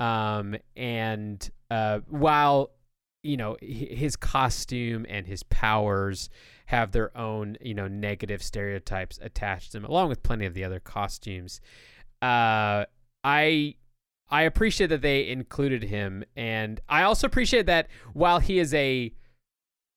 um 0.00 0.56
and 0.76 1.50
uh 1.70 2.00
while 2.08 2.70
you 3.22 3.36
know 3.36 3.56
his 3.60 4.16
costume 4.16 5.06
and 5.08 5.26
his 5.26 5.42
powers 5.44 6.28
have 6.66 6.92
their 6.92 7.16
own 7.16 7.56
you 7.60 7.74
know 7.74 7.88
negative 7.88 8.42
stereotypes 8.42 9.18
attached 9.22 9.72
to 9.72 9.78
them 9.78 9.84
along 9.84 10.08
with 10.08 10.22
plenty 10.22 10.46
of 10.46 10.54
the 10.54 10.64
other 10.64 10.80
costumes 10.80 11.60
uh 12.22 12.84
i 13.22 13.74
i 14.28 14.42
appreciate 14.42 14.88
that 14.88 15.02
they 15.02 15.28
included 15.28 15.84
him. 15.84 16.24
And 16.36 16.80
i 16.88 17.02
also 17.02 17.26
appreciate 17.26 17.66
that 17.66 17.88
while 18.12 18.40
he 18.40 18.58
is 18.58 18.74
a 18.74 19.12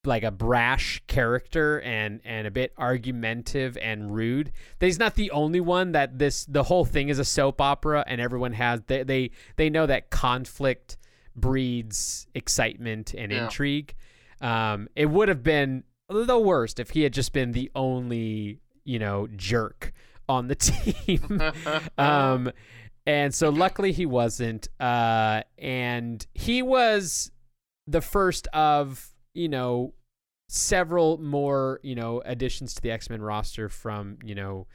like 0.08 0.24
a 0.24 0.32
brash 0.32 1.02
character 1.08 1.80
and 1.82 2.22
and 2.26 2.48
a 2.48 2.52
bit 2.52 2.74
argumentative 2.78 3.78
and 3.82 4.14
rude. 4.16 4.52
That 4.80 4.88
he's 4.88 4.98
not 5.00 5.16
the 5.16 5.30
only 5.32 5.60
one 5.60 5.92
that 5.92 6.18
this 6.18 6.46
the 6.46 6.64
whole 6.64 6.86
thing 6.86 7.10
is 7.10 7.20
a 7.20 7.26
soap 7.26 7.62
opera 7.62 8.04
and 8.08 8.20
everyone 8.20 8.54
has 8.54 8.82
they 8.88 9.04
they, 9.04 9.32
they 9.58 9.70
know 9.70 9.86
that 9.86 10.10
conflict 10.10 10.98
breeds 11.36 12.28
excitement 12.34 13.14
and 13.14 13.32
Yeah. 13.32 13.44
intrigue. 13.44 13.96
Um 14.42 14.88
it 14.96 15.08
would 15.08 15.30
have 15.30 15.44
been 15.44 15.84
the 16.10 16.40
worst 16.40 16.80
if 16.80 16.92
he 16.92 17.02
had 17.04 17.14
just 17.14 17.34
been 17.34 17.52
the 17.52 17.70
only 17.76 18.60
you 18.86 19.00
know 19.00 19.28
jerk 19.36 19.94
on 20.30 20.48
the 20.48 20.56
team. 20.70 21.42
Um 21.98 22.52
and 23.06 23.34
so 23.34 23.50
luckily 23.50 23.92
he 23.94 24.06
wasn't 24.06 24.68
uh 24.80 25.42
and 25.58 26.26
he 26.34 26.62
was 26.62 27.32
the 27.88 28.02
first 28.02 28.48
of 28.54 29.14
you 29.38 29.50
know 29.50 29.94
several 30.50 31.18
more 31.18 31.80
you 31.84 31.96
know 31.96 32.22
additions 32.26 32.74
to 32.74 32.82
the 32.82 32.92
x-men 32.92 33.22
roster 33.22 33.68
from 33.68 34.18
you 34.24 34.34
know 34.34 34.66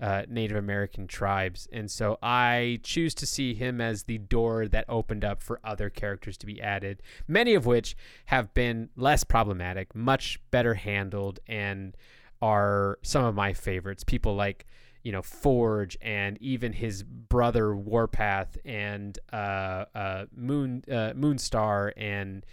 uh, 0.00 0.22
native 0.28 0.56
american 0.56 1.06
tribes. 1.06 1.68
And 1.72 1.90
so 1.90 2.18
i 2.22 2.80
choose 2.82 3.14
to 3.14 3.26
see 3.26 3.54
him 3.54 3.80
as 3.80 4.04
the 4.04 4.18
door 4.18 4.68
that 4.68 4.84
opened 4.88 5.24
up 5.24 5.42
for 5.42 5.60
other 5.64 5.90
characters 5.90 6.36
to 6.38 6.46
be 6.46 6.60
added 6.60 7.02
many 7.28 7.54
of 7.54 7.66
which 7.66 7.96
have 8.26 8.52
been 8.54 8.90
less 8.96 9.24
problematic 9.24 9.94
much 9.94 10.40
better 10.50 10.74
handled 10.74 11.40
and 11.46 11.96
are 12.42 12.98
some 13.02 13.24
of 13.24 13.34
my 13.34 13.54
favorites. 13.54 14.04
People 14.04 14.34
like 14.34 14.66
you 15.04 15.12
know 15.12 15.22
Forge 15.22 15.96
and 16.02 16.36
even 16.42 16.72
his 16.72 17.02
brother 17.04 17.74
Warpath 17.74 18.58
and 18.64 19.18
uh, 19.32 19.84
uh, 19.94 20.24
Moon 20.36 20.84
uh, 20.88 21.12
Moonstar 21.14 21.92
and 21.96 22.44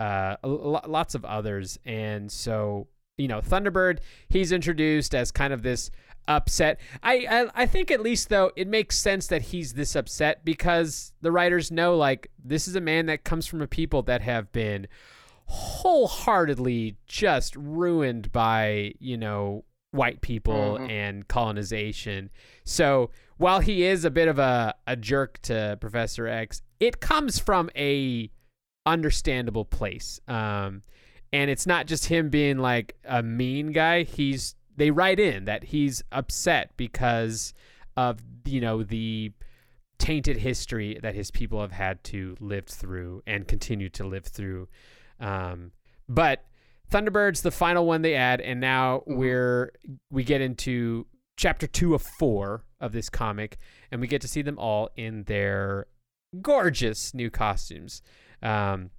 uh, 0.00 0.36
lots 0.42 1.14
of 1.14 1.24
others. 1.24 1.78
And 1.84 2.30
so 2.30 2.88
you 3.16 3.28
know 3.28 3.40
Thunderbird, 3.40 3.98
he's 4.28 4.50
introduced 4.52 5.14
as 5.14 5.30
kind 5.30 5.52
of 5.52 5.62
this 5.62 5.90
upset. 6.26 6.80
I, 7.02 7.26
I 7.30 7.62
I 7.62 7.66
think 7.66 7.90
at 7.90 8.00
least 8.00 8.28
though 8.30 8.50
it 8.56 8.66
makes 8.66 8.98
sense 8.98 9.26
that 9.28 9.42
he's 9.42 9.74
this 9.74 9.94
upset 9.94 10.44
because 10.44 11.12
the 11.20 11.30
writers 11.30 11.70
know 11.70 11.96
like 11.96 12.30
this 12.42 12.66
is 12.66 12.74
a 12.76 12.80
man 12.80 13.06
that 13.06 13.24
comes 13.24 13.46
from 13.46 13.60
a 13.62 13.66
people 13.68 14.02
that 14.02 14.22
have 14.22 14.50
been 14.52 14.86
wholeheartedly 15.46 16.96
just 17.06 17.54
ruined 17.56 18.32
by 18.32 18.94
you 18.98 19.16
know 19.16 19.64
white 19.90 20.20
people 20.22 20.78
Mhm. 20.80 20.90
and 20.90 21.28
colonization. 21.28 22.30
So 22.64 23.10
while 23.36 23.60
he 23.60 23.84
is 23.84 24.04
a 24.04 24.10
bit 24.10 24.26
of 24.26 24.38
a, 24.40 24.74
a 24.88 24.96
jerk 24.96 25.38
to 25.42 25.76
Professor 25.80 26.26
X, 26.26 26.62
it 26.80 27.00
comes 27.00 27.38
from 27.38 27.70
a 27.76 28.30
understandable 28.86 29.64
place. 29.64 30.20
Um, 30.28 30.82
and 31.32 31.50
it's 31.50 31.66
not 31.66 31.86
just 31.86 32.06
him 32.06 32.30
being 32.30 32.58
like 32.58 32.96
a 33.04 33.22
mean 33.22 33.72
guy. 33.72 34.04
He's 34.04 34.54
they 34.76 34.90
write 34.90 35.20
in 35.20 35.44
that 35.44 35.64
he's 35.64 36.02
upset 36.12 36.72
because 36.76 37.54
of 37.96 38.20
you 38.44 38.60
know 38.60 38.82
the 38.82 39.32
tainted 39.98 40.38
history 40.38 40.98
that 41.02 41.14
his 41.14 41.30
people 41.30 41.60
have 41.60 41.72
had 41.72 42.02
to 42.04 42.36
live 42.40 42.66
through 42.66 43.22
and 43.26 43.46
continue 43.48 43.88
to 43.88 44.04
live 44.04 44.24
through. 44.26 44.68
Um, 45.20 45.72
but 46.08 46.44
Thunderbird's 46.90 47.42
the 47.42 47.50
final 47.50 47.86
one 47.86 48.02
they 48.02 48.14
add, 48.14 48.40
and 48.40 48.60
now 48.60 48.98
Mhm. 49.08 49.16
we're 49.16 49.72
we 50.10 50.24
get 50.24 50.40
into 50.40 51.06
chapter 51.36 51.66
two 51.66 51.94
of 51.94 52.02
four 52.02 52.64
of 52.80 52.92
this 52.92 53.08
comic, 53.08 53.56
and 53.90 54.00
we 54.00 54.06
get 54.06 54.20
to 54.22 54.28
see 54.28 54.42
them 54.42 54.58
all 54.58 54.90
in 54.96 55.24
their 55.24 55.86
gorgeous 56.42 57.14
new 57.14 57.30
costumes. 57.30 58.02
Um, 58.44 58.90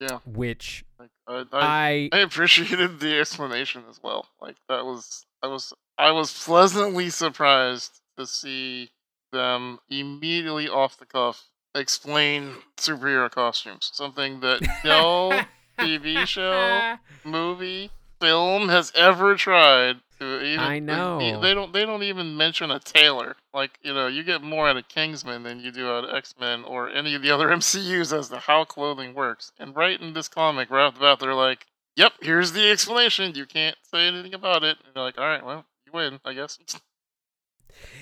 Yeah. 0.00 0.18
which 0.26 0.84
Like, 0.98 1.10
I, 1.26 1.44
I, 1.52 1.58
I 1.60 2.08
I 2.12 2.18
appreciated 2.18 3.00
the 3.00 3.18
explanation 3.18 3.84
as 3.88 4.02
well. 4.02 4.28
Like 4.40 4.56
that 4.68 4.84
was 4.84 5.24
I 5.42 5.46
was 5.46 5.72
I 5.96 6.10
was 6.10 6.32
pleasantly 6.44 7.10
surprised 7.10 8.00
to 8.18 8.26
see 8.26 8.90
them 9.32 9.78
immediately 9.88 10.68
off 10.68 10.98
the 10.98 11.06
cuff 11.06 11.46
explain 11.74 12.56
superhero 12.76 13.30
costumes. 13.30 13.90
Something 13.92 14.40
that 14.40 14.60
no 14.84 15.44
TV 15.78 16.26
show, 16.26 16.82
movie, 17.24 17.90
film 18.20 18.68
has 18.68 18.92
ever 18.94 19.34
tried 19.34 19.96
to 20.18 20.42
even. 20.44 20.60
I 20.60 20.78
know. 20.78 21.40
they 21.40 21.54
don't. 21.54 21.72
They 21.72 21.84
don't 21.84 22.02
even 22.02 22.36
mention 22.36 22.70
a 22.70 22.78
tailor. 22.78 23.36
Like 23.52 23.78
you 23.82 23.92
know, 23.94 24.06
you 24.06 24.22
get 24.22 24.42
more 24.42 24.68
out 24.68 24.76
of 24.76 24.88
Kingsman 24.88 25.42
than 25.42 25.60
you 25.60 25.72
do 25.72 25.88
out 25.88 26.04
of 26.04 26.14
X 26.14 26.34
Men 26.38 26.64
or 26.64 26.88
any 26.88 27.14
of 27.14 27.22
the 27.22 27.30
other 27.30 27.48
MCU's 27.56 28.12
as 28.12 28.28
to 28.28 28.38
how 28.38 28.64
clothing 28.64 29.14
works. 29.14 29.52
And 29.58 29.74
right 29.74 30.00
in 30.00 30.12
this 30.12 30.28
comic, 30.28 30.70
right 30.70 30.86
off 30.86 30.94
the 30.94 31.00
bat, 31.00 31.18
they're 31.20 31.34
like, 31.34 31.66
"Yep, 31.96 32.12
here's 32.20 32.52
the 32.52 32.70
explanation. 32.70 33.34
You 33.34 33.46
can't 33.46 33.76
say 33.90 34.06
anything 34.06 34.34
about 34.34 34.62
it." 34.62 34.76
And 34.84 34.94
you're 34.94 35.04
like, 35.04 35.18
"All 35.18 35.24
right, 35.26 35.44
well, 35.44 35.64
you 35.86 35.92
win, 35.92 36.20
I 36.24 36.34
guess." 36.34 36.58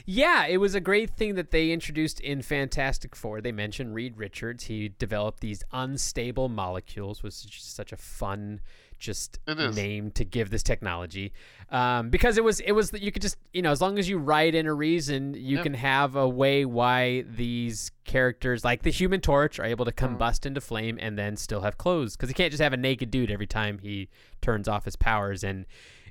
Yeah, 0.06 0.46
it 0.46 0.56
was 0.56 0.74
a 0.74 0.80
great 0.80 1.10
thing 1.10 1.34
that 1.34 1.50
they 1.50 1.70
introduced 1.70 2.20
in 2.20 2.42
Fantastic 2.42 3.14
Four. 3.14 3.40
They 3.40 3.52
mentioned 3.52 3.94
Reed 3.94 4.16
Richards. 4.16 4.64
He 4.64 4.88
developed 4.88 5.40
these 5.40 5.62
unstable 5.72 6.48
molecules, 6.48 7.22
which 7.22 7.34
is 7.34 7.42
just 7.42 7.76
such 7.76 7.92
a 7.92 7.96
fun 7.96 8.60
just 8.98 9.38
name 9.46 10.10
to 10.12 10.24
give 10.24 10.50
this 10.50 10.62
technology. 10.62 11.32
Um, 11.70 12.10
because 12.10 12.38
it 12.38 12.44
was 12.44 12.60
it 12.60 12.72
was 12.72 12.90
that 12.92 13.02
you 13.02 13.12
could 13.12 13.22
just 13.22 13.36
you 13.52 13.62
know 13.62 13.70
as 13.70 13.80
long 13.80 13.98
as 13.98 14.08
you 14.08 14.18
write 14.18 14.54
in 14.54 14.66
a 14.66 14.74
reason, 14.74 15.34
you 15.34 15.56
Yeah. 15.58 15.62
can 15.62 15.74
have 15.74 16.16
a 16.16 16.28
way 16.28 16.64
why 16.64 17.22
these 17.22 17.90
characters 18.04 18.64
like 18.64 18.82
the 18.82 18.90
Human 18.90 19.20
Torch 19.20 19.58
are 19.58 19.64
able 19.64 19.84
to 19.84 19.92
Mhm. 19.92 20.16
combust 20.18 20.46
into 20.46 20.60
flame 20.60 20.98
and 21.00 21.18
then 21.18 21.36
still 21.36 21.60
have 21.60 21.78
clothes. 21.78 22.16
Because 22.16 22.28
he 22.30 22.34
can't 22.34 22.50
just 22.50 22.62
have 22.62 22.72
a 22.72 22.76
naked 22.76 23.10
dude 23.10 23.30
every 23.30 23.46
time 23.46 23.78
he 23.78 24.08
turns 24.40 24.68
off 24.68 24.84
his 24.84 24.96
powers 24.96 25.42
and. 25.44 25.66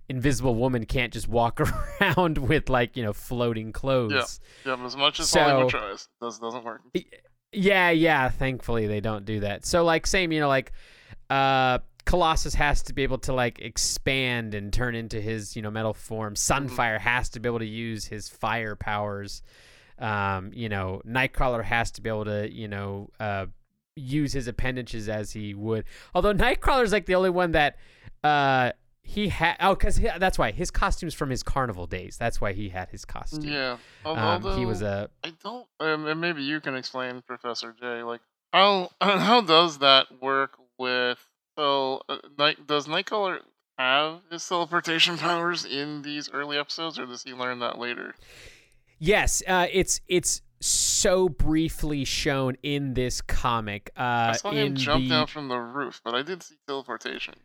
Invisible 0.10 0.56
Woman 0.56 0.86
can't 0.86 1.12
just 1.12 1.28
walk 1.28 1.60
around 2.02 2.38
with 2.38 2.70
like 2.70 2.96
you 2.96 3.04
know 3.04 3.12
floating 3.12 3.74
clothes. 3.74 4.40
Yeah, 4.66 4.78
but 4.78 4.86
as 4.86 4.96
much 4.96 5.20
as 5.20 5.28
So- 5.28 5.42
Hollywood 5.44 5.70
tries, 5.70 6.04
it 6.04 6.24
does, 6.24 6.40
doesn't 6.40 6.64
work. 6.64 6.82
Yeah, 7.52 7.90
yeah. 7.90 8.30
Thankfully, 8.30 8.88
they 8.88 9.02
don't 9.02 9.26
do 9.26 9.42
that. 9.42 9.66
So, 9.66 9.84
like, 9.84 10.08
same, 10.08 10.32
you 10.32 10.40
know, 10.40 10.48
like, 10.48 10.72
uh, 11.30 11.80
Colossus 12.08 12.56
has 12.56 12.82
to 12.84 12.94
be 12.94 13.04
able 13.04 13.18
to 13.20 13.34
like 13.34 13.60
expand 13.60 14.56
and 14.56 14.72
turn 14.74 14.96
into 14.96 15.20
his, 15.22 15.56
you 15.56 15.62
know, 15.62 15.70
metal 15.70 15.94
form. 15.94 16.36
Sunfire 16.36 17.00
has 17.00 17.30
to 17.30 17.40
be 17.40 17.48
able 17.50 17.60
to 17.60 17.66
use 17.66 18.06
his 18.06 18.30
fire 18.30 18.76
powers. 18.76 19.44
Um, 20.00 20.52
you 20.54 20.70
know, 20.70 21.02
Nightcrawler 21.06 21.64
has 21.64 21.92
to 21.92 22.02
be 22.02 22.10
able 22.10 22.26
to, 22.26 22.52
you 22.52 22.68
know, 22.68 23.10
uh, 23.20 23.48
use 23.96 24.32
his 24.32 24.48
appendages 24.48 25.10
as 25.10 25.32
he 25.32 25.54
would. 25.54 25.84
Although 26.16 26.34
Nightcrawler's 26.34 26.92
like 26.94 27.08
the 27.08 27.16
only 27.16 27.30
one 27.30 27.52
that, 27.52 27.78
uh, 28.24 28.72
he 29.04 29.30
had. 29.30 29.56
Oh, 29.62 29.74
because 29.74 30.00
that's 30.00 30.38
why 30.38 30.52
his 30.52 30.70
costume's 30.70 31.14
from 31.14 31.30
his 31.30 31.42
carnival 31.42 31.88
days. 31.88 32.18
That's 32.18 32.42
why 32.42 32.52
he 32.54 32.70
had 32.70 32.90
his 32.90 33.06
costume. 33.06 33.46
Yeah, 33.50 33.78
al- 34.06 34.18
Um, 34.46 34.58
he 34.60 34.66
was 34.66 34.82
a 34.82 35.10
I 35.24 35.32
don't. 35.44 35.66
Um, 35.80 36.20
maybe 36.20 36.44
you 36.44 36.60
can 36.60 36.76
explain, 36.76 37.22
Professor 37.26 37.74
J. 37.80 38.04
Like 38.04 38.20
how 38.52 38.92
how 39.02 39.40
does 39.42 39.78
that 39.80 40.08
work 40.22 40.58
with? 40.78 41.20
So, 41.58 42.02
uh, 42.08 42.18
Night 42.38 42.68
does 42.68 42.88
Nightcrawler 42.88 43.40
have 43.78 44.20
his 44.32 44.48
teleportation 44.48 45.18
powers 45.18 45.66
in 45.66 46.02
these 46.04 46.30
early 46.32 46.58
episodes, 46.58 47.00
or 47.00 47.06
does 47.06 47.24
he 47.24 47.34
learn 47.34 47.60
that 47.60 47.78
later? 47.80 48.16
Yes, 49.00 49.42
uh, 49.48 49.68
it's 49.72 50.02
it's 50.08 50.42
so 50.60 51.30
briefly 51.30 52.04
shown 52.06 52.58
in 52.64 52.94
this 52.96 53.22
comic. 53.22 53.92
Uh, 53.98 54.02
I 54.02 54.32
saw 54.34 54.50
in 54.52 54.58
him 54.58 54.76
jump 54.76 55.04
the, 55.04 55.10
down 55.10 55.28
from 55.28 55.48
the 55.48 55.58
roof, 55.60 56.02
but 56.04 56.16
I 56.16 56.22
did 56.24 56.42
see 56.44 56.56
teleportation. 56.68 57.36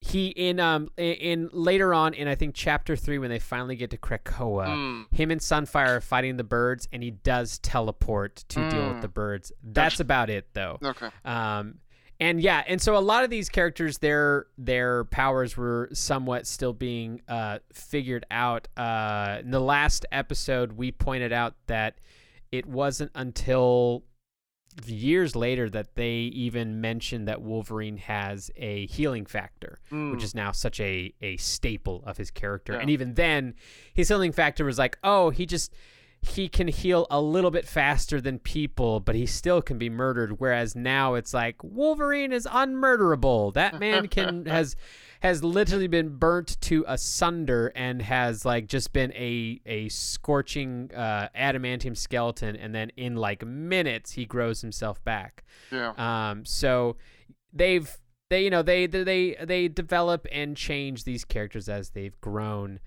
he 0.00 0.28
in 0.28 0.58
um 0.60 0.88
in, 0.96 1.14
in 1.14 1.50
later 1.52 1.94
on 1.94 2.12
in 2.14 2.26
I 2.28 2.34
think 2.34 2.54
chapter 2.56 2.94
three 2.96 3.18
when 3.18 3.30
they 3.30 3.38
finally 3.38 3.76
get 3.76 3.90
to 3.90 3.96
Krakoa. 3.98 4.66
Hmm. 4.66 5.02
Him 5.14 5.30
and 5.30 5.40
Sunfire 5.40 5.96
are 5.96 6.00
fighting 6.00 6.36
the 6.36 6.44
birds, 6.44 6.88
and 6.92 7.02
he 7.02 7.10
does 7.12 7.58
teleport 7.60 8.36
to 8.48 8.68
deal 8.68 8.88
with 8.88 8.96
Mm. 8.98 9.00
the 9.02 9.08
birds. 9.08 9.52
That's 9.62 9.94
Gotcha. 9.94 10.02
about 10.02 10.30
it, 10.30 10.48
though. 10.54 10.78
Okay. 10.84 11.08
Um, 11.24 11.78
and 12.20 12.40
yeah, 12.40 12.62
and 12.66 12.80
so 12.80 12.96
a 12.96 12.98
lot 13.00 13.24
of 13.24 13.30
these 13.30 13.48
characters, 13.48 13.98
their 13.98 14.46
their 14.56 15.04
powers 15.04 15.56
were 15.56 15.88
somewhat 15.92 16.46
still 16.46 16.72
being 16.72 17.20
uh, 17.28 17.58
figured 17.72 18.24
out. 18.30 18.68
Uh, 18.76 19.38
in 19.40 19.50
the 19.50 19.60
last 19.60 20.06
episode, 20.12 20.72
we 20.72 20.92
pointed 20.92 21.32
out 21.32 21.54
that 21.66 21.98
it 22.52 22.66
wasn't 22.66 23.10
until 23.14 24.04
years 24.86 25.36
later 25.36 25.70
that 25.70 25.94
they 25.94 26.14
even 26.14 26.80
mentioned 26.80 27.28
that 27.28 27.40
Wolverine 27.40 27.96
has 27.96 28.50
a 28.56 28.86
healing 28.86 29.24
factor 29.24 29.78
which 29.88 29.90
Hmm. 29.90 30.18
is 30.18 30.34
now 30.34 30.50
such 30.50 30.80
a 30.80 31.14
a 31.22 31.36
staple 31.36 32.02
of 32.04 32.16
his 32.16 32.30
character. 32.32 32.72
Yeah. 32.72 32.80
And 32.80 32.90
even 32.90 33.14
then, 33.14 33.54
his 33.94 34.08
healing 34.08 34.32
factor 34.32 34.64
was 34.64 34.76
like, 34.78 34.98
oh, 35.04 35.30
he 35.30 35.46
just 35.46 35.72
he 36.24 36.48
can 36.48 36.68
heal 36.68 37.06
a 37.10 37.20
little 37.20 37.50
bit 37.50 37.66
faster 37.66 38.18
than 38.20 38.38
people, 38.38 38.98
but 38.98 39.14
he 39.14 39.26
still 39.26 39.60
can 39.60 39.76
be 39.76 39.90
murdered. 39.90 40.40
Whereas 40.40 40.74
now 40.74 41.14
it's 41.14 41.34
like 41.34 41.62
Wolverine 41.62 42.32
is 42.32 42.46
unmurderable. 42.46 43.52
That 43.52 43.78
man 43.78 44.08
can 44.08 44.46
has 44.46 44.74
has 45.20 45.44
literally 45.44 45.86
been 45.86 46.16
burnt 46.16 46.60
to 46.62 46.84
asunder 46.88 47.72
and 47.74 48.00
has 48.00 48.44
like 48.44 48.66
just 48.66 48.92
been 48.94 49.12
a 49.12 49.60
a 49.66 49.88
scorching 49.90 50.90
uh, 50.94 51.28
adamantium 51.36 51.96
skeleton, 51.96 52.56
and 52.56 52.74
then 52.74 52.90
in 52.96 53.16
like 53.16 53.44
minutes 53.44 54.12
he 54.12 54.24
grows 54.24 54.62
himself 54.62 55.04
back. 55.04 55.44
yeah. 55.70 55.92
Um, 55.98 56.46
so 56.46 56.96
they've 57.52 57.94
they 58.30 58.44
you 58.44 58.50
know 58.50 58.62
they 58.62 58.86
they 58.86 59.36
they 59.42 59.68
develop 59.68 60.26
and 60.32 60.56
change 60.56 61.04
these 61.04 61.24
characters 61.24 61.68
as 61.68 61.90
they've 61.90 62.18
grown. 62.22 62.80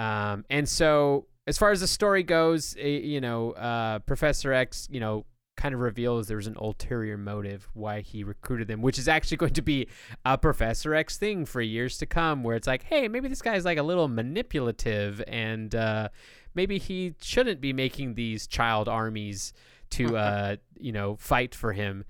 Um, 0.00 0.44
and 0.48 0.68
so 0.68 1.26
as 1.48 1.56
far 1.56 1.70
as 1.70 1.80
the 1.80 1.86
story 1.86 2.22
goes, 2.22 2.76
eh, 2.78 2.86
you 2.86 3.20
know, 3.22 3.52
uh, 3.52 4.00
Professor 4.00 4.52
X, 4.52 4.86
you 4.90 5.00
know, 5.00 5.24
kind 5.56 5.74
of 5.74 5.80
reveals 5.80 6.28
there's 6.28 6.46
an 6.46 6.56
ulterior 6.60 7.16
motive 7.16 7.68
why 7.72 8.00
he 8.00 8.22
recruited 8.22 8.68
them, 8.68 8.82
which 8.82 8.98
is 8.98 9.08
actually 9.08 9.36
going 9.44 9.54
to 9.54 9.62
be 9.62 9.88
a 10.26 10.36
Professor 10.36 10.94
X 10.94 11.16
thing 11.16 11.46
for 11.46 11.62
years 11.62 11.96
to 11.98 12.06
come, 12.06 12.44
where 12.44 12.54
it's 12.54 12.66
like, 12.66 12.82
hey, 12.84 13.08
maybe 13.08 13.28
this 13.28 13.40
guy's 13.40 13.64
like 13.64 13.78
a 13.78 13.82
little 13.82 14.08
manipulative, 14.08 15.22
and 15.26 15.74
uh, 15.74 16.10
maybe 16.54 16.78
he 16.78 17.14
shouldn't 17.22 17.62
be 17.62 17.72
making 17.72 18.14
these 18.14 18.46
child 18.46 18.86
armies 18.86 19.54
to, 19.90 20.16
uh, 20.18 20.56
you 20.78 20.92
know, 20.92 21.16
fight 21.16 21.54
for 21.54 21.72
him. 21.72 22.04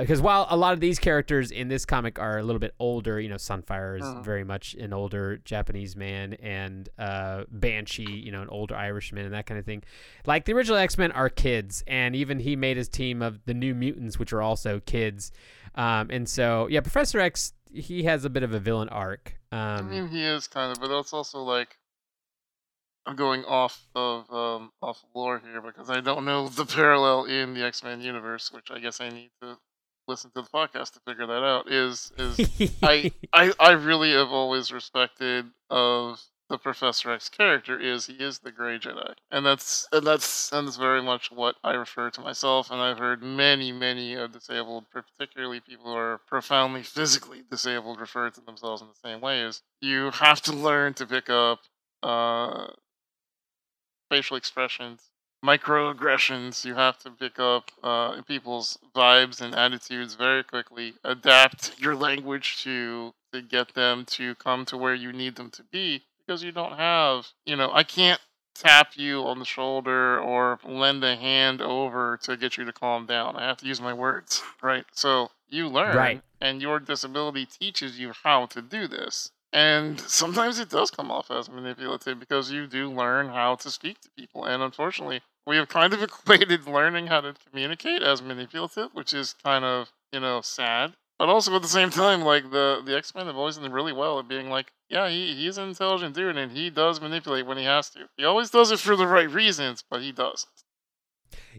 Because 0.00 0.20
while 0.20 0.46
a 0.50 0.56
lot 0.56 0.72
of 0.74 0.80
these 0.80 0.98
characters 0.98 1.50
in 1.50 1.68
this 1.68 1.84
comic 1.84 2.18
are 2.18 2.38
a 2.38 2.42
little 2.42 2.58
bit 2.58 2.74
older, 2.78 3.20
you 3.20 3.28
know, 3.28 3.36
Sunfire 3.36 3.98
is 3.98 4.04
Mhm. 4.04 4.24
very 4.24 4.44
much 4.44 4.74
an 4.74 4.92
older 4.92 5.38
Japanese 5.38 5.96
man, 5.96 6.34
and 6.34 6.88
uh, 6.98 7.44
Banshee, 7.50 8.02
you 8.12 8.30
know, 8.32 8.42
an 8.42 8.48
older 8.48 8.74
Irishman, 8.76 9.24
and 9.24 9.34
that 9.34 9.46
kind 9.46 9.58
of 9.58 9.64
thing. 9.66 9.82
Like 10.26 10.44
the 10.44 10.52
original 10.52 10.78
X 10.78 10.98
Men 10.98 11.12
are 11.12 11.28
kids, 11.28 11.82
and 11.86 12.14
even 12.14 12.38
he 12.38 12.56
made 12.56 12.76
his 12.76 12.88
team 12.88 13.22
of 13.22 13.44
the 13.46 13.54
New 13.54 13.74
Mutants, 13.74 14.18
which 14.18 14.32
are 14.32 14.42
also 14.42 14.80
kids. 14.80 15.32
Um, 15.74 16.08
and 16.10 16.28
so, 16.28 16.68
yeah, 16.68 16.80
Professor 16.80 17.18
X, 17.18 17.52
he 17.72 18.04
has 18.04 18.24
a 18.24 18.30
bit 18.30 18.42
of 18.42 18.52
a 18.54 18.60
villain 18.60 18.88
arc. 18.90 19.34
I 19.50 19.78
Um, 19.78 19.90
mean, 19.90 20.08
he 20.08 20.22
is 20.24 20.46
kind 20.46 20.70
of, 20.72 20.80
but 20.80 20.88
that's 20.88 21.12
also 21.12 21.38
like 21.40 21.76
I'm 23.06 23.16
going 23.16 23.44
off 23.44 23.86
of 23.94 24.32
um 24.32 24.72
off 24.82 25.04
lore 25.14 25.40
here 25.44 25.60
because 25.60 25.90
I 25.90 26.00
don't 26.00 26.24
know 26.24 26.48
the 26.48 26.66
parallel 26.66 27.24
in 27.24 27.54
the 27.54 27.64
X 27.64 27.82
Men 27.82 28.00
universe, 28.00 28.50
which 28.52 28.70
I 28.70 28.78
guess 28.78 29.00
I 29.00 29.10
need 29.10 29.30
to 29.42 29.58
listen 30.06 30.30
to 30.34 30.42
the 30.42 30.48
podcast 30.48 30.92
to 30.92 31.00
figure 31.00 31.26
that 31.26 31.44
out. 31.44 31.70
Is 31.70 32.12
is 32.18 32.72
I 32.82 33.12
I 33.32 33.52
I 33.60 33.72
really 33.72 34.12
have 34.12 34.30
always 34.30 34.72
respected 34.72 35.46
of 35.70 36.20
the 36.50 36.58
Professor 36.58 37.10
X 37.10 37.28
character 37.28 37.80
is 37.80 38.06
he 38.06 38.14
is 38.14 38.38
the 38.40 38.52
Gray 38.52 38.78
Jedi, 38.78 39.14
and 39.30 39.44
that's 39.46 39.88
and 39.92 40.06
that's 40.06 40.52
and 40.52 40.66
that's 40.66 40.76
very 40.76 41.02
much 41.02 41.30
what 41.30 41.56
I 41.64 41.72
refer 41.72 42.10
to 42.10 42.20
myself. 42.20 42.70
And 42.70 42.80
I've 42.80 42.98
heard 42.98 43.22
many 43.22 43.72
many 43.72 44.16
uh, 44.16 44.26
disabled, 44.26 44.84
particularly 44.90 45.60
people 45.60 45.86
who 45.86 45.96
are 45.96 46.20
profoundly 46.26 46.82
physically 46.82 47.42
disabled, 47.50 48.00
refer 48.00 48.30
to 48.30 48.40
themselves 48.40 48.82
in 48.82 48.88
the 48.88 49.08
same 49.08 49.20
way. 49.20 49.40
Is 49.40 49.62
you 49.80 50.10
have 50.10 50.42
to 50.42 50.52
learn 50.52 50.94
to 50.94 51.06
pick 51.06 51.30
up 51.30 51.60
uh, 52.02 52.68
facial 54.14 54.36
expressions, 54.36 55.10
microaggressions. 55.44 56.64
You 56.64 56.74
have 56.74 56.98
to 57.00 57.10
pick 57.10 57.38
up 57.38 57.70
uh, 57.82 58.22
people's 58.22 58.78
vibes 58.94 59.40
and 59.40 59.54
attitudes 59.54 60.14
very 60.14 60.44
quickly. 60.44 60.94
Adapt 61.02 61.78
your 61.80 61.96
language 61.96 62.62
to 62.62 63.12
to 63.32 63.42
get 63.42 63.74
them 63.74 64.04
to 64.06 64.34
come 64.36 64.64
to 64.66 64.76
where 64.76 64.94
you 64.94 65.12
need 65.12 65.34
them 65.34 65.50
to 65.50 65.64
be 65.64 66.02
because 66.24 66.44
you 66.44 66.52
don't 66.52 66.76
have, 66.76 67.26
you 67.44 67.56
know, 67.56 67.70
I 67.72 67.82
can't 67.82 68.20
tap 68.54 68.92
you 68.94 69.24
on 69.24 69.40
the 69.40 69.44
shoulder 69.44 70.20
or 70.20 70.60
lend 70.64 71.02
a 71.02 71.16
hand 71.16 71.60
over 71.60 72.16
to 72.22 72.36
get 72.36 72.56
you 72.56 72.64
to 72.64 72.72
calm 72.72 73.04
down. 73.06 73.34
I 73.34 73.42
have 73.42 73.56
to 73.58 73.66
use 73.66 73.80
my 73.80 73.92
words, 73.92 74.40
right? 74.62 74.84
So 74.92 75.32
you 75.48 75.68
learn, 75.68 75.96
Right. 75.96 76.22
and 76.40 76.62
your 76.62 76.78
disability 76.78 77.46
teaches 77.46 77.98
you 77.98 78.12
how 78.22 78.46
to 78.46 78.62
do 78.62 78.86
this. 78.86 79.32
And 79.54 80.00
sometimes 80.00 80.58
it 80.58 80.68
does 80.68 80.90
come 80.90 81.12
off 81.12 81.30
as 81.30 81.48
manipulative 81.48 82.18
because 82.18 82.50
you 82.50 82.66
do 82.66 82.90
learn 82.90 83.28
how 83.28 83.54
to 83.54 83.70
speak 83.70 84.00
to 84.00 84.10
people. 84.18 84.44
And 84.44 84.60
unfortunately, 84.60 85.20
we 85.46 85.56
have 85.56 85.68
kind 85.68 85.94
of 85.94 86.02
equated 86.02 86.66
learning 86.66 87.06
how 87.06 87.20
to 87.20 87.34
communicate 87.48 88.02
as 88.02 88.20
manipulative, 88.20 88.90
which 88.94 89.14
is 89.14 89.36
kind 89.44 89.64
of, 89.64 89.92
you 90.12 90.18
know, 90.18 90.40
sad. 90.40 90.94
But 91.20 91.28
also 91.28 91.54
at 91.54 91.62
the 91.62 91.68
same 91.68 91.90
time, 91.90 92.22
like 92.22 92.50
the, 92.50 92.82
the 92.84 92.96
X 92.96 93.14
Men 93.14 93.26
have 93.26 93.36
always 93.36 93.56
done 93.56 93.70
really 93.70 93.92
well 93.92 94.18
at 94.18 94.26
being 94.26 94.50
like, 94.50 94.72
yeah, 94.88 95.08
he, 95.08 95.34
he's 95.36 95.56
an 95.56 95.68
intelligent 95.68 96.16
dude 96.16 96.36
and 96.36 96.50
he 96.50 96.68
does 96.68 97.00
manipulate 97.00 97.46
when 97.46 97.56
he 97.56 97.64
has 97.64 97.88
to. 97.90 98.08
He 98.16 98.24
always 98.24 98.50
does 98.50 98.72
it 98.72 98.80
for 98.80 98.96
the 98.96 99.06
right 99.06 99.30
reasons, 99.30 99.84
but 99.88 100.02
he 100.02 100.10
does. 100.10 100.48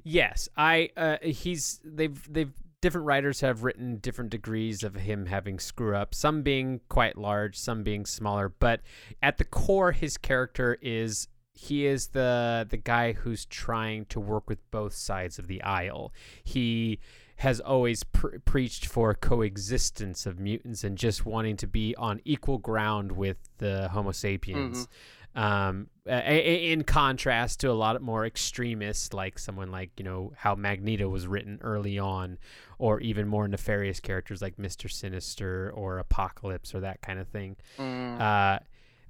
Yes, 0.04 0.50
I 0.58 0.90
uh, 0.98 1.18
he's 1.22 1.80
they've 1.84 2.22
they've 2.32 2.54
different 2.86 3.08
writers 3.08 3.42
have 3.42 3.64
written 3.64 3.98
different 3.98 4.30
degrees 4.30 4.84
of 4.84 4.94
him 4.94 5.26
having 5.26 5.58
screw 5.58 5.96
up, 5.96 6.14
some 6.14 6.44
being 6.44 6.80
quite 6.88 7.18
large, 7.18 7.58
some 7.58 7.82
being 7.82 8.06
smaller, 8.06 8.48
but 8.48 8.80
at 9.24 9.40
the 9.40 9.44
core 9.44 9.92
his 9.92 10.20
character 10.20 10.78
is 10.84 11.28
he 11.52 11.88
is 11.88 12.10
the 12.10 12.68
the 12.70 12.78
guy 12.78 13.14
who's 13.14 13.48
trying 13.48 14.06
to 14.06 14.20
work 14.20 14.48
with 14.48 14.60
both 14.70 14.94
sides 14.94 15.40
of 15.40 15.48
the 15.48 15.64
aisle. 15.64 16.14
He 16.44 17.00
has 17.38 17.60
always 17.60 18.04
pre- 18.04 18.38
preached 18.46 18.86
for 18.86 19.16
coexistence 19.16 20.28
of 20.28 20.40
mutants 20.40 20.84
and 20.84 20.96
just 20.96 21.26
wanting 21.26 21.58
to 21.58 21.66
be 21.66 21.96
on 21.96 22.22
equal 22.24 22.60
ground 22.60 23.14
with 23.14 23.38
the 23.58 23.90
Homo 23.90 24.12
sapiens. 24.12 24.84
Mm-hmm. 24.84 24.94
Um, 25.36 25.88
in 26.06 26.84
contrast 26.84 27.60
to 27.60 27.70
a 27.70 27.74
lot 27.74 27.98
of 27.98 28.02
more 28.02 28.26
extremists, 28.26 29.14
like 29.14 29.38
someone 29.38 29.70
like 29.70 29.90
you 29.98 30.06
know 30.06 30.32
how 30.38 30.56
Magneto 30.56 31.10
was 31.10 31.28
written 31.28 31.60
early 31.62 32.00
on, 32.00 32.38
or 32.80 33.02
even 33.02 33.28
more 33.28 33.46
nefarious 33.48 34.00
characters 34.00 34.42
like 34.42 34.58
Mister 34.58 34.88
Sinister 34.88 35.72
or 35.76 35.98
Apocalypse 35.98 36.74
or 36.74 36.80
that 36.82 37.02
kind 37.02 37.20
of 37.20 37.28
thing. 37.28 37.58
Mm. 37.78 38.22
Uh, 38.22 38.60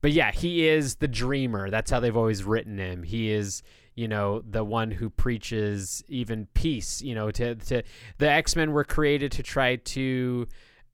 but 0.01 0.13
yeah, 0.13 0.31
he 0.31 0.67
is 0.67 0.95
the 0.95 1.07
dreamer. 1.07 1.69
That's 1.69 1.91
how 1.91 1.99
they've 1.99 2.17
always 2.17 2.43
written 2.43 2.79
him. 2.79 3.03
He 3.03 3.29
is, 3.29 3.61
you 3.93 4.07
know, 4.07 4.41
the 4.49 4.63
one 4.63 4.89
who 4.89 5.11
preaches 5.11 6.03
even 6.07 6.47
peace. 6.55 7.03
You 7.03 7.13
know, 7.13 7.29
to 7.31 7.53
to 7.55 7.83
the 8.17 8.29
X 8.31 8.55
Men 8.55 8.71
were 8.71 8.83
created 8.83 9.31
to 9.33 9.43
try 9.43 9.75
to 9.75 10.47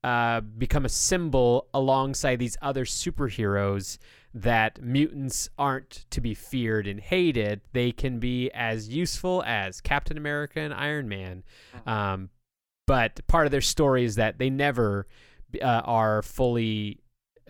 uh, 0.04 0.42
become 0.42 0.84
a 0.84 0.90
symbol 0.90 1.68
alongside 1.74 2.40
these 2.40 2.58
other 2.62 2.84
superheroes 2.84 3.98
that 4.34 4.82
mutants 4.82 5.50
aren't 5.58 6.06
to 6.10 6.22
be 6.22 6.34
feared 6.34 6.88
and 6.88 7.00
hated. 7.00 7.62
They 7.74 7.92
can 7.92 8.20
be 8.20 8.50
as 8.52 8.90
useful 8.90 9.44
as 9.46 9.82
Captain 9.82 10.18
America 10.18 10.60
and 10.62 10.74
Iron 10.74 11.10
Man. 11.10 11.44
Um, 11.86 12.30
but 12.88 13.26
part 13.28 13.46
of 13.46 13.52
their 13.52 13.62
story 13.62 14.06
is 14.06 14.16
that 14.16 14.38
they 14.38 14.50
never 14.50 15.08
uh, 15.62 15.66
are 15.66 16.22
fully 16.22 17.00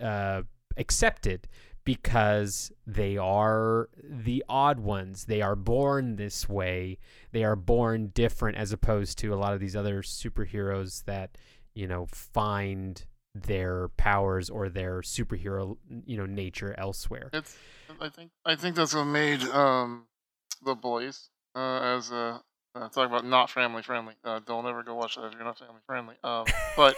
uh, 0.00 0.42
accepted 0.76 1.48
because 1.84 2.70
they 2.86 3.16
are 3.16 3.88
the 4.02 4.44
odd 4.48 4.78
ones. 4.78 5.24
They 5.24 5.42
are 5.42 5.56
born 5.56 6.16
this 6.16 6.48
way. 6.48 6.98
They 7.32 7.44
are 7.44 7.56
born 7.56 8.08
different 8.14 8.56
as 8.56 8.72
opposed 8.72 9.18
to 9.18 9.34
a 9.34 9.36
lot 9.36 9.52
of 9.52 9.60
these 9.60 9.74
other 9.74 10.02
superheroes 10.02 11.04
that, 11.04 11.36
you 11.74 11.88
know, 11.88 12.06
find 12.06 13.04
their 13.34 13.88
powers 13.88 14.50
or 14.50 14.68
their 14.68 15.00
superhero, 15.00 15.76
you 16.06 16.16
know, 16.16 16.26
nature 16.26 16.74
elsewhere. 16.78 17.30
It's 17.32 17.56
I 18.00 18.08
think 18.08 18.30
I 18.44 18.56
think 18.56 18.76
that's 18.76 18.94
what 18.94 19.04
made 19.04 19.42
um 19.44 20.06
the 20.64 20.74
boys 20.74 21.28
uh, 21.54 21.80
as 21.96 22.10
a 22.10 22.42
uh, 22.74 22.88
talk 22.88 23.06
about 23.06 23.24
not 23.24 23.50
family 23.50 23.82
friendly. 23.82 24.14
Uh, 24.24 24.40
don't 24.46 24.66
ever 24.66 24.82
go 24.82 24.94
watch 24.94 25.16
that 25.16 25.26
if 25.26 25.34
you're 25.34 25.44
not 25.44 25.58
family 25.58 25.80
friendly. 25.86 26.14
Um, 26.24 26.46
but 26.76 26.96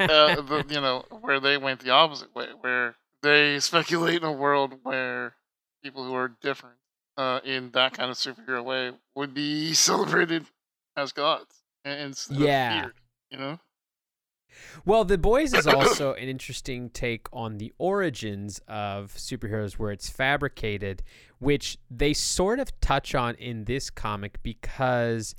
uh, 0.00 0.40
the, 0.40 0.64
you 0.70 0.80
know 0.80 1.04
where 1.20 1.40
they 1.40 1.56
went 1.56 1.80
the 1.80 1.90
opposite 1.90 2.34
way, 2.34 2.48
where 2.60 2.94
they 3.22 3.58
speculate 3.60 4.16
in 4.16 4.24
a 4.24 4.32
world 4.32 4.74
where 4.82 5.34
people 5.82 6.04
who 6.04 6.14
are 6.14 6.36
different 6.42 6.76
uh, 7.16 7.40
in 7.44 7.70
that 7.72 7.94
kind 7.94 8.10
of 8.10 8.16
superhero 8.16 8.62
way 8.64 8.92
would 9.14 9.34
be 9.34 9.72
celebrated 9.74 10.44
as 10.96 11.12
gods 11.12 11.62
and 11.84 12.00
instead 12.00 12.36
Yeah. 12.36 12.68
of 12.68 12.82
feared. 12.82 12.94
You 13.30 13.38
know. 13.38 13.60
Well, 14.84 15.04
The 15.04 15.18
Boys 15.18 15.54
is 15.54 15.66
also 15.78 16.14
an 16.14 16.28
interesting 16.28 16.90
take 16.90 17.26
on 17.32 17.58
the 17.58 17.72
origins 17.78 18.60
of 18.68 19.12
superheroes 19.14 19.74
where 19.74 19.92
it's 19.92 20.08
fabricated, 20.08 21.02
which 21.38 21.78
they 21.90 22.12
sort 22.12 22.60
of 22.60 22.78
touch 22.80 23.14
on 23.14 23.34
in 23.36 23.64
this 23.64 23.90
comic 23.90 24.42
because 24.42 25.34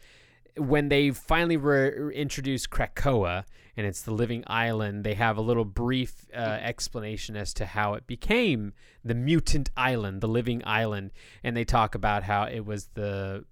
when 0.57 0.89
they 0.89 1.11
finally 1.11 1.57
re- 1.57 2.13
introduce 2.13 2.67
Krakoa 2.67 3.45
and 3.77 3.87
it's 3.87 4.01
the 4.01 4.13
living 4.13 4.43
island, 4.47 5.03
they 5.05 5.13
have 5.13 5.37
a 5.37 5.41
little 5.41 5.63
brief 5.63 6.25
uh, 6.35 6.37
explanation 6.39 7.37
as 7.37 7.53
to 7.53 7.65
how 7.65 7.93
it 7.93 8.05
became 8.05 8.73
the 9.03 9.15
mutant 9.15 9.69
island, 9.77 10.19
the 10.19 10.27
living 10.27 10.61
island, 10.65 11.11
and 11.41 11.55
they 11.55 11.63
talk 11.63 11.95
about 11.95 12.23
how 12.23 12.43
it 12.43 12.65
was 12.65 12.89
the 12.95 13.45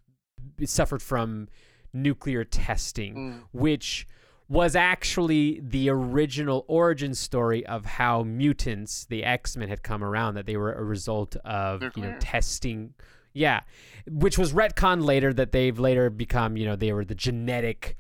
it 0.58 0.70
suffered 0.70 1.02
from 1.02 1.48
nuclear 1.94 2.44
testing, 2.44 3.16
Mm. 3.16 3.44
which 3.54 4.06
was 4.50 4.76
actually 4.76 5.62
the 5.64 5.90
original 5.90 6.66
origin 6.68 7.14
story 7.14 7.66
of 7.68 7.86
how 7.86 8.24
mutants, 8.24 9.06
the 9.06 9.24
X 9.24 9.56
Men, 9.56 9.70
had 9.70 9.84
come 9.84 10.04
around. 10.04 10.34
That 10.34 10.48
they 10.48 10.58
were 10.58 10.74
a 10.74 10.84
result 10.84 11.36
of 11.46 11.84
you 11.96 12.02
know 12.02 12.16
testing. 12.20 12.96
Yeah, 13.32 13.62
which 14.10 14.40
was 14.40 14.52
retcon 14.54 15.06
later. 15.06 15.32
That 15.32 15.52
they've 15.52 15.78
later 15.78 16.10
become 16.10 16.58
you 16.58 16.66
know 16.66 16.76
they 16.76 16.92
were 16.92 17.06
the 17.06 17.16
genetic 17.16 17.96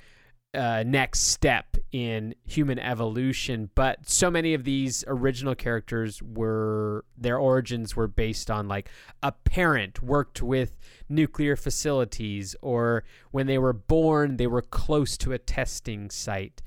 uh, 0.53 0.83
next 0.85 1.21
step 1.23 1.77
in 1.91 2.33
human 2.45 2.79
evolution. 2.79 3.69
But 3.75 4.09
so 4.09 4.31
many 4.31 4.53
of 4.53 4.63
these 4.63 5.03
original 5.07 5.55
characters 5.55 6.21
were 6.21 7.05
their 7.17 7.37
origins 7.37 7.95
were 7.95 8.07
based 8.07 8.49
on 8.49 8.67
like 8.67 8.89
a 9.21 9.31
parent 9.31 10.01
worked 10.01 10.41
with 10.41 10.77
nuclear 11.07 11.55
facilities, 11.55 12.55
or 12.61 13.03
when 13.31 13.47
they 13.47 13.57
were 13.57 13.73
born, 13.73 14.37
they 14.37 14.47
were 14.47 14.61
close 14.61 15.17
to 15.19 15.33
a 15.33 15.37
testing 15.37 16.09
site, 16.09 16.61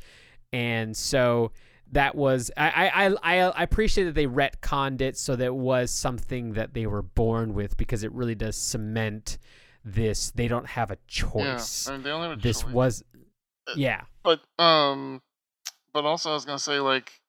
and 0.52 0.96
so. 0.96 1.52
That 1.94 2.14
was 2.14 2.50
I, 2.56 2.88
I 2.88 3.16
I 3.22 3.38
I 3.50 3.62
appreciate 3.64 4.04
that 4.04 4.14
they 4.14 4.26
retconned 4.26 5.02
it 5.02 5.18
so 5.18 5.36
that 5.36 5.44
it 5.44 5.54
was 5.54 5.90
something 5.90 6.54
that 6.54 6.72
they 6.72 6.86
were 6.86 7.02
born 7.02 7.52
with 7.52 7.76
because 7.76 8.02
it 8.02 8.10
really 8.12 8.34
does 8.34 8.56
cement 8.56 9.36
this. 9.84 10.30
They 10.30 10.48
don't 10.48 10.66
have 10.66 10.90
a 10.90 10.96
choice. 11.06 11.86
Yeah, 11.86 11.92
I 11.92 11.96
mean, 11.96 12.04
they 12.04 12.10
only 12.10 12.28
have 12.28 12.38
a 12.38 12.40
this 12.40 12.62
choice. 12.62 12.72
was 12.72 13.04
yeah 13.76 14.02
but 14.22 14.40
um 14.58 15.20
but 15.92 16.04
also 16.04 16.30
I 16.30 16.34
was 16.34 16.44
gonna 16.44 16.58
say 16.58 16.80
like 16.80 17.20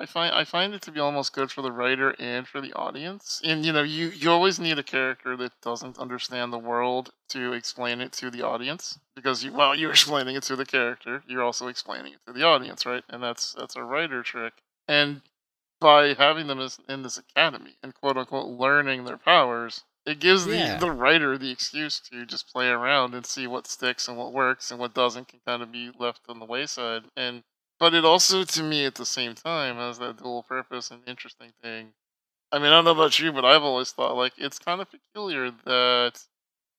I 0.00 0.06
find 0.06 0.34
I 0.34 0.44
find 0.44 0.72
it 0.72 0.80
to 0.82 0.92
be 0.92 0.98
almost 0.98 1.34
good 1.34 1.50
for 1.50 1.60
the 1.60 1.72
writer 1.72 2.14
and 2.18 2.48
for 2.48 2.62
the 2.62 2.72
audience. 2.72 3.38
And 3.44 3.66
you 3.66 3.72
know, 3.72 3.82
you 3.82 4.08
you 4.08 4.30
always 4.30 4.58
need 4.58 4.78
a 4.78 4.82
character 4.82 5.36
that 5.36 5.52
doesn't 5.60 5.98
understand 5.98 6.52
the 6.52 6.58
world 6.58 7.10
to 7.30 7.52
explain 7.52 8.00
it 8.00 8.10
to 8.12 8.30
the 8.30 8.40
audience 8.40 8.98
because 9.14 9.44
you 9.44 9.52
well 9.52 9.74
you're 9.74 9.90
explaining 9.98 10.36
it 10.36 10.42
to 10.44 10.56
the 10.56 10.64
character, 10.64 11.22
you're 11.28 11.42
also 11.42 11.68
explaining 11.68 12.14
it 12.14 12.20
to 12.26 12.32
the 12.32 12.44
audience, 12.44 12.86
right? 12.86 13.04
And 13.10 13.22
that's 13.22 13.52
that's 13.52 13.76
a 13.76 13.84
writer 13.84 14.22
trick. 14.22 14.54
And 14.88 15.20
by 15.80 16.14
having 16.14 16.46
them 16.46 16.66
in 16.88 17.02
this 17.02 17.18
academy 17.18 17.76
and 17.82 17.94
quote 17.94 18.16
unquote 18.16 18.48
learning 18.48 19.04
their 19.04 19.18
powers, 19.18 19.84
it 20.06 20.18
gives 20.18 20.46
Yeah. 20.46 20.74
the, 20.74 20.86
the 20.86 20.92
writer 20.92 21.36
the 21.36 21.50
excuse 21.50 22.00
to 22.10 22.24
just 22.26 22.52
play 22.52 22.68
around 22.68 23.14
and 23.14 23.26
see 23.26 23.46
what 23.46 23.66
sticks 23.66 24.08
and 24.08 24.16
what 24.16 24.32
works 24.32 24.70
and 24.70 24.80
what 24.80 24.94
doesn't 24.94 25.28
can 25.28 25.40
kind 25.46 25.62
of 25.62 25.70
be 25.70 25.90
left 25.98 26.22
on 26.28 26.38
the 26.38 26.46
wayside. 26.46 27.04
And 27.16 27.42
but 27.78 27.94
it 27.94 28.04
also 28.04 28.44
to 28.44 28.62
me 28.62 28.84
at 28.84 28.94
the 28.96 29.06
same 29.06 29.34
time 29.34 29.76
has 29.76 29.98
that 29.98 30.18
dual 30.18 30.42
purpose 30.42 30.90
and 30.90 31.02
interesting 31.06 31.52
thing. 31.62 31.94
I 32.52 32.58
mean, 32.58 32.66
I 32.68 32.70
don't 32.70 32.84
know 32.84 32.90
about 32.90 33.18
you, 33.18 33.32
but 33.32 33.44
I've 33.44 33.62
always 33.62 33.92
thought 33.92 34.16
like 34.16 34.32
it's 34.36 34.58
kind 34.58 34.80
of 34.80 34.88
peculiar 34.90 35.50
that 35.64 36.24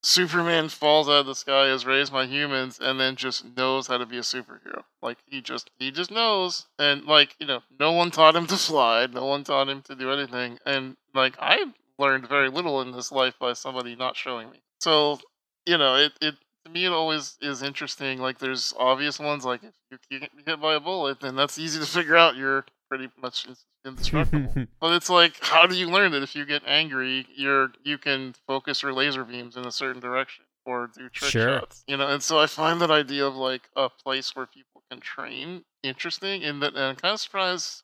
Superman 0.03 0.67
falls 0.69 1.07
out 1.07 1.21
of 1.21 1.25
the 1.27 1.35
sky, 1.35 1.67
is 1.69 1.85
raised 1.85 2.11
by 2.11 2.25
humans, 2.25 2.79
and 2.81 2.99
then 2.99 3.15
just 3.15 3.55
knows 3.55 3.85
how 3.85 3.99
to 3.99 4.05
be 4.05 4.17
a 4.17 4.21
superhero. 4.21 4.83
Like 5.01 5.19
he 5.27 5.41
just 5.41 5.69
he 5.77 5.91
just 5.91 6.09
knows, 6.09 6.65
and 6.79 7.05
like 7.05 7.35
you 7.39 7.45
know, 7.45 7.61
no 7.79 7.91
one 7.91 8.09
taught 8.09 8.35
him 8.35 8.47
to 8.47 8.57
fly, 8.57 9.05
no 9.05 9.25
one 9.27 9.43
taught 9.43 9.69
him 9.69 9.83
to 9.83 9.95
do 9.95 10.11
anything, 10.11 10.57
and 10.65 10.97
like 11.13 11.35
I 11.39 11.65
learned 11.99 12.27
very 12.27 12.49
little 12.49 12.81
in 12.81 12.91
this 12.91 13.11
life 13.11 13.35
by 13.39 13.53
somebody 13.53 13.95
not 13.95 14.15
showing 14.15 14.49
me. 14.51 14.61
So 14.79 15.19
you 15.65 15.77
know, 15.77 15.95
it 15.95 16.13
it 16.21 16.35
to 16.65 16.71
me 16.71 16.85
it 16.85 16.91
always 16.91 17.37
is 17.41 17.61
interesting. 17.63 18.19
Like 18.19 18.39
there's 18.39 18.73
obvious 18.77 19.19
ones, 19.19 19.45
like 19.45 19.61
if 19.63 19.99
you 20.09 20.19
get 20.19 20.31
hit 20.45 20.61
by 20.61 20.75
a 20.75 20.79
bullet, 20.79 21.19
then 21.21 21.35
that's 21.35 21.57
easy 21.59 21.79
to 21.79 21.85
figure 21.85 22.15
out. 22.15 22.35
You're 22.35 22.65
pretty 22.89 23.09
much 23.21 23.47
indestructible. 23.85 24.53
but 24.81 24.93
it's 24.93 25.09
like, 25.09 25.35
how 25.41 25.65
do 25.65 25.75
you 25.75 25.87
learn 25.89 26.11
that 26.11 26.23
if 26.23 26.35
you 26.35 26.45
get 26.45 26.63
angry, 26.65 27.25
you're 27.35 27.71
you 27.83 27.97
can 27.97 28.33
focus 28.47 28.83
your 28.83 28.93
laser 28.93 29.23
beams 29.23 29.55
in 29.57 29.65
a 29.65 29.71
certain 29.71 30.01
direction 30.01 30.45
or 30.65 30.89
do 30.95 31.09
trick 31.09 31.31
Sure. 31.31 31.59
shots? 31.59 31.83
You 31.87 31.97
know, 31.97 32.07
and 32.07 32.21
so 32.21 32.39
I 32.39 32.47
find 32.47 32.81
that 32.81 32.91
idea 32.91 33.25
of 33.25 33.35
like 33.35 33.69
a 33.75 33.89
place 33.89 34.35
where 34.35 34.45
people 34.45 34.83
can 34.91 34.99
train 34.99 35.63
interesting. 35.83 36.41
In 36.41 36.59
that, 36.59 36.73
and 36.73 36.83
I'm 36.83 36.95
kind 36.95 37.13
of 37.13 37.19
surprised 37.19 37.83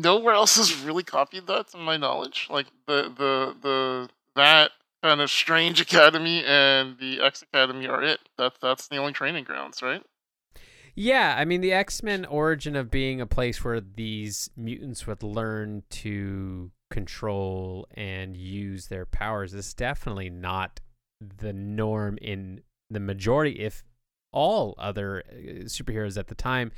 nowhere 0.00 0.34
else 0.34 0.56
has 0.56 0.82
really 0.82 1.02
copied 1.02 1.46
that, 1.46 1.68
to 1.68 1.78
my 1.78 1.96
knowledge. 1.96 2.48
Like 2.50 2.66
the 2.86 3.12
the 3.16 3.56
the 3.60 4.08
that 4.36 4.72
kind 5.02 5.20
of 5.20 5.30
strange 5.30 5.80
academy 5.80 6.44
and 6.44 6.98
the 6.98 7.20
X 7.20 7.42
Academy 7.42 7.86
are 7.86 8.02
it. 8.02 8.20
That 8.36 8.54
that's 8.60 8.88
the 8.88 8.96
only 8.96 9.12
training 9.12 9.44
grounds, 9.44 9.82
right? 9.82 10.02
Yeah, 10.94 11.36
I 11.38 11.44
mean 11.44 11.60
the 11.60 11.72
X 11.72 12.02
Men 12.02 12.24
origin 12.24 12.74
of 12.74 12.90
being 12.90 13.20
a 13.20 13.26
place 13.26 13.62
where 13.62 13.80
these 13.80 14.50
mutants 14.56 15.06
would 15.06 15.22
learn 15.22 15.84
to 15.90 16.72
control 16.90 17.86
and 17.94 18.36
use 18.36 18.88
their 18.88 19.06
powers 19.06 19.54
is 19.54 19.74
definitely 19.74 20.30
not 20.30 20.80
the 21.20 21.52
norm 21.52 22.18
in 22.20 22.62
the 22.90 23.00
majority, 23.00 23.60
if 23.60 23.84
all 24.32 24.74
other 24.78 25.22
uh, 25.30 25.64
superheroes 25.64 26.18
at 26.18 26.28
the 26.28 26.34
time. 26.34 26.72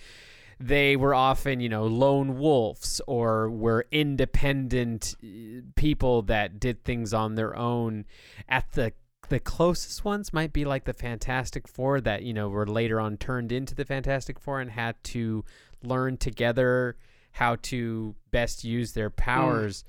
They 0.63 0.95
were 0.95 1.15
often, 1.15 1.61
you 1.61 1.71
know, 1.71 1.87
lone 1.87 2.39
wolves 2.39 3.01
or 3.07 3.51
were 3.51 3.87
independent 3.91 5.15
uh, 5.25 5.63
people 5.75 6.23
that 6.23 6.61
did 6.61 6.85
things 6.85 7.15
on 7.15 7.35
their 7.35 7.57
own. 7.57 8.05
At 8.49 8.73
the 8.73 8.93
the 9.31 9.41
closest 9.41 10.05
ones 10.05 10.33
might 10.33 10.53
be 10.53 10.65
like 10.65 10.85
the 10.85 10.93
Fantastic 10.93 11.67
Four 11.67 12.01
that 12.03 12.25
you 12.25 12.35
know 12.35 12.49
were 12.49 12.67
later 12.67 13.01
on 13.01 13.17
turned 13.17 13.53
into 13.53 13.75
the 13.75 13.85
Fantastic 13.85 14.39
Four 14.39 14.61
and 14.61 14.71
had 14.71 15.03
to 15.05 15.45
learn 15.83 16.19
together 16.19 16.97
how 17.33 17.57
to 17.63 18.15
best 18.31 18.65
use 18.65 18.93
their 18.93 19.09
powers. 19.09 19.85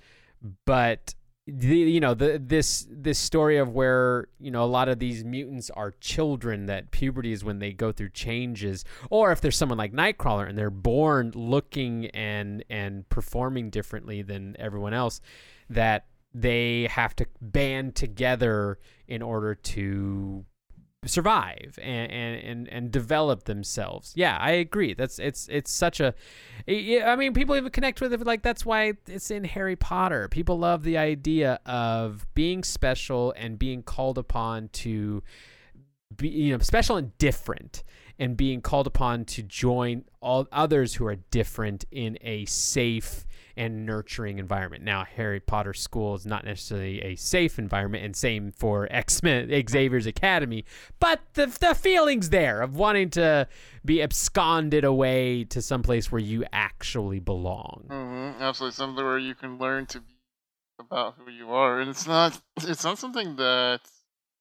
But 0.65 1.15
the, 1.48 1.76
you 1.76 2.00
know 2.00 2.14
the 2.14 2.39
this 2.44 2.88
this 2.89 3.18
story 3.18 3.58
of 3.58 3.70
where 3.70 4.28
you 4.39 4.52
know 4.52 4.64
a 4.64 4.66
lot 4.66 4.88
of 4.88 5.00
these 5.00 5.24
mutants 5.24 5.72
are 5.72 5.92
children 6.00 6.68
that 6.68 6.92
puberty 6.92 7.32
is 7.32 7.44
when 7.44 7.60
they 7.60 7.74
go 7.74 7.92
through 7.92 8.10
changes 8.10 8.86
or 9.10 9.32
if 9.32 9.42
there's 9.42 9.58
someone 9.58 9.78
like 9.78 9.92
Nightcrawler 9.92 10.48
and 10.48 10.58
they're 10.58 10.70
born 10.70 11.32
looking 11.34 12.06
and 12.08 12.64
and 12.70 13.10
performing 13.10 13.72
differently 13.72 14.22
than 14.22 14.56
everyone 14.60 14.94
else 14.94 15.20
that 15.70 16.06
they 16.34 16.88
have 16.92 17.16
to 17.16 17.26
band 17.42 17.96
together 17.96 18.78
in 19.08 19.22
order 19.22 19.56
to 19.56 20.46
survive 21.08 21.80
and, 21.82 22.12
and, 22.12 22.68
and, 22.68 22.91
develop 22.91 23.45
themselves. 23.45 24.14
Yeah, 24.16 24.38
I 24.39 24.52
agree. 24.52 24.93
That's 24.93 25.18
it's 25.18 25.47
it's 25.49 25.72
such 25.72 25.99
a 25.99 26.14
I 26.68 27.16
mean 27.16 27.34
people 27.34 27.56
even 27.56 27.72
connect 27.72 28.02
with 28.02 28.14
it 28.14 28.24
like 28.24 28.43
that's 28.43 28.66
why 28.66 28.93
it's 29.08 29.32
in 29.32 29.43
Harry 29.43 29.76
Potter. 29.76 30.28
People 30.28 30.60
love 30.60 30.84
the 30.84 30.99
idea 30.99 31.60
of 31.66 32.28
being 32.36 32.64
special 32.64 33.34
and 33.36 33.58
being 33.58 33.82
called 33.82 34.20
upon 34.20 34.70
to 34.74 35.24
be 36.16 36.30
you 36.30 36.54
know 36.54 36.60
special 36.60 36.97
and 36.97 37.18
different 37.18 37.84
and 38.20 38.38
being 38.38 38.62
called 38.62 38.86
upon 38.86 39.26
to 39.26 39.41
join 39.41 40.06
all 40.22 40.47
others 40.52 40.95
who 40.95 41.06
are 41.08 41.16
different 41.16 41.84
in 41.91 42.20
a 42.22 42.45
safe 42.45 43.26
and 43.62 43.86
nurturing 43.86 44.39
environment. 44.39 44.84
Now, 44.84 45.05
Harry 45.05 45.39
Potter 45.39 45.76
School 45.76 46.16
is 46.16 46.26
not 46.26 46.43
necessarily 46.43 46.99
a 47.03 47.16
safe 47.16 47.59
environment, 47.59 48.03
and 48.03 48.16
same 48.16 48.51
for 48.51 48.88
X 48.89 49.22
Men 49.22 49.51
Xavier's 49.70 50.07
Academy. 50.07 50.66
But 50.99 51.22
the 51.36 51.45
the 51.45 51.76
feelings 51.76 52.32
there 52.32 52.64
of 52.64 52.76
wanting 52.76 53.12
to 53.12 53.47
be 53.86 54.01
absconded 54.01 54.84
away 54.84 55.43
to 55.43 55.62
some 55.62 55.84
place 55.84 56.12
where 56.12 56.22
you 56.22 56.43
actually 56.51 57.20
belong. 57.20 57.86
Mm-hmm. 57.88 58.41
Absolutely, 58.41 58.74
something 58.74 59.05
where 59.05 59.20
you 59.20 59.36
can 59.36 59.59
learn 59.59 59.86
to 59.88 59.99
be 59.99 60.16
about 60.80 61.18
who 61.20 61.32
you 61.32 61.51
are, 61.51 61.80
and 61.80 61.91
it's 61.91 62.07
not 62.07 62.41
it's 62.64 62.84
not 62.84 62.97
something 62.97 63.36
that 63.36 63.82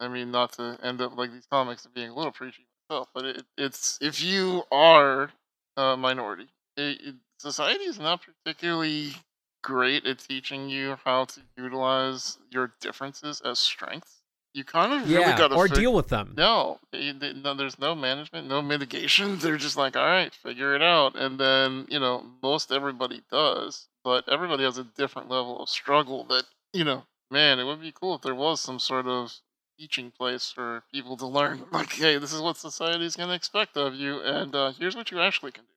I 0.01 0.09
mean, 0.09 0.31
not 0.31 0.55
to 0.55 0.79
end 0.83 1.03
up 1.03 1.14
like 1.14 1.31
these 1.31 1.47
comics 1.47 1.87
being 1.95 2.09
a 2.09 2.14
little 2.14 2.33
preachy 2.33 2.66
myself, 2.89 3.09
but 3.14 3.27
it, 3.27 3.45
it's 3.59 3.99
if 4.01 4.23
you 4.23 4.62
are 4.73 5.31
a 5.77 5.95
minority, 5.99 6.49
it, 6.79 7.01
it, 7.03 7.14
society 7.41 7.84
is 7.84 7.99
not 7.99 8.20
particularly 8.22 9.14
great 9.62 10.07
at 10.07 10.18
teaching 10.18 10.68
you 10.68 10.97
how 11.05 11.24
to 11.26 11.41
utilize 11.57 12.38
your 12.51 12.74
differences 12.80 13.41
as 13.43 13.59
strengths. 13.59 14.22
You 14.53 14.64
kind 14.64 14.93
of 14.93 15.03
really 15.09 15.14
yeah, 15.20 15.38
got 15.38 15.49
to 15.49 15.55
or 15.55 15.68
deal 15.68 15.93
with 15.93 16.09
them. 16.09 16.34
no, 16.36 16.80
they- 16.91 17.12
they- 17.12 17.32
no, 17.34 17.55
there's 17.55 17.78
no 17.78 17.95
management, 17.95 18.49
no 18.49 18.61
mitigation. 18.62 19.38
They're 19.41 19.57
just 19.57 19.76
like, 19.76 19.97
all 19.97 20.05
right, 20.05 20.34
figure 20.34 20.74
it 20.74 20.82
out. 20.82 21.14
And 21.14 21.38
then, 21.38 21.86
you 21.88 22.01
know, 22.01 22.24
most 22.43 22.72
everybody 22.72 23.22
does, 23.30 23.88
but 24.03 24.28
everybody 24.28 24.64
has 24.64 24.76
a 24.78 24.84
different 24.84 25.28
level 25.30 25.61
of 25.62 25.68
struggle 25.68 26.24
that, 26.24 26.45
you 26.72 26.84
know, 26.84 27.05
man, 27.30 27.59
it 27.61 27.64
would 27.64 27.80
be 27.80 27.93
cool 27.93 28.16
if 28.16 28.22
there 28.22 28.34
was 28.34 28.61
some 28.61 28.80
sort 28.80 29.07
of 29.07 29.32
teaching 29.78 30.11
place 30.11 30.51
for 30.51 30.82
people 30.93 31.16
to 31.18 31.26
learn, 31.26 31.64
like, 31.72 31.93
hey, 31.93 32.18
this 32.18 32.32
is 32.32 32.41
what 32.43 32.57
society's 32.57 33.16
going 33.16 33.28
to 33.28 33.34
expect 33.34 33.76
of 33.76 33.95
you, 33.95 34.20
and 34.20 34.55
uh, 34.55 34.72
here's 34.72 34.97
what 34.97 35.11
you 35.12 35.20
actually 35.20 35.53
can 35.53 35.64
do. 35.64 35.70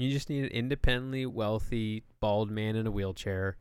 You 0.00 0.10
just 0.10 0.30
need 0.30 0.44
an 0.44 0.50
independently 0.50 1.26
wealthy 1.26 2.04
bald 2.20 2.50
man 2.50 2.74
in 2.74 2.86
a 2.86 2.90
wheelchair 2.90 3.56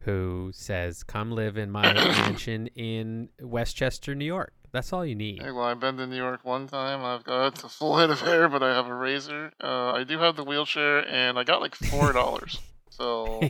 who 0.00 0.50
says, 0.52 1.02
"Come 1.02 1.30
live 1.30 1.56
in 1.56 1.70
my 1.70 1.92
mansion 1.94 2.66
in 2.74 3.28
Westchester, 3.40 4.14
New 4.14 4.24
York." 4.24 4.52
That's 4.72 4.92
all 4.92 5.06
you 5.06 5.14
need. 5.14 5.40
Hey, 5.40 5.52
well, 5.52 5.66
I've 5.66 5.78
been 5.78 5.96
to 5.98 6.06
New 6.08 6.16
York 6.16 6.40
one 6.44 6.66
time. 6.66 7.04
I've 7.04 7.22
got 7.22 7.62
a 7.64 7.68
full 7.68 7.96
head 7.96 8.10
of 8.10 8.20
hair, 8.20 8.48
but 8.48 8.60
I 8.60 8.74
have 8.74 8.88
a 8.88 8.94
razor. 8.94 9.52
Uh, 9.62 9.92
I 9.92 10.02
do 10.02 10.18
have 10.18 10.34
the 10.34 10.42
wheelchair, 10.42 11.06
and 11.06 11.38
I 11.38 11.44
got 11.44 11.60
like 11.60 11.76
$4. 11.78 12.58
so. 12.90 13.40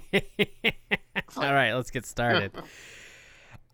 all 1.39 1.55
right, 1.55 1.73
let's 1.73 1.91
get 1.91 2.05
started. 2.05 2.53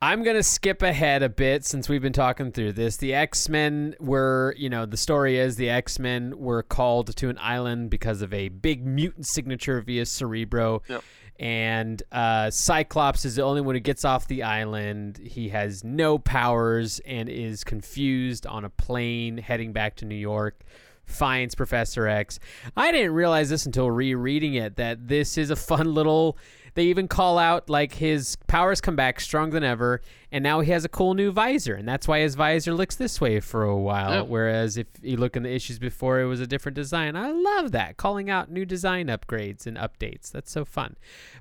I'm 0.02 0.22
going 0.22 0.36
to 0.36 0.42
skip 0.42 0.80
ahead 0.80 1.22
a 1.22 1.28
bit 1.28 1.66
since 1.66 1.86
we've 1.86 2.00
been 2.00 2.14
talking 2.14 2.52
through 2.52 2.72
this. 2.72 2.96
The 2.96 3.12
X 3.12 3.50
Men 3.50 3.94
were, 4.00 4.54
you 4.56 4.70
know, 4.70 4.86
the 4.86 4.96
story 4.96 5.38
is 5.38 5.56
the 5.56 5.68
X 5.68 5.98
Men 5.98 6.38
were 6.38 6.62
called 6.62 7.14
to 7.16 7.28
an 7.28 7.36
island 7.38 7.90
because 7.90 8.22
of 8.22 8.32
a 8.32 8.48
big 8.48 8.86
mutant 8.86 9.26
signature 9.26 9.78
via 9.82 10.06
Cerebro. 10.06 10.82
Yep. 10.88 11.04
And 11.38 12.02
uh, 12.12 12.50
Cyclops 12.50 13.26
is 13.26 13.36
the 13.36 13.42
only 13.42 13.60
one 13.60 13.74
who 13.74 13.80
gets 13.80 14.06
off 14.06 14.26
the 14.26 14.42
island. 14.42 15.18
He 15.22 15.50
has 15.50 15.84
no 15.84 16.18
powers 16.18 17.00
and 17.04 17.28
is 17.28 17.62
confused 17.62 18.46
on 18.46 18.64
a 18.64 18.70
plane 18.70 19.36
heading 19.36 19.72
back 19.72 19.96
to 19.96 20.06
New 20.06 20.14
York. 20.14 20.62
Finds 21.10 21.54
Professor 21.54 22.06
X. 22.06 22.38
I 22.76 22.92
didn't 22.92 23.12
realize 23.12 23.50
this 23.50 23.66
until 23.66 23.90
rereading 23.90 24.54
it 24.54 24.76
that 24.76 25.08
this 25.08 25.36
is 25.36 25.50
a 25.50 25.56
fun 25.56 25.94
little 25.94 26.38
they 26.74 26.84
even 26.84 27.08
call 27.08 27.38
out 27.38 27.68
like 27.68 27.94
his 27.94 28.36
powers 28.46 28.80
come 28.80 28.96
back 28.96 29.20
stronger 29.20 29.54
than 29.54 29.64
ever, 29.64 30.00
and 30.30 30.42
now 30.42 30.60
he 30.60 30.70
has 30.70 30.84
a 30.84 30.88
cool 30.88 31.14
new 31.14 31.32
visor, 31.32 31.74
and 31.74 31.88
that's 31.88 32.06
why 32.06 32.20
his 32.20 32.34
visor 32.34 32.74
looks 32.74 32.96
this 32.96 33.20
way 33.20 33.40
for 33.40 33.64
a 33.64 33.76
while. 33.76 34.10
Yeah. 34.10 34.20
Whereas 34.22 34.76
if 34.76 34.86
you 35.02 35.16
look 35.16 35.36
in 35.36 35.42
the 35.42 35.52
issues 35.52 35.78
before, 35.78 36.20
it 36.20 36.26
was 36.26 36.40
a 36.40 36.46
different 36.46 36.76
design. 36.76 37.16
I 37.16 37.30
love 37.30 37.72
that 37.72 37.96
calling 37.96 38.30
out 38.30 38.50
new 38.50 38.64
design 38.64 39.08
upgrades 39.08 39.66
and 39.66 39.76
updates. 39.76 40.30
That's 40.30 40.50
so 40.50 40.64
fun. 40.64 40.96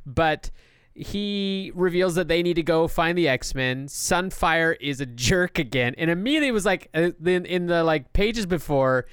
But 0.05 0.51
he 0.95 1.72
reveals 1.76 2.15
that 2.15 2.28
they 2.28 2.43
need 2.43 2.55
to 2.55 2.63
go 2.63 2.88
find 2.88 3.17
the 3.17 3.28
X-Men. 3.28 3.88
Sunfire 3.88 4.76
is 4.82 4.99
a 4.99 5.05
jerk 5.05 5.59
again, 5.59 5.95
and 5.97 6.09
immediately 6.09 6.51
was 6.51 6.65
like 6.65 6.89
uh, 6.93 7.11
in, 7.24 7.45
in 7.45 7.67
the 7.67 7.84
like 7.84 8.11
pages 8.13 8.45
before 8.45 9.05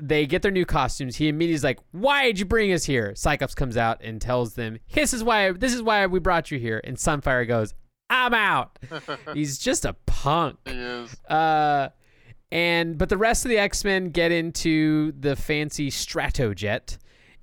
they 0.00 0.26
get 0.26 0.42
their 0.42 0.50
new 0.50 0.64
costumes. 0.64 1.16
He 1.16 1.28
immediately 1.28 1.54
is 1.54 1.64
like, 1.64 1.78
"Why 1.92 2.26
did 2.26 2.38
you 2.38 2.44
bring 2.44 2.72
us 2.72 2.84
here?" 2.84 3.14
Cyclops 3.14 3.54
comes 3.54 3.76
out 3.76 4.00
and 4.02 4.20
tells 4.20 4.54
them, 4.54 4.78
"This 4.92 5.12
is 5.12 5.22
why. 5.24 5.52
This 5.52 5.74
is 5.74 5.82
why 5.82 6.06
we 6.06 6.18
brought 6.20 6.50
you 6.50 6.58
here." 6.58 6.80
And 6.84 6.96
Sunfire 6.96 7.46
goes, 7.46 7.74
"I'm 8.10 8.34
out." 8.34 8.78
He's 9.34 9.58
just 9.58 9.84
a 9.84 9.94
punk. 10.06 10.58
He 10.66 10.72
is. 10.72 11.14
Uh, 11.24 11.88
and 12.50 12.98
but 12.98 13.08
the 13.08 13.16
rest 13.16 13.44
of 13.44 13.48
the 13.48 13.58
X 13.58 13.84
Men 13.84 14.10
get 14.10 14.30
into 14.32 15.12
the 15.12 15.36
fancy 15.36 15.90
Stratojet 15.90 16.98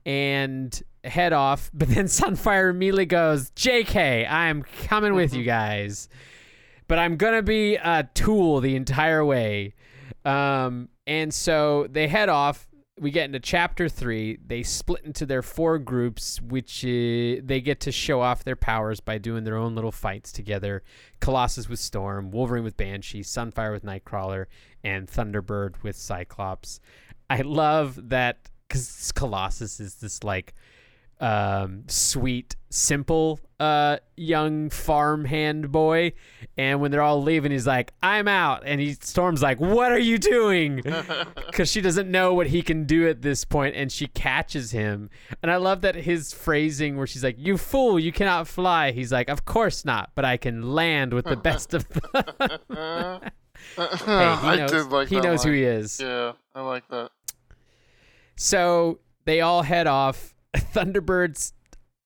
and 0.05 0.81
head 1.03 1.33
off. 1.33 1.71
But 1.79 1.89
then 1.89 2.05
Sunfire 2.05 2.69
immediately 2.69 3.05
goes, 3.05 3.49
"J.K., 3.51 4.25
I'm 4.25 4.63
coming 4.87 5.13
with 5.13 5.33
you 5.33 5.43
guys, 5.57 6.09
but 6.87 6.99
I'm 6.99 7.17
gonna 7.17 7.41
be 7.43 7.75
a 7.75 8.07
tool 8.13 8.61
the 8.61 8.75
entire 8.75 9.23
way." 9.25 9.73
Um, 10.29 10.89
and 11.07 11.33
so 11.33 11.87
they 11.89 12.07
head 12.07 12.29
off. 12.29 12.67
we 12.99 13.11
get 13.11 13.25
into 13.25 13.39
chapter 13.39 13.87
three. 13.89 14.37
They 14.45 14.63
split 14.63 15.03
into 15.05 15.25
their 15.25 15.41
four 15.41 15.79
groups, 15.79 16.41
which 16.41 16.83
uh, 16.83 17.39
they 17.43 17.61
get 17.63 17.79
to 17.81 17.91
show 17.91 18.21
off 18.21 18.43
their 18.43 18.55
powers 18.57 18.99
by 18.99 19.17
doing 19.17 19.43
their 19.43 19.55
own 19.55 19.73
little 19.75 19.91
fights 19.91 20.31
together. 20.31 20.83
Colossus 21.19 21.69
with 21.69 21.79
Storm, 21.79 22.29
Wolverine 22.31 22.63
with 22.63 22.77
Banshee, 22.77 23.23
Sunfire 23.23 23.71
with 23.71 23.83
Nightcrawler, 23.83 24.45
and 24.83 25.07
Thunderbird 25.07 25.81
with 25.81 25.95
Cyclops. 25.95 26.79
I 27.29 27.41
love 27.41 28.09
that 28.09 28.49
because 28.67 29.11
Colossus 29.15 29.79
is 29.79 29.95
this 29.95 30.23
like 30.23 30.53
um, 31.19 31.83
sweet, 31.87 32.55
simple 32.69 33.39
uh, 33.59 33.97
young 34.15 34.69
farmhand 34.69 35.71
boy. 35.71 36.13
And 36.57 36.79
when 36.79 36.91
they're 36.91 37.01
all 37.01 37.21
leaving, 37.21 37.51
he's 37.51 37.67
like, 37.67 37.93
I'm 38.01 38.27
out. 38.27 38.63
And 38.65 38.79
he 38.79 38.93
Storm's 38.93 39.41
like, 39.41 39.59
What 39.59 39.91
are 39.91 39.99
you 39.99 40.17
doing? 40.17 40.81
Because 41.49 41.69
she 41.71 41.81
doesn't 41.81 42.09
know 42.09 42.33
what 42.33 42.47
he 42.47 42.61
can 42.61 42.85
do 42.85 43.09
at 43.09 43.21
this 43.21 43.43
point, 43.43 43.75
and 43.75 43.91
she 43.91 44.07
catches 44.07 44.71
him. 44.71 45.09
And 45.41 45.51
I 45.51 45.57
love 45.57 45.81
that 45.81 45.95
his 45.95 46.31
phrasing 46.31 46.95
where 46.95 47.07
she's 47.07 47.23
like, 47.23 47.35
You 47.37 47.57
fool, 47.57 47.99
you 47.99 48.11
cannot 48.11 48.47
fly. 48.47 48.91
He's 48.91 49.11
like, 49.11 49.29
Of 49.29 49.45
course 49.45 49.83
not, 49.83 50.11
but 50.15 50.23
I 50.25 50.37
can 50.37 50.73
land 50.73 51.13
with 51.13 51.25
the 51.25 51.35
best 51.49 51.73
of 51.73 51.87
them. 51.89 52.01
hey, 52.69 53.29
he 53.75 54.11
I 54.11 54.55
knows, 54.57 54.71
did 54.71 54.85
like 54.87 55.07
he 55.09 55.19
knows 55.19 55.43
who 55.43 55.51
he 55.51 55.63
is. 55.63 55.99
Yeah, 55.99 56.33
I 56.55 56.61
like 56.61 56.87
that. 56.89 57.09
So 58.35 58.99
they 59.25 59.41
all 59.41 59.63
head 59.63 59.87
off. 59.87 60.33
Thunderbird's 60.55 61.53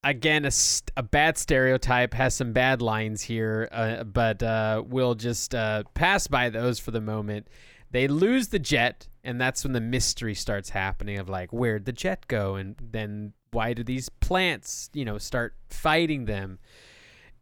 again 0.04 0.46
a, 0.46 0.52
st- 0.52 0.92
a 0.98 1.04
bad 1.04 1.38
stereotype 1.38 2.14
has 2.14 2.36
some 2.36 2.54
bad 2.54 2.82
lines 2.82 3.22
here, 3.22 3.70
uh, 3.72 4.04
but 4.04 4.44
uh, 4.44 4.84
we'll 4.86 5.16
just 5.16 5.56
uh, 5.56 5.84
pass 5.94 6.28
by 6.28 6.50
those 6.50 6.80
for 6.80 6.92
the 6.92 7.02
moment. 7.02 7.48
They 7.92 8.08
lose 8.08 8.48
the 8.50 8.60
jet, 8.60 9.08
and 9.24 9.40
that's 9.40 9.64
when 9.64 9.74
the 9.74 9.82
mystery 9.82 10.34
starts 10.34 10.70
happening 10.70 11.20
of 11.20 11.30
like 11.30 11.54
where'd 11.54 11.86
the 11.86 11.94
jet 11.94 12.28
go, 12.28 12.56
and 12.56 12.76
then 12.80 13.34
why 13.52 13.74
do 13.74 13.84
these 13.84 14.10
plants, 14.10 14.90
you 14.94 15.06
know, 15.06 15.18
start 15.18 15.56
fighting 15.70 16.26
them? 16.26 16.60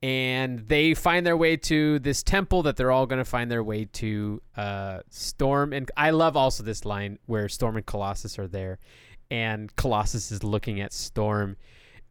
and 0.03 0.67
they 0.67 0.93
find 0.95 1.25
their 1.25 1.37
way 1.37 1.55
to 1.55 1.99
this 1.99 2.23
temple 2.23 2.63
that 2.63 2.75
they're 2.75 2.91
all 2.91 3.05
going 3.05 3.19
to 3.19 3.25
find 3.25 3.51
their 3.51 3.63
way 3.63 3.85
to. 3.85 4.41
Uh, 4.55 4.99
Storm 5.09 5.73
and 5.73 5.89
I 5.95 6.09
love 6.09 6.35
also 6.35 6.63
this 6.63 6.85
line 6.85 7.19
where 7.25 7.47
Storm 7.47 7.77
and 7.77 7.85
Colossus 7.85 8.39
are 8.39 8.47
there, 8.47 8.79
and 9.31 9.75
Colossus 9.75 10.31
is 10.31 10.43
looking 10.43 10.79
at 10.81 10.93
Storm, 10.93 11.57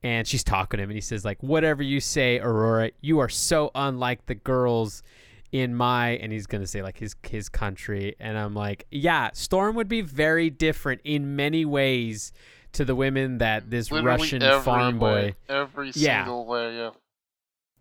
and 0.02 0.26
she's 0.26 0.42
talking 0.42 0.78
to 0.78 0.82
him, 0.82 0.90
and 0.90 0.96
he 0.96 1.00
says 1.00 1.24
like, 1.24 1.40
"Whatever 1.42 1.82
you 1.84 2.00
say, 2.00 2.40
Ororo, 2.42 2.90
you 3.00 3.20
are 3.20 3.28
so 3.28 3.70
unlike 3.76 4.26
the 4.26 4.34
girls." 4.34 5.04
In 5.52 5.74
my, 5.74 6.10
and 6.10 6.30
he's 6.32 6.46
gonna 6.46 6.64
say 6.66 6.80
like 6.80 6.96
his 6.98 7.16
his 7.28 7.48
country, 7.48 8.14
and 8.20 8.38
I'm 8.38 8.54
like, 8.54 8.86
yeah, 8.92 9.30
Storm 9.32 9.74
would 9.74 9.88
be 9.88 10.00
very 10.00 10.48
different 10.48 11.00
in 11.02 11.34
many 11.34 11.64
ways 11.64 12.32
to 12.74 12.84
the 12.84 12.94
women 12.94 13.38
that 13.38 13.68
this 13.68 13.90
Literally 13.90 14.16
Russian 14.22 14.62
farm 14.62 15.00
way, 15.00 15.30
boy 15.30 15.34
every 15.52 15.90
Yeah. 15.96 16.22
single 16.24 16.46
way. 16.46 16.76
Yeah. 16.76 16.90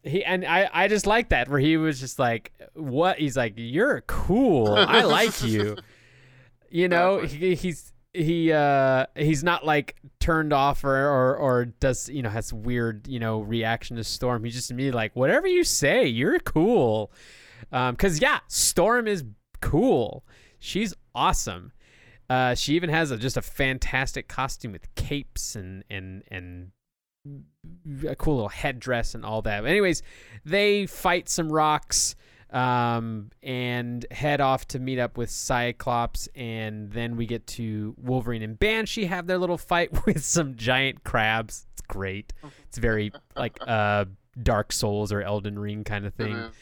he 0.01 0.25
and 0.25 0.45
I, 0.47 0.67
I 0.73 0.87
just 0.87 1.05
like 1.05 1.29
that 1.29 1.47
where 1.47 1.59
he 1.59 1.77
was 1.77 1.99
just 1.99 2.17
like 2.17 2.53
what 2.73 3.19
he's 3.19 3.37
like 3.37 3.53
you're 3.55 4.01
cool 4.07 4.73
i 4.73 5.01
like 5.03 5.43
you 5.43 5.77
you 6.71 6.87
know 6.87 7.19
he, 7.19 7.53
he's 7.53 7.93
he 8.13 8.51
uh 8.51 9.05
he's 9.15 9.43
not 9.43 9.65
like 9.65 9.95
turned 10.19 10.51
off 10.51 10.83
or, 10.83 10.95
or 10.95 11.35
or 11.35 11.65
does 11.65 12.09
you 12.09 12.21
know 12.21 12.29
has 12.29 12.51
weird 12.51 13.07
you 13.07 13.19
know 13.19 13.41
reaction 13.41 13.97
to 13.97 14.03
storm. 14.03 14.43
He's 14.43 14.55
just 14.55 14.71
immediately 14.71 14.97
like 14.97 15.15
whatever 15.15 15.47
you 15.47 15.63
say 15.63 16.07
you're 16.07 16.39
cool. 16.39 17.11
Um 17.71 17.93
because 17.93 18.21
yeah 18.21 18.39
storm 18.47 19.07
is 19.07 19.23
cool. 19.61 20.25
She's 20.57 20.93
awesome. 21.13 21.71
Uh 22.29 22.55
she 22.55 22.75
even 22.75 22.89
has 22.89 23.11
a, 23.11 23.17
just 23.17 23.37
a 23.37 23.41
fantastic 23.41 24.27
costume 24.27 24.71
with 24.71 24.93
capes 24.95 25.55
and 25.55 25.83
and 25.89 26.23
and 26.29 26.71
a 28.07 28.15
cool 28.15 28.35
little 28.35 28.49
headdress 28.49 29.13
and 29.13 29.23
all 29.23 29.41
that. 29.43 29.61
But 29.61 29.69
anyways, 29.69 30.01
they 30.45 30.87
fight 30.87 31.29
some 31.29 31.51
rocks 31.51 32.15
um, 32.51 33.29
and 33.43 34.05
head 34.11 34.41
off 34.41 34.67
to 34.69 34.79
meet 34.79 34.99
up 34.99 35.17
with 35.17 35.29
Cyclops, 35.29 36.27
and 36.35 36.91
then 36.91 37.15
we 37.15 37.25
get 37.25 37.45
to 37.47 37.95
Wolverine 37.97 38.41
and 38.41 38.57
Banshee 38.57 39.05
have 39.05 39.27
their 39.27 39.37
little 39.37 39.57
fight 39.57 39.91
with 40.05 40.23
some 40.23 40.55
giant 40.55 41.03
crabs. 41.03 41.65
It's 41.73 41.81
great. 41.81 42.33
It's 42.67 42.77
very 42.77 43.11
like 43.35 43.57
uh, 43.65 44.05
Dark 44.41 44.71
Souls 44.71 45.11
or 45.11 45.21
Elden 45.21 45.57
Ring 45.59 45.83
kind 45.83 46.05
of 46.05 46.13
thing 46.13 46.33
is. 46.35 46.55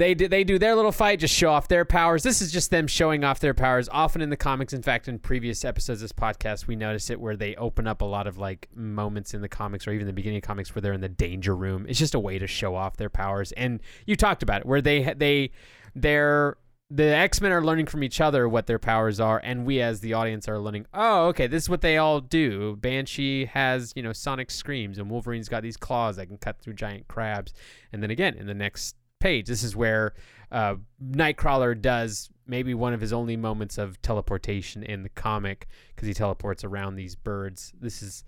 They 0.00 0.14
do, 0.14 0.28
they 0.28 0.44
do 0.44 0.58
their 0.58 0.74
little 0.74 0.92
fight, 0.92 1.20
just 1.20 1.34
show 1.34 1.50
off 1.50 1.68
their 1.68 1.84
powers. 1.84 2.22
This 2.22 2.40
is 2.40 2.50
just 2.50 2.70
them 2.70 2.86
showing 2.86 3.22
off 3.22 3.38
their 3.40 3.54
powers. 3.54 3.88
Often 3.92 4.22
in 4.22 4.30
the 4.30 4.36
comics, 4.36 4.72
in 4.72 4.82
fact, 4.82 5.08
in 5.08 5.18
previous 5.18 5.64
episodes 5.64 6.02
of 6.02 6.08
this 6.08 6.12
podcast, 6.12 6.66
we 6.66 6.74
notice 6.74 7.10
it 7.10 7.20
where 7.20 7.36
they 7.36 7.54
open 7.56 7.86
up 7.86 8.00
a 8.00 8.06
lot 8.06 8.26
of 8.26 8.38
like 8.38 8.68
moments 8.74 9.34
in 9.34 9.42
the 9.42 9.48
comics 9.48 9.86
or 9.86 9.92
even 9.92 10.06
the 10.06 10.12
beginning 10.12 10.38
of 10.38 10.42
comics 10.42 10.74
where 10.74 10.80
they're 10.82 10.94
in 10.94 11.00
the 11.02 11.08
danger 11.08 11.54
room. 11.54 11.84
It's 11.88 11.98
just 11.98 12.14
a 12.14 12.20
way 12.20 12.38
to 12.38 12.46
show 12.46 12.74
off 12.74 12.96
their 12.96 13.10
powers. 13.10 13.52
And 13.52 13.80
you 14.06 14.16
talked 14.16 14.42
about 14.42 14.62
it, 14.62 14.66
where 14.66 14.80
they 14.80 15.14
they 15.14 15.50
they're 15.94 16.56
the 16.90 17.04
X 17.04 17.40
Men 17.40 17.52
are 17.52 17.62
learning 17.62 17.86
from 17.86 18.02
each 18.02 18.20
other 18.20 18.48
what 18.48 18.66
their 18.66 18.78
powers 18.78 19.20
are, 19.20 19.40
and 19.44 19.64
we 19.64 19.80
as 19.80 20.00
the 20.00 20.12
audience 20.14 20.48
are 20.48 20.58
learning. 20.58 20.86
Oh, 20.92 21.26
okay, 21.26 21.46
this 21.46 21.64
is 21.64 21.68
what 21.68 21.82
they 21.82 21.98
all 21.98 22.20
do. 22.20 22.76
Banshee 22.76 23.44
has 23.44 23.92
you 23.94 24.02
know 24.02 24.12
sonic 24.12 24.50
screams, 24.50 24.98
and 24.98 25.08
Wolverine's 25.08 25.48
got 25.48 25.62
these 25.62 25.76
claws 25.76 26.16
that 26.16 26.26
can 26.26 26.38
cut 26.38 26.60
through 26.60 26.72
giant 26.74 27.06
crabs. 27.06 27.52
And 27.92 28.02
then 28.02 28.10
again, 28.10 28.34
in 28.34 28.46
the 28.46 28.54
next 28.54 28.96
page, 29.20 29.46
this 29.46 29.62
is 29.62 29.76
where 29.76 30.14
uh, 30.50 30.76
Nightcrawler 31.02 31.80
does 31.80 32.30
maybe 32.46 32.74
one 32.74 32.92
of 32.92 33.00
his 33.00 33.12
only 33.12 33.36
moments 33.36 33.78
of 33.78 34.00
teleportation 34.02 34.82
in 34.82 35.02
the 35.04 35.08
comic 35.10 35.68
because 35.94 36.08
he 36.08 36.14
teleports 36.14 36.64
around 36.64 36.96
these 36.96 37.14
birds. 37.14 37.72
This 37.80 38.02
is 38.02 38.24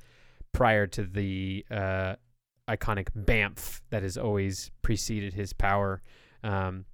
prior 0.53 0.86
to 0.86 1.03
the 1.03 1.66
uh, 1.70 2.14
iconic 2.68 3.09
Bamf 3.18 3.80
that 3.90 4.03
has 4.03 4.16
always 4.16 4.70
preceded 4.82 5.34
his 5.34 5.53
power. 5.53 6.03
Um, 6.45 6.84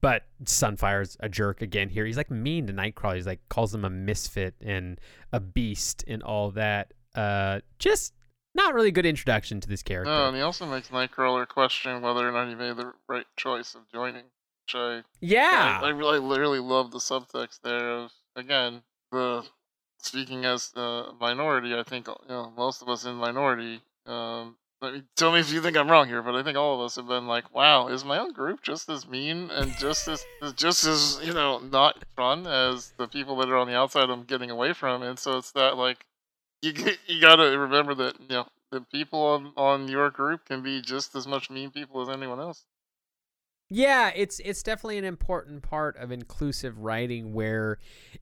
but 0.00 0.24
Sunfire's 0.44 1.16
a 1.20 1.28
jerk 1.28 1.62
again 1.62 1.88
here. 1.88 2.04
He's 2.04 2.16
like 2.16 2.30
mean 2.30 2.66
to 2.66 2.72
Nightcrawler. 2.72 3.14
He's 3.14 3.26
like 3.26 3.40
calls 3.48 3.74
him 3.74 3.84
a 3.84 3.90
misfit 3.90 4.54
and 4.60 5.00
a 5.32 5.40
beast 5.40 6.04
and 6.06 6.22
all 6.22 6.50
that. 6.50 6.92
Uh, 7.14 7.60
just 7.78 8.12
not 8.54 8.74
really 8.74 8.90
good 8.90 9.06
introduction 9.06 9.60
to 9.60 9.68
this 9.68 9.82
character. 9.82 10.10
No, 10.10 10.28
and 10.28 10.36
he 10.36 10.42
also 10.42 10.66
makes 10.66 10.88
Nightcrawler 10.88 11.46
question 11.48 12.02
whether 12.02 12.28
or 12.28 12.32
not 12.32 12.48
he 12.48 12.54
made 12.54 12.76
the 12.76 12.92
right 13.08 13.26
choice 13.36 13.74
of 13.74 13.82
joining. 13.92 14.24
Which 14.66 14.74
I, 14.74 15.02
yeah, 15.20 15.80
I, 15.82 15.86
I 15.86 15.88
really, 15.90 16.20
literally 16.20 16.60
love 16.60 16.90
the 16.90 16.98
subtext 16.98 17.60
there. 17.62 17.90
Of 17.90 18.12
again, 18.34 18.82
the 19.12 19.44
speaking 19.98 20.44
as 20.44 20.72
a 20.74 21.08
minority, 21.20 21.74
I 21.74 21.82
think 21.82 22.08
you 22.08 22.28
know 22.28 22.52
most 22.56 22.80
of 22.80 22.88
us 22.88 23.04
in 23.04 23.16
minority. 23.16 23.82
Um, 24.06 24.56
let 24.80 24.94
me, 24.94 25.02
tell 25.16 25.32
me 25.32 25.40
if 25.40 25.52
you 25.52 25.62
think 25.62 25.76
I'm 25.76 25.90
wrong 25.90 26.08
here, 26.08 26.22
but 26.22 26.34
I 26.34 26.42
think 26.42 26.56
all 26.56 26.74
of 26.74 26.84
us 26.84 26.96
have 26.96 27.08
been 27.08 27.26
like, 27.26 27.54
"Wow, 27.54 27.88
is 27.88 28.04
my 28.04 28.18
own 28.18 28.32
group 28.32 28.62
just 28.62 28.88
as 28.88 29.06
mean 29.06 29.50
and 29.50 29.72
just 29.78 30.08
as 30.08 30.24
just 30.56 30.84
as 30.84 31.20
you 31.22 31.32
know 31.32 31.58
not 31.58 32.04
fun 32.16 32.46
as 32.46 32.92
the 32.98 33.08
people 33.08 33.36
that 33.36 33.48
are 33.48 33.56
on 33.56 33.66
the 33.66 33.76
outside 33.76 34.10
I'm 34.10 34.24
getting 34.24 34.50
away 34.50 34.72
from?" 34.72 35.02
And 35.02 35.18
so 35.18 35.38
it's 35.38 35.52
that 35.52 35.76
like 35.76 36.06
you 36.64 36.72
you 37.06 37.20
gotta 37.20 37.58
remember 37.58 37.94
that 37.94 38.20
you 38.20 38.28
know 38.28 38.46
the 38.70 38.80
people 38.80 39.20
on 39.20 39.52
on 39.56 39.88
your 39.88 40.10
group 40.10 40.44
can 40.46 40.62
be 40.62 40.80
just 40.80 41.14
as 41.14 41.26
much 41.26 41.50
mean 41.50 41.70
people 41.70 42.02
as 42.02 42.08
anyone 42.08 42.40
else. 42.40 42.64
Yeah, 43.70 44.12
it's 44.14 44.40
it's 44.40 44.62
definitely 44.62 44.98
an 44.98 45.04
important 45.04 45.62
part 45.62 45.96
of 45.96 46.12
inclusive 46.12 46.78
writing 46.78 47.32
where 47.32 47.78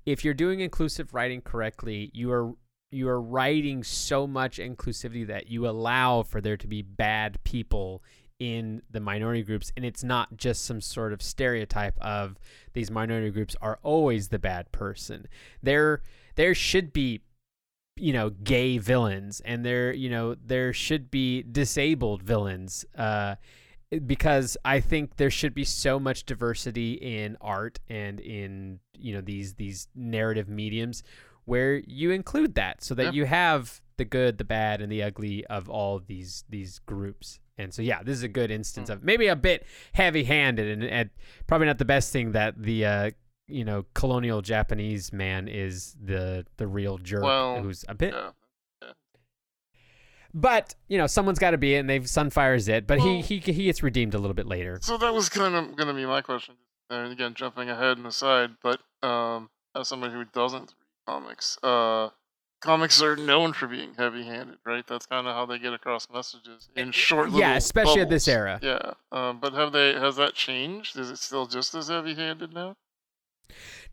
if 0.06 0.24
you're 0.24 0.34
doing 0.34 0.60
inclusive 0.60 1.14
writing 1.14 1.40
correctly, 1.40 2.10
you 2.12 2.30
are 2.32 2.52
you 2.90 3.08
are 3.08 3.20
writing 3.20 3.82
so 3.82 4.26
much 4.26 4.58
inclusivity 4.58 5.26
that 5.26 5.48
you 5.48 5.66
allow 5.66 6.22
for 6.22 6.40
there 6.40 6.58
to 6.58 6.66
be 6.66 6.82
bad 6.82 7.42
people 7.42 8.02
in 8.38 8.82
the 8.90 9.00
minority 9.00 9.42
groups 9.42 9.72
and 9.76 9.84
it's 9.84 10.02
not 10.02 10.36
just 10.36 10.64
some 10.64 10.80
sort 10.80 11.12
of 11.12 11.22
stereotype 11.22 11.96
of 12.00 12.38
these 12.72 12.90
minority 12.90 13.30
groups 13.30 13.54
are 13.62 13.78
always 13.82 14.28
the 14.28 14.38
bad 14.38 14.70
person. 14.72 15.26
There 15.62 16.02
there 16.36 16.54
should 16.54 16.92
be 16.92 17.22
you 17.96 18.12
know 18.12 18.30
gay 18.30 18.78
villains 18.78 19.40
and 19.44 19.64
there 19.64 19.92
you 19.92 20.08
know 20.08 20.34
there 20.34 20.72
should 20.72 21.10
be 21.10 21.42
disabled 21.42 22.22
villains 22.22 22.84
uh 22.96 23.34
because 24.06 24.56
I 24.64 24.80
think 24.80 25.16
there 25.16 25.30
should 25.30 25.52
be 25.54 25.64
so 25.64 26.00
much 26.00 26.24
diversity 26.24 26.94
in 26.94 27.36
art 27.42 27.78
and 27.90 28.18
in 28.20 28.80
you 28.94 29.12
know 29.14 29.20
these 29.20 29.54
these 29.54 29.88
narrative 29.94 30.48
mediums 30.48 31.02
where 31.44 31.82
you 31.86 32.10
include 32.10 32.54
that 32.54 32.82
so 32.82 32.94
that 32.94 33.02
Yeah. 33.06 33.10
you 33.12 33.24
have 33.26 33.82
the 33.98 34.06
good, 34.06 34.38
the 34.38 34.44
bad, 34.44 34.80
and 34.80 34.90
the 34.90 35.02
ugly 35.02 35.44
of 35.46 35.68
all 35.68 35.96
of 35.96 36.06
these 36.06 36.44
these 36.48 36.78
groups. 36.78 37.38
And 37.58 37.74
so 37.74 37.82
yeah, 37.82 38.02
this 38.02 38.16
is 38.16 38.22
a 38.22 38.28
good 38.28 38.50
instance 38.50 38.88
Mm. 38.88 38.94
of 38.94 39.04
maybe 39.04 39.26
a 39.26 39.36
bit 39.36 39.66
heavy-handed 39.92 40.66
and, 40.66 40.82
and 40.84 41.10
probably 41.46 41.66
not 41.66 41.76
the 41.78 41.84
best 41.84 42.10
thing 42.12 42.32
that 42.32 42.54
the 42.62 42.86
uh, 42.86 43.10
you 43.52 43.64
know 43.64 43.84
colonial 43.94 44.42
Japanese 44.42 45.12
man 45.12 45.48
is 45.48 45.94
the 46.02 46.46
the 46.56 46.66
real 46.66 46.98
jerk 46.98 47.22
Well, 47.22 47.62
who's 47.62 47.84
a 47.88 47.94
bit 47.94 48.14
Yeah. 48.14 48.30
but 50.34 50.74
you 50.88 50.98
know 50.98 51.06
someone's 51.06 51.38
got 51.38 51.50
to 51.52 51.58
be 51.58 51.74
it 51.74 51.78
and 51.78 51.90
they've 51.90 52.02
sunfires 52.04 52.68
it 52.68 52.86
but 52.86 52.98
Well- 52.98 53.06
he 53.06 53.20
he 53.20 53.52
he 53.52 53.64
gets 53.64 53.82
redeemed 53.82 54.14
a 54.14 54.18
little 54.18 54.34
bit 54.34 54.46
later 54.46 54.78
So 54.82 54.96
that 54.98 55.12
was 55.14 55.28
kind 55.28 55.54
of 55.54 55.76
going 55.76 55.88
to 55.88 55.94
be 55.94 56.06
my 56.06 56.20
question. 56.22 56.54
And 56.90 57.10
again, 57.12 57.32
jumping 57.34 57.70
ahead 57.70 57.96
and 57.96 58.06
aside, 58.06 58.50
but 58.62 58.80
um, 59.02 59.48
as 59.74 59.88
somebody 59.88 60.12
who 60.12 60.24
doesn't 60.26 60.74
read 60.78 61.06
comics. 61.06 61.58
Uh, 61.62 62.10
comics 62.60 63.00
are 63.00 63.16
known 63.16 63.54
for 63.54 63.66
being 63.66 63.94
heavy-handed, 63.96 64.58
right? 64.66 64.86
That's 64.86 65.06
kind 65.06 65.26
of 65.26 65.34
how 65.34 65.46
they 65.46 65.58
get 65.58 65.72
across 65.72 66.06
messages 66.12 66.68
in 66.76 66.92
short. 66.92 67.28
Eh, 67.28 67.30
yeah, 67.32 67.36
little 67.46 67.56
especially 67.56 68.00
at 68.02 68.10
this 68.10 68.28
era. 68.28 68.58
Yeah, 68.62 68.92
um, 69.10 69.40
but 69.40 69.54
have 69.54 69.72
they? 69.72 69.94
Has 69.94 70.16
that 70.16 70.34
changed? 70.34 70.98
Is 70.98 71.08
it 71.10 71.16
still 71.18 71.46
just 71.46 71.74
as 71.74 71.88
heavy-handed 71.88 72.52
now? 72.52 72.76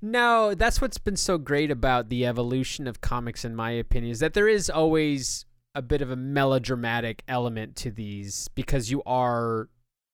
No, 0.02 0.54
that's 0.54 0.82
what's 0.82 0.98
been 0.98 1.16
so 1.16 1.38
great 1.38 1.72
about 1.72 2.10
the 2.10 2.26
evolution 2.26 2.88
of 2.88 3.02
comics, 3.02 3.44
in 3.44 3.56
my 3.56 3.72
opinion, 3.72 4.12
is 4.12 4.20
that 4.20 4.34
there 4.34 4.48
is 4.48 4.70
always 4.70 5.46
a 5.76 5.82
bit 5.82 6.02
of 6.02 6.10
a 6.12 6.16
melodramatic 6.16 7.24
element 7.28 7.76
to 7.78 7.92
these 7.92 8.48
because 8.56 8.90
you 8.90 9.04
are 9.06 9.70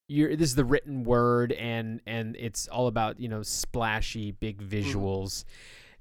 you're 0.08 0.36
this 0.36 0.50
is 0.50 0.54
the 0.54 0.64
written 0.64 1.02
word 1.02 1.50
and 1.52 2.00
and 2.06 2.36
it's 2.36 2.68
all 2.68 2.86
about 2.86 3.18
you 3.18 3.28
know 3.28 3.42
splashy 3.42 4.32
big 4.32 4.58
mm-hmm. 4.58 4.74
visuals. 4.74 5.44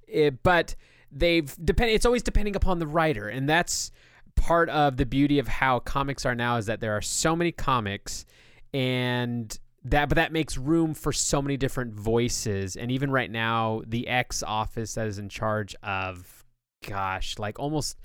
It- 0.08 0.44
but 0.44 0.76
they've 1.12 1.56
depend 1.64 1.92
it's 1.92 2.06
always 2.06 2.24
depending 2.24 2.56
upon 2.56 2.80
the 2.80 2.88
writer 2.88 3.28
and 3.28 3.48
that's 3.48 3.92
part 4.36 4.70
of 4.70 4.98
the 4.98 5.06
beauty 5.06 5.40
of 5.40 5.48
how 5.48 5.80
comics 5.80 6.26
are 6.26 6.36
now 6.36 6.58
is 6.58 6.66
that 6.66 6.82
there 6.82 6.96
are 6.96 7.02
so 7.02 7.36
many 7.36 7.52
comics 7.52 8.26
and 8.74 9.58
that 9.86 10.10
but 10.10 10.16
that 10.16 10.32
makes 10.32 10.58
room 10.58 10.94
for 10.94 11.14
so 11.14 11.42
many 11.42 11.58
different 11.58 11.94
voices. 11.94 12.76
And 12.76 12.92
even 12.92 13.12
right 13.12 13.32
now 13.32 13.82
the 13.88 14.08
X 14.08 14.44
office 14.44 14.96
that 14.96 15.08
is 15.08 15.20
in 15.20 15.30
charge 15.30 15.76
of 15.84 16.46
gosh 16.86 17.40
like 17.40 17.60
almost 17.60 17.98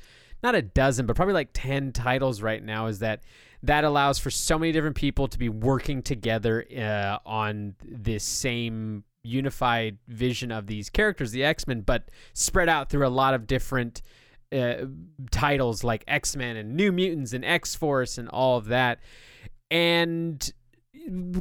not 0.42 0.54
a 0.54 0.62
dozen 0.62 1.04
but 1.06 1.16
probably 1.16 1.34
like 1.34 1.50
10 1.52 1.92
titles 1.92 2.40
right 2.40 2.62
now 2.64 2.86
is 2.86 3.00
that 3.00 3.22
that 3.62 3.84
allows 3.84 4.18
for 4.18 4.30
so 4.30 4.58
many 4.58 4.72
different 4.72 4.96
people 4.96 5.28
to 5.28 5.38
be 5.38 5.50
working 5.50 6.02
together 6.02 6.64
uh, 6.78 7.18
on 7.26 7.74
this 7.84 8.24
same 8.24 9.04
unified 9.22 9.98
vision 10.08 10.50
of 10.50 10.66
these 10.66 10.88
characters 10.88 11.30
the 11.32 11.44
X-Men 11.44 11.82
but 11.82 12.10
spread 12.32 12.70
out 12.70 12.88
through 12.88 13.06
a 13.06 13.08
lot 13.08 13.34
of 13.34 13.46
different 13.46 14.00
uh, 14.52 14.74
titles 15.30 15.84
like 15.84 16.04
X-Men 16.08 16.56
and 16.56 16.74
New 16.74 16.90
Mutants 16.90 17.32
and 17.32 17.44
X-Force 17.44 18.18
and 18.18 18.28
all 18.28 18.56
of 18.56 18.66
that. 18.66 19.00
And 19.70 20.52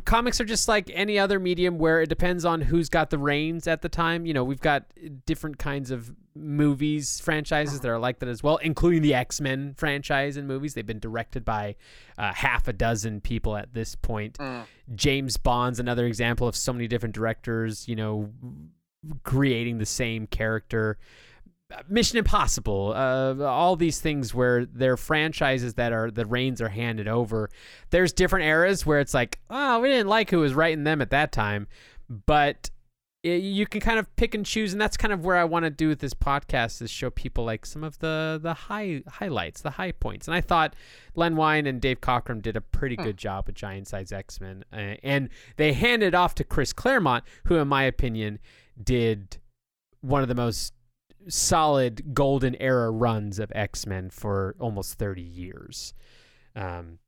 comics 0.05 0.39
are 0.39 0.45
just 0.45 0.67
like 0.67 0.89
any 0.93 1.19
other 1.19 1.39
medium 1.39 1.77
where 1.77 2.01
it 2.01 2.09
depends 2.09 2.45
on 2.45 2.61
who's 2.61 2.89
got 2.89 3.09
the 3.09 3.17
reins 3.17 3.67
at 3.67 3.81
the 3.81 3.89
time. 3.89 4.25
You 4.25 4.33
know, 4.33 4.43
we've 4.43 4.61
got 4.61 4.85
different 5.25 5.57
kinds 5.59 5.91
of 5.91 6.13
movies, 6.35 7.19
franchises 7.19 7.79
that 7.81 7.89
are 7.89 7.99
like 7.99 8.19
that 8.19 8.29
as 8.29 8.41
well, 8.41 8.57
including 8.57 9.01
the 9.01 9.13
X 9.13 9.41
Men 9.41 9.73
franchise 9.75 10.37
and 10.37 10.47
movies. 10.47 10.73
They've 10.73 10.85
been 10.85 10.99
directed 10.99 11.43
by 11.43 11.75
uh, 12.17 12.33
half 12.33 12.67
a 12.67 12.73
dozen 12.73 13.21
people 13.21 13.55
at 13.57 13.73
this 13.73 13.95
point. 13.95 14.37
Mm. 14.37 14.65
James 14.95 15.37
Bond's 15.37 15.79
another 15.79 16.05
example 16.05 16.47
of 16.47 16.55
so 16.55 16.73
many 16.73 16.87
different 16.87 17.15
directors, 17.15 17.87
you 17.87 17.95
know, 17.95 18.31
creating 19.23 19.77
the 19.77 19.85
same 19.85 20.27
character. 20.27 20.97
Mission 21.87 22.17
Impossible, 22.17 22.93
uh, 22.95 23.35
all 23.43 23.75
these 23.75 23.99
things 23.99 24.33
where 24.33 24.65
they're 24.65 24.97
franchises 24.97 25.75
that 25.75 25.93
are 25.93 26.09
the 26.09 26.25
reins 26.25 26.61
are 26.61 26.69
handed 26.69 27.07
over. 27.07 27.49
There's 27.91 28.11
different 28.11 28.45
eras 28.45 28.85
where 28.85 28.99
it's 28.99 29.13
like, 29.13 29.39
oh, 29.49 29.79
we 29.79 29.89
didn't 29.89 30.07
like 30.07 30.31
who 30.31 30.39
was 30.39 30.53
writing 30.53 30.83
them 30.83 31.01
at 31.01 31.11
that 31.11 31.31
time, 31.31 31.67
but 32.25 32.71
it, 33.21 33.43
you 33.43 33.67
can 33.67 33.81
kind 33.81 33.99
of 33.99 34.15
pick 34.15 34.33
and 34.33 34.45
choose, 34.45 34.71
and 34.71 34.81
that's 34.81 34.95
kind 34.97 35.13
of 35.13 35.25
where 35.25 35.35
I 35.35 35.43
want 35.43 35.65
to 35.65 35.69
do 35.69 35.89
with 35.89 35.99
this 35.99 36.13
podcast 36.13 36.81
is 36.81 36.89
show 36.89 37.09
people 37.09 37.43
like 37.43 37.65
some 37.65 37.83
of 37.83 37.99
the 37.99 38.39
the 38.41 38.53
high 38.53 39.03
highlights, 39.07 39.61
the 39.61 39.71
high 39.71 39.91
points. 39.91 40.27
And 40.27 40.33
I 40.33 40.41
thought 40.41 40.73
Len 41.15 41.35
Wein 41.35 41.67
and 41.67 41.81
Dave 41.81 41.99
Cockrum 42.01 42.41
did 42.41 42.55
a 42.55 42.61
pretty 42.61 42.95
Hmm. 42.95 43.03
good 43.03 43.17
job 43.17 43.45
with 43.45 43.55
Giant 43.55 43.87
Size 43.89 44.11
X 44.11 44.39
Men, 44.41 44.63
uh, 44.73 44.95
and 45.03 45.29
they 45.57 45.73
handed 45.73 46.15
off 46.15 46.33
to 46.35 46.43
Chris 46.43 46.71
Claremont, 46.73 47.25
who, 47.45 47.55
in 47.57 47.67
my 47.67 47.83
opinion, 47.83 48.39
did 48.81 49.37
one 50.01 50.21
of 50.21 50.29
the 50.29 50.35
most 50.35 50.73
solid 51.27 52.13
golden 52.13 52.55
era 52.55 52.89
runs 52.91 53.39
of 53.39 53.51
X-Men 53.53 54.09
for 54.09 54.55
almost 54.59 54.95
30 54.95 55.21
years. 55.21 55.93
Um, 56.55 56.99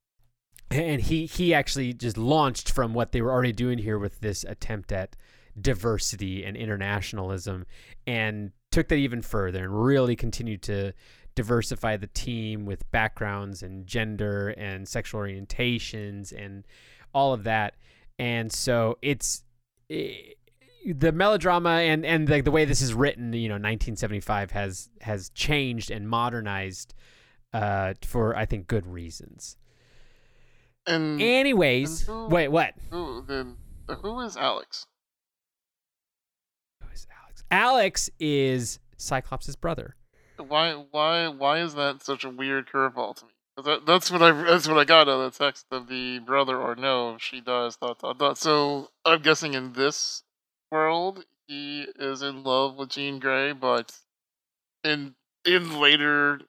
and 0.70 1.02
he 1.02 1.26
he 1.26 1.54
actually 1.54 1.94
just 1.94 2.18
launched 2.18 2.72
from 2.72 2.94
what 2.94 3.12
they 3.12 3.22
were 3.22 3.32
already 3.32 3.52
doing 3.52 3.78
here 3.78 4.00
with 4.00 4.20
this 4.22 4.44
attempt 4.44 4.92
at 4.92 5.16
diversity 5.60 6.46
and 6.46 6.56
internationalism 6.56 7.66
and 8.08 8.52
took 8.72 8.88
that 8.88 8.96
even 8.96 9.22
further 9.22 9.64
and 9.66 9.84
really 9.84 10.16
continued 10.16 10.62
to 10.62 10.94
diversify 11.36 11.98
the 11.98 12.08
team 12.08 12.66
with 12.66 12.90
backgrounds 12.92 13.62
and 13.62 13.86
gender 13.86 14.50
and 14.50 14.88
sexual 14.88 15.22
orientations 15.22 16.32
and 16.32 16.66
all 17.14 17.34
of 17.34 17.44
that 17.44 17.76
and 18.18 18.52
so 18.52 18.98
it's 19.02 19.44
i 19.92 20.34
the 20.86 21.12
melodrama 21.12 21.70
and 21.70 22.06
and 22.06 22.28
the, 22.28 22.42
the 22.42 22.52
way 22.52 22.66
this 22.66 22.82
is 22.82 22.94
written 22.94 23.34
you 23.34 23.48
know 23.48 23.56
1975 23.56 24.52
has 24.52 24.90
has 25.02 25.30
changed 25.30 25.92
and 25.92 26.08
modernized 26.10 26.94
uh 27.54 27.94
for 28.04 28.36
i 28.36 28.46
think 28.46 28.68
good 28.68 28.88
reasons 28.88 29.58
And 30.88 31.22
anyways 31.22 32.08
and 32.08 32.18
who- 32.18 32.28
wait 32.36 32.48
what 32.48 32.74
who 32.90 33.24
then? 33.28 33.58
Who 34.02 34.20
is 34.22 34.38
Alex? 34.38 34.88
who 36.82 36.88
is 36.94 37.06
alex 37.24 37.44
alex 37.52 38.10
is 38.20 38.80
cyclops' 38.98 39.56
brother 39.56 39.96
Why? 40.38 40.74
Why? 40.74 41.28
Why 41.28 41.60
is 41.60 41.76
that 41.76 42.02
such 42.04 42.24
a 42.24 42.30
weird 42.30 42.68
curveball 42.68 43.16
to 43.18 43.26
me? 43.26 43.32
That, 43.64 43.86
that's 43.86 44.10
what 44.10 44.24
I. 44.24 44.32
That's 44.32 44.68
what 44.68 44.78
I 44.80 44.86
got 44.86 45.08
out 45.08 45.20
of 45.22 45.32
the 45.34 45.38
text 45.46 45.68
of 45.70 45.88
the 45.88 46.18
brother 46.20 46.58
or 46.58 46.76
no. 46.76 47.18
She 47.20 47.42
does. 47.42 47.78
Dot 47.78 48.00
dot 48.00 48.18
dot. 48.18 48.38
So 48.40 48.90
I'm 49.06 49.22
guessing 49.22 49.54
in 49.54 49.74
this 49.74 50.24
world 50.72 51.26
he 51.48 51.86
is 52.00 52.22
in 52.22 52.44
love 52.44 52.78
with 52.78 52.90
Jean 52.90 53.20
Grey, 53.20 53.52
but 53.52 53.98
in 54.84 55.16
in 55.46 55.80
later 55.80 56.42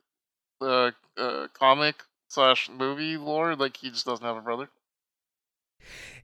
uh, 0.60 0.92
uh, 1.16 1.48
comic 1.52 2.02
slash 2.28 2.70
movie 2.70 3.16
lore, 3.16 3.56
like 3.56 3.76
he 3.76 3.90
just 3.90 4.06
doesn't 4.06 4.24
have 4.24 4.36
a 4.36 4.40
brother. 4.40 4.68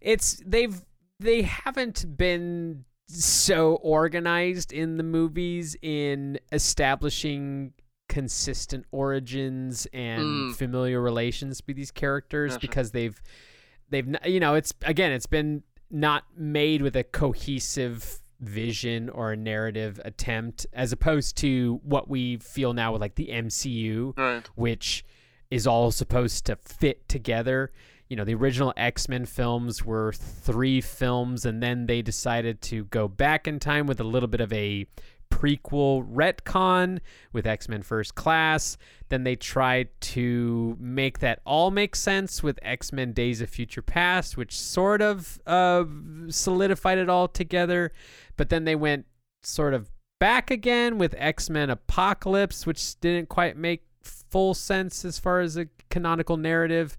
it's 0.01 0.43
they've 0.47 0.85
they 1.21 1.43
haven't 1.43 2.17
been 2.17 2.85
so 3.09 3.75
organized 3.77 4.73
in 4.73 4.97
the 4.97 5.03
movies 5.03 5.75
in 5.83 6.39
establishing 6.53 7.73
consistent 8.09 8.85
origins 8.93 9.87
and 9.93 10.51
Mm. 10.51 10.55
familiar 10.55 11.01
relations 11.01 11.61
with 11.67 11.77
these 11.77 11.91
characters 11.91 12.53
Gotcha. 12.53 12.67
because 12.67 12.91
they've 12.93 13.21
they've 13.91 14.07
you 14.25 14.41
know 14.41 14.55
it's 14.55 14.73
again 14.83 15.11
it's 15.13 15.27
been 15.27 15.63
not 15.91 16.25
made 16.37 16.83
with 16.83 16.97
a 16.97 17.05
cohesive 17.05 18.21
vision 18.41 19.09
or 19.11 19.33
a 19.33 19.37
narrative 19.37 20.01
attempt 20.05 20.67
as 20.73 20.93
opposed 20.93 21.37
to 21.39 21.81
what 21.83 22.09
we 22.09 22.37
feel 22.37 22.73
now 22.73 22.93
with 22.93 23.01
like 23.01 23.17
the 23.17 23.29
MCU 23.33 24.17
Right. 24.17 24.49
which 24.55 25.05
is 25.51 25.67
all 25.67 25.91
supposed 25.91 26.47
to 26.47 26.57
fit 26.57 27.09
together. 27.09 27.73
You 28.09 28.17
know, 28.17 28.25
the 28.25 28.35
original 28.35 28.73
X 28.77 29.09
Men 29.09 29.25
films 29.27 29.85
were 29.85 30.13
three 30.13 30.81
films, 30.81 31.45
and 31.45 31.63
then 31.63 31.87
they 31.87 32.01
decided 32.01 32.61
to 32.63 32.85
go 32.85 33.09
back 33.09 33.47
in 33.49 33.59
time 33.59 33.87
with 33.87 33.99
a 34.01 34.05
little 34.05 34.29
bit 34.29 34.41
of 34.41 34.53
a 34.53 34.87
prequel 35.31 36.07
retcon 36.11 36.99
with 37.33 37.47
X 37.47 37.69
Men 37.69 37.83
First 37.83 38.15
Class. 38.15 38.77
Then 39.09 39.25
they 39.25 39.37
tried 39.37 39.89
to 40.01 40.77
make 40.81 41.21
that 41.21 41.41
all 41.45 41.71
make 41.71 41.97
sense 41.97 42.43
with 42.43 42.59
X 42.63 42.93
Men 42.93 43.13
Days 43.13 43.41
of 43.41 43.49
Future 43.49 43.83
Past, 43.83 44.37
which 44.37 44.59
sort 44.59 45.01
of 45.01 45.41
uh, 45.47 45.85
solidified 46.29 46.99
it 46.99 47.09
all 47.09 47.29
together. 47.29 47.93
But 48.37 48.49
then 48.49 48.65
they 48.65 48.77
went 48.77 49.07
sort 49.43 49.75
of 49.75 49.91
back 50.19 50.51
again 50.51 50.99
with 50.99 51.15
X 51.19 51.49
Men 51.49 51.71
Apocalypse, 51.71 52.67
which 52.67 52.99
didn't 53.01 53.29
quite 53.29 53.57
make 53.57 53.85
full 54.03 54.55
sense 54.55 55.05
as 55.05 55.19
far 55.19 55.41
as 55.41 55.57
a 55.57 55.69
canonical 55.91 56.37
narrative. 56.37 56.97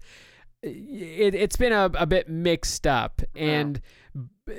It, 0.62 1.34
it's 1.34 1.56
been 1.56 1.72
a, 1.72 1.90
a 1.94 2.06
bit 2.06 2.28
mixed 2.28 2.86
up, 2.86 3.22
and 3.34 3.74
b- 3.74 3.80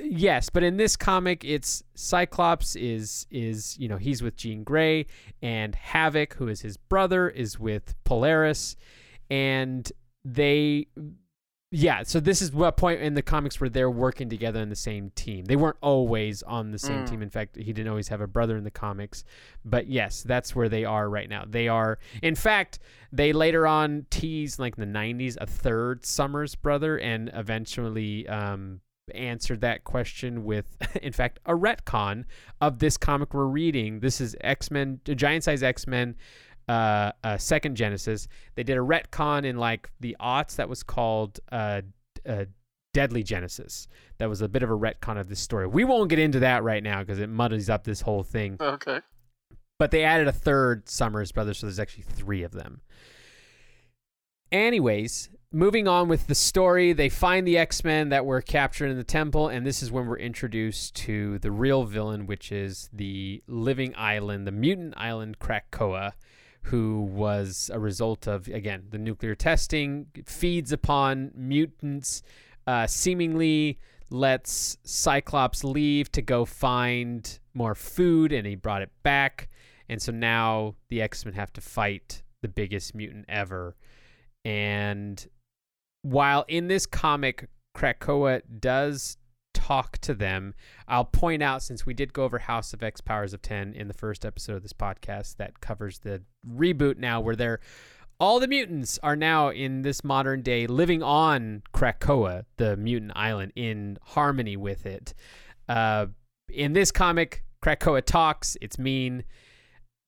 yes, 0.02 0.50
but 0.50 0.62
in 0.62 0.76
this 0.76 0.96
comic, 0.96 1.44
it's 1.44 1.82
Cyclops 1.94 2.76
is 2.76 3.26
is 3.30 3.76
you 3.78 3.88
know 3.88 3.96
he's 3.96 4.22
with 4.22 4.36
Jean 4.36 4.64
Grey, 4.64 5.06
and 5.42 5.74
Havoc, 5.74 6.34
who 6.34 6.48
is 6.48 6.60
his 6.60 6.76
brother, 6.76 7.28
is 7.28 7.58
with 7.58 7.94
Polaris, 8.04 8.76
and 9.30 9.90
they 10.24 10.86
yeah 11.74 12.02
so 12.02 12.20
this 12.20 12.42
is 12.42 12.52
what 12.52 12.76
point 12.76 13.00
in 13.00 13.14
the 13.14 13.22
comics 13.22 13.58
where 13.58 13.70
they're 13.70 13.90
working 13.90 14.28
together 14.28 14.60
in 14.60 14.68
the 14.68 14.76
same 14.76 15.10
team. 15.14 15.46
They 15.46 15.56
weren't 15.56 15.78
always 15.80 16.42
on 16.42 16.70
the 16.70 16.78
same 16.78 17.00
Mm. 17.04 17.08
team 17.08 17.22
in 17.22 17.30
fact 17.30 17.56
he 17.56 17.72
didn't 17.72 17.88
always 17.88 18.08
have 18.08 18.20
a 18.20 18.26
brother 18.26 18.58
in 18.58 18.64
the 18.64 18.70
comics 18.70 19.24
but 19.64 19.86
yes 19.86 20.22
that's 20.22 20.54
where 20.54 20.68
they 20.68 20.84
are 20.84 21.08
right 21.08 21.30
now. 21.30 21.44
They 21.48 21.68
are 21.68 21.98
in 22.22 22.34
fact 22.34 22.78
they 23.10 23.32
later 23.32 23.66
on 23.66 24.04
tease 24.10 24.58
like 24.58 24.76
in 24.76 24.92
the 24.92 24.98
90s 24.98 25.38
a 25.40 25.46
third 25.46 26.04
summers 26.04 26.54
brother 26.54 26.98
and 26.98 27.30
eventually 27.32 28.28
um 28.28 28.80
answered 29.14 29.60
that 29.60 29.84
question 29.84 30.44
with 30.44 30.66
in 31.02 31.12
fact 31.12 31.38
a 31.46 31.52
retcon 31.52 32.24
of 32.60 32.78
this 32.78 32.96
comic 32.96 33.34
we're 33.34 33.44
reading 33.44 34.00
this 34.00 34.20
is 34.20 34.36
x-men 34.42 35.00
giant 35.04 35.44
size 35.44 35.62
x-men 35.62 36.14
uh, 36.68 37.12
uh, 37.24 37.36
second 37.36 37.76
Genesis. 37.76 38.28
They 38.54 38.62
did 38.62 38.76
a 38.76 38.80
retcon 38.80 39.44
in 39.44 39.56
like 39.56 39.90
the 40.00 40.16
aughts 40.20 40.56
that 40.56 40.68
was 40.68 40.82
called 40.82 41.40
uh, 41.50 41.82
uh, 42.26 42.44
Deadly 42.94 43.22
Genesis. 43.22 43.88
That 44.18 44.28
was 44.28 44.42
a 44.42 44.48
bit 44.48 44.62
of 44.62 44.70
a 44.70 44.76
retcon 44.76 45.18
of 45.18 45.28
this 45.28 45.40
story. 45.40 45.66
We 45.66 45.84
won't 45.84 46.08
get 46.08 46.18
into 46.18 46.40
that 46.40 46.62
right 46.62 46.82
now 46.82 47.00
because 47.00 47.18
it 47.18 47.28
muddies 47.28 47.68
up 47.68 47.84
this 47.84 48.02
whole 48.02 48.22
thing. 48.22 48.56
Okay. 48.60 49.00
but 49.78 49.90
they 49.90 50.04
added 50.04 50.28
a 50.28 50.32
third 50.32 50.88
Summers 50.88 51.32
brother, 51.32 51.54
so 51.54 51.66
there's 51.66 51.80
actually 51.80 52.04
three 52.04 52.42
of 52.42 52.52
them. 52.52 52.80
Anyways, 54.52 55.30
moving 55.52 55.86
on 55.86 56.08
with 56.08 56.26
the 56.26 56.34
story, 56.34 56.92
they 56.92 57.08
find 57.08 57.46
the 57.46 57.58
X 57.58 57.84
Men 57.84 58.08
that 58.08 58.24
were 58.24 58.40
captured 58.40 58.90
in 58.90 58.96
the 58.96 59.04
temple, 59.04 59.48
and 59.48 59.66
this 59.66 59.82
is 59.82 59.92
when 59.92 60.06
we're 60.06 60.18
introduced 60.18 60.94
to 60.96 61.38
the 61.38 61.50
real 61.50 61.84
villain, 61.84 62.26
which 62.26 62.50
is 62.50 62.88
the 62.92 63.42
living 63.46 63.94
island, 63.96 64.46
the 64.46 64.52
mutant 64.52 64.94
island 64.96 65.38
Krakoa, 65.38 66.12
who 66.62 67.02
was 67.02 67.70
a 67.72 67.78
result 67.78 68.26
of, 68.26 68.48
again, 68.48 68.84
the 68.90 68.98
nuclear 68.98 69.34
testing, 69.34 70.06
feeds 70.26 70.72
upon 70.72 71.32
mutants, 71.34 72.22
uh, 72.66 72.86
seemingly 72.86 73.78
lets 74.10 74.76
Cyclops 74.84 75.64
leave 75.64 76.12
to 76.12 76.22
go 76.22 76.44
find 76.44 77.38
more 77.54 77.74
food, 77.74 78.32
and 78.32 78.46
he 78.46 78.54
brought 78.54 78.82
it 78.82 78.90
back. 79.02 79.48
And 79.88 80.00
so 80.00 80.12
now 80.12 80.76
the 80.88 81.02
X 81.02 81.24
Men 81.24 81.34
have 81.34 81.52
to 81.54 81.60
fight 81.60 82.22
the 82.40 82.48
biggest 82.48 82.94
mutant 82.94 83.26
ever. 83.28 83.76
And 84.44 85.24
while 86.02 86.44
in 86.48 86.68
this 86.68 86.86
comic, 86.86 87.48
Krakoa 87.76 88.42
does 88.60 89.16
talk 89.54 89.98
to 89.98 90.14
them, 90.14 90.54
I'll 90.88 91.04
point 91.04 91.42
out 91.42 91.62
since 91.62 91.86
we 91.86 91.94
did 91.94 92.12
go 92.12 92.24
over 92.24 92.38
House 92.38 92.72
of 92.72 92.82
X 92.82 93.00
Powers 93.00 93.32
of 93.32 93.42
10 93.42 93.74
in 93.74 93.88
the 93.88 93.94
first 93.94 94.24
episode 94.24 94.56
of 94.56 94.62
this 94.62 94.72
podcast 94.72 95.36
that 95.36 95.60
covers 95.60 96.00
the 96.00 96.22
reboot 96.46 96.98
now, 96.98 97.20
where 97.20 97.36
they're 97.36 97.60
all 98.20 98.38
the 98.38 98.46
mutants 98.46 98.98
are 99.02 99.16
now 99.16 99.48
in 99.50 99.82
this 99.82 100.04
modern 100.04 100.42
day 100.42 100.66
living 100.66 101.02
on 101.02 101.62
Krakoa, 101.74 102.44
the 102.56 102.76
mutant 102.76 103.12
island, 103.16 103.52
in 103.56 103.98
harmony 104.02 104.56
with 104.56 104.86
it. 104.86 105.14
Uh, 105.68 106.06
in 106.48 106.72
this 106.72 106.92
comic, 106.92 107.42
Krakoa 107.64 108.04
talks, 108.04 108.56
it's 108.60 108.78
mean 108.78 109.24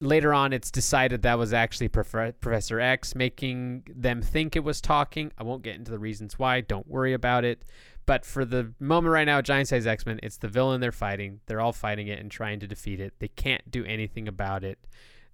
later 0.05 0.33
on 0.33 0.53
it's 0.53 0.71
decided 0.71 1.21
that 1.21 1.37
was 1.37 1.53
actually 1.53 1.87
Prof- 1.87 2.39
professor 2.39 2.79
x 2.79 3.15
making 3.15 3.83
them 3.87 4.21
think 4.21 4.55
it 4.55 4.63
was 4.63 4.81
talking. 4.81 5.31
I 5.37 5.43
won't 5.43 5.63
get 5.63 5.75
into 5.75 5.91
the 5.91 5.99
reasons 5.99 6.39
why. 6.39 6.61
Don't 6.61 6.87
worry 6.87 7.13
about 7.13 7.43
it. 7.43 7.63
But 8.05 8.25
for 8.25 8.45
the 8.45 8.73
moment 8.79 9.11
right 9.11 9.25
now 9.25 9.41
giant 9.41 9.67
size 9.67 9.87
x-men 9.87 10.19
it's 10.23 10.37
the 10.37 10.47
villain 10.47 10.81
they're 10.81 10.91
fighting. 10.91 11.39
They're 11.45 11.61
all 11.61 11.73
fighting 11.73 12.07
it 12.07 12.19
and 12.19 12.29
trying 12.29 12.59
to 12.61 12.67
defeat 12.67 12.99
it. 12.99 13.13
They 13.19 13.29
can't 13.29 13.69
do 13.69 13.83
anything 13.85 14.27
about 14.27 14.63
it. 14.63 14.79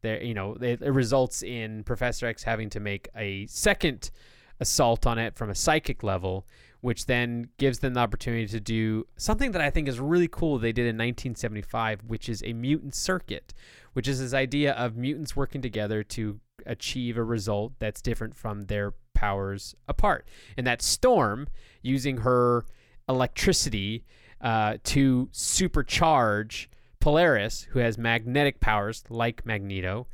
There 0.01 0.23
you 0.23 0.33
know 0.33 0.55
it, 0.59 0.81
it 0.81 0.91
results 0.91 1.43
in 1.43 1.83
professor 1.83 2.25
x 2.27 2.43
having 2.43 2.69
to 2.71 2.79
make 2.79 3.09
a 3.15 3.45
second 3.47 4.11
assault 4.59 5.05
on 5.07 5.17
it 5.17 5.35
from 5.35 5.49
a 5.49 5.55
psychic 5.55 6.03
level 6.03 6.45
which 6.81 7.05
then 7.05 7.47
gives 7.57 7.79
them 7.79 7.93
the 7.93 7.99
opportunity 7.99 8.47
to 8.47 8.59
do 8.59 9.07
something 9.15 9.51
that 9.51 9.61
I 9.61 9.69
think 9.69 9.87
is 9.87 9.99
really 9.99 10.27
cool 10.27 10.57
they 10.57 10.71
did 10.71 10.83
in 10.83 10.97
1975, 10.97 12.01
which 12.07 12.27
is 12.27 12.43
a 12.43 12.53
mutant 12.53 12.95
circuit, 12.95 13.53
which 13.93 14.07
is 14.07 14.19
this 14.19 14.33
idea 14.33 14.73
of 14.73 14.95
mutants 14.95 15.35
working 15.35 15.61
together 15.61 16.03
to 16.03 16.39
achieve 16.65 17.17
a 17.17 17.23
result 17.23 17.73
that's 17.79 18.01
different 18.01 18.35
from 18.35 18.65
their 18.65 18.93
powers 19.13 19.75
apart. 19.87 20.27
And 20.57 20.65
that 20.67 20.81
Storm, 20.81 21.47
using 21.81 22.17
her 22.17 22.65
electricity 23.07 24.05
uh, 24.39 24.77
to 24.85 25.29
supercharge 25.33 26.67
Polaris, 26.99 27.67
who 27.71 27.79
has 27.79 27.97
magnetic 27.97 28.59
powers 28.59 29.03
like 29.09 29.45
Magneto, 29.45 30.07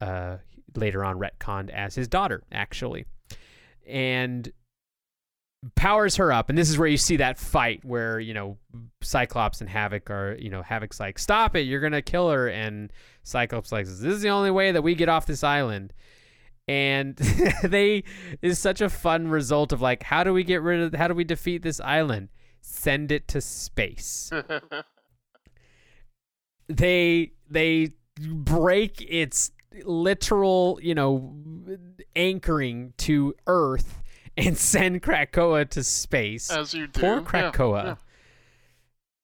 uh, 0.00 0.38
later 0.74 1.04
on 1.04 1.18
retconned 1.18 1.70
as 1.70 1.94
his 1.94 2.08
daughter, 2.08 2.42
actually. 2.52 3.04
And 3.86 4.50
powers 5.74 6.16
her 6.16 6.32
up 6.32 6.48
and 6.48 6.56
this 6.56 6.70
is 6.70 6.78
where 6.78 6.88
you 6.88 6.96
see 6.96 7.16
that 7.16 7.38
fight 7.38 7.84
where 7.84 8.18
you 8.18 8.32
know 8.32 8.56
cyclops 9.02 9.60
and 9.60 9.68
havoc 9.68 10.08
are 10.08 10.34
you 10.38 10.48
know 10.48 10.62
havoc's 10.62 10.98
like 10.98 11.18
stop 11.18 11.54
it 11.54 11.60
you're 11.60 11.80
gonna 11.80 12.00
kill 12.00 12.30
her 12.30 12.48
and 12.48 12.90
cyclops 13.22 13.72
like 13.72 13.86
this 13.86 14.00
is 14.00 14.20
the 14.20 14.28
only 14.28 14.50
way 14.50 14.72
that 14.72 14.82
we 14.82 14.94
get 14.94 15.08
off 15.08 15.26
this 15.26 15.44
island. 15.44 15.92
And 16.68 17.16
they 17.64 18.04
is 18.42 18.58
such 18.58 18.80
a 18.80 18.88
fun 18.88 19.28
result 19.28 19.72
of 19.72 19.80
like 19.80 20.02
how 20.02 20.24
do 20.24 20.32
we 20.32 20.44
get 20.44 20.62
rid 20.62 20.80
of 20.80 20.94
how 20.94 21.08
do 21.08 21.14
we 21.14 21.24
defeat 21.24 21.62
this 21.62 21.80
island? 21.80 22.28
Send 22.60 23.10
it 23.12 23.28
to 23.28 23.40
space. 23.40 24.30
They 26.72 27.32
they 27.50 27.94
break 28.16 29.02
its 29.02 29.50
literal 29.84 30.78
you 30.80 30.94
know 30.94 31.34
anchoring 32.14 32.92
to 32.98 33.34
earth 33.48 34.00
and 34.36 34.56
send 34.56 35.02
Krakoa 35.02 35.68
to 35.70 35.82
space. 35.82 36.50
As 36.50 36.74
you 36.74 36.86
do. 36.86 37.00
Poor 37.00 37.20
Krakoa. 37.20 37.82
Yeah, 37.82 37.88
yeah. 37.88 37.94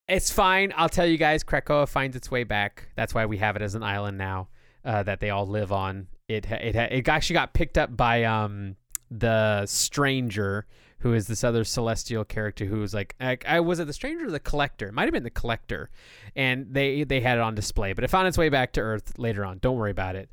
It's 0.09 0.31
fine. 0.31 0.73
I'll 0.77 0.89
tell 0.89 1.07
you 1.07 1.19
guys, 1.19 1.43
Krakoa 1.43 1.89
finds 1.89 2.15
its 2.17 2.31
way 2.31 2.45
back. 2.45 2.89
That's 2.95 3.13
why 3.13 3.27
we 3.27 3.39
have 3.39 3.57
it 3.57 3.63
as 3.63 3.75
an 3.75 3.83
island 3.83 4.19
now 4.19 4.49
uh, 4.85 5.03
that 5.03 5.21
they 5.21 5.31
all 5.31 5.47
live 5.47 5.73
on. 5.73 6.07
It 6.29 6.51
it 6.51 6.75
it 6.77 7.09
actually 7.09 7.35
got 7.35 7.53
picked 7.55 7.79
up 7.79 7.97
by 7.97 8.25
um 8.25 8.77
the 9.11 9.65
stranger 9.67 10.67
who 10.99 11.13
is 11.13 11.27
this 11.27 11.45
other 11.45 11.63
celestial 11.63 12.25
character 12.25 12.65
who 12.65 12.81
was 12.81 12.95
like 12.95 13.15
I, 13.21 13.39
I 13.47 13.61
was 13.61 13.79
it 13.79 13.87
the 13.87 13.93
stranger 13.93 14.27
or 14.27 14.31
the 14.31 14.41
collector? 14.41 14.89
It 14.89 14.95
might 14.95 15.05
have 15.05 15.13
been 15.13 15.23
the 15.25 15.31
collector, 15.31 15.91
and 16.35 16.67
they 16.71 17.05
they 17.05 17.21
had 17.21 17.39
it 17.39 17.43
on 17.43 17.55
display, 17.55 17.93
but 17.93 18.05
it 18.05 18.11
found 18.11 18.29
its 18.29 18.39
way 18.39 18.49
back 18.49 18.73
to 18.73 18.81
Earth 18.81 19.19
later 19.19 19.45
on. 19.45 19.59
Don't 19.59 19.77
worry 19.77 19.91
about 19.91 20.17
it. 20.17 20.31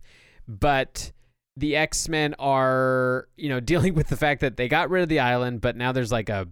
But 0.48 1.12
the 1.58 1.76
X 1.76 2.10
Men 2.10 2.36
are, 2.40 3.28
you 3.38 3.50
know, 3.50 3.60
dealing 3.72 3.94
with 3.94 4.08
the 4.08 4.18
fact 4.18 4.42
that 4.42 4.58
they 4.58 4.68
got 4.68 4.90
rid 4.90 5.04
of 5.04 5.10
the 5.10 5.20
island, 5.20 5.62
but 5.62 5.76
now 5.76 5.92
there's 5.92 6.12
like 6.12 6.30
a, 6.30 6.48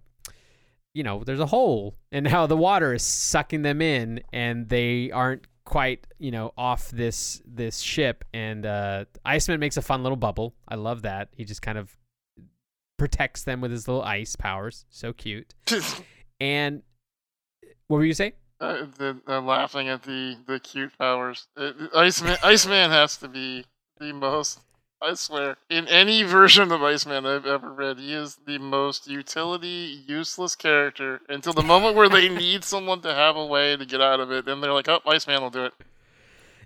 you 0.93 1.03
know, 1.03 1.23
there's 1.23 1.39
a 1.39 1.45
hole, 1.45 1.95
and 2.11 2.27
how 2.27 2.47
the 2.47 2.57
water 2.57 2.93
is 2.93 3.03
sucking 3.03 3.61
them 3.61 3.81
in, 3.81 4.21
and 4.33 4.69
they 4.69 5.11
aren't 5.11 5.47
quite, 5.63 6.07
you 6.19 6.31
know, 6.31 6.53
off 6.57 6.89
this 6.89 7.41
this 7.45 7.79
ship. 7.79 8.25
And 8.33 8.65
uh, 8.65 9.05
Iceman 9.25 9.59
makes 9.59 9.77
a 9.77 9.81
fun 9.81 10.03
little 10.03 10.17
bubble. 10.17 10.53
I 10.67 10.75
love 10.75 11.03
that. 11.03 11.29
He 11.35 11.45
just 11.45 11.61
kind 11.61 11.77
of 11.77 11.95
protects 12.97 13.43
them 13.43 13.61
with 13.61 13.71
his 13.71 13.87
little 13.87 14.03
ice 14.03 14.35
powers. 14.35 14.85
So 14.89 15.11
cute. 15.11 15.55
and 16.39 16.83
what 17.87 17.97
were 17.97 18.05
you 18.05 18.13
saying? 18.13 18.33
Uh, 18.59 18.85
the, 18.95 19.19
uh, 19.27 19.41
laughing 19.41 19.89
at 19.89 20.03
the, 20.03 20.37
the 20.45 20.59
cute 20.59 20.95
powers. 20.99 21.47
Uh, 21.57 21.71
Iceman, 21.95 22.37
Iceman 22.43 22.91
has 22.91 23.17
to 23.17 23.27
be 23.27 23.65
the 23.99 24.13
most 24.13 24.59
I 25.01 25.15
swear, 25.15 25.57
in 25.67 25.87
any 25.87 26.21
version 26.21 26.71
of 26.71 26.83
Iceman 26.83 27.25
I've 27.25 27.47
ever 27.47 27.73
read, 27.73 27.97
he 27.97 28.13
is 28.13 28.37
the 28.45 28.59
most 28.59 29.07
utility 29.07 30.03
useless 30.07 30.55
character 30.55 31.21
until 31.27 31.53
the 31.53 31.63
moment 31.63 31.95
where 31.95 32.07
they 32.07 32.29
need 32.43 32.63
someone 32.63 33.01
to 33.01 33.13
have 33.13 33.35
a 33.35 33.45
way 33.45 33.75
to 33.75 33.85
get 33.85 33.99
out 33.99 34.19
of 34.19 34.31
it. 34.31 34.45
Then 34.45 34.61
they're 34.61 34.73
like, 34.73 34.87
"Oh, 34.87 34.99
Iceman 35.07 35.41
will 35.41 35.49
do 35.49 35.65
it." 35.65 35.73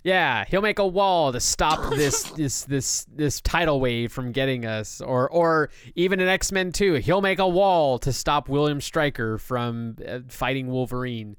Yeah, 0.04 0.44
he'll 0.48 0.62
make 0.62 0.78
a 0.78 0.86
wall 0.86 1.32
to 1.32 1.40
stop 1.40 1.90
this 1.96 2.24
this 2.32 2.64
this 2.64 3.06
this 3.12 3.40
tidal 3.40 3.80
wave 3.80 4.12
from 4.12 4.32
getting 4.32 4.66
us, 4.66 5.00
or 5.00 5.30
or 5.30 5.70
even 5.94 6.20
in 6.20 6.28
X 6.28 6.52
Men 6.52 6.72
Two, 6.72 6.94
he'll 6.94 7.22
make 7.22 7.38
a 7.38 7.48
wall 7.48 7.98
to 8.00 8.12
stop 8.12 8.50
William 8.50 8.82
Stryker 8.82 9.38
from 9.38 9.96
uh, 10.06 10.20
fighting 10.28 10.68
Wolverine. 10.68 11.36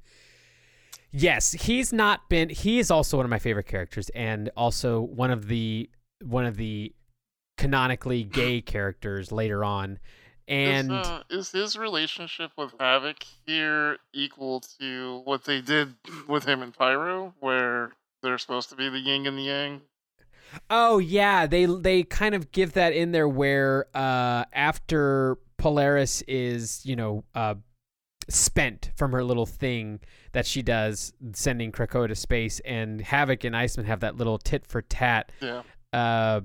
Yes, 1.12 1.52
he's 1.52 1.92
not 1.92 2.28
been. 2.28 2.50
He 2.50 2.80
is 2.80 2.90
also 2.90 3.16
one 3.16 3.24
of 3.24 3.30
my 3.30 3.38
favorite 3.38 3.66
characters, 3.66 4.10
and 4.10 4.50
also 4.56 5.00
one 5.00 5.30
of 5.30 5.46
the 5.46 5.88
one 6.22 6.46
of 6.46 6.56
the 6.56 6.94
canonically 7.56 8.24
gay 8.24 8.60
characters 8.62 9.32
later 9.32 9.64
on. 9.64 9.98
And 10.46 10.90
is, 10.90 10.96
uh, 10.96 11.22
is 11.28 11.52
his 11.52 11.76
relationship 11.76 12.52
with 12.56 12.72
Havoc 12.80 13.18
here 13.46 13.98
equal 14.14 14.60
to 14.80 15.20
what 15.24 15.44
they 15.44 15.60
did 15.60 15.94
with 16.26 16.46
him 16.46 16.62
and 16.62 16.72
Pyro, 16.72 17.34
where 17.40 17.92
they're 18.22 18.38
supposed 18.38 18.70
to 18.70 18.76
be 18.76 18.88
the 18.88 18.98
yin 18.98 19.26
and 19.26 19.36
the 19.36 19.42
yang? 19.42 19.82
Oh 20.70 20.96
yeah, 20.96 21.46
they 21.46 21.66
they 21.66 22.02
kind 22.02 22.34
of 22.34 22.50
give 22.52 22.72
that 22.72 22.94
in 22.94 23.12
there 23.12 23.28
where 23.28 23.86
uh, 23.94 24.44
after 24.54 25.36
Polaris 25.58 26.22
is 26.22 26.80
you 26.86 26.96
know 26.96 27.24
uh, 27.34 27.56
spent 28.28 28.90
from 28.96 29.12
her 29.12 29.24
little 29.24 29.46
thing 29.46 30.00
that 30.32 30.46
she 30.46 30.62
does, 30.62 31.12
sending 31.32 31.72
Krakoa 31.72 32.08
to 32.08 32.14
space, 32.14 32.60
and 32.60 33.00
Havoc 33.00 33.44
and 33.44 33.56
Iceman 33.56 33.86
have 33.86 34.00
that 34.00 34.16
little 34.16 34.38
tit 34.38 34.66
for 34.66 34.82
tat. 34.82 35.32
Yeah. 35.40 35.62
Uh, 35.92 36.40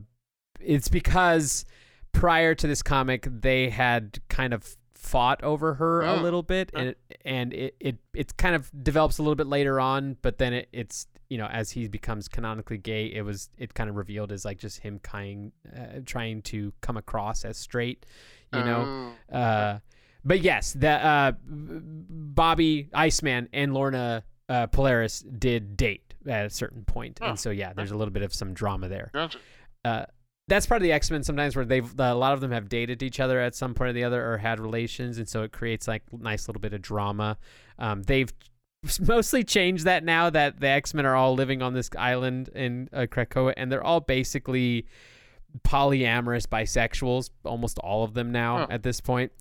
it's 0.60 0.88
because 0.88 1.66
prior 2.12 2.56
to 2.56 2.68
this 2.68 2.82
comic, 2.84 3.28
they 3.30 3.70
had 3.70 4.20
kind 4.30 4.54
of 4.54 4.78
fought 4.96 5.44
over 5.44 5.74
her 5.76 6.04
Oh. 6.04 6.20
a 6.20 6.22
little 6.22 6.44
bit, 6.44 6.72
and 6.74 6.90
it, 6.90 6.98
and 7.26 7.54
it, 7.54 7.76
it 7.80 7.98
it 8.14 8.38
kind 8.38 8.56
of 8.56 8.72
develops 8.84 9.18
a 9.18 9.22
little 9.24 9.36
bit 9.36 9.48
later 9.48 9.80
on. 9.80 10.16
But 10.22 10.38
then 10.38 10.54
it, 10.54 10.70
it's 10.72 11.08
you 11.30 11.38
know 11.38 11.48
as 11.48 11.72
he 11.72 11.88
becomes 11.90 12.28
canonically 12.30 12.78
gay, 12.78 13.08
it 13.08 13.24
was 13.24 13.50
it 13.58 13.74
kind 13.74 13.90
of 13.90 13.98
revealed 13.98 14.32
as 14.32 14.46
like 14.46 14.60
just 14.60 14.80
him 14.80 15.00
kind 15.00 15.52
uh, 15.76 16.00
trying 16.06 16.42
to 16.44 16.72
come 16.82 16.96
across 16.96 17.44
as 17.44 17.58
straight, 17.58 18.06
you 18.54 18.64
know. 18.64 19.14
Oh. 19.32 19.38
Uh, 19.38 19.80
but 20.24 20.40
yes, 20.40 20.72
the 20.72 20.90
uh, 20.90 21.34
Bobby 21.46 22.90
Iceman 22.94 23.50
and 23.52 23.74
Lorna 23.74 24.24
uh, 24.48 24.68
Polaris 24.68 25.20
did 25.20 25.76
date 25.76 26.03
at 26.28 26.46
a 26.46 26.50
certain 26.50 26.84
point, 26.86 27.20
and 27.22 27.40
so 27.40 27.50
yeah, 27.50 27.74
there's 27.74 27.92
a 27.92 27.98
little 27.98 28.14
bit 28.14 28.24
of 28.24 28.34
some 28.34 28.54
drama 28.54 28.88
there. 28.90 29.12
Gotcha. 29.14 29.40
Uh, 29.86 30.06
that's 30.48 30.66
part 30.66 30.82
of 30.82 30.84
the 30.84 30.92
X 30.92 31.10
Men 31.10 31.24
sometimes 31.24 31.56
where 31.56 31.64
they've 31.66 31.90
a 32.00 32.14
lot 32.14 32.34
of 32.34 32.42
them 32.42 32.52
have 32.52 32.68
dated 32.68 33.02
each 33.02 33.20
other 33.20 33.40
at 33.40 33.56
some 33.56 33.74
point 33.74 33.90
or 33.90 33.94
the 33.94 34.04
other 34.04 34.26
or 34.34 34.38
had 34.38 34.60
relations, 34.60 35.18
and 35.18 35.28
so 35.28 35.44
it 35.44 35.52
creates 35.52 35.88
like 35.88 36.04
nice 36.12 36.48
little 36.48 36.60
bit 36.60 36.74
of 36.74 36.82
drama. 36.82 37.38
Um, 37.80 38.04
they've 38.04 38.32
mostly 39.00 39.44
changed 39.46 39.86
that 39.86 40.04
now 40.04 40.30
that 40.30 40.60
the 40.60 40.68
X 40.68 40.94
Men 40.94 41.06
are 41.06 41.16
all 41.16 41.34
living 41.34 41.62
on 41.62 41.74
this 41.74 41.90
island 41.98 42.50
in 42.50 42.90
uh, 42.92 43.06
Krakoa, 43.10 43.54
and 43.56 43.72
they're 43.72 43.84
all 43.84 44.02
basically 44.02 44.86
polyamorous 45.64 46.46
bisexuals, 46.48 47.30
almost 47.46 47.78
all 47.80 48.04
of 48.04 48.14
them 48.14 48.32
now 48.32 48.58
Huh. 48.60 48.68
at 48.72 48.84
this 48.84 49.00
point, 49.00 49.32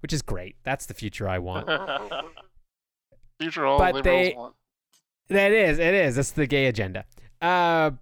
which 0.00 0.12
is 0.12 0.20
great. 0.20 0.56
That's 0.64 0.84
the 0.86 0.94
future 0.94 1.28
I 1.28 1.38
want. 1.38 1.68
Future 3.40 3.64
all 3.64 3.78
But 3.78 3.94
liberals 3.94 4.04
they- 4.28 4.34
want. 4.36 4.54
That 5.30 5.52
is, 5.52 5.78
it 5.78 5.94
is. 5.94 6.16
That's 6.16 6.32
the 6.32 6.46
gay 6.46 6.66
agenda. 6.66 7.04
Uh, 7.40 7.92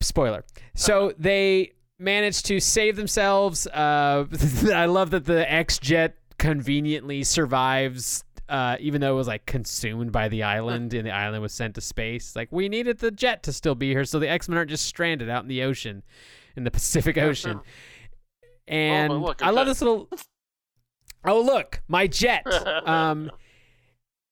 spoiler. 0.00 0.44
So 0.74 1.12
they 1.18 1.72
managed 1.98 2.46
to 2.46 2.60
save 2.60 2.96
themselves. 2.96 3.66
Uh, 3.66 4.26
I 4.72 4.86
love 4.86 5.10
that 5.10 5.24
the 5.24 5.50
X 5.50 5.78
Jet 5.78 6.16
conveniently 6.38 7.24
survives, 7.24 8.24
uh, 8.48 8.76
even 8.78 9.00
though 9.00 9.14
it 9.14 9.16
was 9.16 9.26
like 9.26 9.46
consumed 9.46 10.12
by 10.12 10.28
the 10.28 10.44
island, 10.44 10.94
and 10.94 11.06
the 11.06 11.10
island 11.10 11.42
was 11.42 11.52
sent 11.52 11.74
to 11.74 11.80
space. 11.80 12.36
Like 12.36 12.48
we 12.52 12.68
needed 12.68 12.98
the 12.98 13.10
jet 13.10 13.42
to 13.42 13.52
still 13.52 13.74
be 13.74 13.88
here, 13.88 14.04
so 14.04 14.18
the 14.18 14.28
X 14.28 14.48
Men 14.48 14.58
aren't 14.58 14.70
just 14.70 14.86
stranded 14.86 15.28
out 15.28 15.42
in 15.42 15.48
the 15.48 15.62
ocean, 15.62 16.02
in 16.56 16.64
the 16.64 16.70
Pacific 16.70 17.18
Ocean. 17.18 17.60
And 18.68 19.12
look, 19.22 19.40
a 19.42 19.46
I 19.46 19.50
love 19.50 19.66
this 19.66 19.80
little. 19.80 20.08
Oh 21.24 21.40
look, 21.40 21.82
my 21.88 22.06
jet. 22.06 22.46
Um, 22.86 23.32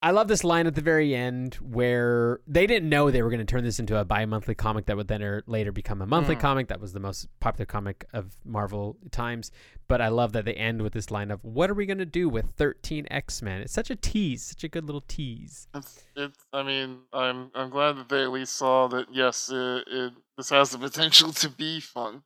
I 0.02 0.10
love 0.10 0.28
this 0.28 0.44
line 0.44 0.66
at 0.66 0.74
the 0.74 0.82
very 0.82 1.14
end 1.14 1.54
where 1.54 2.40
they 2.46 2.66
didn't 2.66 2.88
know 2.90 3.10
they 3.10 3.22
were 3.22 3.30
going 3.30 3.40
to 3.40 3.46
turn 3.46 3.64
this 3.64 3.78
into 3.78 3.98
a 3.98 4.04
bi-monthly 4.04 4.54
comic 4.54 4.86
that 4.86 4.96
would 4.96 5.08
then 5.08 5.22
er, 5.22 5.42
later 5.46 5.72
become 5.72 6.02
a 6.02 6.06
monthly 6.06 6.36
Mm. 6.36 6.40
comic. 6.40 6.68
That 6.68 6.80
was 6.80 6.92
the 6.92 7.00
most 7.00 7.28
popular 7.40 7.64
comic 7.64 8.04
of 8.12 8.36
Marvel 8.44 8.98
times. 9.10 9.50
But 9.88 10.02
I 10.02 10.08
love 10.08 10.32
that 10.34 10.44
they 10.44 10.52
end 10.54 10.82
with 10.82 10.92
this 10.92 11.10
line 11.10 11.30
of, 11.30 11.42
"What 11.42 11.70
are 11.70 11.74
we 11.74 11.86
going 11.86 11.98
to 11.98 12.04
do 12.04 12.28
with 12.28 12.50
13 12.56 13.06
X-Men?" 13.10 13.62
It's 13.62 13.72
such 13.72 13.90
a 13.90 13.96
tease, 13.96 14.42
such 14.44 14.64
a 14.64 14.68
good 14.68 14.84
little 14.84 15.04
tease. 15.08 15.66
It's, 15.74 16.04
it's. 16.14 16.44
I 16.52 16.62
mean, 16.62 16.98
I'm. 17.12 17.50
I'm 17.54 17.70
glad 17.70 17.96
that 17.96 18.08
they 18.08 18.22
at 18.22 18.30
least 18.30 18.54
saw 18.54 18.88
that. 18.88 19.06
Yes, 19.12 19.48
it, 19.50 19.84
it. 19.86 20.12
This 20.36 20.50
has 20.50 20.70
the 20.70 20.78
potential 20.78 21.32
to 21.32 21.48
be 21.48 21.80
fun. 21.80 22.22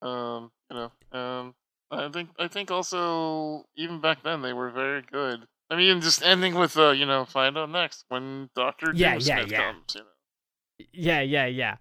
Um. 0.00 0.52
You 0.70 0.76
know. 1.12 1.18
Um. 1.18 1.54
I 1.90 2.08
think. 2.08 2.30
I 2.38 2.48
think 2.48 2.70
also 2.70 3.66
even 3.76 4.00
back 4.00 4.22
then 4.22 4.40
they 4.42 4.52
were 4.54 4.70
very 4.70 5.02
good. 5.02 5.46
I 5.70 5.76
mean, 5.76 6.00
just 6.00 6.22
ending 6.22 6.54
with 6.56 6.76
uh, 6.76 6.90
you 6.90 7.06
know, 7.06 7.24
find 7.24 7.56
out 7.56 7.70
next 7.70 8.04
when 8.08 8.50
Doctor 8.56 8.92
Yeah, 8.94 9.14
yeah, 9.14 9.44
yeah. 9.46 9.72
comes. 9.72 9.94
You 9.94 10.00
know. 10.00 10.86
Yeah, 10.92 11.20
yeah, 11.20 11.46
yeah. 11.46 11.76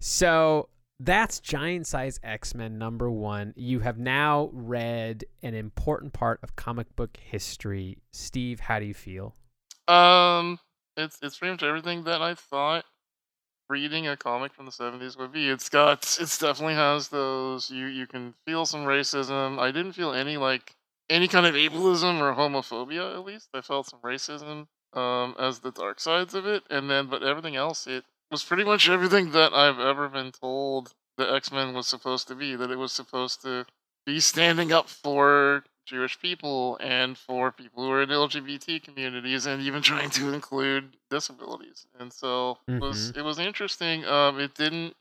So 0.00 0.68
that's 1.00 1.40
Giant 1.40 1.86
Size 1.86 2.20
X 2.22 2.54
Men 2.54 2.78
number 2.78 3.10
one. 3.10 3.54
You 3.56 3.80
have 3.80 3.98
now 3.98 4.50
read 4.52 5.24
an 5.42 5.54
important 5.54 6.12
part 6.12 6.40
of 6.42 6.56
comic 6.56 6.94
book 6.94 7.16
history. 7.16 7.98
Steve, 8.12 8.60
how 8.60 8.78
do 8.78 8.84
you 8.84 8.94
feel? 8.94 9.34
Um, 9.88 10.58
it's 10.96 11.18
it's 11.22 11.38
pretty 11.38 11.52
much 11.52 11.62
everything 11.62 12.04
that 12.04 12.20
I 12.20 12.34
thought 12.34 12.84
reading 13.68 14.06
a 14.06 14.16
comic 14.16 14.52
from 14.52 14.66
the 14.66 14.72
seventies 14.72 15.16
would 15.16 15.32
be. 15.32 15.48
It's 15.48 15.68
got 15.68 16.18
it's 16.20 16.38
definitely 16.38 16.74
has 16.74 17.08
those 17.08 17.70
you 17.70 17.86
you 17.86 18.06
can 18.06 18.34
feel 18.46 18.66
some 18.66 18.84
racism. 18.84 19.58
I 19.58 19.70
didn't 19.70 19.92
feel 19.92 20.12
any 20.12 20.36
like 20.36 20.74
any 21.12 21.28
kind 21.28 21.46
of 21.46 21.54
ableism 21.54 22.20
or 22.20 22.34
homophobia 22.34 23.14
at 23.14 23.24
least. 23.24 23.50
I 23.54 23.60
felt 23.60 23.86
some 23.86 24.00
racism 24.00 24.66
um 24.92 25.34
as 25.38 25.60
the 25.60 25.70
dark 25.70 26.00
sides 26.00 26.34
of 26.34 26.46
it, 26.46 26.64
and 26.70 26.90
then 26.90 27.06
but 27.06 27.22
everything 27.22 27.56
else 27.56 27.86
it 27.86 28.04
was 28.30 28.42
pretty 28.42 28.64
much 28.64 28.88
everything 28.88 29.30
that 29.32 29.52
I've 29.52 29.78
ever 29.78 30.08
been 30.08 30.32
told 30.32 30.94
the 31.18 31.30
X 31.30 31.52
Men 31.52 31.74
was 31.74 31.86
supposed 31.86 32.28
to 32.28 32.34
be. 32.34 32.56
That 32.56 32.70
it 32.70 32.78
was 32.78 32.92
supposed 32.92 33.42
to 33.42 33.66
be 34.06 34.18
standing 34.20 34.72
up 34.72 34.88
for 34.88 35.64
Jewish 35.86 36.18
people 36.18 36.78
and 36.80 37.16
for 37.18 37.52
people 37.52 37.84
who 37.84 37.90
are 37.90 38.02
in 38.02 38.08
LGBT 38.08 38.82
communities, 38.82 39.46
and 39.46 39.62
even 39.62 39.82
trying 39.82 40.10
to 40.10 40.32
include 40.32 40.96
disabilities. 41.10 41.86
And 41.98 42.12
so 42.12 42.58
it 42.66 42.80
was 42.80 43.10
it 43.16 43.22
was 43.22 43.38
interesting. 43.38 44.04
Um, 44.04 44.40
it 44.40 44.54
didn't 44.54 44.94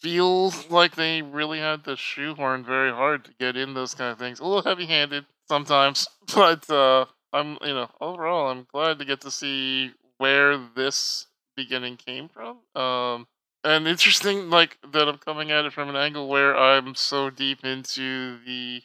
feel 0.00 0.52
like 0.70 0.94
they 0.94 1.22
really 1.22 1.58
had 1.58 1.84
to 1.84 1.96
shoehorn 1.96 2.64
very 2.64 2.92
hard 2.92 3.24
to 3.24 3.32
get 3.40 3.56
in 3.56 3.74
those 3.74 3.94
kind 3.94 4.12
of 4.12 4.18
things. 4.18 4.40
A 4.40 4.44
little 4.44 4.62
heavy-handed 4.62 5.24
sometimes, 5.48 6.08
but 6.34 6.68
uh, 6.70 7.06
I'm 7.32 7.58
you 7.62 7.74
know 7.74 7.90
overall 8.00 8.50
I'm 8.50 8.66
glad 8.72 8.98
to 8.98 9.04
get 9.04 9.20
to 9.22 9.30
see 9.30 9.92
where 10.18 10.58
this 10.74 11.26
beginning 11.56 11.96
came 11.96 12.28
from. 12.28 12.58
Um, 12.80 13.26
and 13.64 13.88
interesting, 13.88 14.50
like 14.50 14.78
that 14.92 15.08
I'm 15.08 15.18
coming 15.18 15.50
at 15.50 15.64
it 15.64 15.72
from 15.72 15.88
an 15.88 15.96
angle 15.96 16.28
where 16.28 16.56
I'm 16.56 16.94
so 16.94 17.30
deep 17.30 17.64
into 17.64 18.38
the 18.44 18.82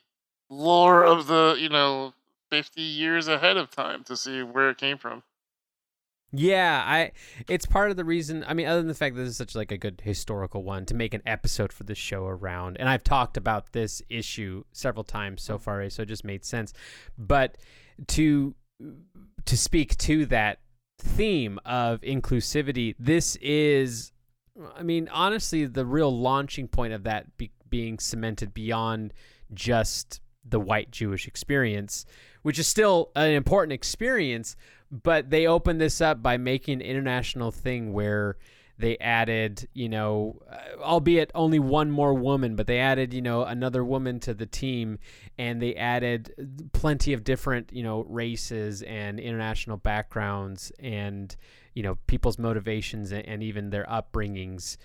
lore 0.49 1.03
of 1.03 1.27
the 1.27 1.55
you 1.59 1.69
know 1.69 2.13
50 2.49 2.81
years 2.81 3.27
ahead 3.27 3.57
of 3.57 3.71
time 3.71 4.03
to 4.05 4.17
see 4.17 4.41
where 4.43 4.69
it 4.69 4.77
came 4.77 4.97
from. 4.97 5.23
Yeah, 6.33 6.83
I 6.85 7.11
it's 7.49 7.65
part 7.65 7.91
of 7.91 7.97
the 7.97 8.05
reason 8.05 8.45
I 8.47 8.53
mean 8.53 8.65
other 8.67 8.79
than 8.79 8.87
the 8.87 8.93
fact 8.93 9.15
that 9.15 9.21
this 9.21 9.31
is 9.31 9.37
such 9.37 9.53
like 9.53 9.71
a 9.71 9.77
good 9.77 10.01
historical 10.03 10.63
one 10.63 10.85
to 10.85 10.93
make 10.93 11.13
an 11.13 11.21
episode 11.25 11.73
for 11.73 11.83
the 11.83 11.95
show 11.95 12.25
around. 12.25 12.77
And 12.79 12.87
I've 12.87 13.03
talked 13.03 13.35
about 13.35 13.73
this 13.73 14.01
issue 14.09 14.63
several 14.71 15.03
times 15.03 15.41
so 15.41 15.57
far, 15.57 15.81
eh, 15.81 15.89
so 15.89 16.03
it 16.03 16.07
just 16.07 16.23
made 16.23 16.45
sense. 16.45 16.73
But 17.17 17.57
to 18.07 18.55
to 19.45 19.57
speak 19.57 19.97
to 19.97 20.25
that 20.27 20.59
theme 20.99 21.59
of 21.65 21.99
inclusivity, 22.01 22.95
this 22.97 23.35
is 23.37 24.13
I 24.77 24.83
mean 24.83 25.09
honestly 25.11 25.65
the 25.65 25.85
real 25.85 26.17
launching 26.17 26.69
point 26.69 26.93
of 26.93 27.03
that 27.03 27.35
be, 27.35 27.51
being 27.69 27.99
cemented 27.99 28.53
beyond 28.53 29.13
just 29.53 30.21
the 30.45 30.59
white 30.59 30.91
Jewish 30.91 31.27
experience, 31.27 32.05
which 32.41 32.59
is 32.59 32.67
still 32.67 33.11
an 33.15 33.31
important 33.31 33.73
experience, 33.73 34.55
but 34.91 35.29
they 35.29 35.47
opened 35.47 35.79
this 35.79 36.01
up 36.01 36.21
by 36.21 36.37
making 36.37 36.75
an 36.75 36.81
international 36.81 37.51
thing 37.51 37.93
where 37.93 38.37
they 38.81 38.97
added, 38.97 39.67
you 39.73 39.87
know, 39.87 40.41
uh, 40.49 40.81
albeit 40.81 41.31
only 41.35 41.59
one 41.59 41.91
more 41.91 42.13
woman, 42.13 42.55
but 42.55 42.67
they 42.67 42.79
added, 42.79 43.13
you 43.13 43.21
know, 43.21 43.43
another 43.43 43.83
woman 43.83 44.19
to 44.19 44.33
the 44.33 44.45
team 44.45 44.97
and 45.37 45.61
they 45.61 45.75
added 45.75 46.33
plenty 46.73 47.13
of 47.13 47.23
different, 47.23 47.71
you 47.71 47.83
know, 47.83 48.03
races 48.09 48.81
and 48.81 49.19
international 49.19 49.77
backgrounds 49.77 50.71
and, 50.79 51.35
you 51.75 51.83
know, 51.83 51.95
people's 52.07 52.39
motivations 52.39 53.11
and, 53.11 53.25
and 53.27 53.43
even 53.43 53.69
their 53.69 53.85
upbringings 53.85 54.77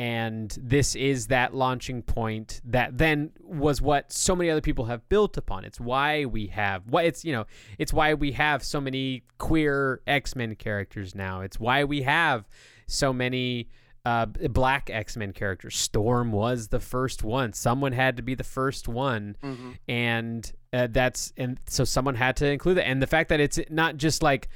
and 0.00 0.56
this 0.58 0.96
is 0.96 1.26
that 1.26 1.54
launching 1.54 2.00
point 2.00 2.62
that 2.64 2.96
then 2.96 3.32
was 3.42 3.82
what 3.82 4.10
so 4.10 4.34
many 4.34 4.48
other 4.48 4.62
people 4.62 4.86
have 4.86 5.06
built 5.10 5.36
upon. 5.36 5.62
It's 5.66 5.78
why 5.78 6.24
we 6.24 6.46
have 6.46 6.84
why 6.88 7.02
it's 7.02 7.22
you 7.22 7.32
know 7.34 7.44
it's 7.78 7.92
why 7.92 8.14
we 8.14 8.32
have 8.32 8.64
so 8.64 8.80
many 8.80 9.24
queer 9.36 10.00
x-men 10.06 10.54
characters 10.54 11.14
now. 11.14 11.42
It's 11.42 11.60
why 11.60 11.84
we 11.84 12.00
have 12.00 12.48
so 12.86 13.12
many 13.12 13.68
uh, 14.06 14.24
black 14.24 14.88
x-men 14.88 15.34
characters. 15.34 15.76
Storm 15.76 16.32
was 16.32 16.68
the 16.68 16.80
first 16.80 17.22
one. 17.22 17.52
Someone 17.52 17.92
had 17.92 18.16
to 18.16 18.22
be 18.22 18.34
the 18.34 18.42
first 18.42 18.88
one. 18.88 19.36
Mm-hmm. 19.42 19.72
and 19.86 20.50
uh, 20.72 20.88
that's 20.90 21.34
and 21.36 21.58
so 21.66 21.84
someone 21.84 22.14
had 22.14 22.36
to 22.36 22.46
include 22.46 22.78
that 22.78 22.86
and 22.86 23.02
the 23.02 23.06
fact 23.06 23.28
that 23.28 23.40
it's 23.40 23.60
not 23.68 23.98
just 23.98 24.22
like 24.22 24.48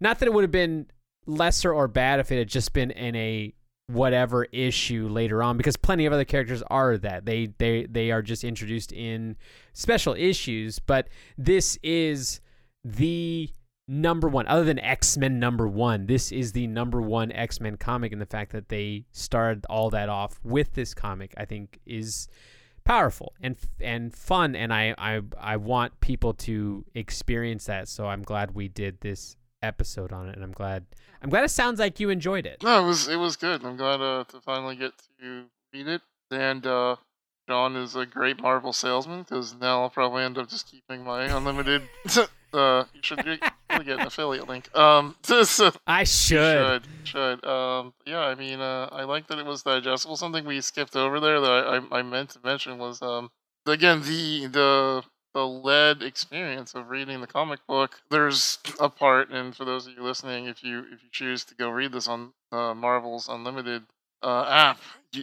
not 0.00 0.18
that 0.18 0.26
it 0.26 0.32
would 0.32 0.42
have 0.42 0.50
been 0.50 0.88
lesser 1.26 1.72
or 1.72 1.86
bad 1.86 2.18
if 2.18 2.32
it 2.32 2.38
had 2.38 2.48
just 2.48 2.72
been 2.72 2.90
in 2.90 3.14
a 3.14 3.54
whatever 3.88 4.44
issue 4.52 5.08
later 5.08 5.42
on 5.42 5.56
because 5.56 5.76
plenty 5.76 6.04
of 6.06 6.12
other 6.12 6.24
characters 6.24 6.62
are 6.68 6.96
that. 6.98 7.24
They 7.24 7.46
they 7.58 7.86
they 7.86 8.10
are 8.10 8.22
just 8.22 8.44
introduced 8.44 8.92
in 8.92 9.36
special 9.72 10.14
issues 10.14 10.78
but 10.78 11.08
this 11.36 11.78
is 11.82 12.40
the 12.84 13.50
number 13.88 14.28
one. 14.28 14.46
Other 14.46 14.64
than 14.64 14.78
x-men 14.78 15.38
number 15.38 15.66
one 15.66 16.06
this 16.06 16.30
is 16.30 16.52
the 16.52 16.66
number 16.66 17.00
one 17.00 17.32
x-men 17.32 17.76
comic 17.78 18.12
and 18.12 18.20
the 18.20 18.26
fact 18.26 18.52
that 18.52 18.68
they 18.68 19.06
started 19.12 19.64
all 19.70 19.88
that 19.90 20.10
off 20.10 20.38
with 20.44 20.74
this 20.74 20.92
comic 20.92 21.32
i 21.38 21.44
think 21.44 21.80
is 21.86 22.28
powerful 22.84 23.34
and 23.42 23.56
and 23.80 24.14
fun 24.14 24.56
and 24.56 24.72
I, 24.72 24.94
I 24.96 25.20
i 25.38 25.56
want 25.58 26.00
people 26.00 26.32
to 26.34 26.86
experience 26.94 27.66
that 27.66 27.86
so 27.86 28.06
i'm 28.06 28.22
glad 28.22 28.54
we 28.54 28.68
did 28.68 28.98
this 29.02 29.36
episode 29.62 30.12
on 30.12 30.28
it 30.28 30.34
and 30.34 30.44
i'm 30.44 30.52
glad 30.52 30.86
i'm 31.22 31.30
glad 31.30 31.44
it 31.44 31.50
sounds 31.50 31.78
like 31.80 31.98
you 31.98 32.10
enjoyed 32.10 32.46
it 32.46 32.62
No, 32.62 32.84
it 32.84 32.86
was 32.86 33.08
it 33.08 33.16
was 33.16 33.36
good. 33.36 33.64
I'm 33.64 33.76
glad 33.76 34.00
uh, 34.00 34.24
to 34.24 34.40
finally 34.40 34.76
get 34.76 34.92
to 35.20 35.44
read 35.72 35.88
it. 35.88 36.02
And 36.30 36.66
uh, 36.66 36.96
John 37.48 37.76
is 37.76 37.96
a 37.96 38.04
great 38.06 38.40
Marvel 38.40 38.72
salesman 38.72 39.22
because 39.22 39.54
now 39.54 39.82
I'll 39.82 39.90
probably 39.90 40.22
end 40.22 40.36
up 40.38 40.48
just 40.48 40.70
keeping 40.70 41.02
my 41.04 41.24
unlimited. 41.24 41.82
uh, 42.52 42.84
you 42.92 43.00
should 43.02 43.24
really 43.24 43.40
get 43.84 44.00
an 44.00 44.06
affiliate 44.06 44.48
link. 44.48 44.74
Um, 44.76 45.16
so 45.22 45.72
i 45.86 46.04
should 46.04 46.82
should 46.84 46.86
should. 47.04 47.44
Um, 47.46 47.94
yeah, 48.06 48.20
I 48.20 48.34
mean, 48.34 48.60
uh, 48.60 48.88
I 48.92 49.04
like 49.04 49.26
that 49.28 49.38
it 49.38 49.46
was 49.46 49.62
digestible. 49.62 50.16
Something 50.16 50.44
we 50.44 50.60
skipped 50.60 50.94
over 50.94 51.20
there 51.20 51.40
that 51.40 51.50
I, 51.50 51.76
I, 51.76 51.98
I 51.98 52.02
meant 52.02 52.30
to 52.30 52.40
mention 52.44 52.78
was 52.78 53.00
um, 53.02 53.30
again 53.66 54.02
the 54.02 54.46
the 54.48 55.02
the 55.34 55.46
lead 55.46 56.02
experience 56.02 56.74
of 56.74 56.88
reading 56.90 57.20
the 57.20 57.26
comic 57.26 57.60
book. 57.66 58.00
There's 58.10 58.58
a 58.80 58.88
part, 58.88 59.30
and 59.30 59.54
for 59.54 59.64
those 59.64 59.86
of 59.86 59.92
you 59.94 60.02
listening, 60.02 60.46
if 60.46 60.62
you 60.62 60.80
if 60.92 61.02
you 61.02 61.08
choose 61.12 61.44
to 61.44 61.54
go 61.54 61.70
read 61.70 61.92
this 61.92 62.08
on 62.08 62.32
uh, 62.52 62.74
Marvel's 62.74 63.28
Unlimited 63.28 63.84
uh, 64.22 64.44
app, 64.48 64.78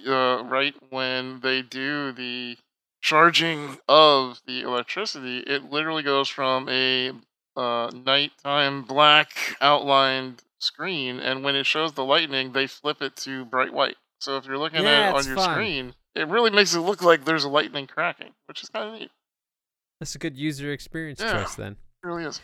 uh, 0.07 0.44
right 0.45 0.73
when 0.90 1.40
they 1.41 1.61
do 1.61 2.11
the 2.11 2.57
charging 3.02 3.77
of 3.88 4.41
the 4.45 4.61
electricity, 4.61 5.40
it 5.40 5.69
literally 5.69 6.03
goes 6.03 6.27
from 6.27 6.68
a 6.69 7.11
uh, 7.57 7.90
nighttime 7.94 8.84
black 8.84 9.56
outlined 9.61 10.44
screen, 10.60 11.19
and 11.19 11.44
when 11.44 11.56
it 11.56 11.65
shows 11.65 11.94
the 11.94 12.03
lightning, 12.03 12.52
they 12.52 12.68
flip 12.68 13.02
it 13.02 13.15
to 13.15 13.45
bright 13.45 13.73
white. 13.73 13.98
So 14.19 14.38
if 14.38 14.45
you're 14.45 14.57
looking 14.57 14.84
Yeah, 14.84 15.10
at 15.10 15.10
it 15.10 15.15
on 15.15 15.27
your 15.27 15.36
fun. 15.36 15.53
screen, 15.53 15.94
it 16.15 16.27
really 16.27 16.49
makes 16.49 16.73
it 16.73 16.80
look 16.80 17.02
like 17.03 17.26
there's 17.26 17.44
a 17.44 17.49
lightning 17.49 17.86
cracking, 17.88 18.34
which 18.48 18.64
is 18.64 18.69
kind 18.69 18.94
of 18.94 18.99
neat. 18.99 19.11
That's 19.99 20.15
a 20.15 20.19
good 20.19 20.38
user 20.38 20.72
experience 20.72 21.19
Yeah. 21.22 21.41
choice 21.43 21.55
then. 21.55 21.73
It 22.03 22.07
really 22.07 22.26
is. 22.26 22.41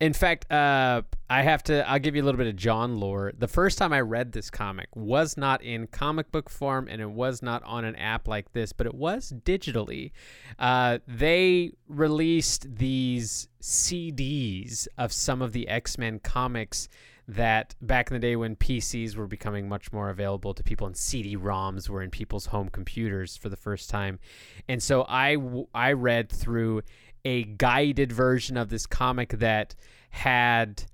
In 0.00 0.12
fact, 0.12 0.48
uh, 0.52 1.02
I 1.28 1.42
have 1.42 1.64
to. 1.64 1.88
I'll 1.88 1.98
give 1.98 2.14
you 2.14 2.22
a 2.22 2.24
little 2.24 2.38
bit 2.38 2.46
of 2.46 2.54
John 2.54 3.00
lore. 3.00 3.32
The 3.36 3.48
first 3.48 3.78
time 3.78 3.92
I 3.92 4.00
read 4.00 4.30
this 4.30 4.48
comic 4.48 4.86
was 4.94 5.36
not 5.36 5.60
in 5.60 5.88
comic 5.88 6.30
book 6.30 6.48
form, 6.48 6.86
and 6.88 7.02
it 7.02 7.10
was 7.10 7.42
not 7.42 7.64
on 7.64 7.84
an 7.84 7.96
app 7.96 8.28
like 8.28 8.52
this, 8.52 8.72
but 8.72 8.86
it 8.86 8.94
was 8.94 9.32
digitally. 9.44 10.12
Uh, 10.56 10.98
they 11.08 11.72
released 11.88 12.76
these 12.76 13.48
CDs 13.60 14.86
of 14.96 15.12
some 15.12 15.42
of 15.42 15.52
the 15.52 15.66
X 15.66 15.98
Men 15.98 16.20
comics 16.20 16.88
that 17.28 17.74
back 17.82 18.10
in 18.10 18.14
the 18.14 18.20
day 18.20 18.34
when 18.36 18.56
PCs 18.56 19.14
were 19.14 19.26
becoming 19.26 19.68
much 19.68 19.92
more 19.92 20.08
available 20.08 20.54
to 20.54 20.62
people 20.62 20.86
and 20.86 20.96
CD-ROMs 20.96 21.88
were 21.88 22.02
in 22.02 22.10
people's 22.10 22.46
home 22.46 22.70
computers 22.70 23.36
for 23.36 23.48
the 23.50 23.56
first 23.56 23.90
time, 23.90 24.18
and 24.68 24.82
so 24.82 25.02
I 25.02 25.92
read 25.92 26.30
through 26.30 26.82
a 27.24 27.44
guided 27.44 28.12
version 28.12 28.56
of 28.56 28.70
this 28.70 28.86
comic 28.86 29.30
that 29.38 29.74
had 30.10 30.84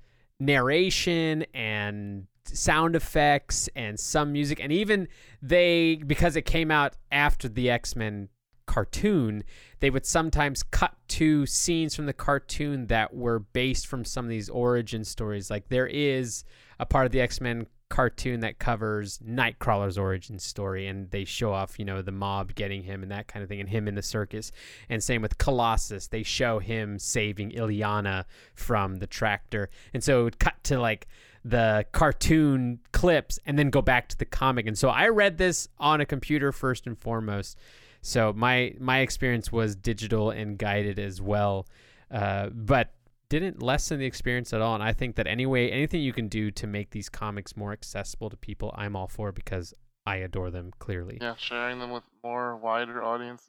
narration 0.40 1.44
and 1.54 2.26
sound 2.46 2.96
effects 2.96 3.68
and 3.76 3.98
some 4.00 4.32
music. 4.32 4.58
And 4.60 4.72
even 4.72 5.08
they 5.40 6.02
because 6.06 6.34
it 6.34 6.42
came 6.42 6.70
out 6.70 6.96
after 7.12 7.48
the 7.48 7.70
X-Men 7.70 8.28
cartoon 8.66 9.44
they 9.80 9.90
would 9.90 10.06
sometimes 10.06 10.62
cut 10.62 10.94
to 11.08 11.44
scenes 11.46 11.94
from 11.94 12.06
the 12.06 12.12
cartoon 12.12 12.86
that 12.86 13.14
were 13.14 13.38
based 13.38 13.86
from 13.86 14.04
some 14.04 14.24
of 14.24 14.30
these 14.30 14.48
origin 14.48 15.04
stories 15.04 15.50
like 15.50 15.68
there 15.68 15.86
is 15.86 16.44
a 16.78 16.86
part 16.86 17.06
of 17.06 17.12
the 17.12 17.20
X-Men 17.20 17.66
cartoon 17.88 18.40
that 18.40 18.58
covers 18.58 19.18
Nightcrawler's 19.18 19.98
origin 19.98 20.38
story 20.38 20.86
and 20.88 21.10
they 21.10 21.24
show 21.24 21.52
off, 21.52 21.78
you 21.78 21.84
know, 21.84 22.02
the 22.02 22.12
mob 22.12 22.54
getting 22.54 22.82
him 22.82 23.02
and 23.02 23.12
that 23.12 23.28
kind 23.28 23.42
of 23.42 23.48
thing 23.48 23.60
and 23.60 23.68
him 23.68 23.86
in 23.86 23.94
the 23.94 24.02
circus. 24.02 24.50
And 24.88 25.02
same 25.02 25.22
with 25.22 25.38
Colossus, 25.38 26.08
they 26.08 26.22
show 26.22 26.58
him 26.58 26.98
saving 26.98 27.52
Illyana 27.52 28.24
from 28.54 28.96
the 28.96 29.06
tractor. 29.06 29.70
And 29.92 30.02
so 30.02 30.20
it 30.20 30.24
would 30.24 30.38
cut 30.38 30.54
to 30.64 30.80
like 30.80 31.06
the 31.44 31.86
cartoon 31.92 32.80
clips 32.92 33.38
and 33.46 33.58
then 33.58 33.70
go 33.70 33.82
back 33.82 34.08
to 34.08 34.18
the 34.18 34.24
comic. 34.24 34.66
And 34.66 34.76
so 34.78 34.88
I 34.88 35.08
read 35.08 35.38
this 35.38 35.68
on 35.78 36.00
a 36.00 36.06
computer 36.06 36.52
first 36.52 36.86
and 36.86 36.98
foremost. 36.98 37.58
So 38.04 38.34
my 38.34 38.74
my 38.78 38.98
experience 38.98 39.50
was 39.50 39.74
digital 39.74 40.30
and 40.30 40.58
guided 40.58 40.98
as 40.98 41.22
well. 41.22 41.66
Uh, 42.10 42.50
but 42.50 42.90
didn't 43.30 43.62
lessen 43.62 43.98
the 43.98 44.04
experience 44.04 44.52
at 44.52 44.60
all. 44.60 44.74
And 44.74 44.84
I 44.84 44.92
think 44.92 45.16
that 45.16 45.26
anyway, 45.26 45.70
anything 45.70 46.02
you 46.02 46.12
can 46.12 46.28
do 46.28 46.50
to 46.50 46.66
make 46.66 46.90
these 46.90 47.08
comics 47.08 47.56
more 47.56 47.72
accessible 47.72 48.28
to 48.28 48.36
people, 48.36 48.74
I'm 48.76 48.94
all 48.94 49.08
for 49.08 49.32
because 49.32 49.72
I 50.04 50.16
adore 50.16 50.50
them 50.50 50.72
clearly. 50.78 51.16
Yeah, 51.20 51.34
sharing 51.38 51.78
them 51.78 51.90
with 51.90 52.04
more 52.22 52.56
wider 52.56 53.02
audiences, 53.02 53.48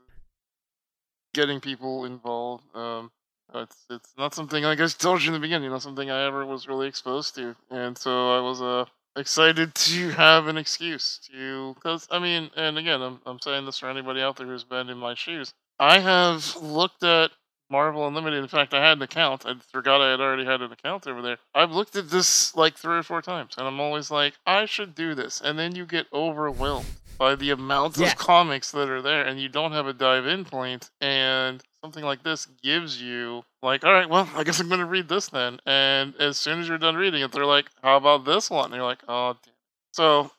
getting 1.34 1.60
people 1.60 2.06
involved. 2.06 2.64
Um, 2.73 3.11
it's 3.53 3.86
it's 3.90 4.14
not 4.18 4.34
something 4.34 4.64
like 4.64 4.80
I 4.80 4.88
told 4.88 5.22
you 5.22 5.27
in 5.27 5.34
the 5.34 5.40
beginning, 5.40 5.69
not 5.69 5.82
something 5.82 6.10
I 6.10 6.26
ever 6.27 6.45
was 6.45 6.65
really 6.65 6.88
exposed 6.88 7.36
to, 7.36 7.57
and 7.69 7.98
so 7.98 8.38
I 8.38 8.40
was 8.40 8.61
uh 8.61 8.86
excited 9.15 9.73
to 9.75 10.09
have 10.11 10.47
an 10.47 10.57
excuse 10.57 11.19
to 11.31 11.73
because 11.75 12.07
I 12.11 12.19
mean, 12.19 12.49
and 12.55 12.77
again, 12.77 13.01
I'm 13.01 13.19
I'm 13.25 13.39
saying 13.39 13.65
this 13.65 13.79
for 13.79 13.89
anybody 13.89 14.21
out 14.21 14.37
there 14.37 14.47
who's 14.47 14.63
been 14.63 14.89
in 14.89 14.97
my 14.97 15.13
shoes. 15.15 15.53
I 15.79 15.99
have 15.99 16.55
looked 16.61 17.03
at 17.03 17.31
Marvel 17.69 18.07
Unlimited. 18.07 18.41
In 18.41 18.47
fact, 18.47 18.73
I 18.73 18.87
had 18.87 18.97
an 18.97 19.03
account. 19.03 19.45
I 19.45 19.53
forgot 19.71 19.99
I 20.01 20.11
had 20.11 20.21
already 20.21 20.45
had 20.45 20.61
an 20.61 20.71
account 20.71 21.07
over 21.07 21.21
there. 21.21 21.37
I've 21.53 21.71
looked 21.71 21.95
at 21.95 22.09
this 22.09 22.55
like 22.55 22.77
three 22.77 22.97
or 22.97 23.03
four 23.03 23.21
times, 23.21 23.55
and 23.57 23.67
I'm 23.67 23.79
always 23.79 24.11
like, 24.11 24.35
I 24.45 24.65
should 24.65 24.95
do 24.95 25.15
this, 25.15 25.41
and 25.41 25.57
then 25.57 25.75
you 25.75 25.85
get 25.85 26.05
overwhelmed 26.13 26.85
by 27.17 27.35
the 27.35 27.49
amount 27.49 27.97
Yeah. 27.97 28.07
of 28.11 28.17
comics 28.17 28.71
that 28.71 28.89
are 28.89 29.01
there, 29.01 29.25
and 29.25 29.39
you 29.39 29.49
don't 29.49 29.71
have 29.71 29.87
a 29.87 29.93
dive 29.93 30.27
in 30.27 30.45
point, 30.45 30.91
and 31.01 31.61
something 31.85 32.03
like 32.03 32.23
this 32.23 32.47
gives 32.63 32.99
you 32.99 33.43
like, 33.61 33.83
all 33.83 33.93
right, 33.93 34.09
well, 34.09 34.27
I 34.35 34.43
guess 34.43 34.59
I'm 34.59 34.67
gonna 34.69 34.87
read 34.87 35.07
this 35.07 35.27
then. 35.27 35.59
And 35.67 36.15
as 36.19 36.35
soon 36.35 36.59
as 36.59 36.67
you're 36.67 36.79
done 36.79 36.95
reading 36.95 37.21
it, 37.21 37.31
they're 37.31 37.45
like, 37.45 37.67
how 37.83 37.97
about 37.97 38.25
this 38.25 38.49
one? 38.49 38.65
And 38.65 38.75
you're 38.75 38.83
like, 38.83 39.03
oh, 39.07 39.35
damn. 39.43 39.53
So 39.91 40.31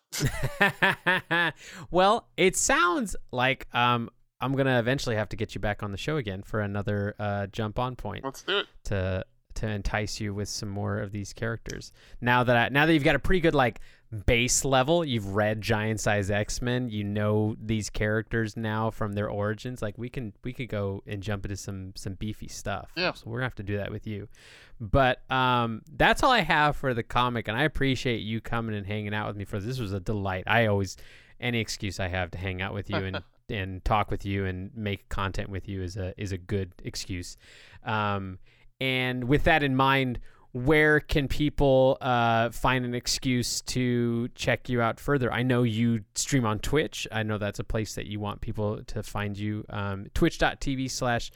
well, 1.93 2.27
it 2.36 2.56
sounds 2.56 3.14
like 3.31 3.68
um, 3.73 4.10
I'm 4.40 4.56
gonna 4.56 4.81
eventually 4.81 5.14
have 5.14 5.28
to 5.28 5.36
get 5.36 5.55
you 5.55 5.60
back 5.60 5.85
on 5.85 5.93
the 5.93 5.97
show 5.97 6.16
again 6.16 6.43
for 6.43 6.60
another 6.60 7.14
uh, 7.20 7.47
jump 7.47 7.78
on 7.78 7.94
point 7.94 8.24
let's 8.24 8.43
do 8.43 8.59
it. 8.59 8.66
to 8.85 9.24
to 9.57 9.69
entice 9.69 10.20
you 10.20 10.35
with 10.35 10.49
some 10.49 10.69
more 10.69 10.99
of 10.99 11.12
these 11.12 11.33
characters. 11.33 11.93
Now 12.20 12.45
that 12.45 12.57
I, 12.57 12.69
now 12.69 12.87
that 12.87 12.93
you've 12.93 13.05
got 13.05 13.16
a 13.16 13.20
pretty 13.20 13.41
good 13.41 13.55
like 13.55 13.81
base 14.24 14.65
level, 14.65 15.05
you've 15.05 15.35
read 15.35 15.61
Giant 15.61 16.01
Size 16.01 16.31
X 16.31 16.62
Men, 16.62 16.89
you 16.89 17.05
know 17.05 17.57
these 17.61 17.91
characters 17.91 18.57
now 18.57 18.91
from 18.91 19.12
their 19.12 19.28
origins. 19.28 19.83
Like 19.83 19.99
we 19.99 20.09
can 20.09 20.33
we 20.45 20.53
could 20.53 20.69
go 20.69 21.03
and 21.07 21.23
jump 21.23 21.45
into 21.45 21.57
some 21.57 21.93
some 21.97 22.15
beefy 22.15 22.49
stuff. 22.49 22.91
Yeah. 22.97 23.12
So 23.12 23.24
we're 23.27 23.39
gonna 23.39 23.47
have 23.47 23.55
to 23.57 23.62
do 23.62 23.77
that 23.78 23.91
with 23.91 24.07
you. 24.07 24.28
But 24.81 25.31
um, 25.31 25.83
that's 25.97 26.23
all 26.23 26.31
I 26.31 26.41
have 26.41 26.77
for 26.77 26.93
the 26.95 27.03
comic, 27.03 27.49
and 27.49 27.57
I 27.57 27.65
appreciate 27.65 28.19
you 28.19 28.41
coming 28.41 28.74
and 28.74 28.87
hanging 28.87 29.15
out 29.15 29.27
with 29.27 29.37
me 29.37 29.45
for 29.45 29.59
this. 29.59 29.66
This 29.77 29.81
was 29.81 29.93
a 29.93 30.01
delight. 30.01 30.45
I 30.47 30.66
always 30.66 30.97
any 31.41 31.61
excuse 31.61 32.01
I 32.01 32.09
have 32.09 32.31
to 32.33 32.39
hang 32.39 32.62
out 32.62 32.74
with 32.74 32.91
you 32.91 32.97
and 32.97 33.23
and 33.49 33.85
talk 33.85 34.11
with 34.11 34.24
you 34.24 34.45
and 34.45 34.70
make 34.74 35.09
content 35.09 35.49
with 35.49 35.69
you 35.69 35.83
is 35.83 35.97
a 35.97 36.15
is 36.20 36.33
a 36.33 36.39
good 36.39 36.73
excuse. 36.85 37.37
Um, 37.85 38.39
and 38.81 39.24
with 39.24 39.44
that 39.44 39.62
in 39.62 39.74
mind, 39.77 40.20
where 40.53 41.01
can 41.01 41.28
people 41.28 41.98
uh, 42.01 42.48
find 42.51 42.85
an 42.85 42.94
excuse 42.94 43.61
to 43.62 44.28
check 44.35 44.69
you 44.69 44.81
out 44.81 44.98
further? 44.98 45.31
I 45.32 45.43
know 45.43 45.65
you 45.65 46.01
stream 46.15 46.47
on 46.47 46.59
Twitch. 46.61 47.07
I 47.12 47.23
know 47.23 47.36
that's 47.36 47.59
a 47.59 47.65
place 47.65 47.94
that 47.94 48.07
you 48.07 48.20
want 48.20 48.40
people 48.40 48.82
to 48.85 49.03
find 49.03 49.36
you. 49.36 49.65
Um, 49.69 50.07
Twitch.tv 50.15 50.90
slash 50.90 51.31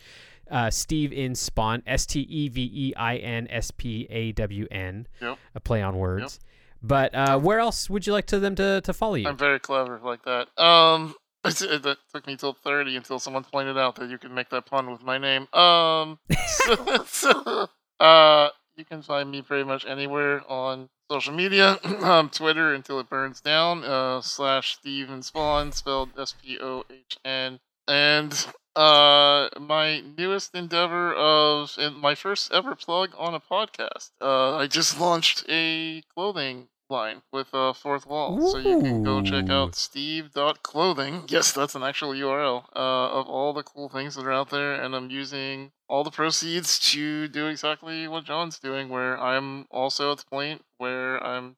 uh, 0.50 0.70
Steve 0.70 1.12
in 1.12 1.34
Spawn, 1.34 1.82
S 1.86 2.06
T 2.06 2.20
E 2.20 2.48
V 2.48 2.70
E 2.72 2.94
I 2.96 3.16
N 3.16 3.46
S 3.50 3.70
P 3.70 4.06
A 4.10 4.32
W 4.32 4.66
N, 4.70 5.06
Yep. 5.20 5.38
play 5.64 5.82
on 5.82 5.96
words. 5.96 6.40
But 6.82 7.14
uh, 7.14 7.38
where 7.38 7.58
else 7.58 7.90
would 7.90 8.06
you 8.06 8.14
like 8.14 8.26
to 8.28 8.40
them 8.40 8.54
to, 8.54 8.80
to 8.80 8.92
follow 8.94 9.16
you? 9.16 9.28
I'm 9.28 9.36
very 9.36 9.60
clever 9.60 10.00
like 10.02 10.22
that. 10.24 10.48
Um, 10.60 11.14
it 11.44 11.98
took 12.12 12.26
me 12.26 12.36
till 12.36 12.52
30 12.52 12.96
until 12.96 13.18
someone 13.18 13.44
pointed 13.44 13.78
out 13.78 13.96
that 13.96 14.10
you 14.10 14.18
can 14.18 14.34
make 14.34 14.50
that 14.50 14.66
pun 14.66 14.90
with 14.90 15.02
my 15.02 15.18
name. 15.18 15.52
Um, 15.54 16.18
so, 16.46 17.04
so, 17.06 17.68
uh, 18.00 18.50
you 18.76 18.84
can 18.84 19.02
find 19.02 19.30
me 19.30 19.42
pretty 19.42 19.64
much 19.64 19.86
anywhere 19.86 20.42
on 20.50 20.90
social 21.10 21.32
media. 21.32 21.78
um, 22.02 22.28
Twitter 22.28 22.74
until 22.74 23.00
it 23.00 23.08
burns 23.08 23.40
down. 23.40 23.84
Uh, 23.84 24.20
slash 24.20 24.74
Steven 24.74 25.20
Spohn 25.20 25.72
spelled 25.72 26.10
S 26.18 26.34
P 26.42 26.58
O 26.60 26.84
H 26.90 27.18
N. 27.24 27.60
And 27.88 28.46
uh, 28.76 29.48
my 29.58 30.00
newest 30.16 30.54
endeavor 30.54 31.12
of 31.14 31.74
and 31.78 31.96
my 31.96 32.14
first 32.14 32.52
ever 32.52 32.74
plug 32.74 33.10
on 33.18 33.34
a 33.34 33.40
podcast. 33.40 34.10
Uh, 34.20 34.56
I 34.56 34.66
just 34.66 35.00
launched 35.00 35.44
a 35.48 36.02
clothing 36.14 36.68
line 36.90 37.22
with 37.32 37.48
uh, 37.52 37.72
Fourthwall, 37.72 38.50
so 38.50 38.58
you 38.58 38.80
can 38.80 39.02
go 39.02 39.22
check 39.22 39.48
Ooh. 39.48 39.52
out 39.52 39.74
steve.clothing. 39.74 41.24
Yes, 41.28 41.52
that's 41.52 41.74
an 41.74 41.82
actual 41.82 42.12
URL 42.12 42.64
uh, 42.74 43.18
of 43.18 43.28
all 43.28 43.52
the 43.52 43.62
cool 43.62 43.88
things 43.88 44.16
that 44.16 44.26
are 44.26 44.32
out 44.32 44.50
there, 44.50 44.74
and 44.74 44.94
I'm 44.94 45.10
using 45.10 45.72
all 45.88 46.04
the 46.04 46.10
proceeds 46.10 46.78
to 46.90 47.28
do 47.28 47.46
exactly 47.46 48.08
what 48.08 48.24
John's 48.24 48.58
doing, 48.58 48.88
where 48.88 49.18
I'm 49.18 49.66
also 49.70 50.12
at 50.12 50.18
the 50.18 50.26
point 50.26 50.64
where 50.78 51.22
I'm 51.24 51.56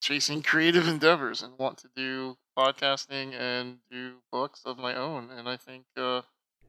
chasing 0.00 0.42
creative 0.42 0.86
endeavors 0.96 1.42
and 1.42 1.58
want 1.58 1.78
to 1.78 1.88
do 1.96 2.36
podcasting 2.56 3.34
and 3.34 3.78
do 3.90 4.16
books 4.30 4.62
of 4.64 4.78
my 4.78 4.94
own. 4.94 5.30
And 5.30 5.48
I 5.48 5.56
think 5.56 5.84
uh, 5.96 6.22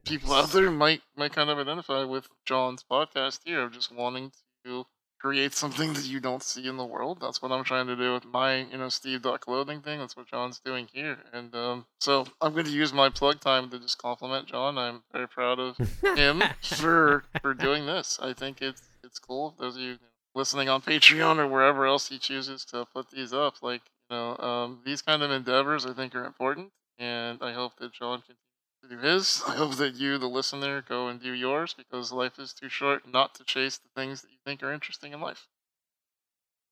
people 0.04 0.32
out 0.32 0.52
there 0.52 0.70
might 0.70 1.02
might 1.16 1.32
kind 1.32 1.50
of 1.50 1.58
identify 1.58 2.04
with 2.04 2.28
John's 2.44 2.84
podcast 2.90 3.40
here 3.44 3.62
of 3.62 3.72
just 3.72 3.92
wanting 3.92 4.32
to 4.64 4.86
create 5.18 5.52
something 5.52 5.92
that 5.94 6.04
you 6.04 6.20
don't 6.20 6.42
see 6.42 6.66
in 6.66 6.76
the 6.76 6.84
world. 6.84 7.18
That's 7.20 7.42
what 7.42 7.52
I'm 7.52 7.64
trying 7.64 7.86
to 7.88 7.96
do 7.96 8.14
with 8.14 8.24
my, 8.24 8.58
you 8.70 8.78
know, 8.78 8.88
Steve.clothing 8.88 9.80
thing. 9.82 9.98
That's 9.98 10.16
what 10.16 10.28
John's 10.28 10.60
doing 10.60 10.88
here. 10.92 11.18
And 11.32 11.54
um, 11.54 11.86
so 12.00 12.26
I'm 12.40 12.52
going 12.52 12.66
to 12.66 12.70
use 12.70 12.92
my 12.92 13.08
plug 13.08 13.40
time 13.40 13.70
to 13.70 13.78
just 13.78 13.98
compliment 13.98 14.46
John. 14.46 14.78
I'm 14.78 15.02
very 15.12 15.28
proud 15.28 15.58
of 15.58 15.76
him 16.16 16.42
for 16.62 17.24
for 17.40 17.54
doing 17.54 17.86
this. 17.86 18.18
I 18.22 18.32
think 18.32 18.62
it's 18.62 18.82
it's 19.02 19.18
cool. 19.18 19.54
Those 19.58 19.76
of 19.76 19.82
you 19.82 19.98
listening 20.34 20.68
on 20.68 20.82
Patreon 20.82 21.38
or 21.38 21.48
wherever 21.48 21.86
else 21.86 22.08
he 22.08 22.18
chooses 22.18 22.64
to 22.66 22.86
put 22.92 23.10
these 23.10 23.32
up, 23.32 23.56
like 23.62 23.82
you 24.10 24.16
know, 24.16 24.36
um, 24.38 24.80
these 24.84 25.02
kind 25.02 25.22
of 25.22 25.30
endeavors 25.30 25.84
I 25.84 25.92
think 25.92 26.14
are 26.14 26.24
important, 26.24 26.70
and 26.98 27.38
I 27.42 27.52
hope 27.52 27.72
that 27.78 27.92
John 27.92 28.20
continues 28.20 28.47
to 28.88 28.96
do 28.96 29.02
his. 29.02 29.42
I 29.46 29.56
hope 29.56 29.76
that 29.76 29.94
you, 29.94 30.18
the 30.18 30.28
listener, 30.28 30.82
go 30.86 31.08
and 31.08 31.20
do 31.20 31.32
yours 31.32 31.74
because 31.74 32.12
life 32.12 32.38
is 32.38 32.52
too 32.52 32.68
short 32.68 33.02
not 33.10 33.34
to 33.36 33.44
chase 33.44 33.78
the 33.78 33.88
things 34.00 34.22
that 34.22 34.30
you 34.30 34.38
think 34.44 34.62
are 34.62 34.72
interesting 34.72 35.12
in 35.12 35.20
life. 35.20 35.46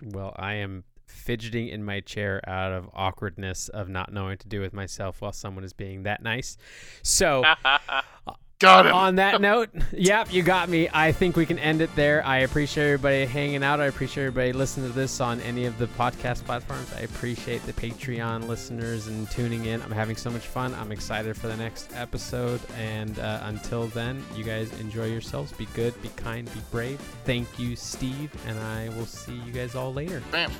Well, 0.02 0.34
I 0.36 0.54
am 0.54 0.84
fidgeting 1.06 1.68
in 1.68 1.84
my 1.84 2.00
chair 2.00 2.40
out 2.48 2.72
of 2.72 2.90
awkwardness 2.92 3.68
of 3.68 3.88
not 3.88 4.12
knowing 4.12 4.30
what 4.30 4.40
to 4.40 4.48
do 4.48 4.60
with 4.60 4.72
myself 4.72 5.20
while 5.20 5.32
someone 5.32 5.64
is 5.64 5.72
being 5.72 6.02
that 6.02 6.22
nice. 6.22 6.56
So 7.02 7.44
Got 8.58 8.86
him. 8.86 8.94
On 8.94 9.16
that 9.16 9.40
note, 9.42 9.68
yep, 9.92 10.32
you 10.32 10.42
got 10.42 10.68
me. 10.68 10.88
I 10.92 11.12
think 11.12 11.36
we 11.36 11.44
can 11.44 11.58
end 11.58 11.82
it 11.82 11.94
there. 11.94 12.24
I 12.24 12.38
appreciate 12.38 12.84
everybody 12.84 13.26
hanging 13.26 13.62
out. 13.62 13.80
I 13.80 13.86
appreciate 13.86 14.24
everybody 14.24 14.52
listening 14.52 14.88
to 14.88 14.94
this 14.94 15.20
on 15.20 15.40
any 15.42 15.66
of 15.66 15.76
the 15.78 15.86
podcast 15.88 16.44
platforms. 16.44 16.90
I 16.96 17.00
appreciate 17.00 17.62
the 17.66 17.74
Patreon 17.74 18.48
listeners 18.48 19.08
and 19.08 19.30
tuning 19.30 19.66
in. 19.66 19.82
I'm 19.82 19.90
having 19.90 20.16
so 20.16 20.30
much 20.30 20.46
fun. 20.46 20.74
I'm 20.74 20.90
excited 20.90 21.36
for 21.36 21.48
the 21.48 21.56
next 21.56 21.90
episode. 21.94 22.60
And 22.78 23.18
uh, 23.18 23.40
until 23.42 23.88
then, 23.88 24.24
you 24.34 24.44
guys 24.44 24.72
enjoy 24.80 25.06
yourselves. 25.06 25.52
Be 25.52 25.66
good, 25.74 26.00
be 26.00 26.08
kind, 26.16 26.50
be 26.54 26.60
brave. 26.70 26.98
Thank 27.24 27.58
you, 27.58 27.76
Steve. 27.76 28.32
And 28.46 28.58
I 28.58 28.88
will 28.96 29.06
see 29.06 29.34
you 29.44 29.52
guys 29.52 29.74
all 29.74 29.92
later. 29.92 30.22
Bam. 30.30 30.50